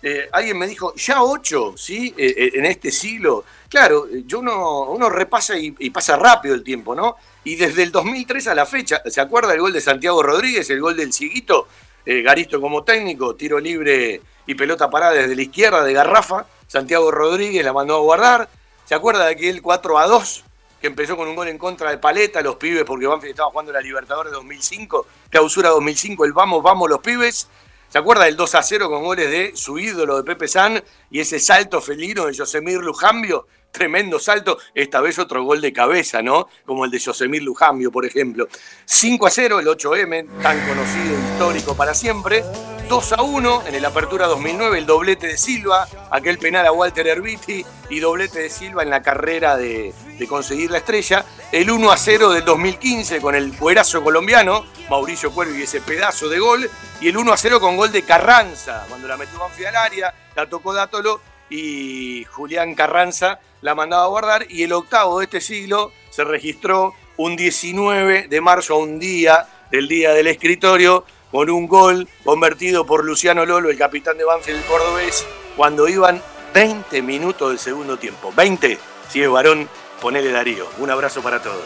Eh, 0.03 0.27
alguien 0.29 0.57
me 0.57 0.67
dijo, 0.67 0.93
ya 0.93 1.23
ocho, 1.23 1.75
¿sí? 1.77 2.13
Eh, 2.17 2.35
eh, 2.37 2.51
en 2.55 2.65
este 2.65 2.91
siglo. 2.91 3.45
Claro, 3.69 4.09
yo 4.25 4.39
uno, 4.39 4.87
uno 4.89 5.09
repasa 5.09 5.57
y, 5.57 5.71
pasa 5.89 6.17
rápido 6.17 6.53
el 6.53 6.65
tiempo, 6.65 6.93
¿no? 6.93 7.15
Y 7.45 7.55
desde 7.55 7.81
el 7.81 7.93
2003 7.93 8.47
a 8.47 8.55
la 8.55 8.65
fecha, 8.65 9.01
¿se 9.05 9.21
acuerda 9.21 9.53
el 9.53 9.61
gol 9.61 9.71
de 9.71 9.79
Santiago 9.79 10.21
Rodríguez, 10.21 10.69
el 10.69 10.81
gol 10.81 10.97
del 10.97 11.13
Cieguito? 11.13 11.69
Eh, 12.05 12.21
Garisto 12.21 12.59
como 12.59 12.83
técnico, 12.83 13.35
tiro 13.35 13.61
libre 13.61 14.19
y 14.45 14.53
pelota 14.55 14.89
parada 14.89 15.13
desde 15.13 15.33
la 15.37 15.43
izquierda 15.43 15.81
de 15.85 15.93
Garrafa. 15.93 16.45
Santiago 16.67 17.09
Rodríguez 17.09 17.63
la 17.63 17.71
mandó 17.71 17.95
a 17.95 17.99
guardar. 17.99 18.49
¿Se 18.83 18.95
acuerda 18.95 19.27
de 19.27 19.31
aquel 19.31 19.61
4 19.61 19.97
a 19.97 20.07
2 20.07 20.43
empezó 20.87 21.15
con 21.15 21.27
un 21.27 21.35
gol 21.35 21.47
en 21.47 21.57
contra 21.57 21.91
de 21.91 21.97
Paleta, 21.97 22.41
los 22.41 22.55
pibes, 22.55 22.83
porque 22.83 23.07
Banfield 23.07 23.31
estaba 23.31 23.51
jugando 23.51 23.71
la 23.71 23.81
Libertadores 23.81 24.33
2005, 24.33 25.07
clausura 25.29 25.69
2005, 25.69 26.25
el 26.25 26.33
vamos, 26.33 26.63
vamos 26.63 26.89
los 26.89 26.99
pibes? 26.99 27.47
¿Se 27.89 27.97
acuerda 27.97 28.25
del 28.25 28.35
2 28.35 28.55
a 28.55 28.63
0 28.63 28.89
con 28.89 29.03
goles 29.03 29.31
de 29.31 29.51
su 29.55 29.79
ídolo 29.79 30.17
de 30.17 30.23
Pepe 30.23 30.47
San 30.47 30.83
y 31.09 31.21
ese 31.21 31.39
salto 31.39 31.81
felino 31.81 32.25
de 32.25 32.37
Josemir 32.37 32.79
Lujambio? 32.79 33.47
Tremendo 33.71 34.19
salto, 34.19 34.57
esta 34.73 35.01
vez 35.01 35.19
otro 35.19 35.43
gol 35.43 35.61
de 35.61 35.71
cabeza, 35.71 36.21
¿no? 36.21 36.47
Como 36.65 36.83
el 36.83 36.91
de 36.91 36.99
Josemir 36.99 37.43
Lujambio, 37.43 37.91
por 37.91 38.05
ejemplo. 38.05 38.47
5 38.85 39.27
a 39.27 39.29
0, 39.29 39.59
el 39.59 39.67
8M, 39.67 40.41
tan 40.41 40.67
conocido, 40.67 41.17
histórico 41.31 41.77
para 41.77 41.93
siempre. 41.93 42.43
2 42.87 43.13
a 43.13 43.21
1 43.21 43.63
en 43.67 43.75
el 43.75 43.83
Apertura 43.83 44.27
2009, 44.27 44.77
el 44.77 44.85
doblete 44.85 45.27
de 45.27 45.37
Silva, 45.37 45.87
aquel 46.09 46.37
penal 46.37 46.65
a 46.65 46.71
Walter 46.71 47.05
Herbiti 47.05 47.65
y 47.89 47.99
doblete 47.99 48.39
de 48.39 48.49
Silva 48.49 48.81
en 48.81 48.89
la 48.89 49.01
carrera 49.01 49.57
de, 49.57 49.93
conseguir 50.29 50.71
la 50.71 50.77
estrella. 50.77 51.25
El 51.51 51.69
1 51.69 51.91
a 51.91 51.97
0 51.97 52.31
del 52.31 52.45
2015 52.45 53.19
con 53.19 53.35
el 53.35 53.57
cuerazo 53.57 54.01
colombiano, 54.01 54.65
Mauricio 54.89 55.31
Cuervo 55.31 55.55
y 55.55 55.63
ese 55.63 55.81
pedazo 55.81 56.29
de 56.29 56.39
gol. 56.39 56.69
Y 57.01 57.09
el 57.09 57.17
1 57.17 57.33
a 57.33 57.37
0 57.37 57.59
con 57.59 57.75
gol 57.75 57.91
de 57.91 58.03
Carranza, 58.03 58.85
cuando 58.87 59.07
la 59.07 59.17
metió 59.17 59.37
Banfield 59.37 59.67
al 59.67 59.75
área, 59.75 60.13
la 60.33 60.47
tocó 60.47 60.73
Dátolo 60.73 61.19
y 61.49 62.23
Julián 62.31 62.73
Carranza 62.73 63.39
la 63.61 63.75
mandaba 63.75 64.05
a 64.05 64.07
guardar. 64.07 64.45
Y 64.49 64.63
el 64.63 64.71
octavo 64.71 65.19
de 65.19 65.25
este 65.25 65.41
siglo 65.41 65.91
se 66.09 66.23
registró 66.23 66.93
un 67.17 67.35
19 67.35 68.29
de 68.29 68.41
marzo, 68.41 68.77
un 68.77 68.97
día 68.97 69.45
del 69.71 69.89
día 69.89 70.13
del 70.13 70.27
escritorio, 70.27 71.03
con 71.31 71.49
un 71.49 71.67
gol 71.67 72.07
convertido 72.23 72.85
por 72.85 73.03
Luciano 73.05 73.45
Lolo, 73.45 73.69
el 73.69 73.77
capitán 73.77 74.17
de 74.17 74.23
Banfield 74.23 74.65
cordobés, 74.65 75.25
cuando 75.55 75.87
iban 75.87 76.21
20 76.53 77.01
minutos 77.01 77.49
del 77.49 77.59
segundo 77.59 77.97
tiempo. 77.97 78.33
20, 78.35 78.77
si 79.09 79.21
es 79.21 79.29
varón, 79.29 79.69
ponele 80.01 80.31
Darío. 80.31 80.67
Un 80.79 80.89
abrazo 80.89 81.21
para 81.21 81.41
todos. 81.41 81.65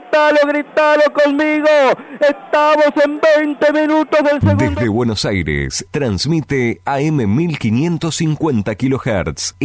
Gritalo, 0.00 0.38
gritalo, 0.46 1.02
conmigo. 1.12 1.68
Estamos 2.20 2.92
en 3.04 3.20
20 3.20 3.72
minutos 3.72 4.20
del 4.22 4.40
segundo. 4.40 4.80
Desde 4.80 4.88
Buenos 4.88 5.24
Aires, 5.24 5.86
transmite 5.90 6.80
AM 6.84 7.36
1550 7.36 8.74
kHz. 8.74 9.56